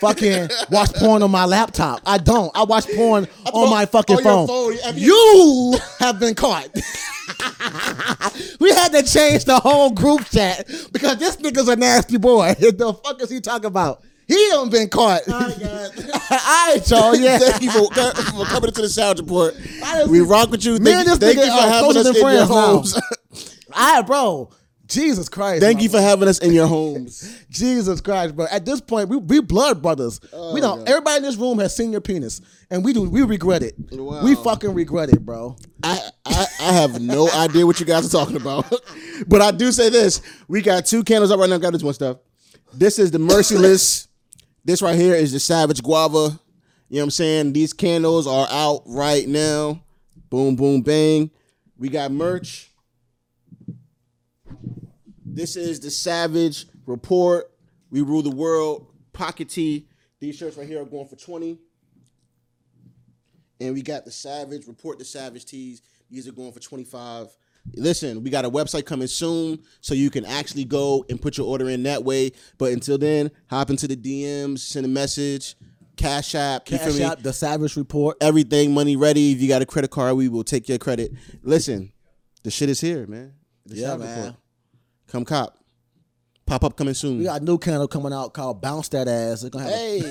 fucking 0.01 0.49
watch 0.71 0.95
porn 0.95 1.23
on 1.23 1.31
my 1.31 1.45
laptop. 1.45 2.01
I 2.07 2.19
don't. 2.19 2.51
I 2.57 2.65
watch 2.65 2.87
porn 2.95 3.29
on 3.53 3.71
my 3.71 3.87
fucking 3.87 4.17
on 4.17 4.23
phone. 4.23 4.47
phone. 4.47 4.77
Have 4.79 4.99
You 4.99 5.79
have 5.99 6.19
been 6.19 6.35
caught. 6.35 6.69
we 8.61 8.71
had 8.71 8.93
to 8.93 9.03
change 9.03 9.45
the 9.45 9.61
whole 9.63 9.91
group 9.91 10.25
chat 10.27 10.67
because 10.93 11.19
this 11.19 11.37
nigga's 11.37 11.69
a 11.69 11.77
nasty 11.77 12.17
boy. 12.17 12.55
the 12.59 12.99
fuck 13.05 13.23
is 13.23 13.31
he 13.31 13.41
talking 13.41 13.67
about? 13.67 14.03
He 14.29 14.49
done 14.51 14.68
been 14.68 14.89
caught. 14.91 15.26
All 15.29 15.41
right, 15.41 16.83
y'all. 16.87 17.16
Yeah. 17.16 17.39
Thank 17.39 17.62
you 17.62 17.70
for, 17.70 17.87
for 17.93 18.45
coming 18.45 18.68
into 18.68 18.83
the 18.83 18.89
sound 18.91 19.18
report. 19.18 19.57
We 20.09 20.20
rock 20.20 20.51
with 20.51 20.64
you. 20.64 20.72
me 20.79 20.93
Thank, 20.93 21.09
and 21.09 21.09
this 21.09 21.18
thank 21.18 21.39
nigga 21.39 21.47
you 21.47 21.53
for 21.53 21.68
having 21.68 21.97
us 21.97 22.16
in 22.16 22.37
your 22.37 22.45
homes. 22.45 22.95
All 23.72 23.97
right, 23.97 24.07
bro. 24.07 24.51
Jesus 24.87 25.29
Christ. 25.29 25.62
Thank 25.62 25.83
you 25.83 25.91
for 25.91 26.01
having 26.01 26.29
us 26.29 26.39
in 26.39 26.53
your 26.53 26.66
homes. 26.66 27.39
Jesus 27.51 28.01
Christ, 28.01 28.35
bro. 28.35 28.47
At 28.51 28.64
this 28.64 28.81
point, 28.81 29.11
we 29.11 29.18
we 29.18 29.41
blood 29.41 29.83
brothers. 29.83 30.18
Oh, 30.33 30.55
we 30.55 30.62
don't. 30.62 30.89
Everybody 30.89 31.18
in 31.18 31.22
this 31.24 31.37
room 31.37 31.59
has 31.59 31.76
seen 31.76 31.93
your 31.93 32.01
penis, 32.01 32.41
and 32.70 32.83
we 32.83 32.95
do. 32.95 33.03
We 33.09 33.22
regret 33.22 33.62
it. 33.62 33.74
Wow. 33.93 34.24
We 34.24 34.35
fucking 34.35 34.72
regret 34.72 35.11
it, 35.11 35.24
bro. 35.24 35.57
I, 35.83 36.01
I 36.24 36.47
I 36.61 36.72
have 36.72 37.03
no 37.03 37.31
idea 37.35 37.66
what 37.66 37.81
you 37.81 37.87
guys 37.87 38.07
are 38.07 38.18
talking 38.18 38.37
about, 38.37 38.72
but 39.26 39.43
I 39.43 39.51
do 39.51 39.72
say 39.72 39.91
this: 39.91 40.22
we 40.49 40.62
got 40.62 40.87
two 40.87 41.05
candles 41.05 41.31
up 41.31 41.39
right 41.39 41.51
now. 41.51 41.59
Got 41.59 41.74
this 41.74 41.83
one 41.83 41.95
stuff. 41.95 42.18
This 42.72 42.99
is 42.99 43.11
the 43.11 43.18
merciless. 43.18 44.08
This 44.69 44.83
right 44.83 44.97
here 44.97 45.14
is 45.14 45.33
the 45.33 45.41
savage 45.41 45.83
guava. 45.83 46.39
You 46.91 46.97
know 46.97 47.01
what 47.01 47.05
I'm 47.05 47.11
saying? 47.12 47.53
These 47.55 47.73
candles 47.73 48.27
are 48.27 48.47
out 48.51 48.83
right 48.85 49.27
now. 49.27 49.83
Boom, 50.29 50.57
boom, 50.57 50.83
bang. 50.83 51.31
We 51.79 51.89
got 51.89 52.12
merch. 52.12 52.71
This 55.25 55.57
is 55.57 55.81
the 55.81 55.91
Savage 55.91 56.66
Report. 56.85 57.51
We 57.91 58.03
rule 58.03 58.21
the 58.21 58.29
world. 58.29 58.93
Pocket 59.14 59.49
tee. 59.49 59.89
These 60.21 60.37
shirts 60.37 60.59
right 60.59 60.69
here 60.69 60.83
are 60.83 60.85
going 60.85 61.09
for 61.09 61.16
20. 61.16 61.59
And 63.61 63.73
we 63.73 63.81
got 63.81 64.05
the 64.05 64.12
Savage 64.12 64.66
Report 64.66 64.99
the 64.99 65.07
Savage 65.07 65.47
tees. 65.47 65.81
These 66.11 66.29
are 66.29 66.33
going 66.33 66.53
for 66.53 66.61
25. 66.61 67.29
Listen, 67.75 68.23
we 68.23 68.31
got 68.31 68.45
a 68.45 68.51
website 68.51 68.85
coming 68.87 69.07
soon, 69.09 69.61
so 69.81 69.95
you 69.95 70.11
can 70.11 70.25
actually 70.25 70.64
go 70.64 71.05
and 71.09 71.21
put 71.21 71.37
your 71.39 71.47
order 71.47 71.69
in 71.69 71.83
that 71.85 72.05
way. 72.05 72.33
But 72.59 72.73
until 72.73 72.99
then, 72.99 73.31
hop 73.49 73.71
into 73.71 73.87
the 73.89 73.97
DMs, 73.97 74.59
send 74.61 74.87
a 74.87 74.89
message, 74.89 75.55
Cash 75.97 76.35
App, 76.35 76.64
Cash 76.64 76.95
me? 76.95 77.03
out 77.03 77.23
the 77.23 77.33
Savage 77.33 77.77
Report. 77.77 78.16
Everything 78.21 78.73
money 78.73 78.97
ready. 78.97 79.33
If 79.33 79.41
you 79.41 79.49
got 79.49 79.62
a 79.62 79.66
credit 79.66 79.91
card, 79.91 80.16
we 80.16 80.29
will 80.29 80.45
take 80.45 80.69
your 80.69 80.79
credit. 80.79 81.12
Listen, 81.43 81.93
the 82.45 82.51
shit 82.51 82.69
is 82.71 82.81
here, 82.81 83.07
man. 83.07 83.35
The 83.66 83.77
Yeah, 83.77 83.87
Savage 83.89 84.07
man. 84.07 84.19
Report. 84.19 84.37
Come 85.09 85.25
cop. 85.25 85.59
Pop 86.49 86.64
up 86.64 86.76
coming 86.76 86.94
soon. 86.94 87.18
We 87.18 87.24
got 87.24 87.42
a 87.42 87.44
new 87.44 87.59
candle 87.59 87.86
coming 87.86 88.11
out 88.12 88.32
called 88.32 88.62
Bounce 88.62 88.88
That 88.88 89.07
Ass. 89.07 89.42
It's 89.42 89.51
gonna 89.51 89.64
have. 89.64 89.74
hey, 89.74 89.99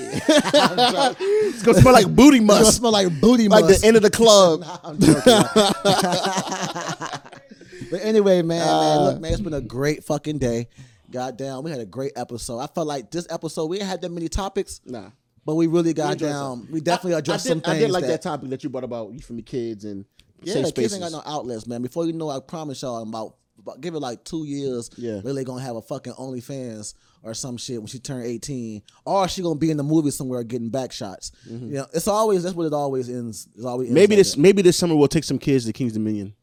it's 1.48 1.62
gonna 1.64 1.80
smell 1.80 1.92
like 1.92 2.14
booty 2.14 2.38
It's 2.38 2.46
gonna 2.46 2.64
smell 2.66 2.92
like 2.92 3.20
booty 3.20 3.48
like 3.48 3.64
must. 3.64 3.80
the 3.80 3.86
end 3.88 3.96
of 3.96 4.02
the 4.04 4.10
club. 4.10 4.60
nah, 4.60 4.78
I'm 4.84 5.00
joking. 5.00 5.22
but 7.90 8.00
anyway, 8.02 8.42
man, 8.42 8.58
man, 8.58 8.68
Uh, 8.68 9.00
look, 9.06 9.20
man, 9.20 9.32
it's 9.32 9.40
been 9.40 9.54
a 9.54 9.60
great 9.60 10.04
fucking 10.04 10.38
day. 10.38 10.68
Goddamn, 11.10 11.64
we 11.64 11.72
had 11.72 11.80
a 11.80 11.86
great 11.86 12.12
episode. 12.14 12.60
I 12.60 12.68
felt 12.68 12.86
like 12.86 13.10
this 13.10 13.26
episode 13.30 13.66
we 13.66 13.78
didn't 13.78 13.88
have 13.90 14.00
that 14.02 14.12
many 14.12 14.28
topics, 14.28 14.80
Nah. 14.84 15.10
but 15.44 15.56
we 15.56 15.66
really 15.66 15.92
got 15.92 16.12
enjoyed 16.12 16.28
down. 16.28 16.68
We 16.70 16.80
definitely 16.80 17.14
I- 17.14 17.18
addressed 17.18 17.46
I 17.46 17.48
did, 17.48 17.52
some 17.54 17.60
things. 17.62 17.76
I 17.76 17.80
did 17.80 17.90
like 17.90 18.02
that, 18.02 18.08
that 18.08 18.22
topic 18.22 18.50
that 18.50 18.62
you 18.62 18.70
brought 18.70 18.84
about 18.84 19.12
you 19.12 19.18
from 19.20 19.36
the 19.36 19.42
kids 19.42 19.84
and 19.84 20.04
Yeah, 20.44 20.54
safe 20.54 20.66
the 20.66 20.72
kids 20.72 20.92
spaces. 20.92 21.02
ain't 21.02 21.12
got 21.12 21.26
no 21.26 21.32
outlets, 21.32 21.66
man. 21.66 21.82
Before 21.82 22.06
you 22.06 22.12
know, 22.12 22.30
I 22.30 22.38
promise 22.38 22.80
y'all, 22.82 23.02
in 23.02 23.08
about, 23.08 23.34
about 23.68 23.80
give 23.80 23.94
it 23.94 24.00
like 24.00 24.24
two 24.24 24.44
years. 24.46 24.90
Yeah. 24.96 25.20
really 25.24 25.44
gonna 25.44 25.62
have 25.62 25.76
a 25.76 25.82
fucking 25.82 26.14
OnlyFans 26.14 26.94
or 27.22 27.34
some 27.34 27.56
shit 27.56 27.78
when 27.78 27.86
she 27.86 27.98
turn 27.98 28.22
eighteen, 28.24 28.82
or 29.04 29.28
she 29.28 29.42
gonna 29.42 29.58
be 29.58 29.70
in 29.70 29.76
the 29.76 29.82
movie 29.82 30.10
somewhere 30.10 30.42
getting 30.44 30.70
back 30.70 30.92
shots. 30.92 31.32
You 31.48 31.56
know, 31.58 31.86
it's 31.92 32.08
always 32.08 32.42
that's 32.42 32.54
what 32.54 32.66
it 32.66 32.72
always 32.72 33.08
ends. 33.08 33.48
It 33.58 33.64
always 33.64 33.88
Mm-hmm. 33.88 33.94
maybe 33.94 34.14
like 34.14 34.18
this 34.20 34.34
that. 34.34 34.40
maybe 34.40 34.62
this 34.62 34.76
summer 34.76 34.94
we'll 34.96 35.08
take 35.08 35.24
some 35.24 35.38
kids 35.38 35.64
to 35.66 35.72
King's 35.72 35.92
Dominion. 35.94 36.34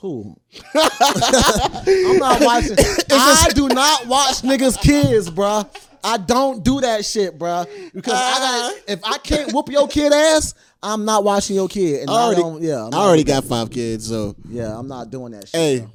Who? 0.00 0.34
I'm 0.74 2.16
not 2.18 2.40
watching. 2.40 2.76
I 3.10 3.48
do 3.54 3.68
not 3.68 4.06
watch 4.06 4.36
niggas' 4.42 4.80
kids, 4.80 5.30
bruh. 5.30 5.68
I 6.02 6.16
don't 6.16 6.64
do 6.64 6.80
that 6.80 7.04
shit, 7.04 7.38
bro. 7.38 7.64
Because 7.94 8.14
I 8.14 8.38
got 8.38 8.72
uh-huh. 8.72 8.80
if 8.88 9.00
I 9.04 9.18
can't 9.18 9.52
whoop 9.52 9.68
your 9.68 9.88
kid 9.88 10.12
ass, 10.12 10.54
I'm 10.82 11.04
not 11.04 11.24
watching 11.24 11.56
your 11.56 11.68
kid. 11.68 12.00
And 12.02 12.10
I, 12.10 12.14
already, 12.14 12.40
don't, 12.40 12.62
yeah, 12.62 12.86
I'm 12.86 12.94
I 12.94 12.98
already 12.98 13.24
got 13.24 13.44
five 13.44 13.70
kids, 13.70 14.08
so 14.08 14.34
yeah, 14.48 14.76
I'm 14.76 14.88
not 14.88 15.10
doing 15.10 15.32
that 15.32 15.48
shit. 15.48 15.60
hey, 15.60 15.78
bro. 15.80 15.90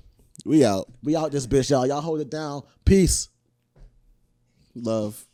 we 0.46 0.66
out. 0.66 0.88
We 1.04 1.16
out 1.16 1.32
this 1.32 1.48
bitch, 1.48 1.70
y'all. 1.70 1.88
Y'all 1.88 2.02
hold 2.02 2.22
it 2.22 2.30
down. 2.30 2.62
Peace. 2.84 3.30
Love. 4.76 5.25